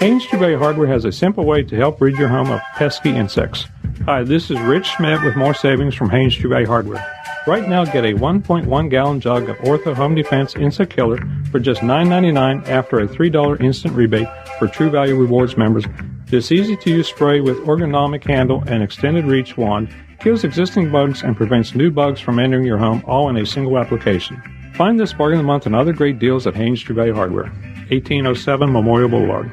Haynes 0.00 0.26
True 0.26 0.38
Value 0.38 0.58
Hardware 0.58 0.88
has 0.88 1.06
a 1.06 1.12
simple 1.12 1.46
way 1.46 1.62
to 1.62 1.74
help 1.76 2.02
rid 2.02 2.18
your 2.18 2.28
home 2.28 2.50
of 2.50 2.60
pesky 2.74 3.16
insects. 3.16 3.64
Hi, 4.04 4.22
this 4.22 4.50
is 4.50 4.60
Rich 4.60 4.88
Schmidt 4.88 5.22
with 5.22 5.36
more 5.36 5.54
savings 5.54 5.94
from 5.94 6.10
Haynes 6.10 6.34
True 6.34 6.50
Value 6.50 6.66
Hardware. 6.66 7.10
Right 7.46 7.68
now, 7.68 7.84
get 7.84 8.06
a 8.06 8.14
1.1 8.14 8.88
gallon 8.88 9.20
jug 9.20 9.50
of 9.50 9.58
Ortho 9.58 9.94
Home 9.94 10.14
Defense 10.14 10.54
Insect 10.56 10.90
Killer 10.90 11.18
for 11.50 11.60
just 11.60 11.82
$9.99 11.82 12.66
after 12.68 13.00
a 13.00 13.06
$3 13.06 13.60
instant 13.62 13.94
rebate 13.94 14.28
for 14.58 14.66
True 14.66 14.88
Value 14.88 15.14
Rewards 15.14 15.58
members. 15.58 15.84
This 16.24 16.50
easy 16.50 16.74
to 16.74 16.90
use 16.90 17.08
spray 17.08 17.42
with 17.42 17.58
ergonomic 17.58 18.24
handle 18.24 18.64
and 18.66 18.82
extended 18.82 19.26
reach 19.26 19.58
wand 19.58 19.94
kills 20.20 20.42
existing 20.42 20.90
bugs 20.90 21.22
and 21.22 21.36
prevents 21.36 21.74
new 21.74 21.90
bugs 21.90 22.18
from 22.18 22.38
entering 22.38 22.64
your 22.64 22.78
home 22.78 23.04
all 23.06 23.28
in 23.28 23.36
a 23.36 23.44
single 23.44 23.76
application. 23.76 24.42
Find 24.74 24.98
this 24.98 25.12
bargain 25.12 25.38
of 25.38 25.44
the 25.44 25.46
month 25.46 25.66
and 25.66 25.74
other 25.74 25.92
great 25.92 26.18
deals 26.18 26.46
at 26.46 26.56
Haynes 26.56 26.80
True 26.80 26.96
Value 26.96 27.14
Hardware, 27.14 27.50
1807 27.90 28.72
Memorial 28.72 29.10
Boulevard. 29.10 29.52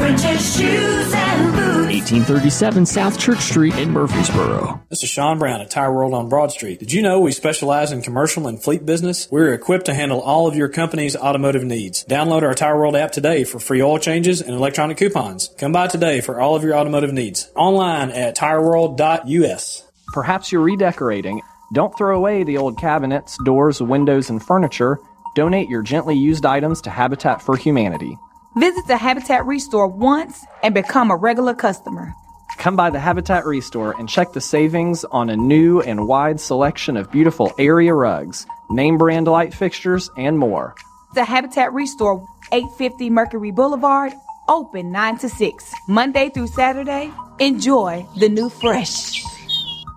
French's 0.00 0.56
Shoes 0.56 1.12
and 1.12 1.52
Boots. 1.52 1.92
1837 1.92 2.86
South 2.86 3.18
Church 3.18 3.40
Street 3.40 3.76
in 3.76 3.90
Murfreesboro. 3.90 4.80
This 4.88 5.02
is 5.02 5.10
Sean 5.10 5.38
Brown 5.38 5.60
at 5.60 5.70
Tire 5.70 5.92
World 5.92 6.14
on 6.14 6.30
Broad 6.30 6.50
Street. 6.52 6.78
Did 6.80 6.90
you 6.90 7.02
know 7.02 7.20
we 7.20 7.32
specialize 7.32 7.92
in 7.92 8.00
commercial 8.00 8.46
and 8.46 8.62
fleet 8.62 8.86
business? 8.86 9.28
We're 9.30 9.52
equipped 9.52 9.84
to 9.86 9.94
handle 9.94 10.22
all 10.22 10.46
of 10.46 10.56
your 10.56 10.70
company's 10.70 11.16
automotive 11.16 11.64
needs. 11.64 12.06
Download 12.06 12.42
our 12.42 12.54
Tire 12.54 12.78
World 12.78 12.96
app 12.96 13.12
today 13.12 13.44
for 13.44 13.60
free 13.60 13.82
oil 13.82 13.98
changes 13.98 14.40
and 14.40 14.54
electronic 14.54 14.96
coupons. 14.96 15.50
Come 15.58 15.72
by 15.72 15.86
today 15.86 16.22
for 16.22 16.40
all 16.40 16.56
of 16.56 16.64
your 16.64 16.76
automotive 16.76 17.12
needs. 17.12 17.50
Online 17.54 18.10
at 18.10 18.34
tireworld.us. 18.34 19.86
Perhaps 20.14 20.50
you're 20.50 20.62
redecorating. 20.62 21.42
Don't 21.74 21.94
throw 21.98 22.16
away 22.16 22.42
the 22.42 22.56
old 22.56 22.78
cabinets, 22.78 23.36
doors, 23.44 23.82
windows, 23.82 24.30
and 24.30 24.42
furniture. 24.42 24.98
Donate 25.34 25.68
your 25.68 25.82
gently 25.82 26.16
used 26.16 26.46
items 26.46 26.80
to 26.80 26.90
Habitat 26.90 27.42
for 27.42 27.54
Humanity. 27.54 28.16
Visit 28.56 28.86
the 28.88 28.96
Habitat 28.96 29.46
Restore 29.46 29.86
once 29.86 30.44
and 30.62 30.74
become 30.74 31.10
a 31.10 31.16
regular 31.16 31.54
customer. 31.54 32.14
Come 32.58 32.74
by 32.74 32.90
the 32.90 32.98
Habitat 32.98 33.46
Restore 33.46 33.94
and 33.98 34.08
check 34.08 34.32
the 34.32 34.40
savings 34.40 35.04
on 35.04 35.30
a 35.30 35.36
new 35.36 35.80
and 35.80 36.08
wide 36.08 36.40
selection 36.40 36.96
of 36.96 37.12
beautiful 37.12 37.52
area 37.58 37.94
rugs, 37.94 38.46
name 38.68 38.98
brand 38.98 39.28
light 39.28 39.54
fixtures, 39.54 40.10
and 40.16 40.36
more. 40.36 40.74
The 41.14 41.24
Habitat 41.24 41.72
Restore, 41.72 42.26
850 42.50 43.08
Mercury 43.10 43.52
Boulevard, 43.52 44.12
open 44.48 44.90
9 44.90 45.18
to 45.18 45.28
6, 45.28 45.74
Monday 45.88 46.28
through 46.28 46.48
Saturday. 46.48 47.12
Enjoy 47.38 48.04
the 48.18 48.28
new 48.28 48.50
fresh. 48.50 49.22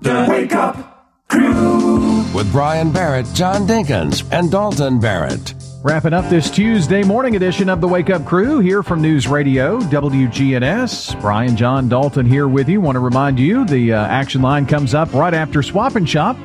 The 0.01 0.27
Wake 0.30 0.53
Up 0.53 1.09
Crew 1.27 2.23
with 2.35 2.51
Brian 2.51 2.91
Barrett, 2.91 3.25
John 3.34 3.65
Dinkins, 3.65 4.23
and 4.31 4.51
Dalton 4.51 4.99
Barrett. 4.99 5.55
Wrapping 5.84 6.14
up 6.14 6.30
this 6.30 6.49
Tuesday 6.49 7.03
morning 7.03 7.35
edition 7.35 7.68
of 7.68 7.81
the 7.81 7.88
Wake 7.89 8.10
Up 8.10 8.26
Crew 8.26 8.60
here 8.60 8.84
from 8.84 9.01
News 9.01 9.27
Radio 9.27 9.81
WGNS. 9.81 11.19
Brian 11.19 11.57
John 11.57 11.89
Dalton 11.89 12.26
here 12.26 12.47
with 12.47 12.69
you. 12.69 12.80
Want 12.80 12.95
to 12.95 13.01
remind 13.01 13.38
you 13.38 13.65
the 13.65 13.91
uh, 13.91 14.05
action 14.05 14.41
line 14.41 14.65
comes 14.65 14.93
up 14.93 15.14
right 15.14 15.34
after 15.34 15.61
Swap 15.61 15.97
and 15.97 16.07
Shop, 16.07 16.38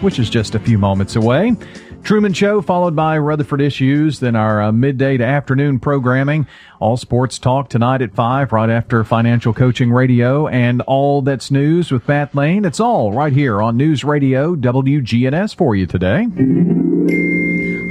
which 0.00 0.20
is 0.20 0.30
just 0.30 0.54
a 0.54 0.60
few 0.60 0.78
moments 0.78 1.16
away. 1.16 1.56
Truman 2.04 2.34
Show 2.34 2.62
followed 2.62 2.94
by 2.94 3.18
Rutherford 3.18 3.60
Issues, 3.60 4.20
then 4.20 4.36
our 4.36 4.62
uh, 4.62 4.70
midday 4.70 5.16
to 5.16 5.24
afternoon 5.24 5.80
programming. 5.80 6.46
All 6.78 6.96
sports 6.96 7.40
talk 7.40 7.68
tonight 7.70 8.00
at 8.00 8.14
5, 8.14 8.52
right 8.52 8.70
after 8.70 9.02
Financial 9.02 9.52
Coaching 9.52 9.90
Radio, 9.90 10.46
and 10.46 10.82
all 10.82 11.20
that's 11.20 11.50
news 11.50 11.90
with 11.90 12.06
Pat 12.06 12.32
Lane. 12.32 12.64
It's 12.64 12.78
all 12.78 13.12
right 13.12 13.32
here 13.32 13.60
on 13.60 13.76
News 13.76 14.04
Radio 14.04 14.54
WGNS 14.54 15.56
for 15.56 15.74
you 15.74 15.86
today. 15.88 17.33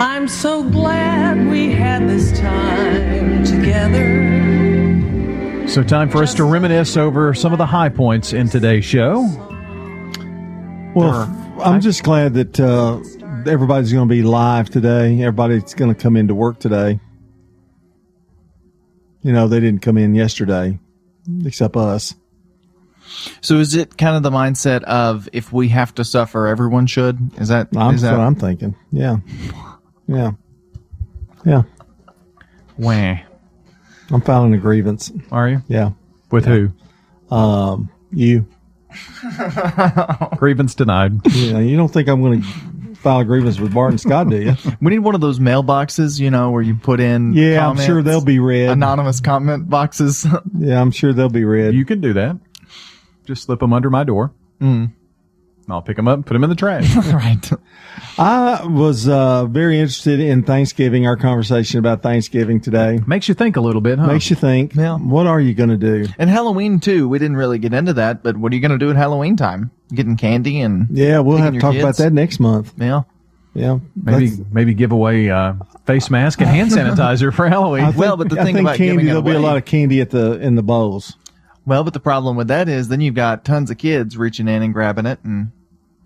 I'm 0.04 0.28
so 0.28 0.64
glad 0.70 1.48
we 1.48 1.72
had 1.72 2.10
this 2.10 2.38
time 2.38 3.46
together. 3.46 4.10
So, 5.70 5.82
time 5.82 6.10
for 6.10 6.22
us 6.22 6.34
to 6.34 6.44
reminisce 6.44 6.98
over 6.98 7.34
some 7.34 7.54
of 7.54 7.58
the 7.58 7.66
high 7.66 7.88
points 7.88 8.34
in 8.34 8.50
today's 8.50 8.84
show. 8.84 9.22
Well, 10.94 11.56
I'm 11.64 11.80
just 11.80 12.04
glad 12.04 12.34
that 12.34 12.60
uh, 12.60 13.00
everybody's 13.50 13.94
going 13.94 14.10
to 14.10 14.14
be 14.14 14.24
live 14.24 14.70
today. 14.70 15.22
Everybody's 15.22 15.74
going 15.74 15.96
to 15.96 16.00
come 16.00 16.18
into 16.18 16.36
work 16.36 16.60
today. 16.60 17.00
You 19.22 19.32
know, 19.32 19.48
they 19.48 19.62
didn't 19.62 19.84
come 19.84 19.98
in 19.98 20.16
yesterday, 20.16 20.80
except 21.46 21.78
us. 21.78 22.14
So 23.40 23.56
is 23.56 23.74
it 23.74 23.98
kind 23.98 24.18
of 24.18 24.24
the 24.24 24.32
mindset 24.32 24.84
of 24.84 25.30
if 25.32 25.54
we 25.54 25.70
have 25.70 25.96
to 25.96 26.04
suffer, 26.04 26.48
everyone 26.48 26.88
should? 26.88 27.40
Is 27.40 27.48
that 27.48 27.70
I'm, 27.74 27.96
is 27.96 28.02
that's 28.02 28.12
that 28.12 28.18
what 28.18 28.26
I'm 28.28 28.36
thinking. 28.36 28.76
Yeah. 28.92 29.20
Yeah. 30.08 30.32
Yeah. 31.46 31.64
Wah. 32.78 33.18
I'm 34.12 34.22
filing 34.22 34.54
a 34.54 34.58
grievance. 34.58 35.12
Are 35.32 35.50
you? 35.50 35.64
Yeah. 35.68 35.92
With 36.32 36.46
who? 36.46 36.70
Um, 37.34 37.90
you. 38.12 38.48
Grievance 40.38 40.76
denied. 40.76 41.14
Yeah, 41.34 41.60
you 41.60 41.78
don't 41.78 41.92
think 41.92 42.08
I'm 42.08 42.22
going 42.22 42.42
to 42.42 42.48
file 42.96 43.20
a 43.20 43.26
grievance 43.26 43.60
with 43.60 43.74
Barton 43.74 43.98
Scott, 43.98 44.30
do 44.30 44.40
you? 44.42 44.56
We 44.82 44.92
need 44.92 45.00
one 45.00 45.16
of 45.16 45.22
those 45.22 45.40
mailboxes, 45.40 46.20
you 46.20 46.30
know, 46.32 46.52
where 46.52 46.62
you 46.62 46.76
put 46.76 47.00
in. 47.00 47.34
Yeah, 47.34 47.68
I'm 47.68 47.78
sure 47.78 48.02
they'll 48.02 48.24
be 48.24 48.40
read. 48.40 48.70
Anonymous 48.70 49.20
comment 49.20 49.70
boxes. 49.70 50.26
Yeah, 50.58 50.80
I'm 50.80 50.92
sure 50.92 51.12
they'll 51.14 51.30
be 51.30 51.46
read. 51.46 51.74
You 51.74 51.86
can 51.86 52.00
do 52.02 52.14
that. 52.14 52.38
Just 53.26 53.44
slip 53.44 53.60
them 53.60 53.74
under 53.74 53.90
my 53.90 54.04
door. 54.04 54.32
Mm. 54.62 54.94
I'll 55.70 55.82
pick 55.82 55.96
them 55.96 56.08
up 56.08 56.16
and 56.16 56.26
put 56.26 56.34
them 56.34 56.44
in 56.44 56.50
the 56.50 56.56
trash. 56.56 56.96
right. 57.14 57.52
I 58.18 58.66
was 58.66 59.08
uh, 59.08 59.46
very 59.46 59.80
interested 59.80 60.20
in 60.20 60.44
Thanksgiving, 60.44 61.08
our 61.08 61.16
conversation 61.16 61.80
about 61.80 62.02
Thanksgiving 62.04 62.60
today. 62.60 63.00
Makes 63.08 63.28
you 63.28 63.34
think 63.34 63.56
a 63.56 63.62
little 63.62 63.82
bit, 63.82 63.98
huh? 63.98 64.08
Makes 64.08 64.30
you 64.30 64.36
think. 64.36 64.76
Yeah. 64.76 64.98
What 64.98 65.26
are 65.26 65.40
you 65.40 65.54
going 65.54 65.70
to 65.70 65.78
do? 65.78 66.08
And 66.18 66.30
Halloween 66.30 66.80
too. 66.80 67.08
We 67.08 67.18
didn't 67.20 67.38
really 67.38 67.60
get 67.60 67.74
into 67.74 67.94
that, 67.94 68.24
but 68.24 68.38
what 68.38 68.52
are 68.52 68.56
you 68.56 68.62
going 68.62 68.78
to 68.78 68.78
do 68.78 68.90
at 68.90 68.96
Halloween 68.96 69.36
time? 69.38 69.72
Getting 69.94 70.18
candy 70.18 70.60
and 70.62 70.88
Yeah, 70.92 71.20
we'll 71.20 71.38
have 71.38 71.54
to 71.54 71.60
talk 71.60 71.74
kids? 71.74 71.84
about 71.84 71.98
that 71.98 72.14
next 72.14 72.40
month. 72.40 72.74
Yeah. 72.78 73.04
Yeah. 73.54 73.80
Maybe 73.96 74.32
maybe 74.52 74.74
give 74.74 74.92
away 74.92 75.30
uh, 75.30 75.54
face 75.86 76.10
mask 76.10 76.42
and 76.42 76.50
hand 76.50 76.72
sanitizer 76.72 77.34
for 77.34 77.48
Halloween. 77.48 77.84
I 77.84 77.92
think, 77.92 78.38
I 78.38 78.44
think 78.44 78.60
about 78.60 78.78
candy, 78.78 79.06
there'll 79.06 79.22
be 79.22 79.32
a 79.32 79.40
lot 79.40 79.58
of 79.58 79.66
candy 79.66 80.02
at 80.02 80.10
the 80.10 80.40
in 80.40 80.56
the 80.56 80.64
bowls. 80.64 81.16
Well, 81.66 81.84
but 81.84 81.94
the 81.94 82.00
problem 82.00 82.36
with 82.36 82.50
that 82.50 82.68
is 82.68 82.88
then 82.90 83.02
you've 83.02 83.16
got 83.16 83.46
tons 83.46 83.72
of 83.72 83.78
kids 83.78 84.18
reaching 84.18 84.48
in 84.48 84.62
and 84.62 84.74
grabbing 84.74 85.06
it, 85.06 85.20
and 85.24 85.52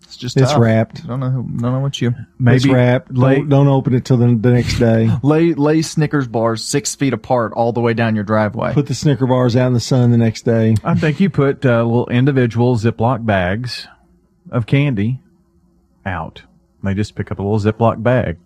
it's 0.04 0.16
just 0.16 0.38
It's 0.38 0.52
tough. 0.52 0.62
wrapped. 0.62 1.08
Don't 1.08 1.20
know. 1.20 1.30
Who, 1.30 1.44
don't 1.44 1.74
know 1.74 1.80
what 1.80 2.00
you. 2.00 2.14
it's 2.46 2.66
wrapped. 2.68 3.14
Don't, 3.14 3.50
don't 3.50 3.68
open 3.68 3.94
it 3.96 4.06
till 4.06 4.18
the, 4.18 4.28
the 4.28 4.52
next 4.52 4.78
day. 4.80 5.10
Lay 5.24 5.54
lay 5.54 5.82
Snickers 5.82 6.28
bars 6.28 6.64
six 6.64 6.96
feet 6.96 7.12
apart 7.14 7.54
all 7.54 7.74
the 7.74 7.82
way 7.82 7.94
down 7.94 8.14
your 8.16 8.24
driveway. 8.24 8.74
Put 8.74 8.86
the 8.88 8.94
Snicker 8.96 9.26
bars 9.28 9.56
out 9.56 9.68
in 9.68 9.74
the 9.74 9.80
sun 9.80 10.12
the 10.12 10.18
next 10.18 10.44
day. 10.44 10.76
I 10.84 10.96
think 10.96 11.20
you 11.20 11.30
put 11.30 11.66
uh, 11.66 11.84
little 11.84 12.08
individual 12.10 12.76
Ziploc 12.78 13.26
bags 13.26 13.88
of 14.52 14.66
candy 14.66 15.20
out. 16.06 16.44
They 16.84 16.94
just 16.94 17.16
pick 17.16 17.32
up 17.32 17.40
a 17.40 17.44
little 17.44 17.60
Ziploc 17.60 18.02
bag. 18.02 18.38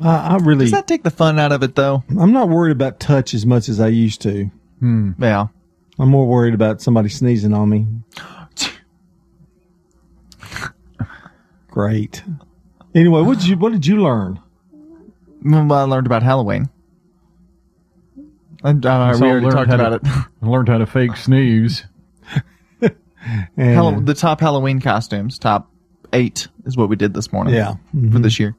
I, 0.00 0.28
I 0.28 0.36
really. 0.38 0.64
Does 0.64 0.72
that 0.72 0.88
take 0.88 1.02
the 1.04 1.10
fun 1.10 1.38
out 1.38 1.52
of 1.52 1.62
it 1.62 1.74
though? 1.74 2.02
I'm 2.18 2.32
not 2.32 2.48
worried 2.48 2.72
about 2.72 2.98
touch 2.98 3.34
as 3.34 3.44
much 3.44 3.68
as 3.68 3.78
I 3.78 3.88
used 3.88 4.22
to. 4.22 4.50
Hmm. 4.80 5.12
Yeah. 5.20 5.48
I'm 6.00 6.08
more 6.08 6.26
worried 6.26 6.54
about 6.54 6.80
somebody 6.80 7.08
sneezing 7.10 7.52
on 7.52 7.68
me. 7.68 7.86
Great. 11.68 12.22
Anyway, 12.94 13.22
what 13.22 13.38
did 13.38 13.46
you 13.48 13.56
what 13.56 13.72
did 13.72 13.86
you 13.86 14.02
learn? 14.02 14.40
Well, 15.42 15.72
I 15.72 15.82
learned 15.84 16.06
about 16.06 16.22
Halloween. 16.22 16.68
I, 18.62 18.70
I, 18.70 19.12
So 19.14 19.20
we 19.24 19.30
already 19.30 19.46
learned 19.46 19.52
talked 19.56 19.70
how 19.70 19.76
to- 19.76 19.86
about 19.96 20.04
it. 20.04 20.26
I 20.42 20.46
learned 20.46 20.68
how 20.68 20.78
to 20.78 20.86
fake 20.86 21.16
sneeze. 21.16 21.84
And- 23.56 23.76
Hall- 23.76 24.00
the 24.00 24.14
top 24.14 24.40
Halloween 24.40 24.80
costumes, 24.80 25.38
top 25.38 25.70
eight, 26.14 26.48
is 26.64 26.76
what 26.76 26.88
we 26.88 26.96
did 26.96 27.12
this 27.14 27.30
morning. 27.32 27.52
Yeah. 27.54 27.74
for 27.92 27.96
Mhm. 27.96 28.22
this 28.22 28.40
year. 28.40 28.56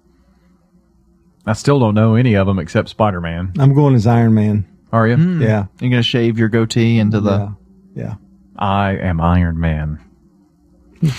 I 1.48 1.54
still 1.54 1.80
don't 1.80 1.96
know 1.96 2.14
any 2.16 2.36
of 2.36 2.46
them 2.46 2.60
except 2.60 2.90
Spider 2.90 3.20
Man. 3.20 3.54
I'm 3.58 3.74
going 3.74 3.96
as 3.96 4.06
Iron 4.06 4.36
Man. 4.36 4.66
Are 4.92 5.08
you? 5.08 5.16
Yeah. 5.40 5.66
You're 5.80 5.90
gonna 5.92 6.04
shave 6.04 6.38
your 6.38 6.50
goatee 6.50 7.00
into 7.00 7.22
the. 7.22 7.56
Yeah. 7.96 8.16
I 8.58 8.92
am 8.98 9.20
Iron 9.22 9.60
Man. 9.60 10.00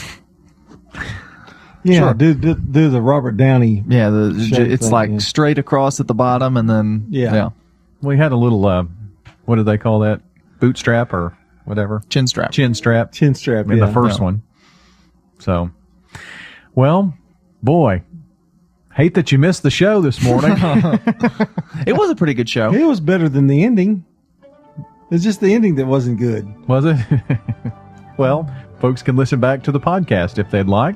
Yeah, 1.84 1.98
Sure. 1.98 2.14
do, 2.14 2.34
do 2.34 2.54
do 2.54 2.90
the 2.90 3.00
Robert 3.02 3.36
Downey. 3.36 3.82
Yeah, 3.88 4.10
the, 4.10 4.46
shape 4.48 4.68
it's 4.70 4.84
thing, 4.84 4.92
like 4.92 5.10
yeah. 5.10 5.18
straight 5.18 5.58
across 5.58 5.98
at 5.98 6.06
the 6.06 6.14
bottom, 6.14 6.56
and 6.56 6.70
then 6.70 7.06
Yeah. 7.10 7.34
yeah. 7.34 7.48
We 8.00 8.16
had 8.16 8.30
a 8.30 8.36
little, 8.36 8.64
uh, 8.66 8.84
what 9.46 9.56
do 9.56 9.64
they 9.64 9.78
call 9.78 10.00
that? 10.00 10.20
Bootstrap 10.60 11.12
or 11.12 11.36
whatever? 11.64 12.00
Chin 12.08 12.28
strap. 12.28 12.52
Chin 12.52 12.74
strap. 12.74 13.12
Chin 13.12 13.34
strap. 13.34 13.66
In 13.66 13.78
yeah. 13.78 13.86
the 13.86 13.92
first 13.92 14.18
Yeah. 14.20 14.24
one. 14.24 14.42
So, 15.40 15.70
well, 16.76 17.14
boy, 17.64 18.02
hate 18.94 19.14
that 19.14 19.32
you 19.32 19.38
missed 19.38 19.62
the 19.62 19.70
show 19.70 20.00
this 20.00 20.22
morning. 20.22 20.56
It 21.86 21.94
was 21.96 22.10
a 22.10 22.14
pretty 22.14 22.34
good 22.34 22.48
show. 22.48 22.72
It 22.72 22.84
was 22.84 23.00
better 23.00 23.28
than 23.28 23.46
the 23.48 23.64
ending. 23.64 24.04
It's 25.10 25.24
just 25.24 25.40
the 25.40 25.52
ending 25.52 25.74
that 25.76 25.86
wasn't 25.86 26.18
good. 26.18 26.46
Was 26.68 26.84
it? 26.84 26.96
well, 28.18 28.48
folks 28.80 29.02
can 29.02 29.16
listen 29.16 29.40
back 29.40 29.62
to 29.64 29.72
the 29.72 29.80
podcast 29.80 30.38
if 30.38 30.50
they'd 30.50 30.66
like. 30.68 30.94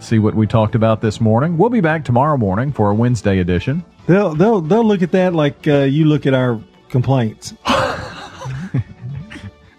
See 0.00 0.18
what 0.18 0.34
we 0.34 0.46
talked 0.46 0.74
about 0.74 1.00
this 1.00 1.20
morning. 1.20 1.56
We'll 1.56 1.70
be 1.70 1.80
back 1.80 2.04
tomorrow 2.04 2.36
morning 2.36 2.72
for 2.72 2.90
a 2.90 2.94
Wednesday 2.94 3.38
edition. 3.38 3.84
They'll 4.06 4.34
they'll 4.34 4.60
they'll 4.60 4.84
look 4.84 5.02
at 5.02 5.12
that 5.12 5.34
like 5.34 5.66
uh, 5.66 5.78
you 5.84 6.04
look 6.04 6.26
at 6.26 6.34
our 6.34 6.60
complaints. 6.88 7.54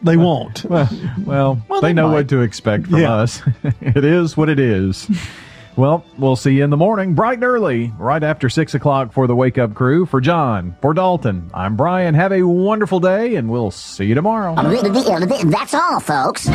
they 0.01 0.17
won't. 0.17 0.63
Well, 0.65 0.89
well, 1.25 1.61
Well, 1.67 1.81
they, 1.81 1.89
they 1.89 1.93
know 1.93 2.07
might. 2.07 2.13
what 2.13 2.29
to 2.29 2.41
expect 2.41 2.87
from 2.87 2.99
Yeah. 2.99 3.13
us. 3.13 3.41
it 3.81 4.03
is 4.03 4.35
what 4.35 4.49
it 4.49 4.59
is. 4.59 5.07
Well, 5.79 6.03
we'll 6.17 6.35
see 6.35 6.55
you 6.55 6.63
in 6.65 6.69
the 6.69 6.77
morning, 6.77 7.15
bright 7.15 7.35
and 7.35 7.43
early, 7.45 7.93
right 7.97 8.21
after 8.21 8.49
6 8.49 8.75
o'clock 8.75 9.13
for 9.13 9.27
the 9.27 9.35
Wake 9.35 9.57
Up 9.57 9.73
Crew. 9.73 10.05
For 10.05 10.19
John, 10.19 10.75
for 10.81 10.93
Dalton, 10.93 11.49
I'm 11.53 11.77
Brian. 11.77 12.15
Have 12.15 12.33
a 12.33 12.43
wonderful 12.43 12.99
day, 12.99 13.35
and 13.35 13.49
we'll 13.49 13.71
see 13.71 14.03
you 14.05 14.13
tomorrow. 14.13 14.55
That's 14.55 15.73
all, 15.73 16.01
folks. 16.01 16.49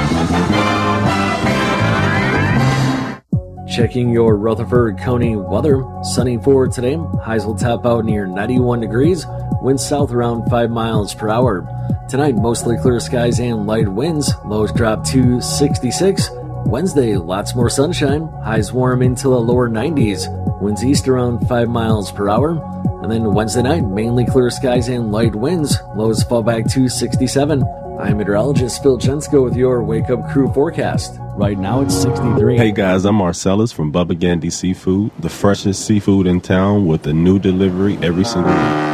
Checking 3.75 4.11
your 4.11 4.37
Rutherford 4.37 4.99
County 4.99 5.37
weather. 5.37 5.83
Sunny 6.03 6.37
for 6.39 6.69
today. 6.69 6.99
Highs 7.23 7.47
will 7.47 7.57
top 7.57 7.87
out 7.87 8.05
near 8.05 8.27
91 8.27 8.81
degrees. 8.81 9.27
Winds 9.63 9.89
south 9.89 10.13
around 10.13 10.51
5 10.51 10.71
miles 10.71 11.15
per 11.15 11.31
hour. 11.31 11.67
Tonight, 12.11 12.35
mostly 12.35 12.77
clear 12.77 13.01
skies 13.01 13.41
and 13.41 13.67
light 13.67 13.89
winds. 13.89 14.31
Lows 14.45 14.71
drop 14.71 15.03
to 15.07 15.41
66. 15.41 16.29
Wednesday, 16.67 17.17
lots 17.17 17.55
more 17.55 17.69
sunshine. 17.69 18.29
Highs 18.43 18.73
warm 18.73 19.03
into 19.03 19.29
the 19.29 19.39
lower 19.39 19.69
90s. 19.69 20.29
Winds 20.61 20.85
east 20.85 21.07
around 21.07 21.47
5 21.47 21.69
miles 21.69 22.11
per 22.11 22.29
hour. 22.29 22.59
And 23.03 23.13
then 23.13 23.35
Wednesday 23.35 23.63
night, 23.63 23.85
mainly 23.85 24.25
clear 24.25 24.51
skies 24.51 24.89
and 24.89 25.13
light 25.13 25.35
winds. 25.35 25.77
Lows 25.95 26.23
fall 26.23 26.43
back 26.43 26.67
to 26.71 26.89
67. 26.89 27.63
I'm 28.01 28.17
meteorologist 28.17 28.83
Phil 28.83 28.99
Jensko 28.99 29.45
with 29.45 29.57
your 29.57 29.83
Wake 29.83 30.11
Up 30.11 30.29
Crew 30.31 30.53
forecast. 30.53 31.19
Right 31.37 31.59
now 31.59 31.83
it's 31.83 31.95
63. 31.95 32.57
Hey 32.57 32.73
guys, 32.73 33.05
I'm 33.05 33.17
Marcellus 33.17 33.71
from 33.71 33.93
Bubba 33.93 34.19
Gandy 34.19 34.51
Seafood, 34.51 35.13
the 35.19 35.29
freshest 35.29 35.87
seafood 35.87 36.27
in 36.27 36.41
town 36.41 36.87
with 36.87 37.07
a 37.07 37.13
new 37.13 37.39
delivery 37.39 37.99
every 38.03 38.25
single 38.25 38.53
week. 38.53 38.94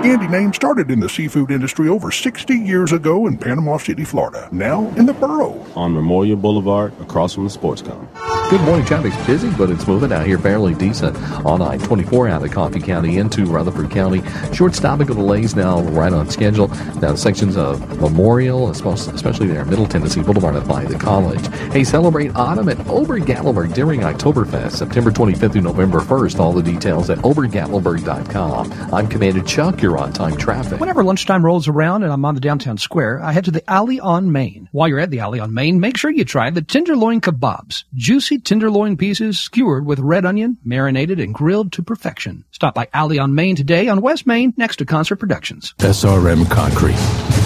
The 0.00 0.08
Gandy 0.08 0.28
name 0.28 0.54
started 0.54 0.90
in 0.90 0.98
the 0.98 1.10
seafood 1.10 1.50
industry 1.50 1.86
over 1.86 2.10
60 2.10 2.56
years 2.56 2.90
ago 2.90 3.26
in 3.26 3.36
Panama 3.36 3.76
City, 3.76 4.02
Florida. 4.02 4.48
Now 4.50 4.88
in 4.96 5.04
the 5.04 5.12
borough. 5.12 5.62
On 5.76 5.92
Memorial 5.92 6.38
Boulevard, 6.38 6.98
across 7.02 7.34
from 7.34 7.44
the 7.44 7.50
sports 7.50 7.82
com. 7.82 8.08
Good 8.48 8.62
morning. 8.62 8.86
Traffic's 8.86 9.26
busy, 9.26 9.50
but 9.50 9.68
it's 9.68 9.86
moving 9.86 10.10
out 10.10 10.26
here 10.26 10.38
fairly 10.38 10.74
decent 10.74 11.16
on 11.44 11.60
I-24 11.60 12.30
out 12.30 12.42
of 12.42 12.50
Coffee 12.50 12.80
County 12.80 13.18
into 13.18 13.44
Rutherford 13.44 13.90
County. 13.90 14.22
Short 14.54 14.74
stopping 14.74 15.08
of 15.10 15.16
delays 15.16 15.54
now 15.54 15.82
right 15.82 16.12
on 16.12 16.30
schedule. 16.30 16.68
Now 17.00 17.14
sections 17.14 17.58
of 17.58 18.00
Memorial, 18.00 18.70
especially 18.70 19.48
there, 19.48 19.66
Middle 19.66 19.86
Tennessee 19.86 20.22
Boulevard 20.22 20.56
up 20.56 20.66
by 20.66 20.84
the 20.84 20.98
college. 20.98 21.46
Hey, 21.72 21.84
celebrate 21.84 22.34
autumn 22.34 22.70
at 22.70 22.78
Obergatlinburg 22.78 23.74
during 23.74 24.00
Oktoberfest, 24.00 24.72
September 24.72 25.10
25th 25.10 25.52
through 25.52 25.60
November 25.60 26.00
1st. 26.00 26.40
All 26.40 26.52
the 26.52 26.62
details 26.62 27.10
at 27.10 27.18
obergatlinburg.com. 27.18 28.94
I'm 28.94 29.06
Commander 29.06 29.42
Chuck. 29.42 29.82
You're 29.90 29.98
on 29.98 30.12
time 30.12 30.36
traffic. 30.36 30.78
Whenever 30.78 31.02
lunchtime 31.02 31.44
rolls 31.44 31.66
around 31.66 32.04
and 32.04 32.12
I'm 32.12 32.24
on 32.24 32.36
the 32.36 32.40
downtown 32.40 32.78
square, 32.78 33.20
I 33.20 33.32
head 33.32 33.46
to 33.46 33.50
the 33.50 33.68
Alley 33.68 33.98
on 33.98 34.30
Main. 34.30 34.68
While 34.70 34.86
you're 34.86 35.00
at 35.00 35.10
the 35.10 35.18
Alley 35.18 35.40
on 35.40 35.52
Main, 35.52 35.80
make 35.80 35.96
sure 35.96 36.12
you 36.12 36.24
try 36.24 36.48
the 36.50 36.62
tenderloin 36.62 37.20
kebabs. 37.20 37.82
Juicy 37.94 38.38
tenderloin 38.38 38.96
pieces 38.96 39.40
skewered 39.40 39.84
with 39.84 39.98
red 39.98 40.24
onion, 40.24 40.58
marinated 40.62 41.18
and 41.18 41.34
grilled 41.34 41.72
to 41.72 41.82
perfection. 41.82 42.44
Stop 42.52 42.76
by 42.76 42.86
Alley 42.92 43.18
on 43.18 43.34
Main 43.34 43.56
today 43.56 43.88
on 43.88 44.00
West 44.00 44.28
Main 44.28 44.54
next 44.56 44.76
to 44.76 44.86
Concert 44.86 45.16
Productions. 45.16 45.74
SRM 45.78 46.48
Concrete. 46.48 46.94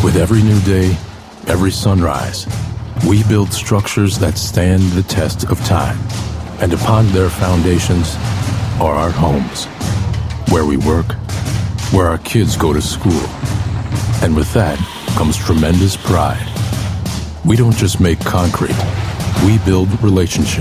With 0.04 0.16
every 0.16 0.42
new 0.42 0.60
day, 0.64 0.94
every 1.46 1.70
sunrise, 1.70 2.46
we 3.08 3.22
build 3.22 3.54
structures 3.54 4.18
that 4.18 4.36
stand 4.36 4.82
the 4.92 5.04
test 5.04 5.44
of 5.44 5.58
time. 5.64 5.96
And 6.60 6.74
upon 6.74 7.06
their 7.06 7.30
foundations 7.30 8.16
are 8.82 8.92
our 8.92 9.10
homes, 9.10 9.64
where 10.52 10.66
we 10.66 10.76
work, 10.76 11.06
where 11.94 12.08
our 12.08 12.18
kids 12.18 12.56
go 12.56 12.72
to 12.72 12.82
school. 12.82 13.12
And 14.20 14.34
with 14.34 14.52
that 14.52 14.78
comes 15.16 15.36
tremendous 15.36 15.96
pride. 15.96 16.44
We 17.44 17.56
don't 17.56 17.76
just 17.76 18.00
make 18.00 18.18
concrete, 18.18 18.76
we 19.46 19.58
build 19.58 20.02
relationships. 20.02 20.50